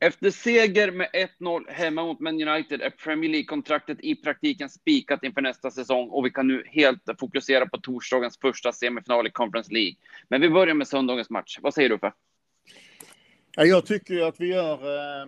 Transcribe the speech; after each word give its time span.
Efter 0.00 0.30
seger 0.30 0.90
med 0.90 1.08
1-0 1.40 1.70
hemma 1.70 2.04
mot 2.04 2.20
Man 2.20 2.48
United 2.48 2.80
är 2.82 2.90
Premier 2.90 3.30
League-kontraktet 3.30 4.00
i 4.00 4.14
praktiken 4.14 4.68
spikat 4.68 5.24
inför 5.24 5.40
nästa 5.40 5.70
säsong 5.70 6.08
och 6.08 6.26
vi 6.26 6.30
kan 6.30 6.46
nu 6.46 6.64
helt 6.66 7.02
fokusera 7.20 7.66
på 7.66 7.78
torsdagens 7.78 8.38
första 8.38 8.72
semifinal 8.72 9.26
i 9.26 9.30
Conference 9.30 9.72
League. 9.72 9.94
Men 10.28 10.40
vi 10.40 10.50
börjar 10.50 10.74
med 10.74 10.88
söndagens 10.88 11.30
match. 11.30 11.58
Vad 11.62 11.74
säger 11.74 11.88
du 11.88 11.94
Uffe? 11.94 12.12
Ja, 13.56 13.64
jag 13.64 13.86
tycker 13.86 14.14
ju 14.14 14.22
att 14.22 14.40
vi 14.40 14.46
gör 14.46 14.74
eh, 14.74 15.26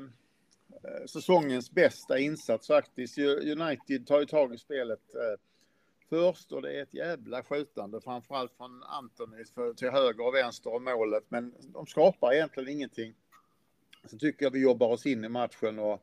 säsongens 1.07 1.71
bästa 1.71 2.19
insats 2.19 2.67
faktiskt. 2.67 3.19
United 3.19 4.07
tar 4.07 4.21
ju 4.21 4.27
tag 4.27 4.55
i 4.55 4.59
spelet 4.59 5.15
eh, 5.15 5.41
först 6.09 6.53
och 6.53 6.63
det 6.63 6.79
är 6.79 6.83
ett 6.83 6.95
jävla 6.95 7.43
skjutande, 7.43 8.01
framförallt 8.01 8.53
från 8.57 8.83
Anthony 8.83 9.45
till 9.77 9.91
höger 9.91 10.27
och 10.27 10.35
vänster 10.35 10.75
om 10.75 10.85
målet. 10.85 11.25
Men 11.29 11.55
de 11.61 11.87
skapar 11.87 12.33
egentligen 12.33 12.69
ingenting. 12.69 13.15
Så 14.07 14.19
tycker 14.19 14.47
jag 14.47 14.51
vi 14.51 14.63
jobbar 14.63 14.89
oss 14.89 15.07
in 15.07 15.25
i 15.25 15.29
matchen 15.29 15.79
och 15.79 16.03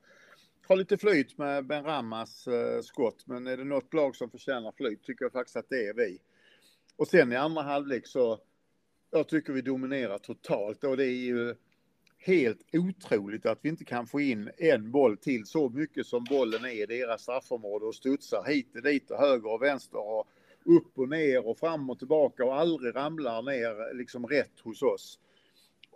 har 0.67 0.76
lite 0.76 0.98
flyt 0.98 1.38
med 1.38 1.66
Ben 1.66 1.84
Ramas 1.84 2.48
eh, 2.48 2.81
skott. 2.81 3.23
Men 3.27 3.48
är 3.48 3.58
det 3.58 3.63
något 3.63 3.94
lag 3.94 4.16
som 4.16 4.30
förtjänar 4.30 4.71
flyt 4.71 5.04
tycker 5.04 5.26
jag 5.26 5.31
faktiskt 5.31 5.58
att 5.58 5.70
det 5.70 5.88
är 5.88 5.94
vi. 5.94 6.20
Och 6.95 7.07
sen 7.07 7.31
i 7.31 7.35
andra 7.35 7.62
halvlek 7.62 8.07
så 8.07 8.40
jag 9.12 9.27
tycker 9.27 9.54
vi 9.54 9.62
dominerar 9.62 10.18
totalt 10.18 10.84
och 10.84 10.98
det 10.98 11.05
är 11.05 11.26
ju 11.26 11.55
helt 12.18 12.62
otroligt 12.73 13.45
att 13.45 13.59
vi 13.62 13.70
inte 13.70 13.85
kan 13.85 14.07
få 14.07 14.21
in 14.21 14.52
en 14.57 14.91
boll 14.91 15.18
till 15.18 15.45
så 15.45 15.70
mycket 15.70 16.05
som 16.05 16.23
bollen 16.23 16.66
är 16.66 16.70
i 16.70 16.85
deras 16.85 17.21
straffområde 17.21 17.85
och 17.85 17.95
studsar 17.95 18.43
hit 18.48 18.76
och 18.76 18.82
dit 18.82 19.12
och 19.12 19.18
höger 19.18 19.52
och 19.52 19.62
vänster 19.62 19.99
och 19.99 20.27
upp 20.66 20.98
och 20.99 21.09
ner 21.09 21.48
och 21.48 21.57
fram 21.57 21.90
och 21.90 21.99
tillbaka 21.99 22.45
och 22.45 22.55
aldrig 22.55 22.95
ramlar 22.95 23.41
ner 23.41 23.93
liksom 23.93 24.27
rätt 24.27 24.59
hos 24.63 24.82
oss. 24.82 25.20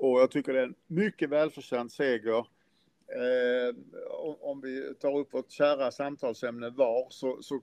Och 0.01 0.21
jag 0.21 0.31
tycker 0.31 0.53
det 0.53 0.59
är 0.59 0.63
en 0.63 0.75
mycket 0.87 1.29
välförtjänt 1.29 1.91
seger. 1.91 2.47
Eh, 3.07 3.75
om 4.39 4.61
vi 4.61 4.93
tar 4.99 5.17
upp 5.17 5.33
vårt 5.33 5.51
kära 5.51 5.91
samtalsämne 5.91 6.69
VAR 6.69 7.07
så, 7.09 7.41
så 7.41 7.61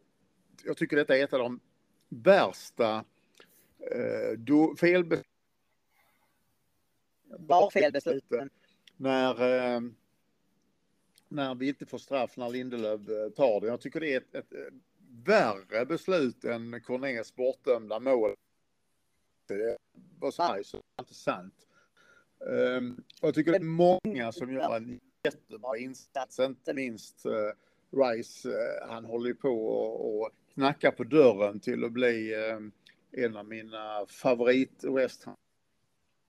jag 0.65 0.77
tycker 0.77 0.97
detta 0.97 1.17
är 1.17 1.25
ett 1.25 1.33
av 1.33 1.39
de 1.39 1.61
värsta 2.09 3.05
eh, 3.79 4.77
felbesluten 4.81 5.25
VAR-felbesluten. 7.29 8.51
När, 8.97 9.31
eh, 9.75 9.81
när 11.29 11.55
vi 11.55 11.69
inte 11.69 11.87
får 11.87 11.99
straff 11.99 12.37
när 12.37 12.49
Lindelöf 12.49 13.09
eh, 13.09 13.29
tar 13.29 13.61
det. 13.61 13.67
Jag 13.67 13.81
tycker 13.81 14.01
det 14.01 14.15
är 14.15 14.17
ett, 14.17 14.35
ett, 14.35 14.53
värre 15.25 15.87
beslut 15.87 16.45
än 16.45 16.81
Cornés 16.81 17.37
bortdömda 17.37 18.01
mål. 18.01 18.35
Det 19.49 19.77
var 20.19 20.31
så, 20.31 20.61
så 20.65 20.83
inte 21.01 21.15
sant. 21.15 21.55
Um, 21.55 21.68
jag 23.21 23.35
tycker 23.35 23.53
det 23.53 23.59
är 23.59 23.99
många 24.05 24.33
som 24.33 24.53
gör 24.53 24.77
en 24.77 25.01
jättebra 25.25 25.79
insats, 25.79 26.39
inte 26.39 26.75
minst 26.75 27.27
uh, 27.27 28.03
Rice. 28.03 28.49
Uh, 28.49 28.91
han 28.91 29.05
håller 29.05 29.35
på 29.35 29.67
och, 29.67 30.21
och 30.21 30.31
knackar 30.55 30.91
på 30.91 31.05
dörren 31.05 31.61
till 31.61 31.85
att 31.85 31.93
bli 31.93 32.35
uh, 32.35 32.59
en 33.13 33.37
av 33.37 33.47
mina 33.47 34.07
favorit 34.07 34.85
West 34.85 35.27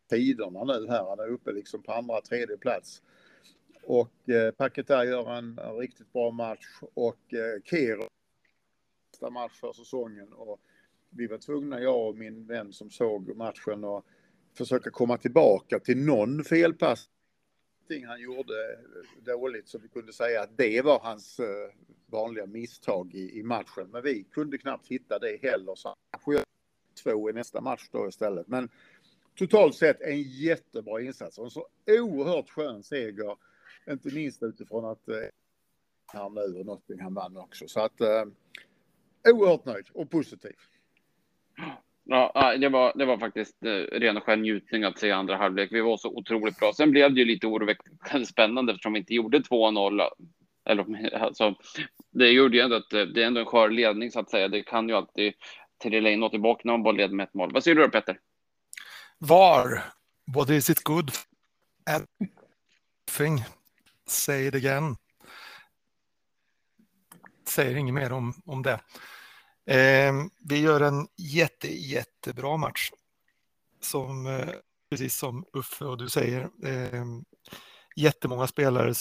tiderna 0.10 0.64
nu 0.64 0.88
här. 0.88 1.10
Han 1.10 1.20
är 1.20 1.28
uppe 1.28 1.52
liksom 1.52 1.84
på 1.84 1.94
andra, 1.94 2.22
tredje 2.22 2.58
plats. 2.58 3.02
Och 3.84 4.30
eh, 4.30 4.52
Paketar 4.52 5.04
gör 5.04 5.38
en, 5.38 5.60
en, 5.60 5.78
riktigt 5.78 6.14
bra 6.14 6.32
match 6.32 6.82
och 6.94 7.34
eh, 7.34 7.62
Kero 7.64 8.08
nästa 9.12 9.30
match 9.30 9.60
för 9.60 9.74
säsongen. 9.74 10.34
Och 10.34 10.60
vi 11.10 11.28
var 11.28 11.38
tvungna, 11.38 11.80
jag 11.80 12.08
och 12.08 12.16
min 12.16 12.46
vän 12.46 12.74
som 12.74 12.90
såg 12.90 13.36
matchen, 13.36 13.84
att 13.84 14.06
försöka 14.66 14.92
komma 14.92 15.18
tillbaka 15.18 15.80
till 15.80 15.98
någon 15.98 16.44
felpass 16.44 17.10
han 18.08 18.22
gjorde 18.22 18.80
dåligt 19.26 19.68
så 19.68 19.78
vi 19.78 19.88
kunde 19.88 20.14
säga 20.14 20.42
att 20.42 20.58
det 20.58 20.82
var 20.82 21.00
hans 21.00 21.40
eh, 21.40 21.72
vanliga 22.06 22.46
misstag 22.46 23.14
i, 23.14 23.40
i 23.40 23.44
matchen. 23.44 23.90
Men 23.92 24.04
vi 24.04 24.24
kunde 24.24 24.58
knappt 24.58 24.88
hitta 24.88 25.20
det 25.20 25.40
heller. 25.42 25.76
Så 25.76 25.96
han 26.12 26.44
två 27.04 27.30
i 27.30 27.34
nästa 27.34 27.62
match 27.62 27.90
då 27.92 28.08
istället. 28.08 28.48
Men 28.48 28.70
totalt 29.36 29.76
sett 29.76 30.02
en 30.02 30.22
jättebra 30.22 31.02
insats 31.02 31.38
och 31.38 31.46
en 31.46 31.52
så 31.52 31.68
oerhört 31.88 32.50
skön 32.50 32.84
seger. 32.84 33.38
Inte 33.90 34.14
minst 34.14 34.44
utifrån 34.44 34.86
att 34.86 35.10
han 36.06 36.34
nu 36.34 36.60
och 36.60 36.66
Nottingham 36.66 37.14
vann 37.14 37.38
också. 37.38 37.68
Så 37.68 37.80
att 37.80 38.02
eh, 38.02 38.26
oerhört 39.34 39.66
nöjd 39.66 39.86
och 39.94 40.10
positiv. 40.10 40.56
Ja, 42.12 42.58
det 42.58 42.70
var, 42.70 42.94
det 42.96 43.06
var 43.06 43.18
faktiskt 43.18 43.66
eh, 43.66 44.00
ren 44.00 44.18
och 44.18 44.24
skär 44.24 44.36
njutning 44.36 44.84
att 44.84 45.00
se 45.00 45.12
andra 45.12 45.38
halvlek. 45.38 45.72
Vi 45.72 45.82
var 45.82 45.98
så 45.98 46.10
otroligt 46.10 46.60
bra. 46.60 46.74
Sen 46.74 46.92
blev 46.92 47.14
det 47.14 47.20
ju 47.20 47.26
lite 47.26 47.48
oroväckande 47.48 48.26
spännande 48.26 48.72
eftersom 48.72 48.94
vi 48.94 49.00
inte 49.00 49.14
gjorde 49.14 49.40
2-0. 49.40 50.10
Eller, 50.66 51.16
alltså, 51.16 51.56
det 52.12 52.30
gjorde 52.30 52.58
ju 52.58 52.64
ändå 52.64 52.76
att 52.76 52.94
eh, 52.94 53.02
det 53.02 53.24
är 53.24 53.28
ändå 53.28 53.40
en 53.40 53.46
skör 53.46 53.70
ledning 53.70 54.12
så 54.12 54.20
att 54.20 54.30
säga. 54.30 54.48
Det 54.48 54.62
kan 54.62 54.90
ju 54.90 54.96
alltid 54.96 55.34
trilla 55.84 56.10
in 56.10 56.20
något 56.20 56.32
tillbaka 56.32 56.62
när 56.64 56.74
man 56.74 56.84
bara 56.84 56.92
leder 56.92 57.16
med 57.16 57.24
ett 57.24 57.34
mål. 57.34 57.54
Vad 57.54 57.64
säger 57.64 57.76
du 57.76 57.82
då 57.82 57.90
Petter? 57.90 58.20
VAR, 59.18 59.84
what 60.36 60.50
is 60.50 60.70
it 60.70 60.84
good 60.84 61.12
at? 61.90 62.06
Thing. 63.18 63.44
Say 64.08 64.48
it 64.48 64.56
again. 64.56 64.96
Säger 67.48 67.76
inget 67.76 67.94
mer 67.94 68.12
om, 68.12 68.34
om 68.46 68.64
det. 68.64 68.80
Eh, 69.70 70.14
vi 70.46 70.60
gör 70.60 70.82
en 70.82 71.08
jätte, 71.18 71.68
jättebra 71.68 72.58
match. 72.58 72.92
Som, 73.82 74.28
eh, 74.28 74.50
precis 74.90 75.18
som 75.18 75.46
Uffe 75.54 75.86
och 75.86 75.98
du 75.98 76.10
säger, 76.10 76.42
eh, 76.64 77.06
jättemånga 77.96 78.48
spelare 78.48 78.94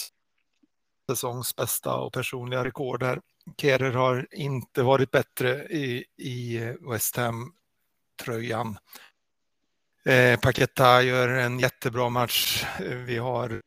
säsongs 1.11 1.57
bästa 1.57 1.95
och 1.95 2.13
personliga 2.13 2.65
rekord 2.65 3.03
här. 3.03 3.21
Kerer 3.57 3.93
har 3.93 4.27
inte 4.33 4.83
varit 4.83 5.11
bättre 5.11 5.65
i, 5.65 6.05
i 6.17 6.57
eh, 6.57 6.75
West 6.91 7.17
Ham-tröjan. 7.17 8.79
Eh, 10.05 10.41
Paketa 10.41 11.03
gör 11.03 11.29
en 11.29 11.59
jättebra 11.59 12.09
match. 12.09 12.65
Eh, 12.81 12.97
vi 12.97 13.17
har 13.17 13.63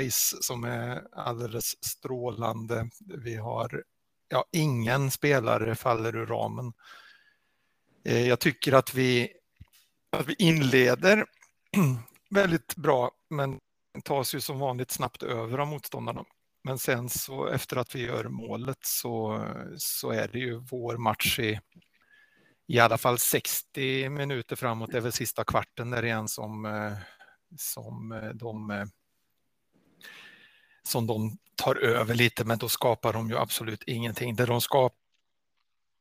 Ice 0.00 0.36
som 0.40 0.64
är 0.64 1.02
alldeles 1.12 1.84
strålande. 1.84 2.88
Vi 3.24 3.36
har, 3.36 3.84
ja, 4.32 4.44
ingen 4.52 5.10
spelare 5.10 5.74
faller 5.74 6.16
ur 6.16 6.26
ramen. 6.26 6.72
Eh, 8.04 8.28
jag 8.28 8.40
tycker 8.40 8.72
att 8.72 8.94
vi, 8.94 9.32
att 10.10 10.26
vi 10.26 10.34
inleder 10.38 11.24
väldigt 12.30 12.76
bra, 12.76 13.10
men 13.30 13.60
tas 14.04 14.34
ju 14.34 14.40
som 14.40 14.58
vanligt 14.58 14.90
snabbt 14.90 15.22
över 15.22 15.58
av 15.58 15.66
motståndarna. 15.66 16.24
Men 16.64 16.78
sen 16.78 17.08
så 17.08 17.46
efter 17.46 17.76
att 17.76 17.94
vi 17.94 18.02
gör 18.02 18.24
målet 18.24 18.78
så, 18.80 19.44
så 19.76 20.10
är 20.10 20.28
det 20.28 20.38
ju 20.38 20.58
vår 20.58 20.96
match 20.96 21.38
i 21.38 21.60
i 22.66 22.78
alla 22.78 22.98
fall 22.98 23.18
60 23.18 24.08
minuter 24.08 24.56
framåt, 24.56 24.90
det 24.90 24.96
är 24.96 25.02
väl 25.02 25.12
sista 25.12 25.44
kvarten 25.44 25.90
där 25.90 26.04
igen 26.04 26.28
som, 26.28 26.64
eh, 26.64 26.86
eh, 26.86 26.98
som 27.56 28.30
de 28.34 28.86
som 30.82 31.06
de 31.06 31.38
tar 31.56 31.76
över 31.76 32.14
lite, 32.14 32.44
men 32.44 32.58
då 32.58 32.68
skapar 32.68 33.12
de 33.12 33.28
ju 33.28 33.36
absolut 33.36 33.82
ingenting. 33.82 34.36
Det 34.36 34.46
de 34.46 34.60
skapar 34.60 34.98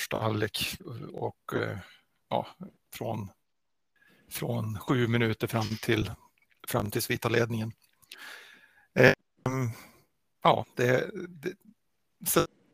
första 0.01 0.19
halvlek 0.19 0.77
och 1.13 1.53
eh, 1.53 1.77
ja, 2.29 2.47
från, 2.93 3.31
från 4.29 4.79
sju 4.79 5.07
minuter 5.07 5.47
fram 5.47 5.77
till 5.81 6.11
fram 6.67 6.91
till 6.91 7.01
svita 7.01 7.29
ledningen. 7.29 7.73
Ehm, 8.93 9.69
ja, 10.43 10.65
det 10.75 10.87
är 10.87 11.11
det 11.29 11.55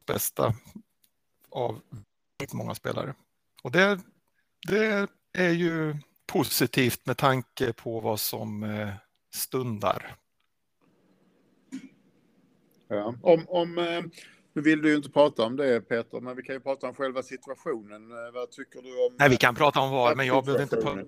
bästa 0.06 0.56
av 1.50 1.82
många 2.54 2.76
spelare. 2.76 3.16
Och 3.64 3.72
det, 3.72 4.00
det 4.68 5.08
är 5.34 5.52
ju 5.52 5.98
positivt 6.26 7.06
med 7.06 7.18
tanke 7.18 7.74
på 7.74 8.00
vad 8.00 8.20
som 8.20 8.64
eh, 8.64 8.94
stundar. 9.34 10.16
Ja. 12.88 13.16
Om, 13.22 13.45
om, 13.48 13.78
eh, 13.78 14.04
nu 14.54 14.62
vill 14.62 14.81
du 14.81 14.89
ju 14.89 14.95
inte 14.95 15.10
prata 15.10 15.44
om 15.44 15.56
det 15.56 15.81
Peter, 15.81 16.19
men 16.19 16.36
vi 16.36 16.44
kan 16.44 16.56
ju 16.56 16.62
prata 16.62 16.88
om 16.88 16.95
själva 16.95 17.24
situationen. 17.24 18.12
Eh, 18.12 18.31
vad 18.34 18.51
tycker 18.51 18.81
du 18.81 19.06
om? 19.06 19.16
Nej, 19.19 19.30
vi 19.30 19.38
kan 19.38 19.56
prata 19.56 19.80
om 19.80 19.92
VAR, 19.92 20.16
men 20.16 20.28
jag 20.28 20.45
behövde, 20.45 20.63
inte 20.63 20.81
ta, 20.81 21.00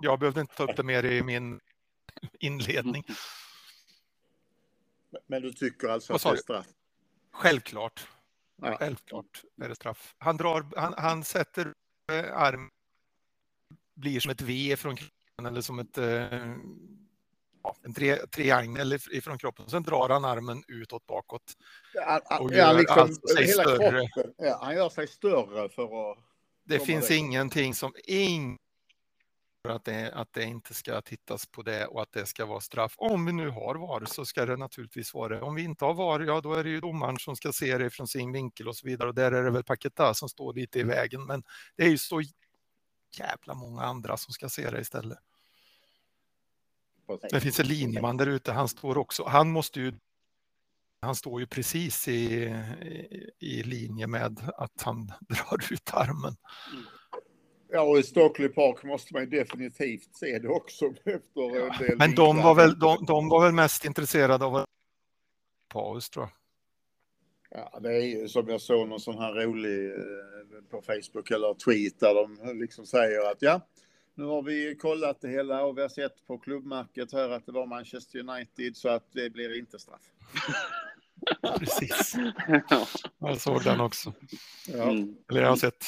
jag 0.00 0.18
behövde 0.18 0.40
inte 0.40 0.54
ta 0.54 0.64
upp 0.64 0.76
det 0.76 0.82
mer 0.82 1.04
i 1.04 1.22
min 1.22 1.60
inledning. 2.38 3.04
Men 5.26 5.42
du 5.42 5.52
tycker 5.52 5.88
alltså 5.88 6.14
att 6.14 6.22
det 6.22 6.28
är 6.28 6.36
straff? 6.36 6.66
Självklart. 7.32 8.08
Ja. 8.62 8.76
Självklart 8.78 9.42
är 9.62 9.68
det 9.68 9.74
straff. 9.74 10.14
Han, 10.18 10.36
drar, 10.36 10.66
han, 10.76 10.94
han 10.96 11.24
sätter 11.24 11.74
arm 12.32 12.70
blir 13.94 14.20
som 14.20 14.30
ett 14.30 14.40
V 14.40 14.76
från 14.76 14.96
kroppen 14.96 15.46
eller 15.46 15.60
som 15.60 15.78
ett, 15.78 15.98
eh, 15.98 16.54
ja, 17.62 17.76
en 17.82 17.94
tre, 17.94 18.16
triangel 18.16 18.92
ifrån 18.92 19.38
kroppen. 19.38 19.70
Sen 19.70 19.82
drar 19.82 20.08
han 20.08 20.24
armen 20.24 20.62
utåt 20.68 21.06
bakåt. 21.06 21.42
Och 22.40 22.52
gör 22.52 22.58
ja, 22.58 22.72
liksom, 22.72 23.14
sig 23.14 23.48
större. 23.48 24.08
Ja, 24.38 24.58
han 24.62 24.74
gör 24.74 24.88
sig 24.88 25.08
större 25.08 25.68
för 25.68 26.12
att... 26.12 26.18
Det 26.64 26.78
finns 26.78 27.08
det. 27.08 27.16
ingenting 27.16 27.74
som... 27.74 27.94
Ing, 28.04 28.58
att 29.68 29.84
det, 29.84 30.12
att 30.12 30.32
det 30.32 30.44
inte 30.44 30.74
ska 30.74 31.00
tittas 31.00 31.46
på 31.46 31.62
det 31.62 31.86
och 31.86 32.02
att 32.02 32.12
det 32.12 32.26
ska 32.26 32.46
vara 32.46 32.60
straff. 32.60 32.94
Om 32.96 33.26
vi 33.26 33.32
nu 33.32 33.48
har 33.48 33.74
VAR 33.74 34.04
så 34.04 34.24
ska 34.24 34.46
det 34.46 34.56
naturligtvis 34.56 35.14
vara 35.14 35.34
det. 35.34 35.42
Om 35.42 35.54
vi 35.54 35.62
inte 35.62 35.84
har 35.84 35.94
VAR, 35.94 36.20
ja 36.20 36.40
då 36.40 36.54
är 36.54 36.64
det 36.64 36.70
ju 36.70 36.80
domaren 36.80 37.18
som 37.18 37.36
ska 37.36 37.52
se 37.52 37.78
det 37.78 37.90
från 37.90 38.08
sin 38.08 38.32
vinkel 38.32 38.68
och 38.68 38.76
så 38.76 38.86
vidare. 38.86 39.08
Och 39.08 39.14
där 39.14 39.32
är 39.32 39.42
det 39.42 39.50
väl 39.50 39.64
Paketa 39.64 40.14
som 40.14 40.28
står 40.28 40.54
lite 40.54 40.78
i 40.78 40.82
vägen. 40.82 41.24
Men 41.26 41.42
det 41.76 41.82
är 41.82 41.88
ju 41.88 41.98
så 41.98 42.22
jävla 43.18 43.54
många 43.54 43.82
andra 43.82 44.16
som 44.16 44.32
ska 44.32 44.48
se 44.48 44.70
det 44.70 44.80
istället. 44.80 45.18
Det 47.30 47.40
finns 47.40 47.60
en 47.60 47.66
linjeman 47.66 48.16
där 48.16 48.26
ute, 48.26 48.52
han 48.52 48.68
står 48.68 48.98
också, 48.98 49.24
han 49.24 49.50
måste 49.50 49.80
ju 49.80 49.92
han 51.00 51.14
står 51.14 51.40
ju 51.40 51.46
precis 51.46 52.08
i, 52.08 52.12
i, 52.12 53.30
i 53.38 53.62
linje 53.62 54.06
med 54.06 54.52
att 54.56 54.82
han 54.82 55.06
drar 55.20 55.72
ut 55.72 55.90
armen. 55.92 56.36
Ja, 57.70 57.82
och 57.82 57.98
i 57.98 58.02
Stockley 58.02 58.48
Park 58.48 58.84
måste 58.84 59.12
man 59.12 59.22
ju 59.22 59.28
definitivt 59.28 60.16
se 60.16 60.38
det 60.38 60.48
också 60.48 60.84
efter 61.04 61.56
ja, 61.56 61.74
en 61.74 61.86
del 61.86 61.98
Men 61.98 62.14
de 62.14 62.36
var, 62.36 62.54
väl, 62.54 62.78
de, 62.78 63.04
de, 63.04 63.28
var 63.28 63.44
väl 63.44 63.52
mest 63.52 63.84
intresserade 63.84 64.44
av 64.44 64.64
paus 65.68 66.10
tror 66.10 66.24
jag. 66.24 66.32
Ja, 67.60 67.80
det 67.80 67.96
är 67.96 68.00
ju 68.00 68.28
som 68.28 68.48
jag 68.48 68.60
såg 68.60 68.88
någon 68.88 69.00
sån 69.00 69.18
här 69.18 69.32
rolig 69.32 69.90
eh, 69.90 70.62
på 70.70 70.82
Facebook 70.82 71.30
eller 71.30 71.54
tweet 71.54 72.00
där 72.00 72.14
de 72.14 72.58
liksom 72.60 72.86
säger 72.86 73.30
att 73.30 73.42
ja, 73.42 73.60
nu 74.14 74.24
har 74.24 74.42
vi 74.42 74.76
kollat 74.76 75.20
det 75.20 75.28
hela 75.28 75.64
och 75.64 75.78
vi 75.78 75.82
har 75.82 75.88
sett 75.88 76.26
på 76.26 76.38
klubbmärket 76.38 77.12
här 77.12 77.30
att 77.30 77.46
det 77.46 77.52
var 77.52 77.66
Manchester 77.66 78.18
United 78.18 78.76
så 78.76 78.88
att 78.88 79.12
det 79.12 79.30
blir 79.30 79.58
inte 79.58 79.78
straff. 79.78 80.10
Precis. 81.58 82.14
Jag 83.18 83.40
såg 83.40 83.64
den 83.64 83.80
också. 83.80 84.12
Ja. 84.68 84.82
Mm. 84.82 85.16
Eller 85.30 85.42
jag 85.42 85.48
har 85.48 85.56
sett 85.56 85.84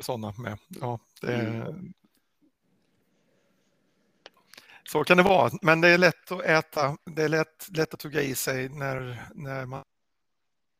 sådana 0.00 0.34
med. 0.38 0.58
Ja, 0.68 1.00
det 1.20 1.34
mm. 1.34 1.92
Så 4.92 5.04
kan 5.04 5.16
det 5.16 5.22
vara, 5.22 5.50
men 5.62 5.80
det 5.80 5.88
är 5.88 5.98
lätt 5.98 6.32
att 6.32 6.42
äta. 6.42 6.96
Det 7.04 7.22
är 7.22 7.28
lätt, 7.28 7.68
lätt 7.76 7.94
att 7.94 8.00
tugga 8.00 8.22
i 8.22 8.34
sig 8.34 8.68
när, 8.68 9.22
när 9.34 9.66
man 9.66 9.82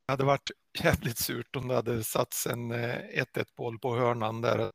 hade 0.08 0.24
varit 0.24 0.50
jävligt 0.82 1.18
surt 1.18 1.56
om 1.56 1.68
det 1.68 1.74
hade 1.74 2.04
satts 2.04 2.46
en 2.46 2.72
1-1 2.72 3.26
eh, 3.34 3.44
boll 3.56 3.78
på 3.78 3.96
hörnan 3.96 4.40
där. 4.40 4.70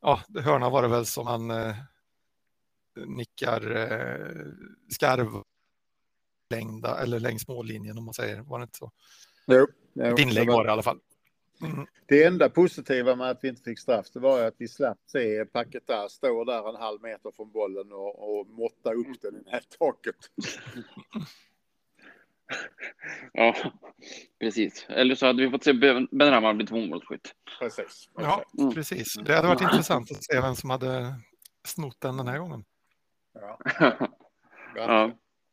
Ja, 0.00 0.20
hörnan 0.44 0.72
var 0.72 0.82
det 0.82 0.88
väl 0.88 1.06
som 1.06 1.26
han 1.26 1.50
eh, 1.50 1.76
nickar 3.06 3.76
eh, 3.76 4.52
skarv 4.88 5.42
längda 6.50 7.02
eller 7.02 7.20
längs 7.20 7.48
mållinjen 7.48 7.98
om 7.98 8.04
man 8.04 8.14
säger. 8.14 8.40
Var 8.40 8.58
det 8.58 8.62
inte 8.62 8.78
så? 8.78 8.90
Jo. 9.46 9.66
jo 9.92 10.04
Ett 10.04 10.18
inlägg 10.18 10.48
var 10.48 10.64
det 10.64 10.68
i 10.68 10.72
alla 10.72 10.82
fall. 10.82 10.98
Mm. 11.62 11.86
Det 12.06 12.24
enda 12.24 12.48
positiva 12.48 13.16
med 13.16 13.30
att 13.30 13.38
vi 13.42 13.48
inte 13.48 13.62
fick 13.62 13.78
straff 13.78 14.10
det 14.12 14.20
var 14.20 14.44
att 14.44 14.54
vi 14.58 14.68
slapp 14.68 14.98
se 15.06 15.44
Paketa 15.44 16.08
stå 16.08 16.44
där 16.44 16.68
en 16.68 16.82
halv 16.82 17.02
meter 17.02 17.30
från 17.36 17.52
bollen 17.52 17.92
och, 17.92 18.38
och 18.38 18.46
måtta 18.46 18.92
upp 18.92 19.22
den 19.22 19.36
i 19.36 19.50
nättaket. 19.52 20.16
ja, 23.32 23.56
precis. 24.40 24.86
Eller 24.88 25.14
så 25.14 25.26
hade 25.26 25.42
vi 25.42 25.50
fått 25.50 25.64
se 25.64 25.72
Benrahma 26.10 26.54
bli 26.54 26.66
tvåmålsskytt. 26.66 27.34
Precis. 27.58 28.08
Ja, 28.16 28.44
mm. 28.58 28.74
precis. 28.74 29.14
Det 29.14 29.34
hade 29.34 29.48
varit 29.48 29.60
intressant 29.60 30.10
att 30.10 30.24
se 30.24 30.40
vem 30.40 30.54
som 30.54 30.70
hade 30.70 31.14
snott 31.64 32.00
den 32.00 32.16
den 32.16 32.28
här 32.28 32.38
gången. 32.38 32.64
Ja. 33.32 33.58
ja. 34.76 35.10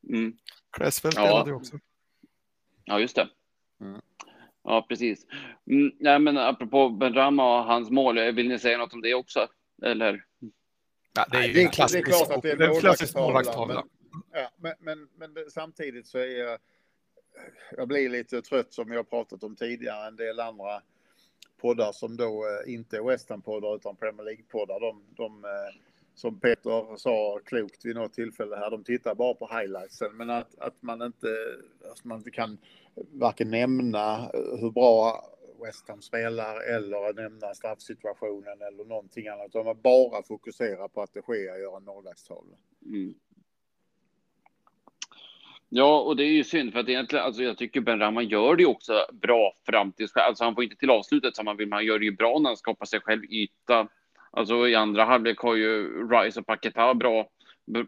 Mm. 0.09 0.37
Cresswell 0.77 1.11
spelade 1.11 1.49
ja. 1.49 1.55
också. 1.55 1.79
Ja, 2.85 2.99
just 2.99 3.15
det. 3.15 3.29
Mm. 3.81 4.01
Ja, 4.63 4.85
precis. 4.89 5.25
Mm, 5.69 5.91
nej, 5.99 6.19
men 6.19 6.37
apropå 6.37 6.89
Benrahma 6.89 7.59
och 7.59 7.65
hans 7.65 7.89
mål, 7.89 8.19
vill 8.31 8.47
ni 8.47 8.59
säga 8.59 8.77
något 8.77 8.93
om 8.93 9.01
det 9.01 9.13
också? 9.13 9.47
Eller? 9.83 10.23
Ja, 11.13 11.25
det 11.31 11.37
är 11.37 11.47
ju 11.47 11.61
en 11.61 11.69
klassisk, 11.69 12.05
det 12.05 12.11
är 12.11 12.25
klart 12.25 12.37
att 12.37 12.41
det 12.41 12.51
är 12.51 12.61
en 12.61 12.79
klassisk 12.79 13.15
målvaktstavla. 13.15 13.83
Ja, 14.31 14.49
men, 14.57 14.73
men, 14.79 15.07
men 15.17 15.51
samtidigt 15.51 16.07
så 16.07 16.17
är 16.17 16.57
jag, 17.77 17.87
blir 17.87 18.09
lite 18.09 18.41
trött 18.41 18.73
som 18.73 18.91
jag 18.91 19.09
pratat 19.09 19.43
om 19.43 19.55
tidigare, 19.55 20.07
en 20.07 20.15
del 20.15 20.39
andra 20.39 20.81
poddar 21.57 21.91
som 21.91 22.17
då 22.17 22.45
eh, 22.45 22.73
inte 22.73 22.97
är 22.97 23.03
West 23.03 23.29
Ham-poddar 23.29 23.75
utan 23.75 23.95
Premier 23.95 24.25
League-poddar. 24.25 24.79
De, 24.79 25.03
de 25.15 25.45
eh, 25.45 25.81
som 26.13 26.39
Peter 26.39 26.97
sa 26.97 27.39
klokt 27.45 27.85
vid 27.85 27.95
något 27.95 28.13
tillfälle 28.13 28.55
här, 28.55 28.71
de 28.71 28.83
tittar 28.83 29.15
bara 29.15 29.33
på 29.33 29.59
highlightsen. 29.59 30.17
Men 30.17 30.29
att, 30.29 30.59
att 30.59 30.81
man, 30.81 31.01
inte, 31.01 31.27
att 31.91 32.03
man 32.03 32.17
inte 32.17 32.31
kan 32.31 32.57
varken 33.11 33.49
nämna 33.49 34.31
hur 34.33 34.71
bra 34.71 35.23
West 35.63 35.89
Ham 35.89 36.01
spelar 36.01 36.75
eller 36.75 37.13
nämna 37.13 37.53
straffsituationen 37.53 38.61
eller 38.61 38.85
någonting 38.85 39.27
annat. 39.27 39.47
Utan 39.47 39.65
man 39.65 39.81
bara 39.81 40.23
fokuserar 40.23 40.87
på 40.87 41.01
att 41.01 41.13
det 41.13 41.21
sker 41.21 41.59
gör 41.59 41.77
en 41.77 41.83
målvaktstavla. 41.83 42.57
Mm. 42.85 43.13
Ja, 45.69 45.99
och 45.99 46.15
det 46.15 46.23
är 46.23 46.31
ju 46.31 46.43
synd 46.43 46.73
för 46.73 46.79
att 46.79 46.89
egentligen, 46.89 47.25
alltså 47.25 47.43
jag 47.43 47.57
tycker 47.57 47.81
Ben 47.81 47.99
Rahman 47.99 48.27
gör 48.27 48.55
det 48.55 48.65
också 48.65 49.05
bra 49.11 49.53
fram 49.65 49.91
till, 49.91 50.07
alltså 50.13 50.43
han 50.43 50.55
får 50.55 50.63
inte 50.63 50.75
till 50.75 50.89
avslutet 50.89 51.35
som 51.35 51.47
han 51.47 51.57
vill, 51.57 51.67
men 51.67 51.77
han 51.77 51.85
gör 51.85 51.99
det 51.99 52.05
ju 52.05 52.15
bra 52.15 52.39
när 52.39 52.49
han 52.49 52.57
skapar 52.57 52.85
sig 52.85 52.99
själv 52.99 53.23
yta 53.23 53.87
Alltså 54.31 54.67
i 54.67 54.75
andra 54.75 55.05
halvlek 55.05 55.39
har 55.39 55.55
ju 55.55 56.03
Rice 56.09 56.39
och 56.39 56.45
Paketa 56.45 56.93
bra, 56.93 57.29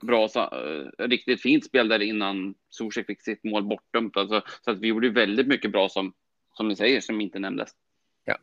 bra, 0.01 0.25
uh, 0.25 1.07
riktigt 1.07 1.41
fint 1.41 1.65
spel 1.65 1.87
där 1.87 1.99
innan 1.99 2.55
Zuzek 2.69 3.05
fick 3.05 3.21
sitt 3.21 3.43
mål 3.43 3.63
bortdömt. 3.63 4.17
Alltså, 4.17 4.41
så 4.65 4.71
att 4.71 4.79
vi 4.79 4.87
gjorde 4.87 5.09
väldigt 5.09 5.47
mycket 5.47 5.71
bra 5.71 5.89
som, 5.89 6.13
som 6.53 6.67
ni 6.67 6.75
säger, 6.75 7.01
som 7.01 7.21
inte 7.21 7.39
nämndes. 7.39 7.69
Ja. 8.25 8.37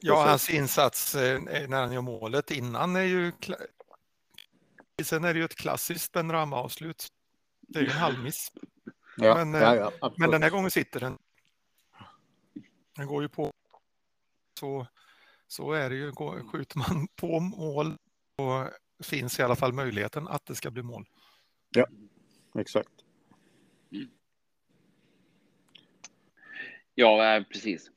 Ja, 0.00 0.24
hans 0.28 0.50
insats 0.50 1.14
eh, 1.14 1.40
när 1.68 1.80
han 1.80 1.92
gör 1.92 2.02
målet 2.02 2.50
innan 2.50 2.96
är 2.96 3.04
ju... 3.04 3.32
Sen 5.02 5.24
är 5.24 5.34
det 5.34 5.38
ju 5.38 5.44
ett 5.44 5.56
klassiskt 5.56 6.12
Ben 6.12 6.32
Rama-avslut. 6.32 7.08
Det 7.68 7.78
är 7.78 7.82
ju 7.82 7.90
en 7.90 7.96
halvmiss. 7.96 8.52
Ja, 9.16 9.44
men, 9.44 9.62
ja, 9.62 9.74
eh, 9.74 9.90
ja, 10.00 10.14
men 10.16 10.30
den 10.30 10.42
här 10.42 10.50
gången 10.50 10.70
sitter 10.70 11.00
den. 11.00 11.18
Den 12.96 13.06
går 13.06 13.22
ju 13.22 13.28
på. 13.28 13.52
Så 14.60 14.86
så 15.46 15.72
är 15.72 15.90
det 15.90 15.96
ju. 15.96 16.12
Skjuter 16.52 16.78
man 16.78 17.08
på 17.16 17.40
mål 17.40 17.96
så 18.36 18.68
finns 19.02 19.38
i 19.38 19.42
alla 19.42 19.56
fall 19.56 19.72
möjligheten 19.72 20.28
att 20.28 20.46
det 20.46 20.54
ska 20.54 20.70
bli 20.70 20.82
mål. 20.82 21.06
Ja, 21.70 21.86
exakt. 22.58 22.90
Ja, 26.94 27.44
precis. 27.52 27.90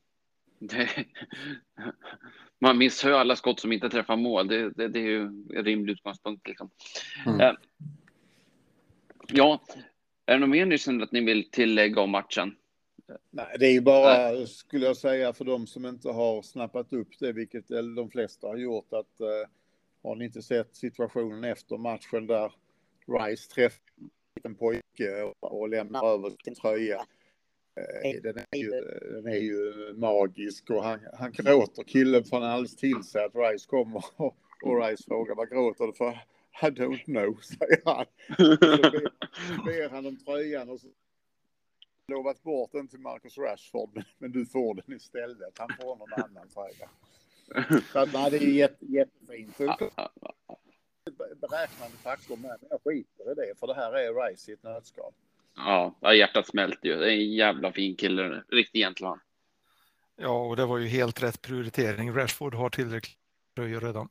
man 2.60 2.78
missar 2.78 3.08
ju 3.08 3.14
alla 3.14 3.36
skott 3.36 3.60
som 3.60 3.72
inte 3.72 3.90
träffar 3.90 4.16
mål. 4.16 4.48
Det, 4.48 4.70
det, 4.70 4.88
det 4.88 4.98
är 4.98 5.08
ju 5.08 5.22
en 5.22 5.64
rimlig 5.64 5.92
utgångspunkt. 5.92 6.48
Liksom. 6.48 6.70
Mm. 7.26 7.56
Ja, 9.32 9.60
är 10.26 10.32
det 10.32 10.38
något 10.38 10.48
mer 10.48 10.66
ni 10.66 10.78
känner 10.78 11.04
att 11.04 11.12
ni 11.12 11.20
vill 11.20 11.50
tillägga 11.50 12.00
om 12.00 12.10
matchen? 12.10 12.54
Nej, 13.30 13.56
det 13.58 13.66
är 13.66 13.72
ju 13.72 13.80
bara, 13.80 14.32
Nej. 14.32 14.46
skulle 14.46 14.86
jag 14.86 14.96
säga, 14.96 15.32
för 15.32 15.44
de 15.44 15.66
som 15.66 15.86
inte 15.86 16.08
har 16.08 16.42
snappat 16.42 16.92
upp 16.92 17.08
det, 17.20 17.32
vilket 17.32 17.68
de 17.96 18.10
flesta 18.10 18.46
har 18.46 18.56
gjort, 18.56 18.92
att 18.92 19.20
eh, 19.20 19.50
har 20.02 20.16
ni 20.16 20.24
inte 20.24 20.42
sett 20.42 20.76
situationen 20.76 21.44
efter 21.44 21.76
matchen 21.76 22.26
där 22.26 22.52
Rice 23.06 23.50
träffar 23.54 23.80
en 24.42 24.54
pojke 24.54 25.22
och, 25.22 25.60
och 25.60 25.68
lämnar 25.68 26.14
över 26.14 26.32
sin 26.44 26.54
tröja. 26.54 27.06
Eh, 27.76 28.22
den, 28.22 28.38
är 28.50 28.58
ju, 28.58 28.70
den 29.12 29.26
är 29.26 29.40
ju 29.40 29.72
magisk 29.94 30.70
och 30.70 30.84
han, 30.84 31.00
han 31.18 31.32
gråter, 31.32 31.82
killen 31.82 32.24
får 32.24 32.44
alldeles 32.44 32.76
till 32.76 33.02
sig 33.02 33.24
att 33.24 33.34
Rice 33.34 33.66
kommer 33.68 34.04
och, 34.16 34.36
och 34.62 34.82
Rice 34.82 35.04
frågar 35.08 35.34
vad 35.34 35.50
gråter 35.50 35.86
du 35.86 35.92
för? 35.92 36.18
I 36.62 36.70
don't 36.70 37.04
know, 37.04 37.40
säger 37.40 37.82
han. 37.84 38.06
Så 38.36 38.56
ber, 38.56 39.64
ber 39.64 39.90
han 39.90 40.06
om 40.06 40.16
tröjan 40.16 40.70
och 40.70 40.80
så 40.80 40.86
lovat 42.08 42.42
bort 42.42 42.72
den 42.72 42.88
till 42.88 42.98
Marcus 42.98 43.38
Rashford, 43.38 44.02
men 44.18 44.32
du 44.32 44.46
får 44.46 44.74
den 44.74 44.96
istället. 44.96 45.58
Han 45.58 45.68
får 45.80 45.96
någon 45.96 46.12
annan 46.12 46.48
tröja. 46.48 46.88
Så 47.92 47.98
att, 47.98 48.12
nej, 48.12 48.30
det 48.30 48.36
är 48.36 48.40
jätte, 48.40 48.86
jättefint. 48.86 49.58
Beräknande 51.40 51.96
faktor 52.02 52.36
med, 52.36 52.56
men 52.60 52.68
jag 52.70 52.80
skiter 52.84 53.32
i 53.32 53.34
det, 53.34 53.58
för 53.60 53.66
det 53.66 53.74
här 53.74 53.92
är 53.92 54.28
Rice 54.28 54.50
i 54.50 54.54
ett 54.54 54.62
nötskal. 54.62 55.12
Ja, 55.56 56.14
hjärtat 56.14 56.46
smälter 56.46 56.88
ju. 56.88 56.96
Det 56.96 57.12
är 57.12 57.16
en 57.16 57.34
jävla 57.34 57.72
fin 57.72 57.96
kille, 57.96 58.42
riktig 58.48 58.78
gentleman. 58.78 59.20
Ja, 60.16 60.46
och 60.46 60.56
det 60.56 60.66
var 60.66 60.78
ju 60.78 60.86
helt 60.86 61.22
rätt 61.22 61.42
prioritering. 61.42 62.14
Rashford 62.16 62.54
har 62.54 62.70
tillräckligt 62.70 63.18
tröjor 63.56 63.80
redan. 63.80 64.08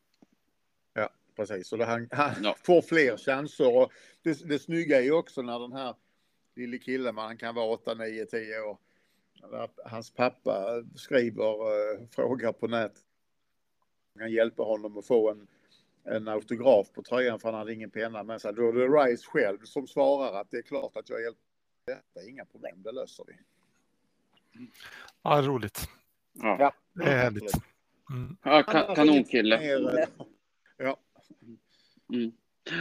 Precis. 1.37 1.71
Och 1.71 1.77
det, 1.77 1.85
han, 1.85 2.07
han 2.11 2.43
ja. 2.43 2.55
får 2.63 2.81
fler 2.81 3.17
chanser. 3.17 3.77
Och 3.77 3.91
det, 4.21 4.49
det 4.49 4.59
snygga 4.59 4.97
är 4.97 5.03
ju 5.03 5.11
också 5.11 5.41
när 5.41 5.59
den 5.59 5.73
här 5.73 5.95
lille 6.55 6.77
killen, 6.77 7.17
han 7.17 7.37
kan 7.37 7.55
vara 7.55 7.65
8, 7.65 7.93
9, 7.93 8.25
10 8.25 8.59
år. 8.59 8.77
Hans 9.85 10.13
pappa 10.13 10.83
skriver, 10.95 11.43
uh, 11.43 12.07
frågar 12.11 12.51
på 12.51 12.67
nätet. 12.67 13.03
Han 14.19 14.31
hjälper 14.31 14.63
honom 14.63 14.97
att 14.97 15.07
få 15.07 15.31
en, 15.31 15.47
en 16.03 16.27
autograf 16.27 16.91
på 16.91 17.01
tröjan 17.03 17.39
för 17.39 17.51
han 17.51 17.59
hade 17.59 17.73
ingen 17.73 17.91
penna 17.91 18.23
med 18.23 18.41
sig. 18.41 18.53
Då 18.53 18.69
är 18.69 18.73
det 18.73 18.87
Rice 18.87 19.25
själv 19.25 19.59
som 19.63 19.87
svarar 19.87 20.41
att 20.41 20.51
det 20.51 20.57
är 20.57 20.61
klart 20.61 20.97
att 20.97 21.09
jag 21.09 21.21
hjälper. 21.21 21.41
Detta 21.85 22.29
inga 22.29 22.45
problem, 22.45 22.83
det 22.83 22.91
löser 22.91 23.23
vi. 23.27 23.33
Ja, 25.21 25.41
roligt. 25.41 25.89
Ja, 26.33 26.73
det 26.93 27.03
är 27.03 27.17
härligt. 27.17 27.53
Mm. 28.09 28.37
Ja, 28.43 28.63
kan, 28.63 28.95
kanonkille. 28.95 30.07
Ja, 30.77 30.97
Mm. 32.13 32.31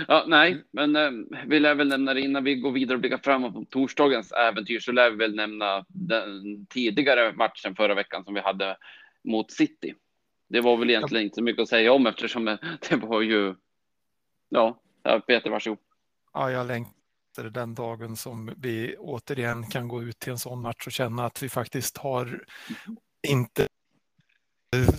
Ja, 0.09 0.25
nej, 0.27 0.65
men 0.71 0.97
eh, 0.97 1.11
vi 1.47 1.61
lär 1.61 1.75
väl 1.75 1.89
nämna 1.89 2.15
det 2.15 2.21
innan 2.21 2.45
vi 2.45 2.55
går 2.55 2.73
vidare 2.73 2.95
och 2.95 3.01
blickar 3.01 3.19
framåt 3.19 3.55
på 3.55 3.65
torsdagens 3.71 4.33
äventyr 4.33 4.81
så 4.81 4.93
lär 4.93 5.11
vi 5.11 5.17
väl 5.17 5.35
nämna 5.35 5.85
den 5.89 6.67
tidigare 6.67 7.33
matchen 7.33 7.77
förra 7.77 7.95
veckan 7.95 8.25
som 8.25 8.35
vi 8.35 8.41
hade 8.41 8.77
mot 9.25 9.53
City. 9.53 9.95
Det 10.49 10.61
var 10.61 10.77
väl 10.77 10.91
egentligen 10.91 11.23
ja. 11.23 11.25
inte 11.25 11.35
så 11.35 11.43
mycket 11.43 11.63
att 11.63 11.69
säga 11.69 11.93
om 11.93 12.07
eftersom 12.07 12.49
eh, 12.49 12.59
det 12.89 12.97
var 12.97 13.21
ju. 13.21 13.55
Ja, 14.49 14.81
Peter, 15.27 15.51
varsågod. 15.51 15.79
Ja, 16.33 16.51
jag 16.51 16.67
längtar 16.67 17.51
den 17.51 17.75
dagen 17.75 18.17
som 18.17 18.55
vi 18.57 18.97
återigen 18.99 19.67
kan 19.67 19.89
gå 19.89 20.03
ut 20.03 20.19
till 20.19 20.33
en 20.33 20.39
sån 20.39 20.63
match 20.63 20.87
och 20.87 20.93
känna 20.93 21.27
att 21.27 21.43
vi 21.43 21.49
faktiskt 21.49 21.97
har 21.97 22.45
inte 23.29 23.69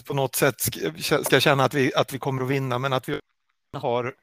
på 0.07 0.13
något 0.13 0.35
sätt 0.35 0.55
ska 1.25 1.39
känna 1.39 1.63
att 1.63 1.73
vi, 1.73 1.93
att 1.93 2.13
vi 2.13 2.19
kommer 2.19 2.43
att 2.43 2.49
vinna, 2.49 2.79
men 2.79 2.93
att 2.93 3.09
vi 3.09 3.19
har 3.73 4.15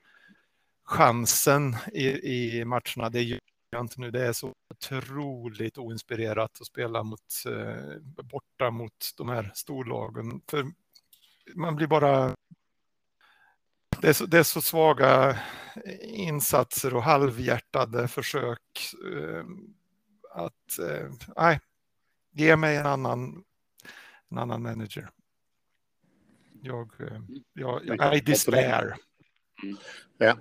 chansen 0.85 1.77
i, 1.93 2.07
i 2.09 2.65
matcherna. 2.65 3.11
Det 3.11 3.23
gör 3.23 3.41
jag 3.71 3.81
inte 3.81 4.01
nu. 4.01 4.11
Det 4.11 4.27
är 4.27 4.33
så 4.33 4.55
otroligt 4.71 5.79
oinspirerat 5.79 6.61
att 6.61 6.67
spela 6.67 7.03
mot, 7.03 7.21
eh, 7.47 7.99
borta 8.25 8.71
mot 8.71 9.11
de 9.17 9.29
här 9.29 9.51
storlagen. 9.55 10.41
För 10.49 10.67
man 11.55 11.77
blir 11.77 11.87
bara... 11.87 12.37
Det 14.01 14.09
är, 14.09 14.13
så, 14.13 14.27
det 14.27 14.39
är 14.39 14.43
så 14.43 14.63
svaga 14.63 15.39
insatser 16.01 16.95
och 16.95 17.03
halvhjärtade 17.03 18.09
försök 18.09 18.95
eh, 19.15 19.45
att... 20.31 20.79
Eh, 20.79 21.11
nej, 21.37 21.61
ge 22.33 22.57
mig 22.57 22.77
en 22.77 22.87
annan, 22.87 23.45
en 24.31 24.39
annan 24.39 24.63
manager. 24.63 25.11
Jag, 26.63 27.01
eh, 27.01 27.21
jag, 27.53 27.87
jag 27.87 28.17
I 28.17 28.21
despair. 28.21 28.97
Ja. 30.19 30.39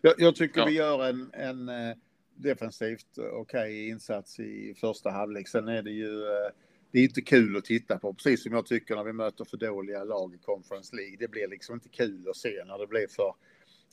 Jag, 0.00 0.14
jag 0.18 0.36
tycker 0.36 0.60
ja. 0.60 0.66
vi 0.66 0.72
gör 0.72 1.04
en, 1.04 1.30
en 1.32 1.68
eh, 1.68 1.96
defensivt 2.34 3.18
okej 3.18 3.40
okay 3.40 3.88
insats 3.88 4.40
i 4.40 4.74
första 4.80 5.10
halvlek. 5.10 5.48
Sen 5.48 5.68
är 5.68 5.82
det 5.82 5.90
ju 5.90 6.22
eh, 6.22 6.52
det 6.90 6.98
är 6.98 7.02
inte 7.02 7.20
kul 7.20 7.56
att 7.56 7.64
titta 7.64 7.98
på, 7.98 8.14
precis 8.14 8.42
som 8.42 8.52
jag 8.52 8.66
tycker 8.66 8.96
när 8.96 9.04
vi 9.04 9.12
möter 9.12 9.44
för 9.44 9.56
dåliga 9.56 10.04
lag 10.04 10.34
i 10.34 10.38
Conference 10.38 10.96
League. 10.96 11.16
Det 11.18 11.28
blir 11.28 11.48
liksom 11.48 11.74
inte 11.74 11.88
kul 11.88 12.28
att 12.28 12.36
se 12.36 12.64
när 12.64 12.78
det 12.78 12.86
blir 12.86 13.06
för 13.08 13.34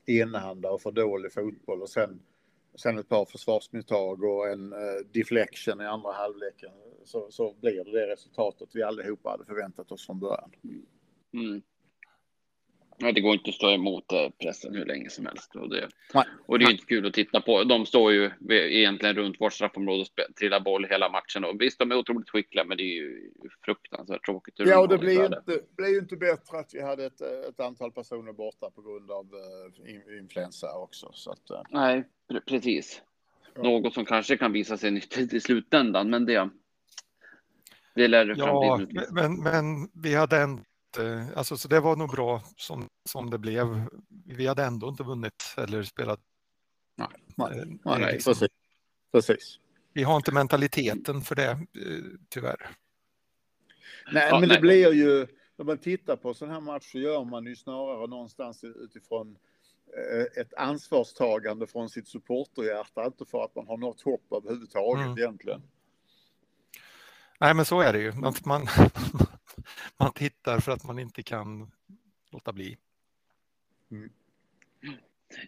enahanda 0.06 0.72
och 0.72 0.82
för 0.82 0.92
dålig 0.92 1.34
fotboll 1.34 1.82
och 1.82 1.90
sen, 1.90 2.22
sen 2.76 2.98
ett 2.98 3.10
par 3.10 3.26
försvarsmisstag 3.26 4.24
och 4.24 4.48
en 4.48 4.74
uh, 4.74 4.80
deflection 5.12 5.82
i 5.82 5.86
andra 5.86 6.12
halvleken 6.12 6.72
så, 7.04 7.32
så 7.32 7.54
blir 7.54 7.84
det 7.84 7.92
det 7.92 8.08
resultatet 8.08 8.70
vi 8.74 8.84
allihopa 8.84 9.30
hade 9.30 9.46
förväntat 9.46 9.92
oss 9.92 10.06
från 10.06 10.20
början. 10.20 10.52
Mm. 11.34 11.62
Ja, 12.98 13.12
det 13.12 13.22
går 13.22 13.34
inte 13.34 13.50
att 13.50 13.56
stå 13.56 13.72
emot 13.72 14.12
eh, 14.12 14.30
pressen 14.42 14.75
hur 14.75 14.86
länge 14.86 15.10
som 15.10 15.25
helst. 15.25 15.56
Och 15.56 15.70
det, 15.70 15.90
och 16.46 16.60
det 16.60 16.66
är 16.66 16.72
inte 16.72 16.86
kul 16.86 17.06
att 17.08 17.14
titta 17.14 17.42
på. 17.42 17.64
De 17.64 17.86
står 17.86 18.12
ju 18.14 18.32
egentligen 18.50 19.16
runt 19.16 19.42
vårt 19.42 19.54
straffområde 19.54 20.02
och 20.02 20.36
trillar 20.36 20.60
boll 20.60 20.86
hela 20.86 21.10
matchen. 21.10 21.46
Och 21.46 21.62
visst, 21.62 21.80
de 21.80 21.92
är 21.92 21.96
otroligt 21.96 22.30
skickliga, 22.30 22.66
men 22.66 22.78
det 22.78 22.84
är 22.84 22.96
ju 22.96 23.32
fruktansvärt 23.66 24.25
tråkigt. 24.25 24.54
Ja, 24.58 24.80
och 24.80 24.90
det 24.90 24.98
blir 24.98 25.20
ju 25.20 25.25
inte, 25.25 25.60
blir 25.78 25.90
ju 25.90 26.00
inte 26.00 26.16
bättre 26.18 26.60
att 26.60 26.74
vi 26.74 26.82
hade 26.82 27.06
ett, 27.06 27.22
ett 27.22 27.60
antal 27.60 27.92
personer 27.92 28.34
borta 28.34 28.70
på 28.70 28.82
grund 28.82 29.12
av 29.12 29.25
uh, 29.25 30.20
influensa 30.20 30.74
också. 30.78 31.10
Så 31.14 31.32
att, 31.32 31.52
uh. 31.52 31.62
Nej, 31.70 32.04
precis. 32.48 33.02
Ja. 33.56 33.64
Något 33.64 33.94
som 33.94 34.06
kanske 34.06 34.38
kan 34.38 34.52
visa 34.52 34.78
sig 34.78 34.92
nyttigt 34.92 35.34
i 35.34 35.40
slutändan, 35.40 36.10
men 36.10 36.25
det. 36.25 36.50
Det 37.96 38.08
lär 38.08 38.36
ja, 38.38 38.82
men, 39.12 39.44
men 39.44 39.90
vi 40.04 40.16
hade 40.16 40.38
en 40.38 40.66
Eh, 40.98 41.28
alltså, 41.36 41.58
så 41.58 41.68
det 41.68 41.80
var 41.80 41.96
nog 41.96 42.12
bra 42.12 42.44
som, 42.58 42.90
som 43.10 43.30
det 43.30 43.38
blev. 43.38 43.86
Vi 44.25 44.48
hade 44.48 44.64
ändå 44.64 44.90
inte 44.90 45.04
vunnit 45.04 45.54
eller 45.58 45.84
spelat. 45.84 46.20
Nej, 46.96 47.08
nej, 47.36 47.60
eh, 47.60 47.66
nej, 47.66 48.00
nej 48.00 48.14
liksom, 48.14 48.34
precis. 48.34 48.50
precis. 49.12 49.60
Vi 49.94 50.04
har 50.04 50.16
inte 50.16 50.32
mentaliteten 50.32 51.22
för 51.22 51.36
det, 51.36 51.50
eh, 51.52 52.04
tyvärr. 52.30 52.70
Nej, 54.12 54.28
ja, 54.30 54.40
men 54.40 54.50
nej. 54.50 54.58
det 54.58 54.62
blir 54.62 54.94
ju, 54.94 55.28
när 55.56 55.66
man 55.66 55.78
tittar 55.78 56.16
på 56.16 56.34
sådana 56.34 56.54
här 56.54 56.62
matcher 56.62 56.90
så 56.90 57.00
gör 57.00 57.24
man 57.24 57.46
ju 57.46 57.56
snarare 57.56 58.08
någonstans 58.08 58.64
utifrån 58.64 59.38
ett 60.38 60.54
ansvarstagande 60.54 61.68
från 61.68 61.90
sitt 61.90 62.08
supporterhjärta, 62.08 63.06
inte 63.06 63.25
för 63.25 63.44
att 63.44 63.56
man 63.56 63.68
har 63.68 63.78
något 63.78 64.02
hopp 64.02 64.32
överhuvudtaget 64.32 65.06
mm. 65.06 65.18
egentligen. 65.18 65.62
Nej, 67.40 67.54
men 67.54 67.66
så 67.66 67.82
är 67.82 67.94
det 67.94 68.00
ju. 68.00 68.12
Man, 68.12 68.34
man, 68.46 68.68
man 69.98 70.12
tittar 70.46 70.60
för 70.60 70.72
att 70.72 70.84
man 70.84 71.00
inte 71.00 71.24
kan 71.24 71.72
låta 72.32 72.54
bli. 72.54 72.78
Mm. 73.92 74.10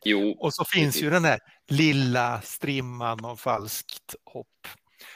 Jo. 0.03 0.31
Och 0.39 0.53
så 0.53 0.65
finns 0.65 1.01
ju 1.01 1.09
den 1.09 1.25
här 1.25 1.39
lilla 1.67 2.41
strimman 2.41 3.25
av 3.25 3.35
falskt 3.35 4.15
hopp. 4.25 4.67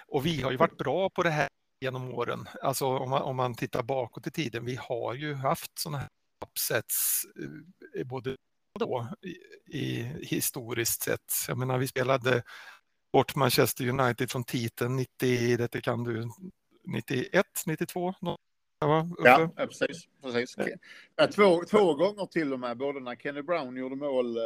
Och 0.08 0.26
vi 0.26 0.42
har 0.42 0.52
ju 0.52 0.58
varit 0.58 0.78
bra 0.78 1.10
på 1.10 1.24
det 1.24 1.30
här 1.30 1.48
genom 1.82 2.14
åren. 2.14 2.48
Alltså 2.62 2.86
om 2.86 3.10
man, 3.10 3.22
om 3.22 3.36
man 3.36 3.56
tittar 3.56 3.84
bakåt 3.84 4.28
i 4.28 4.32
tiden. 4.32 4.66
Vi 4.66 4.76
har 4.76 5.14
ju 5.14 5.34
haft 5.34 5.80
sådana 5.80 5.98
här 5.98 6.10
upsets 6.46 7.26
eh, 7.98 8.04
både 8.04 8.36
då 8.80 9.08
i, 9.22 9.38
i, 9.78 10.04
historiskt 10.22 11.04
sett. 11.04 11.34
Jag 11.48 11.58
menar, 11.58 11.78
vi 11.78 11.88
spelade 11.88 12.44
bort 13.14 13.36
Manchester 13.36 13.88
United 13.88 14.32
från 14.32 14.44
titeln 14.44 14.96
90, 14.96 15.68
det 15.72 15.82
kan 15.82 16.04
du, 16.04 16.30
91, 16.86 17.46
92, 17.66 18.14
Ja, 18.82 19.08
ja, 19.18 19.50
precis. 19.56 20.08
precis. 20.24 20.56
Ja, 21.16 21.28
två, 21.28 21.64
två 21.70 21.94
gånger 21.94 22.26
till 22.26 22.54
och 22.54 22.60
med, 22.60 22.78
både 22.78 23.00
när 23.00 23.16
Kenny 23.16 23.42
Brown 23.42 23.78
gjorde 23.78 23.96
mål 23.96 24.38
eh, 24.38 24.44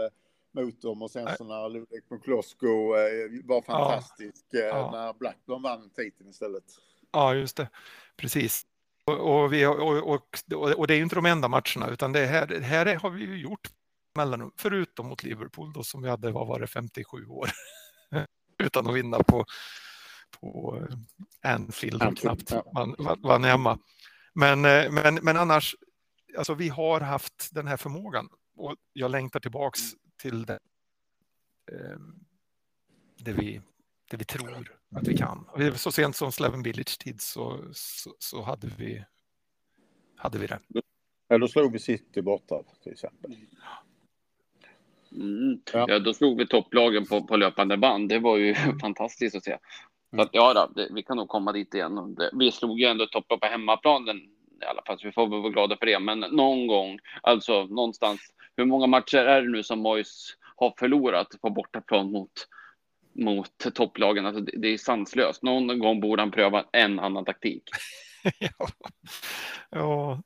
mot 0.52 0.82
dem 0.82 1.02
och 1.02 1.12
sen 1.12 1.30
så 1.38 1.44
när 1.44 1.70
Ludvig 1.70 2.04
McCloskey 2.10 2.70
eh, 2.70 3.46
var 3.46 3.62
fantastisk 3.62 4.54
eh, 4.54 4.60
ja. 4.60 4.92
när 4.92 5.14
Blackburn 5.14 5.62
vann 5.62 5.90
titeln 5.90 6.30
istället. 6.30 6.64
Ja, 7.12 7.36
just 7.36 7.58
det. 7.58 7.70
Precis. 8.18 8.66
Och, 9.06 9.44
och, 9.44 9.54
vi, 9.54 9.66
och, 9.66 10.14
och, 10.14 10.22
och, 10.78 10.88
det 10.88 10.94
är 10.94 10.98
ju 10.98 11.04
inte 11.04 11.16
de 11.16 11.26
enda 11.26 11.48
matcherna, 11.48 11.90
utan 11.92 12.12
det 12.12 12.26
här, 12.26 12.60
här 12.60 12.96
har 12.96 13.10
vi 13.10 13.26
ju 13.26 13.38
gjort 13.38 13.70
mellan, 14.16 14.52
förutom 14.58 15.08
mot 15.08 15.24
Liverpool 15.24 15.74
då, 15.74 15.84
som 15.84 16.02
vi 16.02 16.10
hade, 16.10 16.32
vad 16.32 16.48
var 16.48 16.60
det, 16.60 16.68
57 16.68 17.26
år 17.28 17.50
utan 18.64 18.88
att 18.88 18.96
vinna 18.96 19.24
på, 19.24 19.46
på 20.40 20.82
Anfield, 21.44 22.02
Anfield 22.02 22.48
knappt. 22.48 22.52
Ja. 22.52 22.72
Man 22.74 22.96
vann 23.22 23.44
hemma. 23.44 23.80
Men, 24.36 24.66
eh, 24.66 24.92
men, 24.92 25.16
men 25.16 25.38
annars, 25.38 25.76
alltså 26.38 26.54
vi 26.54 26.70
har 26.70 27.02
haft 27.02 27.50
den 27.52 27.68
här 27.68 27.78
förmågan 27.78 28.30
och 28.56 28.76
jag 28.94 29.12
längtar 29.12 29.40
tillbaks 29.40 29.82
till 30.22 30.46
det, 30.46 30.60
eh, 31.72 31.98
det, 33.18 33.34
vi, 33.34 33.62
det 34.12 34.18
vi 34.18 34.26
tror 34.26 34.76
att 34.96 35.08
vi 35.08 35.18
kan. 35.18 35.46
Så 35.76 35.92
sent 35.92 36.16
som 36.16 36.32
Slaven 36.32 36.64
Village 36.64 37.00
tid 37.00 37.22
så, 37.22 37.64
så, 37.74 38.16
så, 38.20 38.42
hade, 38.42 38.68
vi, 38.78 39.06
hade 40.16 40.38
vi 40.38 40.48
det. 40.48 40.60
Ja, 41.28 41.38
då 41.38 41.48
slog 41.48 41.72
vi 41.72 41.80
City 41.80 42.22
borta 42.22 42.64
till 42.84 42.92
exempel. 42.92 43.36
Mm. 45.12 45.62
Ja. 45.74 45.86
ja. 45.88 46.00
då 46.00 46.14
slog 46.14 46.38
vi 46.38 46.48
topplagen 46.48 47.06
på, 47.06 47.24
på 47.24 47.38
löpande 47.38 47.78
band. 47.78 48.10
Det 48.10 48.20
var 48.20 48.38
ju 48.38 48.56
fantastiskt 48.82 49.36
att 49.36 49.44
se. 49.44 49.58
Så 50.16 50.22
att, 50.22 50.30
ja, 50.32 50.54
då, 50.54 50.68
det, 50.76 50.88
vi 50.92 51.04
kan 51.04 51.18
nog 51.18 51.30
komma 51.30 51.52
dit 51.52 51.74
igen. 51.74 52.16
Det, 52.16 52.30
vi 52.34 52.52
slog 52.52 52.80
ju 52.80 52.86
ändå 52.86 53.06
toppen 53.08 53.40
på 53.40 53.48
hemmaplanen 53.48 54.18
i 54.62 54.66
alla 54.66 54.82
fall, 54.88 55.00
så 55.00 55.08
vi 55.08 55.14
får 55.14 55.28
väl 55.28 55.42
vara 55.42 55.52
glada 55.52 55.78
för 55.78 55.86
det. 55.86 56.00
Men 56.00 56.20
någon 56.20 56.68
gång, 56.68 57.00
alltså 57.24 57.64
någonstans, 57.64 58.22
hur 58.58 58.66
många 58.66 58.88
matcher 58.88 59.18
är 59.18 59.42
det 59.42 59.50
nu 59.50 59.64
som 59.64 59.80
Mois 59.80 60.38
har 60.56 60.74
förlorat 60.80 61.28
på 61.42 61.50
bortaplan 61.50 62.12
mot, 62.12 62.32
mot 63.16 63.76
topplagen? 63.76 64.26
Alltså, 64.26 64.42
det, 64.42 64.52
det 64.58 64.68
är 64.68 64.78
sanslöst. 64.78 65.44
Någon 65.44 65.80
gång 65.80 66.00
borde 66.00 66.22
han 66.22 66.32
pröva 66.32 66.66
en 66.72 67.00
annan 67.00 67.26
taktik. 67.26 67.64
ja, 68.40 68.68
ja 69.70 70.22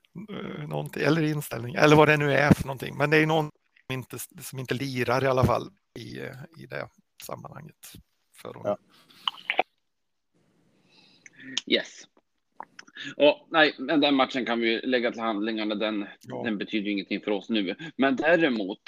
någonting, 0.68 1.04
eller 1.04 1.24
inställning, 1.24 1.76
eller 1.76 1.96
vad 1.96 2.08
det 2.08 2.18
nu 2.18 2.34
är 2.34 2.54
för 2.54 2.64
någonting. 2.64 2.98
Men 2.98 3.10
det 3.10 3.18
är 3.18 3.26
någon 3.26 3.52
som 3.88 3.94
inte, 3.94 4.20
som 4.42 4.60
inte 4.60 4.74
lirar 4.74 5.24
i 5.24 5.28
alla 5.28 5.44
fall 5.44 5.70
i, 6.00 6.20
i 6.64 6.66
det 6.70 6.90
sammanhanget. 7.24 7.94
För 8.42 8.54
honom. 8.54 8.64
Ja. 8.66 8.78
Yes. 11.68 12.08
Och, 13.16 13.48
nej, 13.50 13.76
men 13.80 14.02
den 14.02 14.16
matchen 14.16 14.46
kan 14.46 14.60
vi 14.60 14.82
lägga 14.82 15.12
till 15.12 15.22
handlingarna. 15.22 15.76
Den, 15.76 16.06
ja. 16.22 16.44
den 16.44 16.58
betyder 16.58 16.92
ingenting 16.92 17.22
för 17.22 17.32
oss 17.32 17.50
nu. 17.50 17.76
Men 17.96 18.16
däremot, 18.16 18.80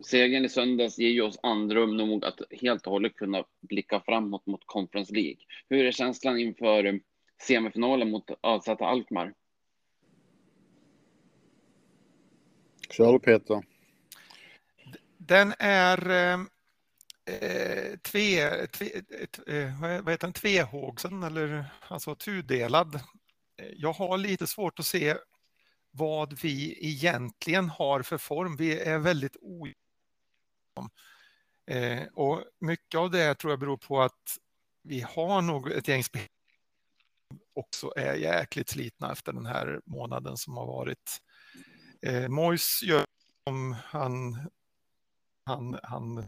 segern 0.00 0.44
i 0.44 0.48
söndags 0.48 0.98
ger 0.98 1.08
ju 1.08 1.22
oss 1.22 1.38
andrum 1.42 1.96
nog 1.96 2.24
att 2.24 2.40
helt 2.50 2.86
och 2.86 2.92
hållet 2.92 3.14
kunna 3.14 3.44
blicka 3.60 4.00
framåt 4.00 4.46
mot 4.46 4.62
Conference 4.66 5.14
League. 5.14 5.36
Hur 5.68 5.84
är 5.84 5.92
känslan 5.92 6.38
inför 6.38 7.00
semifinalen 7.42 8.10
mot 8.10 8.30
AZ 8.40 8.68
Alkmaar? 8.68 9.34
Kör 12.90 13.18
Peter. 13.18 13.62
Den 15.18 15.52
är 15.58 15.98
eh, 17.26 17.96
tve, 17.98 18.66
tve, 18.66 19.02
eh, 19.46 19.80
vad 19.80 20.10
heter 20.10 20.26
den, 20.26 20.32
tvehågsen 20.32 21.22
eller 21.22 21.64
alltså 21.88 22.14
tudelad. 22.14 22.94
Eh, 22.94 23.68
jag 23.76 23.92
har 23.92 24.18
lite 24.18 24.46
svårt 24.46 24.78
att 24.78 24.86
se 24.86 25.16
vad 25.90 26.40
vi 26.40 26.86
egentligen 26.86 27.68
har 27.68 28.02
för 28.02 28.18
form. 28.18 28.56
Vi 28.56 28.80
är 28.80 28.98
väldigt 28.98 29.36
o... 29.40 29.68
Eh, 31.66 32.02
och 32.14 32.44
mycket 32.58 32.98
av 32.98 33.10
det 33.10 33.34
tror 33.34 33.52
jag 33.52 33.60
beror 33.60 33.76
på 33.76 34.02
att 34.02 34.38
vi 34.82 35.00
har 35.00 35.42
nog 35.42 35.70
ett 35.70 35.88
gäng 35.88 36.04
spelare 36.04 36.28
också 37.56 37.92
är 37.96 38.14
jäkligt 38.14 38.68
slitna 38.68 39.12
efter 39.12 39.32
den 39.32 39.46
här 39.46 39.80
månaden 39.84 40.36
som 40.36 40.56
har 40.56 40.66
varit. 40.66 41.22
Eh, 42.02 42.28
Mois 42.28 42.82
gör 42.82 43.04
som 43.48 43.76
han, 43.84 44.38
han, 45.44 45.78
han 45.82 46.26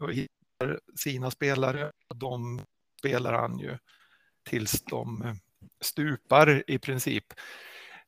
och 0.00 0.12
hittar 0.12 0.80
sina 0.96 1.30
spelare 1.30 1.92
och 2.08 2.16
de 2.16 2.60
spelar 2.98 3.32
han 3.32 3.58
ju 3.58 3.78
tills 4.48 4.82
de 4.82 5.22
eh, 5.22 5.34
stupar 5.80 6.70
i 6.70 6.78
princip. 6.78 7.24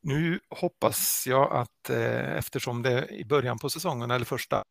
Nu 0.01 0.41
hoppas 0.51 1.27
jag 1.27 1.53
att 1.53 1.91
eh, 1.91 2.37
eftersom 2.37 2.83
det 2.83 3.09
i 3.09 3.25
början 3.25 3.59
på 3.59 3.71
säsongen 3.71 4.11
eller 4.11 4.25
första, 4.25 4.65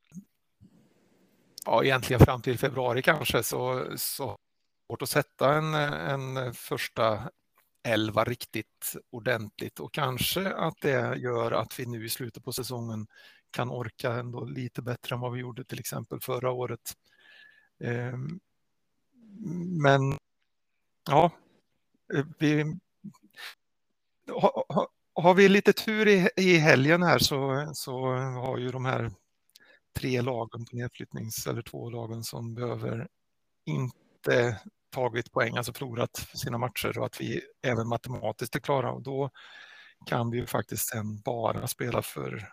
ja 1.66 1.84
egentligen 1.84 2.20
fram 2.20 2.42
till 2.42 2.58
februari 2.58 3.02
kanske, 3.02 3.44
så, 3.44 3.86
så 3.96 4.38
svårt 4.88 5.02
att 5.02 5.10
sätta 5.10 5.54
en, 5.54 5.74
en 5.74 6.54
första 6.54 7.30
elva 7.84 8.24
riktigt 8.24 8.96
ordentligt 9.12 9.80
och 9.80 9.94
kanske 9.94 10.54
att 10.54 10.76
det 10.82 11.18
gör 11.18 11.52
att 11.52 11.80
vi 11.80 11.86
nu 11.86 12.06
i 12.06 12.10
slutet 12.10 12.44
på 12.44 12.54
säsongen 12.54 13.08
kan 13.52 13.70
orka 13.70 14.14
ändå 14.14 14.46
lite 14.46 14.82
bättre 14.82 15.16
än 15.16 15.22
vad 15.22 15.32
vi 15.32 15.40
gjorde 15.40 15.64
till 15.64 15.80
exempel 15.80 16.20
förra 16.20 16.52
året. 16.52 16.94
Ehm, 17.84 18.40
men 19.82 20.18
ja, 21.10 21.32
eh, 22.14 22.26
vi, 22.40 22.76
har 25.14 25.34
vi 25.34 25.50
lite 25.50 25.74
tur 25.74 26.08
i, 26.08 26.30
i 26.38 26.58
helgen 26.58 27.04
här 27.04 27.20
så, 27.20 27.72
så 27.74 28.16
har 28.16 28.58
ju 28.58 28.72
de 28.72 28.86
här 28.86 29.12
tre 30.00 30.22
lagen 30.22 30.66
på 30.66 30.76
nedflyttnings 30.76 31.48
eller 31.48 31.62
två 31.62 31.90
lagen 31.90 32.24
som 32.24 32.54
behöver 32.56 33.08
inte 33.66 34.62
tagit 34.90 35.32
poäng, 35.32 35.58
alltså 35.58 35.74
förlorat 35.74 36.16
sina 36.34 36.58
matcher 36.58 36.98
och 36.98 37.06
att 37.06 37.22
vi 37.22 37.42
även 37.62 37.88
matematiskt 37.88 38.56
är 38.56 38.60
klara 38.60 38.92
och 38.92 39.02
då 39.02 39.30
kan 40.06 40.32
vi 40.32 40.38
ju 40.38 40.46
faktiskt 40.46 40.90
sen 40.90 41.22
bara 41.22 41.68
spela 41.68 42.02
för 42.02 42.50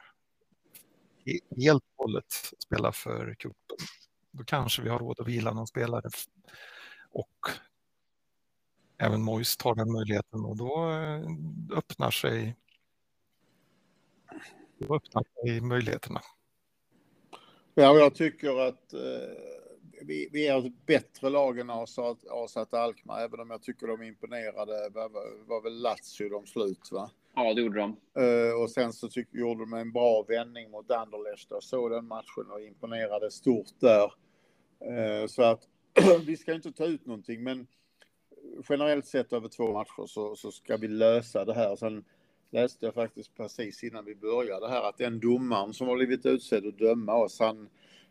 helt 1.57 1.85
och 1.97 2.05
hållet 2.05 2.33
spela 2.59 2.93
för 2.93 3.35
cupen. 3.35 3.77
Då 4.31 4.45
kanske 4.45 4.83
vi 4.83 4.89
har 4.89 4.99
råd 4.99 5.21
att 5.21 5.29
vila 5.29 5.53
någon 5.53 5.67
spelare 5.67 6.11
och 7.11 7.49
även 8.99 9.23
Mois 9.23 9.57
tar 9.57 9.75
den 9.75 9.93
möjligheten 9.93 10.45
och 10.45 10.57
då 10.57 10.91
eh, 10.91 11.23
öppnar 11.79 12.11
sig, 12.11 12.57
då 14.79 14.97
öppnar 14.97 15.25
sig 15.43 15.61
möjligheterna. 15.61 16.21
Ja, 17.75 17.99
jag 17.99 18.15
tycker 18.15 18.69
att 18.69 18.93
eh 18.93 19.59
vi, 20.01 20.29
vi 20.33 20.47
är 20.47 20.67
ett 20.67 20.87
bättre 20.87 21.31
lag 21.31 21.59
än 21.59 21.71
AZ 21.71 21.99
Alkmaar, 22.71 23.21
även 23.21 23.41
om 23.41 23.51
jag 23.51 23.63
tycker 23.63 23.87
de 23.87 24.03
imponerade. 24.03 24.89
Det 24.89 24.95
var, 24.95 25.47
var 25.47 25.63
väl 25.63 25.83
Lazio 25.83 26.29
de 26.29 26.47
slut, 26.47 26.89
va? 26.93 27.11
Ja, 27.41 27.55
det 27.55 27.61
gjorde 27.61 27.79
de. 27.79 27.97
Uh, 28.23 28.63
och 28.63 28.71
sen 28.71 28.93
så 28.93 29.09
tyck, 29.09 29.29
gjorde 29.33 29.61
de 29.61 29.73
en 29.73 29.93
bra 29.93 30.25
vändning 30.29 30.71
mot 30.71 30.91
Anderlecht. 30.91 31.47
Jag 31.51 31.63
såg 31.63 31.91
den 31.91 32.07
matchen 32.07 32.51
och 32.51 32.61
imponerade 32.61 33.31
stort 33.31 33.81
där. 33.81 34.13
Uh, 34.91 35.27
så 35.27 35.43
att 35.43 35.61
vi 36.27 36.37
ska 36.37 36.55
inte 36.55 36.73
ta 36.73 36.85
ut 36.85 37.07
någonting, 37.07 37.43
men 37.43 37.67
generellt 38.69 39.07
sett 39.07 39.33
över 39.33 39.49
två 39.49 39.73
matcher 39.73 40.07
så, 40.07 40.37
så 40.37 40.53
ska 40.53 40.77
vi 40.77 40.89
lösa 40.89 41.45
det 41.45 41.55
här. 41.55 41.77
Sen 41.77 42.05
läste 42.51 42.87
jag 42.87 42.95
faktiskt 42.95 43.37
precis 43.37 43.85
innan 43.85 44.05
vi 44.05 44.15
började 44.15 44.69
här 44.69 44.89
att 44.89 44.99
den 44.99 45.21
domaren 45.21 45.75
som 45.75 45.89
har 45.89 45.97
blivit 45.97 46.27
utsedd 46.27 46.67
att 46.67 46.79
döma 46.79 47.15
oss, 47.15 47.41
han 47.41 47.69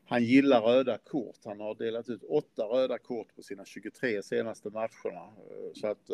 han 0.10 0.24
gillar 0.24 0.62
röda 0.62 0.98
kort. 0.98 1.40
Han 1.46 1.60
har 1.60 1.76
delat 1.76 2.10
ut 2.10 2.24
åtta 2.24 2.64
röda 2.64 2.98
kort 2.98 3.36
på 3.36 3.42
sina 3.42 3.66
23 3.66 4.24
senaste 4.24 4.70
matcherna. 4.70 5.24
Eh, 5.24 5.74
så 5.74 5.88
att 5.88 6.10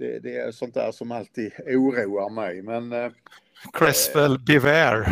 det, 0.00 0.18
det 0.18 0.36
är 0.36 0.52
sånt 0.52 0.74
där 0.74 0.92
som 0.92 1.12
alltid 1.12 1.52
oroar 1.66 2.30
mig. 2.30 2.62
Men, 2.62 2.92
eh, 2.92 3.12
Cresswell, 3.72 4.32
eh, 4.32 4.38
beware. 4.38 5.06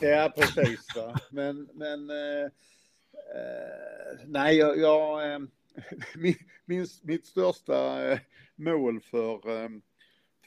Ja, 0.00 0.32
precis. 0.36 0.96
Va? 0.96 1.18
Men, 1.30 1.68
men 1.74 2.10
eh, 2.10 2.44
eh 2.44 4.18
nej, 4.26 4.56
jag, 4.56 4.78
jag 4.78 5.32
eh, 5.32 5.38
min, 6.16 6.34
min, 6.64 6.86
mitt 7.02 7.26
största 7.26 8.18
mål 8.56 9.00
för 9.00 9.40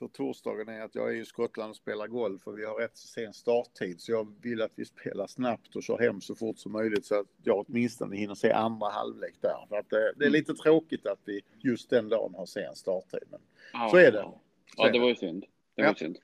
för 0.01 0.07
torsdagen 0.07 0.69
är 0.69 0.81
att 0.81 0.95
jag 0.95 1.09
är 1.09 1.15
i 1.15 1.25
Skottland 1.25 1.69
och 1.69 1.75
spelar 1.75 2.07
golf 2.07 2.47
och 2.47 2.59
vi 2.59 2.65
har 2.65 2.75
rätt 2.75 2.97
sen 2.97 3.33
starttid 3.33 4.01
så 4.01 4.11
jag 4.11 4.35
vill 4.41 4.61
att 4.61 4.71
vi 4.75 4.85
spelar 4.85 5.27
snabbt 5.27 5.75
och 5.75 5.83
kör 5.83 5.97
hem 5.97 6.21
så 6.21 6.35
fort 6.35 6.57
som 6.57 6.71
möjligt 6.71 7.05
så 7.05 7.19
att 7.19 7.27
jag 7.43 7.65
åtminstone 7.67 8.15
hinner 8.15 8.35
se 8.35 8.51
andra 8.51 8.89
halvlek 8.89 9.35
där. 9.41 9.65
För 9.69 9.75
att 9.75 9.89
det, 9.89 9.97
det 9.97 10.23
är 10.23 10.27
mm. 10.27 10.31
lite 10.31 10.53
tråkigt 10.53 11.05
att 11.05 11.19
vi 11.25 11.41
just 11.59 11.89
den 11.89 12.09
dagen 12.09 12.35
har 12.35 12.45
sen 12.45 12.75
starttid. 12.75 13.23
Men 13.29 13.39
ja, 13.73 13.89
så 13.91 13.97
är 13.97 14.11
det. 14.11 14.21
Så 14.21 14.39
ja, 14.77 14.91
det 14.91 14.99
var 14.99 15.07
ju 15.07 15.15
synd. 15.15 15.45
Det 15.75 15.81
var 15.81 15.89
ja. 15.89 15.95
synd. 15.95 16.17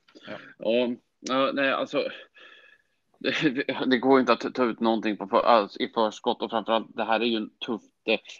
Ja. 0.58 0.88
ja, 1.20 1.50
nej, 1.54 1.72
alltså. 1.72 2.08
Det, 3.20 3.64
det, 3.86 3.98
går 3.98 4.20
inte 4.20 4.32
att 4.32 4.54
ta 4.54 4.64
ut 4.64 4.80
någonting 4.80 5.16
på 5.16 5.26
för, 5.26 5.40
alltså, 5.40 5.80
i 5.80 5.88
förskott 5.88 6.42
och 6.42 6.50
framförallt 6.50 6.96
det 6.96 7.04
här 7.04 7.20
är 7.20 7.24
ju 7.24 7.36
en 7.36 7.50
tuff 7.66 7.82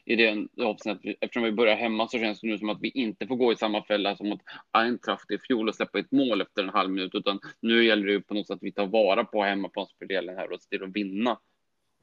i 0.04 0.16
den 0.16 0.48
att 0.56 0.86
eftersom 1.20 1.42
vi 1.42 1.52
börjar 1.52 1.76
hemma 1.76 2.08
så 2.08 2.18
känns 2.18 2.40
det 2.40 2.46
nu 2.46 2.58
som 2.58 2.68
att 2.68 2.78
vi 2.80 2.88
inte 2.88 3.26
får 3.26 3.36
gå 3.36 3.52
i 3.52 3.56
samma 3.56 3.84
fälla 3.84 4.16
som 4.16 4.28
mot 4.28 4.40
Eintracht 4.72 5.30
i 5.30 5.38
fjol 5.38 5.68
och 5.68 5.74
släppa 5.74 5.98
ett 5.98 6.12
mål 6.12 6.40
efter 6.40 6.62
en 6.62 6.68
halv 6.68 6.90
minut, 6.90 7.14
utan 7.14 7.40
nu 7.60 7.84
gäller 7.84 8.06
det 8.06 8.12
ju 8.12 8.22
på 8.22 8.34
något 8.34 8.46
sätt 8.46 8.56
att 8.56 8.62
vi 8.62 8.72
tar 8.72 8.86
vara 8.86 9.24
på 9.24 9.42
hemmaplansfördelen 9.42 10.36
här 10.36 10.52
och 10.52 10.62
ser 10.62 10.68
till 10.68 10.82
att 10.82 10.96
vinna 10.96 11.38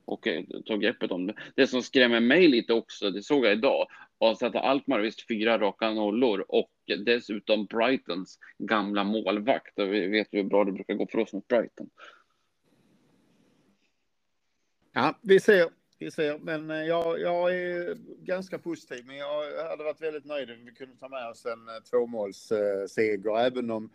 och 0.05 0.27
ta 0.65 0.77
greppet 0.77 1.11
om 1.11 1.27
det. 1.27 1.33
Det 1.55 1.67
som 1.67 1.81
skrämmer 1.81 2.19
mig 2.19 2.47
lite 2.47 2.73
också, 2.73 3.11
det 3.11 3.23
såg 3.23 3.45
jag 3.45 3.53
idag, 3.53 3.87
att 4.19 4.55
Alkmaar 4.55 4.99
visst 4.99 5.27
fyra 5.27 5.59
raka 5.59 5.91
nollor 5.91 6.45
och 6.47 6.71
dessutom 7.05 7.65
Brightons 7.65 8.39
gamla 8.57 9.03
målvakt. 9.03 9.79
Och 9.79 9.93
vi 9.93 10.07
vet 10.07 10.33
ju 10.33 10.37
hur 10.37 10.49
bra 10.49 10.63
det 10.63 10.71
brukar 10.71 10.93
gå 10.93 11.07
för 11.07 11.17
oss 11.17 11.33
mot 11.33 11.47
Brighton. 11.47 11.89
Ja, 14.93 15.19
vi 15.21 15.39
ser 15.39 15.69
vi 15.99 16.11
ser, 16.11 16.37
men 16.37 16.71
eh, 16.71 16.77
jag, 16.77 17.19
jag 17.19 17.55
är 17.55 17.97
ganska 18.25 18.59
positiv. 18.59 19.05
Men 19.05 19.17
jag 19.17 19.69
hade 19.69 19.83
varit 19.83 20.01
väldigt 20.01 20.25
nöjd 20.25 20.51
om 20.51 20.65
vi 20.65 20.71
kunde 20.71 20.95
ta 20.95 21.09
med 21.09 21.29
oss 21.29 21.45
en 21.45 21.67
eh, 21.67 21.83
tvåmålsseger, 21.91 23.39
även 23.39 23.71
om 23.71 23.89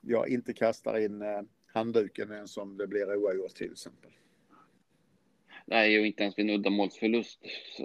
jag 0.00 0.28
inte 0.28 0.52
kastar 0.52 0.98
in 0.98 1.22
eh, 1.22 1.42
handduken 1.72 2.32
ens 2.32 2.56
om 2.56 2.76
det 2.76 2.86
blir 2.86 3.16
oavgjort 3.16 3.54
till 3.54 3.72
exempel. 3.72 4.10
Nej, 5.66 6.00
och 6.00 6.06
inte 6.06 6.22
ens 6.22 6.38
vid 6.38 6.50
en 6.50 6.56
uddamålsförlust. 6.56 7.40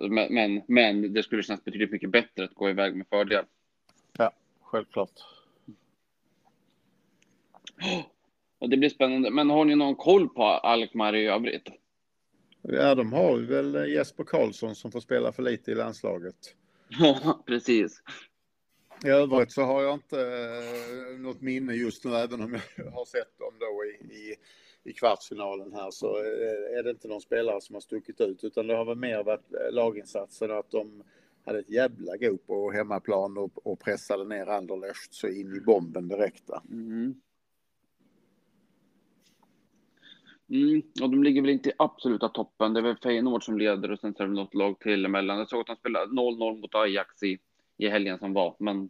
Men, 0.09 0.33
men, 0.33 0.61
men 0.67 1.13
det 1.13 1.23
skulle 1.23 1.43
kännas 1.43 1.63
betydligt 1.63 1.91
mycket 1.91 2.09
bättre 2.09 2.43
att 2.43 2.53
gå 2.53 2.69
iväg 2.69 2.95
med 2.95 3.07
fördel. 3.07 3.45
Ja, 4.17 4.31
självklart. 4.61 5.19
Och 8.59 8.69
det 8.69 8.77
blir 8.77 8.89
spännande. 8.89 9.31
Men 9.31 9.49
har 9.49 9.65
ni 9.65 9.75
någon 9.75 9.95
koll 9.95 10.29
på 10.29 10.43
Alkmaar 10.43 11.15
i 11.15 11.25
övrigt? 11.25 11.69
Ja, 12.61 12.95
de 12.95 13.13
har 13.13 13.37
väl 13.37 13.91
Jesper 13.91 14.23
Karlsson 14.23 14.75
som 14.75 14.91
får 14.91 14.99
spela 14.99 15.31
för 15.31 15.43
lite 15.43 15.71
i 15.71 15.75
landslaget. 15.75 16.35
Ja, 16.99 17.43
precis. 17.47 18.03
I 19.05 19.09
övrigt 19.09 19.51
så 19.51 19.61
har 19.61 19.83
jag 19.83 19.93
inte 19.93 20.21
eh, 20.21 21.19
något 21.19 21.41
minne 21.41 21.73
just 21.73 22.05
nu, 22.05 22.15
även 22.15 22.41
om 22.41 22.59
jag 22.77 22.85
har 22.91 23.05
sett 23.05 23.37
dem 23.37 23.53
då 23.59 23.85
i, 23.85 24.13
i, 24.13 24.35
i 24.83 24.93
kvartsfinalen 24.93 25.73
här, 25.73 25.91
så 25.91 26.17
eh, 26.17 26.77
är 26.79 26.83
det 26.83 26.89
inte 26.89 27.07
någon 27.07 27.21
spelare 27.21 27.61
som 27.61 27.75
har 27.75 27.81
stuckit 27.81 28.21
ut, 28.21 28.43
utan 28.43 28.67
det 28.67 28.75
har 28.75 28.85
väl 28.85 28.97
mer 28.97 29.23
varit 29.23 29.53
eh, 29.53 29.71
laginsatsen 29.71 30.51
att 30.51 30.71
de 30.71 31.03
hade 31.45 31.59
ett 31.59 31.69
jävla 31.69 32.17
go 32.17 32.37
på 32.37 32.71
hemmaplan 32.71 33.37
och, 33.37 33.67
och 33.67 33.79
pressade 33.79 34.25
ner 34.25 34.47
Anderlecht 34.47 35.13
så 35.13 35.27
in 35.27 35.55
i 35.55 35.59
bomben 35.59 36.07
direkt. 36.07 36.49
Mm. 36.69 37.21
Mm, 40.49 40.81
och 41.01 41.09
de 41.09 41.23
ligger 41.23 41.41
väl 41.41 41.49
inte 41.49 41.69
i 41.69 41.73
absoluta 41.77 42.29
toppen. 42.29 42.73
Det 42.73 42.79
är 42.79 42.83
väl 42.83 42.97
Feyenoord 42.97 43.43
som 43.43 43.57
leder 43.57 43.91
och 43.91 43.99
sen 43.99 44.13
så 44.13 44.23
är 44.23 44.27
det 44.27 44.33
något 44.33 44.53
lag 44.53 44.79
till 44.79 45.05
emellan. 45.05 45.37
Jag 45.37 45.49
såg 45.49 45.61
att 45.61 45.67
de 45.67 45.75
spelade 45.75 46.11
0-0 46.11 46.61
mot 46.61 46.75
Ajax 46.75 47.23
i, 47.23 47.39
i 47.77 47.87
helgen 47.87 48.19
som 48.19 48.33
var, 48.33 48.55
men 48.59 48.89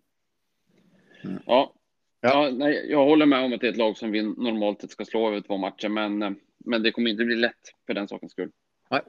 mm. 1.23 1.39
ja. 1.45 1.73
Ja. 2.21 2.29
ja. 2.45 2.49
nej, 2.51 2.91
jag 2.91 3.05
håller 3.05 3.25
med 3.25 3.45
om 3.45 3.53
att 3.53 3.61
det 3.61 3.67
är 3.67 3.71
ett 3.71 3.77
lag 3.77 3.97
som 3.97 4.11
vi 4.11 4.23
normalt 4.23 4.81
sett 4.81 4.91
ska 4.91 5.05
slå 5.05 5.27
över 5.27 5.41
två 5.41 5.57
matcher, 5.57 5.89
men, 5.89 6.39
men 6.57 6.83
det 6.83 6.91
kommer 6.91 7.11
inte 7.11 7.25
bli 7.25 7.35
lätt 7.35 7.73
för 7.85 7.93
den 7.93 8.07
sakens 8.07 8.31
skull. 8.31 8.51
Nej. 8.89 9.01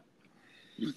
Mm. 0.79 0.93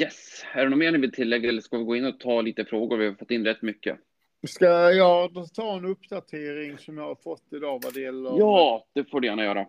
Yes, 0.00 0.44
är 0.52 0.64
det 0.64 0.70
något 0.70 0.78
mer 0.78 0.92
ni 0.92 0.98
vill 0.98 1.12
tillägga 1.12 1.48
eller 1.48 1.60
ska 1.60 1.78
vi 1.78 1.84
gå 1.84 1.96
in 1.96 2.04
och 2.04 2.20
ta 2.20 2.40
lite 2.40 2.64
frågor? 2.64 2.96
Vi 2.96 3.06
har 3.06 3.14
fått 3.14 3.30
in 3.30 3.44
rätt 3.44 3.62
mycket. 3.62 3.98
Ska 4.46 4.92
jag 4.92 5.54
ta 5.54 5.76
en 5.76 5.84
uppdatering 5.84 6.78
som 6.78 6.98
jag 6.98 7.04
har 7.04 7.14
fått 7.14 7.52
idag 7.52 7.80
vad 7.84 7.94
det 7.94 8.00
gäller? 8.00 8.38
Ja, 8.38 8.86
det 8.92 9.04
får 9.04 9.20
du 9.20 9.26
gärna 9.26 9.44
göra. 9.44 9.66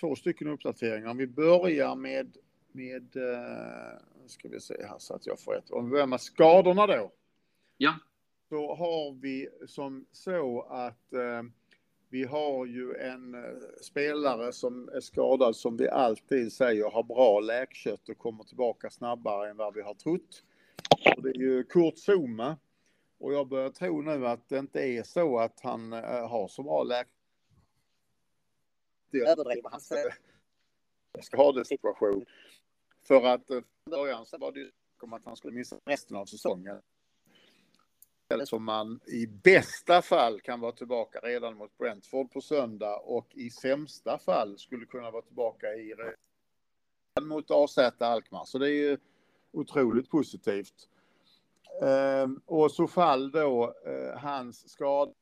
Två 0.00 0.16
stycken 0.16 0.48
uppdateringar. 0.48 1.14
Vi 1.14 1.26
börjar 1.26 1.94
med, 1.96 2.36
med 2.72 3.16
uh, 3.16 4.26
ska 4.26 4.48
vi 4.48 4.60
se 4.60 4.74
här 4.88 4.98
så 4.98 5.14
att 5.14 5.26
jag 5.26 5.40
får 5.40 5.56
ett. 5.58 5.70
Om 5.70 5.84
vi 5.84 5.90
börjar 5.90 6.06
med 6.06 6.20
skadorna 6.20 6.86
då. 6.86 7.12
Ja. 7.76 7.94
så 8.48 8.74
har 8.74 9.20
vi 9.20 9.48
som 9.66 10.06
så 10.12 10.62
att 10.62 11.12
eh, 11.12 11.42
vi 12.10 12.24
har 12.24 12.66
ju 12.66 12.94
en 12.94 13.34
eh, 13.34 13.40
spelare 13.82 14.52
som 14.52 14.88
är 14.88 15.00
skadad 15.00 15.56
som 15.56 15.76
vi 15.76 15.88
alltid 15.88 16.52
säger 16.52 16.90
har 16.90 17.02
bra 17.02 17.40
läkkött 17.40 18.08
och 18.08 18.18
kommer 18.18 18.44
tillbaka 18.44 18.90
snabbare 18.90 19.50
än 19.50 19.56
vad 19.56 19.74
vi 19.74 19.82
har 19.82 19.94
trott. 19.94 20.42
Och 21.16 21.22
det 21.22 21.28
är 21.28 21.38
ju 21.38 21.64
Kurt 21.64 21.98
Zuma. 21.98 22.56
Och 23.18 23.32
jag 23.32 23.48
börjar 23.48 23.70
tro 23.70 24.02
nu 24.02 24.26
att 24.26 24.48
det 24.48 24.58
inte 24.58 24.80
är 24.80 25.02
så 25.02 25.38
att 25.38 25.60
han 25.60 25.92
eh, 25.92 26.28
har 26.28 26.48
så 26.48 26.62
bra. 26.62 26.84
Det 29.10 29.18
överdriver 29.18 29.70
hans 29.70 29.92
skadesituation. 31.22 32.26
För 33.02 33.22
att 33.24 33.50
eh, 33.50 33.60
början 33.84 34.26
så 34.26 34.38
var 34.38 34.52
det 34.52 34.60
ju 34.60 34.70
om 35.00 35.12
att 35.12 35.24
han 35.24 35.36
skulle 35.36 35.54
missa 35.54 35.76
resten 35.84 36.16
av 36.16 36.26
säsongen 36.26 36.82
som 38.44 38.64
man 38.64 39.00
i 39.06 39.26
bästa 39.26 40.02
fall 40.02 40.40
kan 40.40 40.60
vara 40.60 40.72
tillbaka 40.72 41.18
redan 41.18 41.56
mot 41.56 41.78
Brentford 41.78 42.32
på 42.32 42.40
söndag 42.40 42.96
och 42.96 43.26
i 43.34 43.50
sämsta 43.50 44.18
fall 44.18 44.58
skulle 44.58 44.86
kunna 44.86 45.10
vara 45.10 45.22
tillbaka 45.22 45.66
i 45.66 45.94
mot 47.20 47.50
AZ 47.50 47.78
Alkmaar. 47.98 48.44
Så 48.44 48.58
det 48.58 48.70
är 48.70 48.90
ju 48.90 48.98
otroligt 49.52 50.10
positivt. 50.10 50.88
Ehm, 51.82 52.40
och 52.46 52.72
så 52.72 52.86
fall 52.86 53.30
då 53.30 53.74
eh, 53.86 54.18
hans 54.18 54.70
skada 54.70 55.12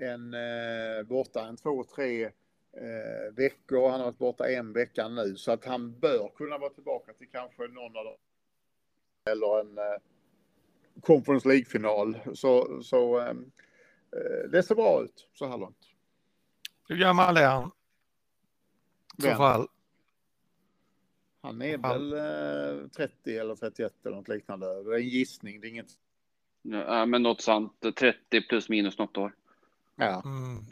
en 0.00 0.34
eh, 0.34 1.02
borta 1.06 1.46
en 1.46 1.56
två, 1.56 1.84
tre 1.84 2.24
eh, 2.24 3.34
veckor. 3.36 3.90
Han 3.90 4.00
har 4.00 4.06
varit 4.06 4.18
borta 4.18 4.48
en 4.50 4.72
vecka 4.72 5.08
nu 5.08 5.36
så 5.36 5.52
att 5.52 5.64
han 5.64 5.98
bör 5.98 6.28
kunna 6.36 6.58
vara 6.58 6.70
tillbaka 6.70 7.12
till 7.12 7.28
kanske 7.32 7.62
någon 7.62 7.96
av 7.96 8.04
dem. 8.04 8.16
Eller 9.30 9.60
en 9.60 9.78
Conference 11.00 11.48
League-final. 11.48 12.18
Så, 12.34 12.82
så 12.82 13.20
eh, 13.20 13.34
det 14.50 14.62
ser 14.62 14.74
bra 14.74 15.02
ut 15.02 15.28
så 15.34 15.46
här 15.46 15.58
långt. 15.58 15.90
Hur 16.88 16.96
gammal 16.96 17.36
är 17.36 17.46
han? 17.46 17.70
I 19.18 19.22
så 19.22 19.34
fall. 19.34 19.68
Han 21.40 21.62
är 21.62 21.78
väl 21.78 22.12
eh, 22.12 22.88
30 22.88 23.38
eller 23.38 23.54
31 23.54 23.92
eller 24.04 24.16
något 24.16 24.28
liknande. 24.28 24.82
Det 24.82 24.90
är 24.90 24.98
en 24.98 25.08
gissning, 25.08 25.60
det 25.60 25.66
är 25.66 25.70
inget. 25.70 25.90
Ja, 26.62 27.06
men 27.06 27.22
något 27.22 27.40
sant. 27.40 27.72
30 27.96 28.48
plus 28.48 28.68
minus 28.68 28.98
något 28.98 29.16
år. 29.16 29.34
Ja. 29.96 30.22
Mm. 30.24 30.64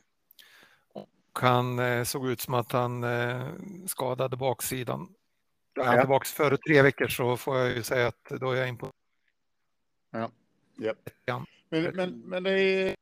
Och 0.92 1.38
han 1.40 1.78
eh, 1.78 2.04
såg 2.04 2.28
ut 2.28 2.40
som 2.40 2.54
att 2.54 2.72
han 2.72 3.04
eh, 3.04 3.48
skadade 3.86 4.36
baksidan. 4.36 5.14
Ja, 5.74 5.82
är 5.82 5.86
han 5.86 6.00
tillbaka 6.00 6.24
före 6.24 6.56
tre 6.56 6.82
veckor 6.82 7.08
så 7.08 7.36
får 7.36 7.56
jag 7.56 7.76
ju 7.76 7.82
säga 7.82 8.06
att 8.06 8.24
då 8.40 8.50
är 8.50 8.56
jag 8.56 8.68
in 8.68 8.78
på 8.78 8.90
Ja. 10.10 10.30
Yep. 10.80 11.10
Men, 11.70 11.96
men, 11.96 12.18
men 12.18 12.42
det 12.42 12.60
är 12.60 12.94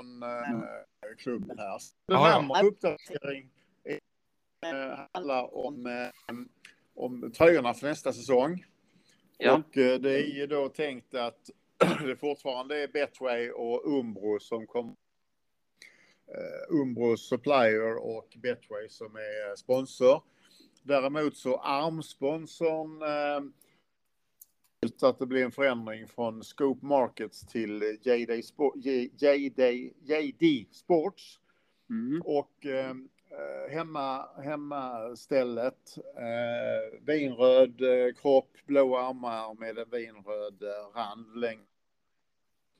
en 0.00 0.22
äh, 0.22 0.68
klubb 1.18 1.52
här. 1.58 1.80
Den 2.06 2.16
ja, 2.16 2.46
ja. 2.48 2.62
uppdatering 2.62 3.50
handlar 5.12 5.54
om, 5.54 5.86
äh, 5.86 6.34
om 6.94 7.32
tröjorna 7.32 7.74
för 7.74 7.86
nästa 7.86 8.12
säsong. 8.12 8.64
Ja. 9.38 9.52
Och 9.52 9.76
äh, 9.76 10.00
det 10.00 10.10
är 10.10 10.34
ju 10.34 10.46
då 10.46 10.68
tänkt 10.68 11.14
att 11.14 11.50
det 12.06 12.16
fortfarande 12.16 12.82
är 12.82 12.88
Betway 12.88 13.50
och 13.50 13.98
Umbro 13.98 14.40
som 14.40 14.66
kommer 14.66 14.94
Umbro 16.68 17.16
Supplier 17.16 17.96
och 17.96 18.36
Betway 18.36 18.88
som 18.88 19.16
är 19.16 19.56
sponsor. 19.56 20.22
Däremot 20.82 21.36
så 21.36 21.56
armsponsorn 21.56 23.02
att 25.02 25.18
det 25.18 25.26
blir 25.26 25.44
en 25.44 25.52
förändring 25.52 26.08
från 26.08 26.44
Scope 26.44 26.86
Markets 26.86 27.46
till 27.46 27.98
JD, 28.02 28.42
Sport, 28.42 28.74
JD, 29.20 29.92
JD 30.00 30.66
Sports. 30.70 31.40
Mm. 31.90 32.22
Och 32.24 32.66
eh, 32.66 32.94
hemma, 33.70 34.28
hemmastället, 34.42 35.98
eh, 36.16 37.00
vinröd 37.00 37.80
eh, 37.80 38.14
kropp, 38.14 38.50
blå 38.66 38.96
armar 38.96 39.54
med 39.54 39.78
en 39.78 39.90
vinröd 39.90 40.62
eh, 40.62 40.98
rand 40.98 41.36
längre. 41.36 41.66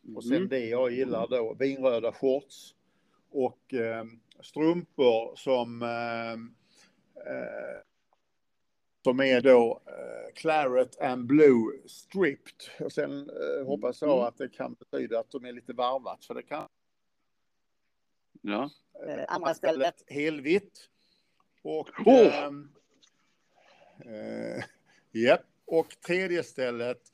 Mm. 0.04 0.16
Och 0.16 0.24
sen 0.24 0.36
mm. 0.36 0.48
det 0.48 0.66
jag 0.66 0.92
gillar 0.92 1.26
då, 1.28 1.54
vinröda 1.54 2.12
shorts 2.12 2.74
och 3.30 3.74
eh, 3.74 4.04
strumpor 4.40 5.36
som 5.36 5.82
eh, 5.82 6.32
eh 7.32 7.80
som 9.04 9.20
är 9.20 9.40
då 9.40 9.80
eh, 9.86 10.34
Claret 10.34 11.00
and 11.00 11.26
Blue 11.26 11.72
Stripped. 11.86 12.86
Och 12.86 12.92
sen 12.92 13.30
eh, 13.30 13.66
hoppas 13.66 14.02
jag 14.02 14.12
mm. 14.12 14.24
att 14.24 14.38
det 14.38 14.48
kan 14.48 14.74
betyda 14.74 15.20
att 15.20 15.30
de 15.30 15.44
är 15.44 15.52
lite 15.52 15.72
varvat, 15.72 16.24
för 16.24 16.34
det 16.34 16.42
kan. 16.42 16.68
Ja. 18.48 18.70
Eh, 19.08 19.24
andra 19.28 19.54
stället 19.54 20.02
helvitt. 20.06 20.90
Och... 21.62 21.88
Oh! 22.06 22.54
Eh, 24.04 24.64
ja, 25.10 25.38
och 25.64 26.00
tredje 26.06 26.42
stället 26.42 27.12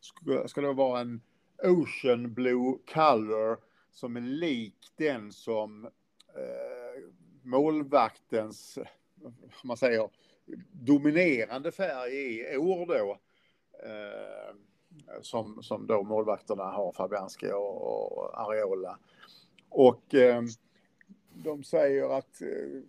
ska, 0.00 0.48
ska 0.48 0.60
då 0.60 0.72
vara 0.72 1.00
en 1.00 1.20
Ocean 1.62 2.34
Blue 2.34 2.78
Color 2.94 3.58
som 3.90 4.16
är 4.16 4.20
lik 4.20 4.92
den 4.96 5.32
som 5.32 5.84
eh, 6.34 7.02
målvaktens, 7.42 8.78
man 9.64 9.76
säger, 9.76 10.10
dominerande 10.72 11.72
färg 11.72 12.40
i 12.52 12.56
år 12.56 12.86
då. 12.86 13.18
Eh, 13.88 14.54
som, 15.20 15.62
som 15.62 15.86
då 15.86 16.02
målvakterna 16.02 16.64
har, 16.64 16.92
Fabianski 16.92 17.52
och, 17.52 18.18
och 18.18 18.40
Areola. 18.40 18.98
Och 19.68 20.14
eh, 20.14 20.42
de 21.44 21.64
säger 21.64 22.18
att 22.18 22.42
eh, 22.42 22.80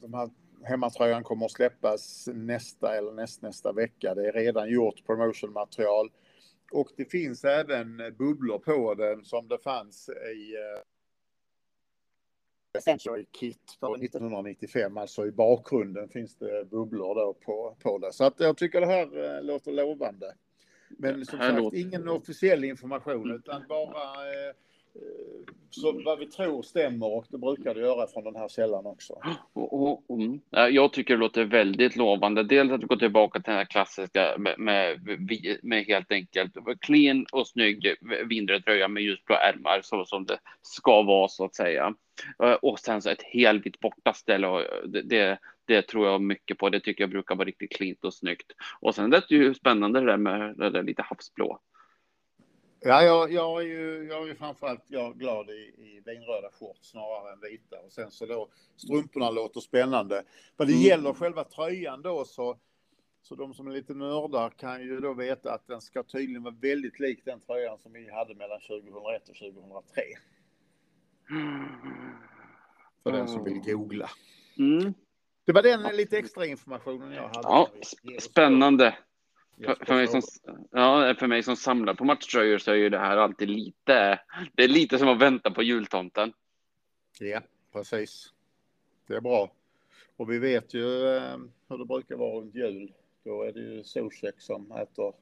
de 0.00 0.14
här 0.14 0.30
hemmatröjan 0.62 1.24
kommer 1.24 1.46
att 1.46 1.52
släppas 1.52 2.28
nästa 2.32 2.96
eller 2.96 3.12
nästnästa 3.12 3.72
vecka. 3.72 4.14
Det 4.14 4.28
är 4.28 4.32
redan 4.32 4.70
gjort 4.70 5.06
promotionmaterial. 5.06 6.10
Och 6.72 6.88
det 6.96 7.04
finns 7.04 7.44
även 7.44 7.96
bubblor 8.18 8.58
på 8.58 8.94
den 8.94 9.24
som 9.24 9.48
det 9.48 9.58
fanns 9.58 10.08
i 10.08 10.54
eh, 10.54 10.82
Century 12.80 13.26
Kit 13.32 13.76
på 13.80 13.94
1995, 13.94 14.96
alltså 14.96 15.26
i 15.26 15.32
bakgrunden 15.32 16.08
finns 16.08 16.36
det 16.36 16.70
bubblor 16.70 17.14
då 17.14 17.34
på, 17.34 17.76
på 17.82 17.98
det. 17.98 18.12
Så 18.12 18.24
att 18.24 18.40
jag 18.40 18.56
tycker 18.56 18.80
det 18.80 18.86
här 18.86 19.36
eh, 19.36 19.42
låter 19.42 19.72
lovande. 19.72 20.34
Men 20.88 21.26
som 21.26 21.38
sagt, 21.38 21.56
låter... 21.56 21.78
ingen 21.78 22.08
officiell 22.08 22.64
information 22.64 23.30
utan 23.30 23.62
bara 23.68 24.28
eh, 24.28 24.54
Eh, 24.94 25.54
så 25.70 26.02
vad 26.04 26.18
vi 26.18 26.26
tror 26.26 26.62
stämmer 26.62 27.06
och 27.06 27.26
det 27.28 27.38
brukar 27.38 27.74
det 27.74 27.80
göra 27.80 28.06
från 28.06 28.24
den 28.24 28.36
här 28.36 28.48
källan 28.48 28.86
också. 28.86 29.20
Och, 29.52 29.82
och, 29.82 30.10
och, 30.10 30.18
mm. 30.18 30.40
jag 30.50 30.92
tycker 30.92 31.14
det 31.14 31.20
låter 31.20 31.44
väldigt 31.44 31.96
lovande. 31.96 32.42
Dels 32.42 32.72
att 32.72 32.82
gå 32.82 32.96
tillbaka 32.96 33.38
till 33.38 33.50
den 33.50 33.58
här 33.58 33.64
klassiska 33.64 34.34
med, 34.38 34.58
med, 34.58 35.00
med 35.62 35.84
helt 35.84 36.12
enkelt 36.12 36.54
clean 36.80 37.26
och 37.32 37.48
snygg 37.48 37.94
vindröd 38.28 38.64
tröja 38.64 38.88
med 38.88 39.02
ljusblå 39.02 39.36
ärmar 39.36 39.80
så 39.82 40.04
som 40.04 40.26
det 40.26 40.38
ska 40.62 41.02
vara 41.02 41.28
så 41.28 41.44
att 41.44 41.54
säga. 41.54 41.94
Eh, 42.42 42.52
och 42.52 42.78
sen 42.78 43.02
så 43.02 43.10
ett 43.10 43.22
helvitt 43.22 43.80
bortaställe 43.80 44.46
och 44.46 44.62
det, 44.88 45.02
det, 45.02 45.38
det, 45.64 45.82
tror 45.82 46.06
jag 46.06 46.22
mycket 46.22 46.58
på. 46.58 46.70
Det 46.70 46.80
tycker 46.80 47.02
jag 47.02 47.10
brukar 47.10 47.34
vara 47.34 47.48
riktigt 47.48 47.76
cleant 47.76 48.04
och 48.04 48.14
snyggt. 48.14 48.52
Och 48.80 48.94
sen 48.94 49.10
det 49.10 49.16
är 49.16 49.34
ju 49.34 49.54
spännande 49.54 50.00
det 50.00 50.06
där 50.06 50.16
med 50.16 50.56
det 50.56 50.70
där 50.70 50.82
lite 50.82 51.02
havsblå. 51.02 51.60
Ja, 52.86 53.02
jag, 53.02 53.32
jag, 53.32 53.62
är 53.62 53.66
ju, 53.66 54.08
jag 54.10 54.22
är 54.22 54.26
ju 54.26 54.34
framförallt 54.34 54.84
jag 54.86 55.18
glad 55.18 55.50
i, 55.50 55.52
i 55.52 56.02
vinröda 56.06 56.50
shorts 56.52 56.90
snarare 56.90 57.32
än 57.32 57.40
vita. 57.40 57.76
Och 57.86 57.92
sen 57.92 58.10
så 58.10 58.26
då 58.26 58.48
strumporna 58.76 59.30
låter 59.30 59.60
spännande. 59.60 60.24
Vad 60.56 60.68
det 60.68 60.72
mm. 60.72 60.84
gäller 60.84 61.12
själva 61.12 61.44
tröjan 61.44 62.02
då 62.02 62.24
så, 62.24 62.58
så 63.22 63.34
de 63.34 63.54
som 63.54 63.66
är 63.66 63.70
lite 63.70 63.94
nördar 63.94 64.50
kan 64.50 64.82
ju 64.82 65.00
då 65.00 65.14
veta 65.14 65.52
att 65.52 65.66
den 65.66 65.80
ska 65.80 66.02
tydligen 66.02 66.42
vara 66.42 66.54
väldigt 66.60 67.00
lik 67.00 67.24
den 67.24 67.40
tröjan 67.40 67.78
som 67.78 67.92
vi 67.92 68.10
hade 68.10 68.34
mellan 68.34 68.60
2001 68.60 69.28
och 69.28 69.36
2003. 69.36 70.02
För 73.02 73.10
mm. 73.10 73.18
den 73.18 73.28
som 73.28 73.44
vill 73.44 73.60
googla. 73.60 74.10
Mm. 74.58 74.94
Det 75.44 75.52
var 75.52 75.62
den 75.62 75.96
lite 75.96 76.18
extra 76.18 76.46
informationen 76.46 77.12
jag 77.12 77.22
hade. 77.22 77.40
Ja, 77.42 77.68
spännande. 78.20 78.94
För, 79.64 79.84
för, 79.86 79.94
mig 79.94 80.08
som, 80.08 80.22
ja, 80.70 81.14
för 81.18 81.26
mig 81.26 81.42
som 81.42 81.56
samlar 81.56 81.94
på 81.94 82.04
matchtröjor 82.04 82.58
så 82.58 82.70
är 82.70 82.74
ju 82.74 82.88
det 82.88 82.98
här 82.98 83.16
alltid 83.16 83.48
lite, 83.48 84.20
det 84.52 84.64
är 84.64 84.68
lite 84.68 84.98
som 84.98 85.08
att 85.08 85.18
vänta 85.18 85.50
på 85.50 85.62
jultomten. 85.62 86.32
Ja, 87.20 87.40
precis. 87.72 88.32
Det 89.06 89.14
är 89.14 89.20
bra. 89.20 89.50
Och 90.16 90.30
vi 90.30 90.38
vet 90.38 90.74
ju 90.74 91.16
eh, 91.16 91.36
hur 91.68 91.78
det 91.78 91.84
brukar 91.84 92.16
vara 92.16 92.40
runt 92.40 92.54
jul. 92.54 92.92
Då 93.24 93.42
är 93.42 93.52
det 93.52 93.60
ju 93.60 93.84
Zuzek 93.84 94.34
som 94.38 94.72
äter 94.72 95.12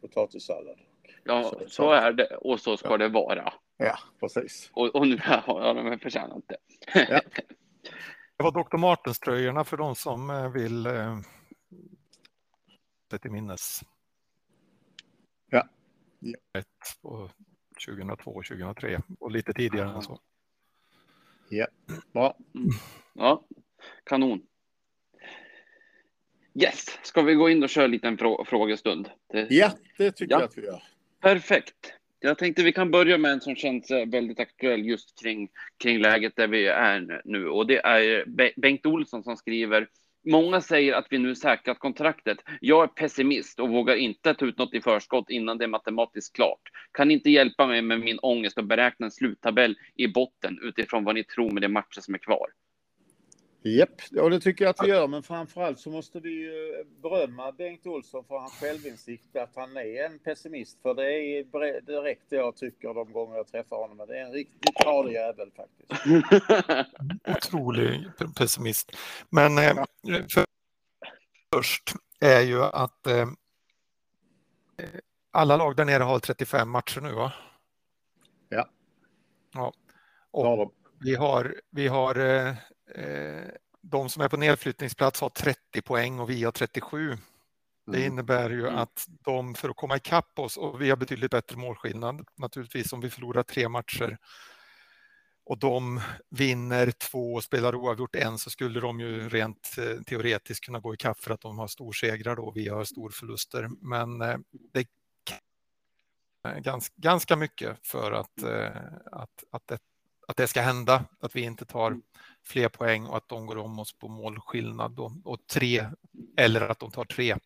potatissallad. 0.00 0.78
Ja, 1.24 1.42
så, 1.42 1.62
så, 1.68 1.92
är 1.92 2.12
det 2.12 2.36
och 2.36 2.60
så 2.60 2.76
ska 2.76 2.90
ja. 2.90 2.96
det 2.96 3.08
vara. 3.08 3.52
Ja, 3.76 3.98
precis. 4.20 4.70
Och, 4.72 4.94
och 4.94 5.08
nu 5.08 5.18
har 5.22 5.74
de 5.74 5.98
förtjänat 5.98 6.44
det. 6.46 6.56
Ja. 6.94 7.20
det 8.36 8.42
var 8.42 8.52
Dr. 8.52 8.76
Martens 8.76 9.18
tröjorna 9.18 9.64
för 9.64 9.76
de 9.76 9.94
som 9.94 10.30
eh, 10.30 10.52
vill 10.52 10.86
eh, 10.86 11.18
till 13.08 13.30
minnes. 13.30 13.82
Ja, 15.50 15.68
Ja. 16.20 16.62
På 17.02 17.30
2002 17.86 18.30
och 18.30 18.44
2003 18.44 19.02
och 19.18 19.30
lite 19.30 19.52
tidigare 19.52 19.90
än 19.90 20.02
så. 20.02 20.20
Ja, 21.48 21.66
bra. 22.12 22.36
Mm. 22.54 22.68
Ja, 23.14 23.44
kanon. 24.04 24.42
Yes, 26.54 26.98
ska 27.02 27.22
vi 27.22 27.34
gå 27.34 27.50
in 27.50 27.62
och 27.62 27.68
köra 27.68 27.84
en 27.84 27.90
liten 27.90 28.18
frå 28.18 28.44
frågestund? 28.44 29.10
Det... 29.26 29.46
Ja, 29.50 29.72
det 29.98 30.12
tycker 30.12 30.34
ja. 30.34 30.40
jag 30.40 30.48
att 30.48 30.58
vi 30.58 30.62
gör. 30.62 30.82
Perfekt. 31.20 31.92
Jag 32.20 32.38
tänkte 32.38 32.62
vi 32.62 32.72
kan 32.72 32.90
börja 32.90 33.18
med 33.18 33.32
en 33.32 33.40
som 33.40 33.56
känns 33.56 33.90
eh, 33.90 34.08
väldigt 34.08 34.40
aktuell 34.40 34.84
just 34.84 35.20
kring, 35.20 35.48
kring 35.78 35.98
läget 35.98 36.36
där 36.36 36.48
vi 36.48 36.66
är 36.66 37.22
nu 37.24 37.48
och 37.48 37.66
det 37.66 37.86
är 37.86 38.24
Bengt 38.60 38.86
Olsson 38.86 39.24
som 39.24 39.36
skriver 39.36 39.88
Många 40.28 40.60
säger 40.60 40.92
att 40.92 41.06
vi 41.10 41.18
nu 41.18 41.34
säkrat 41.34 41.78
kontraktet. 41.78 42.38
Jag 42.60 42.82
är 42.82 42.86
pessimist 42.86 43.60
och 43.60 43.68
vågar 43.68 43.96
inte 43.96 44.34
ta 44.34 44.46
ut 44.46 44.58
något 44.58 44.74
i 44.74 44.80
förskott 44.80 45.30
innan 45.30 45.58
det 45.58 45.64
är 45.64 45.68
matematiskt 45.68 46.36
klart. 46.36 46.60
Kan 46.92 47.10
inte 47.10 47.30
hjälpa 47.30 47.66
mig 47.66 47.82
med 47.82 48.00
min 48.00 48.18
ångest 48.18 48.58
och 48.58 48.64
beräkna 48.64 49.06
en 49.06 49.10
sluttabell 49.10 49.76
i 49.94 50.08
botten 50.08 50.58
utifrån 50.62 51.04
vad 51.04 51.14
ni 51.14 51.24
tror 51.24 51.50
med 51.50 51.62
de 51.62 51.68
matcher 51.68 52.00
som 52.00 52.14
är 52.14 52.18
kvar. 52.18 52.46
Japp, 53.66 54.02
och 54.20 54.30
det 54.30 54.40
tycker 54.40 54.64
jag 54.64 54.70
att 54.70 54.82
vi 54.82 54.88
gör, 54.88 55.08
men 55.08 55.22
framförallt 55.22 55.80
så 55.80 55.90
måste 55.90 56.20
vi 56.20 56.50
berömma 57.02 57.52
Bengt 57.52 57.86
Olsson 57.86 58.24
för 58.24 58.38
hans 58.38 58.52
självinsikt 58.52 59.36
att 59.36 59.56
han 59.56 59.76
är 59.76 60.04
en 60.04 60.18
pessimist. 60.18 60.82
För 60.82 60.94
det 60.94 61.12
är 61.12 61.80
direkt 61.80 62.22
det 62.28 62.36
jag 62.36 62.56
tycker 62.56 62.94
de 62.94 63.12
gånger 63.12 63.36
jag 63.36 63.46
träffar 63.46 63.76
honom. 63.76 64.06
Det 64.06 64.18
är 64.18 64.24
en 64.24 64.32
riktigt 64.32 64.76
tradig 64.76 65.12
jävel 65.12 65.50
faktiskt. 65.56 65.92
Otrolig 67.36 68.10
pessimist. 68.38 68.96
Men 69.30 69.58
eh, 69.58 69.74
för, 70.32 70.44
först 71.54 71.92
är 72.20 72.40
ju 72.40 72.62
att 72.62 73.06
eh, 73.06 73.28
alla 75.30 75.56
lag 75.56 75.76
där 75.76 75.84
nere 75.84 76.02
har 76.02 76.18
35 76.18 76.70
matcher 76.70 77.00
nu 77.00 77.12
va? 77.12 77.32
Ja. 78.48 78.68
Ja. 79.54 79.72
Och 80.30 80.72
vi 81.00 81.14
har, 81.14 81.60
vi 81.70 81.88
har 81.88 82.18
eh, 82.18 82.46
Eh, 82.48 82.54
de 83.90 84.08
som 84.08 84.22
är 84.22 84.28
på 84.28 84.36
nedflyttningsplats 84.36 85.20
har 85.20 85.28
30 85.28 85.82
poäng 85.82 86.18
och 86.18 86.30
vi 86.30 86.44
har 86.44 86.52
37. 86.52 87.16
Det 87.86 87.96
mm. 87.96 88.12
innebär 88.12 88.50
ju 88.50 88.66
mm. 88.66 88.78
att 88.78 89.06
de 89.08 89.54
för 89.54 89.68
att 89.68 89.76
komma 89.76 89.96
ikapp 89.96 90.38
oss 90.38 90.56
och 90.56 90.82
vi 90.82 90.90
har 90.90 90.96
betydligt 90.96 91.30
bättre 91.30 91.56
målskillnad 91.56 92.28
naturligtvis 92.36 92.92
om 92.92 93.00
vi 93.00 93.10
förlorar 93.10 93.42
tre 93.42 93.68
matcher 93.68 94.18
och 95.44 95.58
de 95.58 96.00
vinner 96.30 96.90
två 96.90 97.34
och 97.34 97.44
spelar 97.44 97.74
oavgjort 97.74 98.16
en 98.16 98.38
så 98.38 98.50
skulle 98.50 98.80
de 98.80 99.00
ju 99.00 99.28
rent 99.28 99.76
eh, 99.78 100.02
teoretiskt 100.02 100.64
kunna 100.64 100.80
gå 100.80 100.94
ikapp 100.94 101.20
för 101.20 101.30
att 101.30 101.40
de 101.40 101.58
har 101.58 101.66
storsegrar 101.66 102.36
då 102.36 102.42
och 102.42 102.56
vi 102.56 102.68
har 102.68 102.84
storförluster. 102.84 103.70
Men 103.80 104.20
eh, 104.20 104.36
det 104.72 104.86
är 106.42 106.60
ganska, 106.60 106.94
ganska 106.96 107.36
mycket 107.36 107.86
för 107.86 108.12
att, 108.12 108.42
att, 109.12 109.44
att, 109.50 109.66
det, 109.66 109.78
att 110.28 110.36
det 110.36 110.46
ska 110.46 110.60
hända, 110.60 111.04
att 111.20 111.36
vi 111.36 111.40
inte 111.40 111.64
tar 111.64 111.86
mm 111.86 112.02
fler 112.46 112.68
poäng 112.68 113.06
och 113.06 113.16
att 113.16 113.28
de 113.28 113.46
går 113.46 113.58
om 113.58 113.78
oss 113.78 113.92
på 113.92 114.08
målskillnad 114.08 114.92
då, 114.92 115.12
och 115.24 115.46
tre 115.46 115.84
eller 116.36 116.60
att 116.60 116.78
de 116.78 116.90
tar 116.90 117.04
tre 117.04 117.36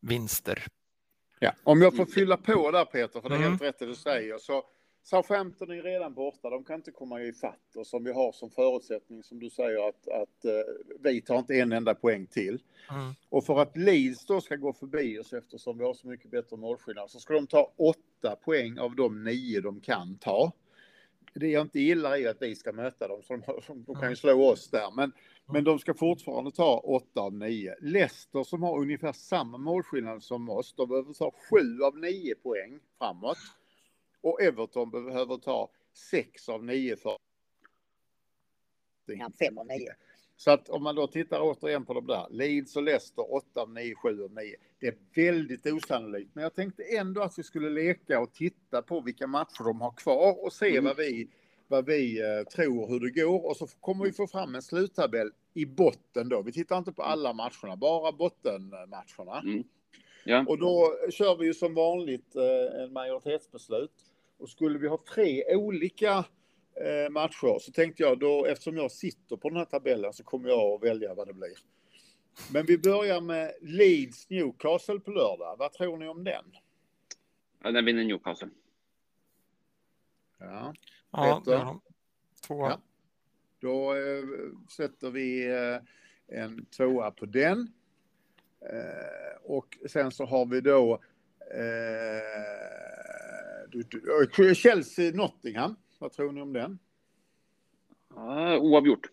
vinster. 0.00 0.64
Ja, 1.38 1.52
om 1.64 1.82
jag 1.82 1.96
får 1.96 2.06
fylla 2.06 2.36
på 2.36 2.70
där 2.70 2.84
Peter, 2.84 3.20
för 3.20 3.28
det 3.28 3.34
är 3.34 3.38
mm. 3.38 3.50
helt 3.50 3.62
rätt 3.62 3.78
det 3.78 3.86
du 3.86 3.94
säger, 3.94 4.38
så 4.38 4.62
Southampton 5.02 5.70
är 5.70 5.82
redan 5.82 6.14
borta, 6.14 6.50
de 6.50 6.64
kan 6.64 6.76
inte 6.76 6.90
komma 6.90 7.22
i 7.22 7.32
fatt 7.32 7.76
och 7.76 7.86
som 7.86 8.04
vi 8.04 8.12
har 8.12 8.32
som 8.32 8.50
förutsättning 8.50 9.22
som 9.22 9.38
du 9.38 9.50
säger 9.50 9.88
att, 9.88 10.08
att 10.08 10.44
uh, 10.44 10.50
vi 11.00 11.20
tar 11.20 11.38
inte 11.38 11.54
en 11.54 11.72
enda 11.72 11.94
poäng 11.94 12.26
till. 12.26 12.62
Mm. 12.90 13.14
Och 13.28 13.44
för 13.44 13.60
att 13.60 13.76
Leeds 13.76 14.26
då 14.26 14.40
ska 14.40 14.56
gå 14.56 14.72
förbi 14.72 15.18
oss 15.18 15.32
eftersom 15.32 15.78
vi 15.78 15.84
har 15.84 15.94
så 15.94 16.08
mycket 16.08 16.30
bättre 16.30 16.56
målskillnad 16.56 17.10
så 17.10 17.20
ska 17.20 17.34
de 17.34 17.46
ta 17.46 17.72
åtta 17.76 18.36
poäng 18.44 18.78
av 18.78 18.96
de 18.96 19.24
nio 19.24 19.60
de 19.60 19.80
kan 19.80 20.18
ta 20.18 20.52
det 21.40 21.48
jag 21.48 21.62
inte 21.62 21.80
gillar 21.80 22.16
är 22.16 22.30
att 22.30 22.42
vi 22.42 22.54
ska 22.54 22.72
möta 22.72 23.08
dem, 23.08 23.22
så 23.22 23.36
de, 23.36 23.84
de 23.86 23.94
kan 23.94 24.10
ju 24.10 24.16
slå 24.16 24.50
oss 24.50 24.70
där. 24.70 24.90
Men, 24.96 25.12
men 25.46 25.64
de 25.64 25.78
ska 25.78 25.94
fortfarande 25.94 26.50
ta 26.50 26.78
8 26.78 27.20
av 27.20 27.34
9. 27.34 27.74
Leicester 27.80 28.44
som 28.44 28.62
har 28.62 28.78
ungefär 28.78 29.12
samma 29.12 29.58
målskillnad 29.58 30.22
som 30.22 30.50
oss, 30.50 30.74
de 30.76 30.88
behöver 30.88 31.12
ta 31.12 31.32
7 31.50 31.82
av 31.82 31.98
9 31.98 32.34
poäng 32.34 32.80
framåt. 32.98 33.38
Och 34.20 34.42
Everton 34.42 34.90
behöver 34.90 35.36
ta 35.36 35.70
6 36.10 36.48
av 36.48 36.64
9 36.64 36.96
för... 36.96 37.18
Ja, 39.06 39.30
5 39.38 39.58
av 39.58 39.66
9. 39.66 39.76
Så 40.36 40.50
att 40.50 40.68
om 40.68 40.82
man 40.82 40.94
då 40.94 41.06
tittar 41.06 41.40
återigen 41.40 41.84
på 41.84 41.94
de 41.94 42.06
där, 42.06 42.26
Leeds 42.30 42.76
och 42.76 42.82
Leicester 42.82 43.34
8 43.34 43.60
av 43.60 43.70
9, 43.70 43.94
7 43.94 44.24
av 44.24 44.32
9. 44.32 44.56
Det 44.80 44.86
är 44.86 44.94
väldigt 45.14 45.66
osannolikt, 45.66 46.30
men 46.34 46.42
jag 46.42 46.54
tänkte 46.54 46.82
ändå 46.82 47.22
att 47.22 47.38
vi 47.38 47.42
skulle 47.42 47.70
leka 47.70 48.20
och 48.20 48.32
titta 48.32 48.82
på 48.82 49.00
vilka 49.00 49.26
matcher 49.26 49.64
de 49.64 49.80
har 49.80 49.92
kvar 49.92 50.44
och 50.44 50.52
se 50.52 50.70
mm. 50.70 50.84
vad 50.84 50.96
vi, 50.96 51.28
vad 51.68 51.86
vi 51.86 52.22
uh, 52.22 52.44
tror 52.44 52.88
hur 52.88 53.00
det 53.00 53.20
går 53.22 53.46
och 53.46 53.56
så 53.56 53.66
kommer 53.66 54.04
vi 54.04 54.12
få 54.12 54.26
fram 54.26 54.54
en 54.54 54.62
sluttabell 54.62 55.30
i 55.54 55.66
botten 55.66 56.28
då. 56.28 56.42
Vi 56.42 56.52
tittar 56.52 56.78
inte 56.78 56.92
på 56.92 57.02
alla 57.02 57.32
matcherna, 57.32 57.76
bara 57.76 58.12
bottenmatcherna. 58.12 59.40
Mm. 59.44 59.64
Ja. 60.24 60.44
Och 60.48 60.58
då 60.58 60.96
kör 61.10 61.36
vi 61.36 61.46
ju 61.46 61.54
som 61.54 61.74
vanligt 61.74 62.36
uh, 62.36 62.82
en 62.82 62.92
majoritetsbeslut. 62.92 63.92
Och 64.38 64.48
skulle 64.48 64.78
vi 64.78 64.88
ha 64.88 64.98
tre 65.14 65.56
olika 65.56 66.24
eh, 66.84 67.10
matcher 67.10 67.58
så 67.58 67.72
tänkte 67.72 68.02
jag 68.02 68.18
då 68.18 68.46
eftersom 68.46 68.76
jag 68.76 68.92
sitter 68.92 69.36
på 69.36 69.48
den 69.48 69.58
här 69.58 69.64
tabellen 69.64 70.12
så 70.12 70.24
kommer 70.24 70.48
jag 70.48 70.74
att 70.74 70.82
välja 70.82 71.14
vad 71.14 71.26
det 71.26 71.34
blir. 71.34 71.56
Men 72.52 72.66
vi 72.66 72.78
börjar 72.78 73.20
med 73.20 73.52
Leeds 73.60 74.30
Newcastle 74.30 75.00
på 75.00 75.10
lördag. 75.10 75.56
Vad 75.58 75.72
tror 75.72 75.96
ni 75.96 76.08
om 76.08 76.24
den? 76.24 76.44
Ja, 77.62 77.70
den 77.70 77.84
vinner 77.84 78.04
Newcastle. 78.04 78.48
Ja. 80.38 80.74
Ja, 81.10 81.42
ja. 81.46 81.80
Tvåa. 82.46 82.70
Ja. 82.70 82.80
Då 83.60 83.94
eh, 83.94 84.24
sätter 84.76 85.10
vi 85.10 85.46
eh, 85.46 85.78
en 86.40 86.64
tvåa 86.64 87.10
på 87.10 87.26
den. 87.26 87.72
Eh, 88.60 89.36
och 89.42 89.78
sen 89.88 90.10
så 90.10 90.24
har 90.24 90.46
vi 90.46 90.60
då 90.60 91.00
eh, 91.50 92.22
Chelsea 94.54 95.12
Nottingham. 95.12 95.76
Vad 95.98 96.12
tror 96.12 96.32
ni 96.32 96.40
om 96.40 96.52
den? 96.52 96.78
Uh, 98.16 98.56
oavgjort. 98.60 99.06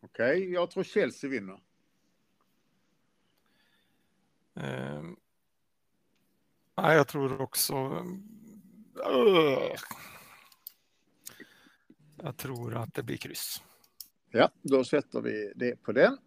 Okej, 0.00 0.36
okay, 0.36 0.50
jag 0.50 0.70
tror 0.70 0.82
Chelsea 0.84 1.30
vinner. 1.30 1.60
Uh, 4.60 5.12
ja, 6.74 6.94
jag 6.94 7.08
tror 7.08 7.40
också... 7.40 7.74
Uh, 8.96 9.76
jag 12.16 12.36
tror 12.36 12.76
att 12.76 12.94
det 12.94 13.02
blir 13.02 13.16
kryss. 13.16 13.62
Ja, 14.30 14.50
då 14.62 14.84
sätter 14.84 15.20
vi 15.20 15.52
det 15.56 15.82
på 15.82 15.92
den. 15.92 16.18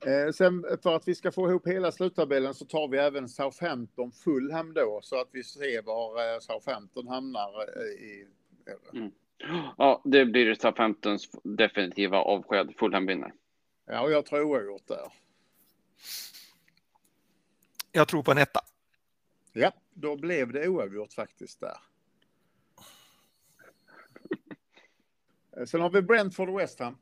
Eh, 0.00 0.32
sen 0.32 0.64
för 0.82 0.96
att 0.96 1.08
vi 1.08 1.14
ska 1.14 1.32
få 1.32 1.50
ihop 1.50 1.66
hela 1.66 1.92
sluttabellen 1.92 2.54
så 2.54 2.64
tar 2.64 2.88
vi 2.88 2.98
även 2.98 3.28
Southampton 3.28 4.12
Fulham 4.12 4.74
då 4.74 5.00
så 5.02 5.20
att 5.20 5.28
vi 5.32 5.44
ser 5.44 5.82
var 5.82 6.34
eh, 6.34 6.40
Southampton 6.40 7.08
hamnar 7.08 7.50
eh, 7.76 8.04
i 8.04 8.26
Mm. 8.92 9.10
Ja, 9.78 10.02
det 10.04 10.24
blir 10.24 10.54
Southamptons 10.54 11.30
definitiva 11.42 12.18
avsked. 12.18 12.74
Fulham 12.78 13.06
vinner. 13.06 13.32
Ja, 13.86 14.02
och 14.02 14.10
jag 14.12 14.26
tror 14.26 14.42
oavgjort 14.42 14.86
där. 14.86 15.12
Jag 17.92 18.08
tror 18.08 18.22
på 18.22 18.30
en 18.30 18.38
etta. 18.38 18.60
Ja, 19.52 19.72
då 19.94 20.16
blev 20.16 20.52
det 20.52 20.68
oavgjort 20.68 21.12
faktiskt 21.12 21.60
där. 21.60 21.76
Sen 25.66 25.80
har 25.80 25.90
vi 25.90 26.02
Brentford 26.02 26.48
och 26.48 26.60
West 26.60 26.80
Ham. 26.80 26.98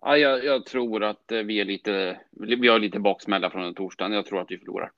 Ja, 0.00 0.16
jag, 0.16 0.44
jag, 0.44 0.66
tror 0.66 1.04
att 1.04 1.32
eh, 1.32 1.38
vi 1.38 1.60
är 1.60 1.64
lite, 1.64 2.20
vi 2.30 2.68
har 2.68 2.78
lite 2.78 3.00
baksmälla 3.00 3.50
från 3.50 3.64
en 3.64 3.74
torsdag. 3.74 4.08
Jag 4.08 4.26
tror 4.26 4.40
att 4.40 4.50
vi 4.50 4.58
förlorar. 4.58 4.92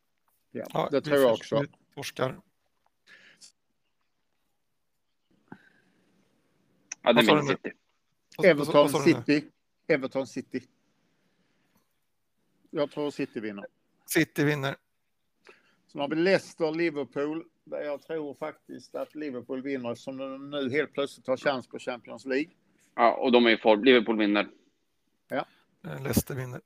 Ja, 0.50 0.64
ja 0.72 0.88
det 0.90 1.00
tror 1.00 1.18
jag 1.18 1.32
också 1.32 1.64
torskar. 2.00 2.40
Ja, 7.02 7.12
det 7.12 7.20
är 7.20 7.42
City. 7.42 7.72
Everton 8.44 8.88
City. 8.88 9.44
Everton 9.86 10.26
City. 10.26 10.62
Jag 12.70 12.90
tror 12.90 13.10
City 13.10 13.40
vinner. 13.40 13.66
City 14.06 14.44
vinner. 14.44 14.76
Sen 15.92 16.00
har 16.00 16.08
vi 16.08 16.16
Leicester, 16.16 16.72
Liverpool. 16.72 17.44
Där 17.64 17.80
jag 17.80 18.02
tror 18.02 18.34
faktiskt 18.34 18.94
att 18.94 19.14
Liverpool 19.14 19.62
vinner 19.62 19.94
som 19.94 20.16
de 20.16 20.50
nu 20.50 20.70
helt 20.70 20.92
plötsligt 20.92 21.26
har 21.26 21.36
chans 21.36 21.68
på 21.68 21.78
Champions 21.78 22.24
League. 22.26 22.50
Ja, 22.94 23.16
och 23.16 23.32
de 23.32 23.46
är 23.46 23.50
i 23.50 23.56
form. 23.56 23.84
Liverpool 23.84 24.18
vinner. 24.18 24.48
Ja. 25.28 25.46
Eh, 25.84 26.02
Leicester 26.02 26.34
vinner. 26.34 26.60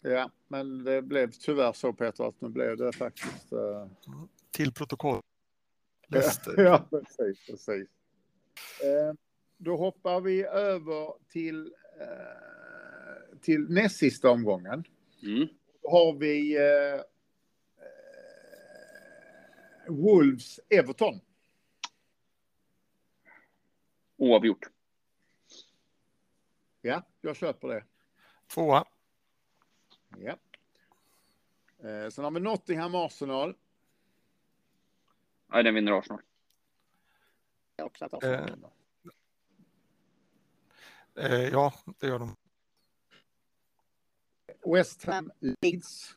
Ja, 0.00 0.30
men 0.48 0.84
det 0.84 1.02
blev 1.02 1.30
tyvärr 1.30 1.72
så 1.72 1.92
Peter 1.92 2.24
att 2.24 2.40
nu 2.40 2.48
blev 2.48 2.76
det 2.76 2.92
faktiskt. 2.92 3.52
Uh... 3.52 3.88
Mm 4.06 4.28
till 4.50 4.72
protokoll. 4.72 5.22
ja, 6.56 6.88
precis. 6.90 7.46
precis. 7.46 7.88
Eh, 8.82 9.14
då 9.56 9.76
hoppar 9.76 10.20
vi 10.20 10.44
över 10.44 11.28
till, 11.28 11.74
eh, 12.00 13.38
till 13.40 13.66
näst 13.68 13.96
sista 13.96 14.30
omgången. 14.30 14.84
Mm. 15.22 15.48
Då 15.82 15.90
har 15.90 16.12
vi 16.12 16.56
eh, 16.56 17.02
Wolves 19.88 20.60
Everton. 20.68 21.20
Oavgjort. 24.16 24.66
Ja, 26.80 27.02
jag 27.20 27.36
köper 27.36 27.68
det. 27.68 27.84
Tvåa. 28.54 28.84
Ja. 30.18 30.38
Eh, 31.88 32.08
sen 32.10 32.24
har 32.24 32.30
vi 32.30 32.40
Nottingham 32.40 32.94
Arsenal. 32.94 33.54
Nej, 35.48 35.64
den 35.64 35.74
vinner 35.74 35.92
Arsenal. 35.92 36.22
Också 37.82 38.04
att 38.04 38.22
Eh, 38.22 38.46
Eh, 41.18 41.48
ja, 41.48 41.74
det 41.98 42.06
gör 42.06 42.18
de. 42.18 42.36
West 44.74 45.04
Ham 45.04 45.30
Leeds. 45.40 46.16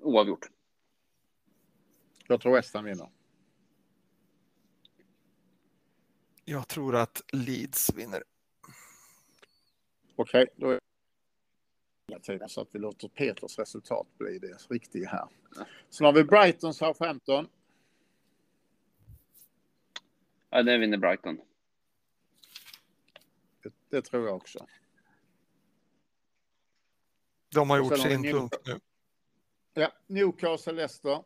Oavgjort. 0.00 0.46
Jag 2.26 2.40
tror 2.40 2.54
West 2.54 2.74
Ham 2.74 2.84
vinner. 2.84 3.10
Jag 6.44 6.68
tror 6.68 6.96
att 6.96 7.22
Leeds 7.32 7.94
vinner. 7.94 8.24
Okej, 10.16 10.46
då 10.56 10.70
är 10.70 10.80
det 12.08 12.20
tiden 12.20 12.48
så 12.48 12.60
att 12.60 12.68
vi 12.74 12.78
låter 12.78 13.08
Peters 13.08 13.58
resultat 13.58 14.06
bli 14.18 14.38
det 14.38 14.56
riktiga 14.70 15.08
här. 15.08 15.28
Sen 15.88 16.04
har 16.04 16.12
vi 16.12 16.24
Brighton 16.24 16.74
Southampton. 16.74 17.48
Nej, 20.50 20.64
den 20.64 20.80
vinner 20.80 20.98
Brighton. 20.98 21.40
Det, 23.62 23.72
det 23.88 24.02
tror 24.02 24.26
jag 24.26 24.36
också. 24.36 24.66
De 27.54 27.70
har 27.70 27.78
gjort 27.78 27.98
sin 27.98 28.22
punkt 28.22 28.56
nu. 28.64 28.80
Ja, 29.74 29.92
Newcastle 30.06 30.72
Leicester. 30.72 31.24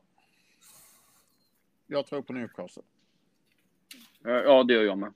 Jag 1.87 2.07
tror 2.07 2.23
på 2.23 2.33
Newcastle. 2.33 2.83
Ja, 4.23 4.65
det 4.65 4.75
gör 4.75 4.83
jag 4.83 4.99
med. 4.99 5.15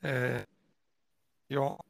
Eh, 0.00 0.42
ja, 1.46 1.84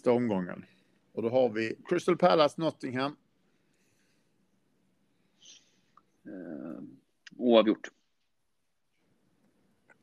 Sista 0.00 0.12
omgången. 0.12 0.64
Och 1.12 1.22
då 1.22 1.28
har 1.28 1.48
vi 1.48 1.76
Crystal 1.88 2.16
Palace 2.16 2.60
Nottingham. 2.60 3.16
Eh, 6.26 6.82
oavgjort. 7.36 7.88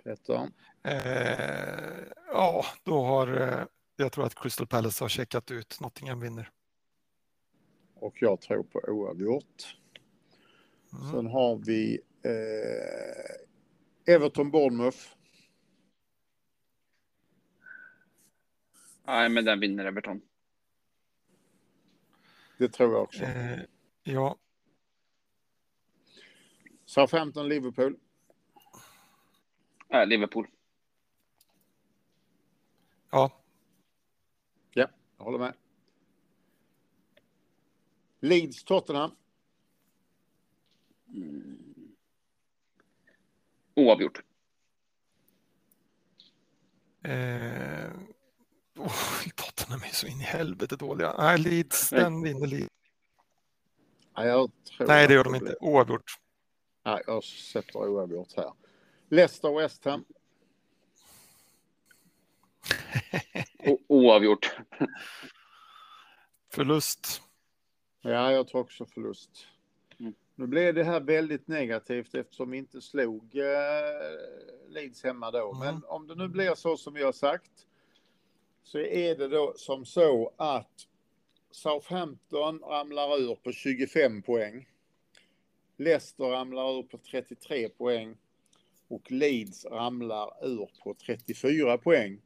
Peter. 0.03 0.49
eh, 0.83 2.07
ja, 2.27 2.65
då 2.83 3.03
har 3.03 3.41
eh, 3.41 3.65
jag 3.95 4.11
tror 4.11 4.25
att 4.25 4.35
Crystal 4.35 4.67
Palace 4.67 5.03
har 5.03 5.09
checkat 5.09 5.51
ut. 5.51 5.79
Nottingham 5.81 6.19
vinner. 6.19 6.49
Och 7.93 8.21
jag 8.21 8.41
tror 8.41 8.63
på 8.63 8.79
oavgjort. 8.87 9.77
Mm. 10.93 11.11
Sen 11.11 11.27
har 11.27 11.55
vi 11.55 11.99
eh, 12.23 14.15
Everton 14.15 14.51
Bournemouth. 14.51 15.16
Nej, 19.07 19.29
men 19.29 19.45
den 19.45 19.59
vinner 19.59 19.85
Everton. 19.85 20.21
Det 22.57 22.69
tror 22.69 22.93
jag 22.93 23.03
också. 23.03 23.23
Eh, 23.23 23.59
ja, 24.03 24.37
Southampton 26.85 27.49
Liverpool. 27.49 27.99
Nej, 29.89 30.07
Liverpool. 30.07 30.47
ja, 33.11 33.31
Jag 34.73 34.89
håller 35.17 35.39
med. 35.39 35.53
Leeds 38.19 38.63
Tottenham. 38.63 39.11
Oavgjort. 43.75 44.21
eh, 47.03 47.91
oh, 48.77 49.27
Tottenham 49.35 49.81
är 49.83 49.93
så 49.93 50.07
in 50.07 50.21
i 50.21 50.23
helvete 50.23 50.75
dåliga. 50.75 51.15
Nej, 51.17 51.37
Leeds, 51.37 51.91
Nej. 51.91 52.01
den 52.01 52.21
vinner 52.21 52.47
Leeds. 52.47 52.67
Tror 54.77 54.87
Nej, 54.87 55.07
det 55.07 55.13
gör 55.13 55.23
de 55.23 55.35
inte. 55.35 55.55
Oavgjort. 55.59 56.11
Nej, 56.85 57.01
jag 57.07 57.23
sätter 57.23 57.77
oavgjort 57.77 58.33
här. 58.37 58.53
Leicester 59.09 59.61
West 59.61 59.85
Ham. 59.85 60.05
O- 63.59 63.79
oavgjort. 63.87 64.57
Förlust. 66.53 67.21
Ja, 68.01 68.31
jag 68.31 68.47
tror 68.47 68.61
också 68.61 68.85
förlust. 68.85 69.47
Mm. 69.99 70.13
Nu 70.35 70.47
blev 70.47 70.73
det 70.73 70.83
här 70.83 70.99
väldigt 70.99 71.47
negativt 71.47 72.15
eftersom 72.15 72.51
vi 72.51 72.57
inte 72.57 72.81
slog 72.81 73.35
eh, 73.35 73.45
Leeds 74.67 75.03
hemma 75.03 75.31
då. 75.31 75.53
Mm. 75.53 75.59
Men 75.59 75.83
om 75.85 76.07
det 76.07 76.15
nu 76.15 76.27
blir 76.27 76.55
så 76.55 76.77
som 76.77 76.93
vi 76.93 77.03
har 77.03 77.11
sagt 77.11 77.51
så 78.67 78.79
är 78.79 79.15
det 79.15 79.27
då 79.27 79.53
som 79.57 79.85
så 79.85 80.33
att 80.37 80.87
Southampton 81.51 82.59
ramlar 82.59 83.17
ur 83.19 83.35
på 83.35 83.51
25 83.51 84.21
poäng. 84.21 84.67
Leicester 85.77 86.23
ramlar 86.23 86.79
ur 86.79 86.83
på 86.83 86.97
33 86.97 87.69
poäng 87.69 88.17
och 88.87 89.11
Leeds 89.11 89.65
ramlar 89.65 90.45
ur 90.45 90.69
på 90.83 90.93
34 91.05 91.77
poäng. 91.77 92.21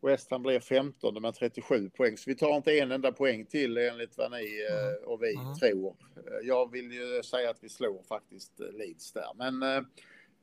West 0.00 0.30
Ham 0.30 0.42
blir 0.42 0.60
15 0.60 1.22
med 1.22 1.34
37 1.34 1.90
poäng, 1.90 2.16
så 2.16 2.30
vi 2.30 2.36
tar 2.36 2.56
inte 2.56 2.78
en 2.78 2.92
enda 2.92 3.12
poäng 3.12 3.46
till 3.46 3.76
enligt 3.76 4.18
vad 4.18 4.30
ni 4.30 4.66
eh, 4.70 5.08
och 5.08 5.22
vi 5.22 5.34
Mm. 5.34 5.54
tror. 5.54 5.96
Eh, 6.16 6.46
Jag 6.46 6.70
vill 6.72 6.92
ju 6.92 7.22
säga 7.22 7.50
att 7.50 7.64
vi 7.64 7.68
slår 7.68 8.02
faktiskt 8.02 8.60
eh, 8.60 8.72
Leeds 8.72 9.12
där, 9.12 9.30
men 9.34 9.86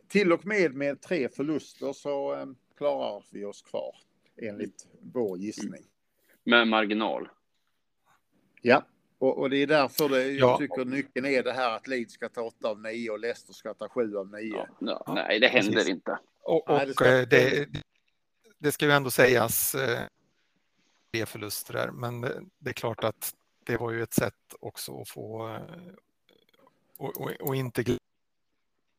till 0.07 0.33
och 0.33 0.45
med 0.45 0.73
med 0.75 1.01
tre 1.01 1.29
förluster 1.29 1.93
så 1.93 2.35
klarar 2.77 3.23
vi 3.31 3.45
oss 3.45 3.61
kvar 3.61 3.95
enligt 4.41 4.87
vår 5.13 5.37
gissning. 5.37 5.83
Med 6.43 6.67
marginal. 6.67 7.29
Ja, 8.61 8.85
och, 9.17 9.37
och 9.37 9.49
det 9.49 9.57
är 9.57 9.67
därför 9.67 10.09
det, 10.09 10.23
jag 10.31 10.49
Ja. 10.49 10.57
tycker 10.57 10.85
nyckeln 10.85 11.25
är 11.25 11.43
det 11.43 11.53
här 11.53 11.69
att 11.75 11.87
Leeds 11.87 12.13
ska 12.13 12.29
ta 12.29 12.41
8 12.41 12.67
av 12.67 12.81
9 12.81 13.09
och 13.09 13.19
Leicester 13.19 13.53
ska 13.53 13.73
ta 13.73 13.89
7 13.89 14.17
av 14.17 14.31
9. 14.31 14.41
Ja, 14.55 14.67
ja, 14.79 15.13
nej, 15.15 15.39
det 15.39 15.47
händer 15.47 15.73
precis. 15.73 15.89
inte. 15.89 16.19
Och, 16.41 16.63
Nej, 16.67 16.79
det 16.85 16.91
och 16.91 16.95
ska- 16.95 17.17
eh, 17.19 17.27
det, 17.27 17.69
det 18.57 18.71
ska 18.71 18.85
ju 18.85 18.91
ändå 18.91 19.11
sägas 19.11 19.75
eh, 19.75 19.99
tre 21.13 21.25
förluster 21.25 21.73
där, 21.73 21.91
men 21.91 22.21
det, 22.59 22.69
är 22.69 22.73
klart 22.73 23.03
att 23.03 23.33
det 23.63 23.77
var 23.77 23.91
ju 23.91 24.03
ett 24.03 24.13
sätt 24.13 24.55
också 24.59 25.01
att 25.01 25.09
få 25.09 25.47
eh, 25.49 25.61
och, 26.97 27.21
och, 27.21 27.31
och 27.41 27.55
inte. 27.55 27.83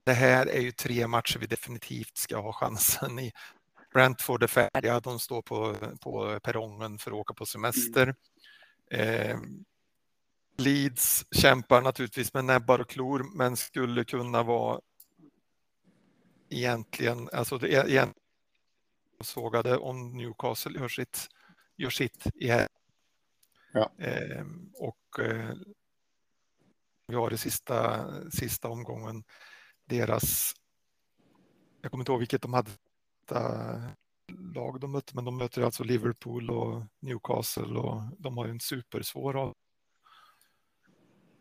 Det 0.04 0.12
här 0.12 0.46
är 0.46 0.60
ju 0.60 0.72
tre 0.72 1.06
matcher 1.06 1.38
vi 1.38 1.46
definitivt 1.46 2.16
ska 2.16 2.36
ha 2.36 2.52
chansen 2.52 3.18
i. 3.18 3.32
Brentford 3.94 4.42
är 4.42 4.46
färdiga, 4.46 5.00
de 5.00 5.20
står 5.20 5.42
på, 5.42 5.76
på 6.00 6.40
perrongen 6.42 6.98
för 6.98 7.10
att 7.10 7.16
åka 7.16 7.34
på 7.34 7.46
semester. 7.46 8.14
Eh, 8.90 9.38
Leeds 10.56 11.24
kämpar 11.30 11.82
naturligtvis 11.82 12.34
med 12.34 12.44
näbbar 12.44 12.78
och 12.78 12.88
klor, 12.88 13.36
men 13.36 13.56
skulle 13.56 14.04
kunna 14.04 14.42
vara 14.42 14.80
egentligen, 16.48 17.28
alltså 17.32 17.58
det 17.58 17.74
är 17.74 17.88
egentligen 17.88 18.14
sågade 19.20 19.76
om 19.76 20.16
Newcastle 20.16 20.78
gör 20.78 20.88
sitt, 20.88 21.28
gör 21.76 21.90
sitt 21.90 22.26
i 22.34 22.48
här. 22.48 22.68
Ja. 23.72 23.92
Eh, 23.98 24.44
och 24.74 25.18
eh, 25.18 25.54
vi 27.06 27.14
har 27.14 27.30
det 27.30 27.38
sista, 27.38 28.06
sista 28.30 28.68
omgången 28.68 29.24
deras, 29.84 30.54
jag 31.80 31.90
kommer 31.90 32.02
inte 32.02 32.12
ihåg 32.12 32.18
vilket 32.18 32.42
de 32.42 32.54
hade 32.54 32.70
lag 34.54 34.80
de 34.80 34.92
mötte, 34.92 35.12
men 35.14 35.24
de 35.24 35.36
möter 35.36 35.62
alltså 35.62 35.84
Liverpool 35.84 36.50
och 36.50 36.82
Newcastle 37.00 37.78
och 37.78 38.02
de 38.18 38.38
har 38.38 38.44
ju 38.46 38.50
en 38.50 38.60
supersvår 38.60 39.36
av. 39.36 39.54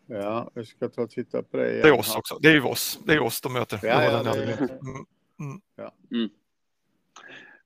Ja, 0.05 0.51
vi 0.53 0.65
ska 0.65 0.89
ta 0.89 1.01
och 1.01 1.09
titta 1.09 1.43
på 1.43 1.57
det. 1.57 1.63
Det 1.81 1.87
är 1.87 1.99
oss 1.99 2.15
också, 2.15 2.37
det 2.41 2.47
är 2.49 2.53
ju 2.53 2.61
oss, 2.63 2.99
det 3.05 3.13
är 3.13 3.19
oss 3.19 3.41
de 3.41 3.53
möter. 3.53 3.79
Ja, 3.83 3.97
Det 3.97 4.03
ja, 4.05 4.11
den 4.11 4.25
jag 4.25 4.35
det- 4.47 4.55
hade 4.55 4.67
glömt. 4.67 4.81
Mm. 6.11 6.29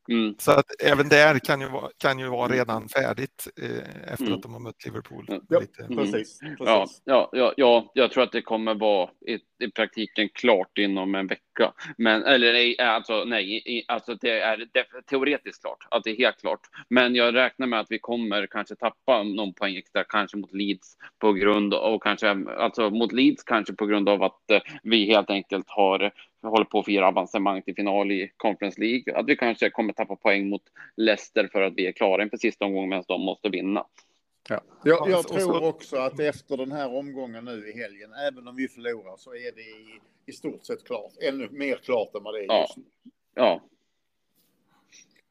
Mm. 0.10 0.36
Så 0.38 0.52
att 0.52 0.66
även 0.84 1.10
där 1.10 1.40
kan 1.40 1.62
ju 1.62 1.68
vara, 1.68 1.90
kan 1.98 2.20
ju 2.20 2.28
vara 2.28 2.46
Mm. 2.46 2.58
redan 2.58 2.90
färdigt 2.90 3.48
eh, 3.62 4.14
efter 4.14 4.26
Mm. 4.26 4.34
att 4.38 4.44
de 4.44 4.54
har 4.54 4.60
mött 4.60 4.86
Liverpool. 4.86 5.26
Ja. 5.50 5.60
Lite. 5.60 5.84
Mm. 5.84 5.98
Precis. 5.98 6.40
precis. 6.40 6.58
Ja, 6.60 6.88
ja, 7.06 7.30
ja, 7.32 7.54
ja, 7.58 7.92
jag 7.94 8.12
tror 8.12 8.24
att 8.24 8.32
det 8.32 8.42
kommer 8.42 8.76
vara 8.76 9.10
i, 9.28 9.34
i 9.66 9.72
praktiken 9.76 10.30
klart 10.34 10.78
inom 10.78 11.16
en 11.16 11.28
vecka. 11.28 11.74
Men, 11.98 12.24
eller 12.24 12.54
nej, 12.54 12.80
alltså, 12.80 13.24
nej, 13.24 13.64
i, 13.78 13.84
alltså 13.88 14.16
det 14.16 14.40
är 14.40 14.68
teoretiskt 15.10 15.62
klart, 15.62 15.88
att 15.92 16.04
det 16.04 16.10
är 16.10 16.18
helt 16.18 16.42
klart. 16.42 16.60
Men 16.90 17.16
jag 17.16 17.36
räknar 17.36 17.68
med 17.68 17.80
att 17.80 17.88
vi 17.90 18.00
kommer 18.00 18.48
kanske 18.48 18.76
tappa 18.76 19.24
någon 19.24 19.54
poäng 19.54 19.76
extra, 19.76 20.04
kanske 20.04 20.38
mot 20.38 20.54
Leeds 20.54 20.98
på 21.20 21.34
grund 21.34 21.74
och 21.74 22.04
kanske, 22.04 22.30
alltså 22.58 22.90
mot 22.90 23.12
Leeds 23.12 23.44
kanske 23.44 23.74
på 23.74 23.86
grund 23.86 24.10
av 24.10 24.24
att 24.24 24.52
eh, 24.52 24.62
vi 24.84 25.06
helt 25.06 25.30
enkelt 25.30 25.66
har 25.68 26.12
håller 26.42 26.66
på 26.66 26.80
att 26.80 26.86
fira 26.86 27.08
avancemang 27.08 27.62
till 27.62 27.76
final 27.76 28.12
i 28.12 28.32
Conference 28.38 28.82
League. 28.82 29.16
Att 29.16 29.26
vi 29.26 29.36
kanske 29.36 29.70
kommer 29.70 29.94
tappa 29.94 30.16
poäng 30.16 30.50
mot 30.50 30.64
Leicester 30.96 31.50
för 31.52 31.62
att 31.62 31.74
vi 31.76 31.88
är 31.88 31.92
klara 31.92 32.24
inför 32.24 32.38
sista 32.38 32.66
omgången 32.66 32.90
medan 32.90 33.04
de 33.08 33.22
måste 33.22 33.50
vinna. 33.50 33.86
Ja. 34.50 34.62
Jag, 34.84 35.10
jag 35.10 35.28
tror 35.28 35.64
också 35.64 35.98
att 35.98 36.20
efter 36.20 36.58
den 36.58 36.72
här 36.72 36.96
omgången 36.96 37.46
nu 37.46 37.70
i 37.70 37.82
helgen, 37.82 38.14
även 38.14 38.48
om 38.48 38.56
vi 38.56 38.68
förlorar, 38.68 39.18
så 39.18 39.34
är 39.34 39.56
det 39.56 39.62
i, 39.62 40.00
i 40.26 40.32
stort 40.32 40.66
sett 40.66 40.84
klart. 40.84 41.12
Ännu 41.22 41.50
mer 41.50 41.76
klart 41.76 42.16
än 42.16 42.24
vad 42.24 42.34
det 42.34 42.40
är 42.40 42.46
ja. 42.48 42.62
just 42.62 42.78
nu. 42.78 42.84
Ja. 43.34 43.62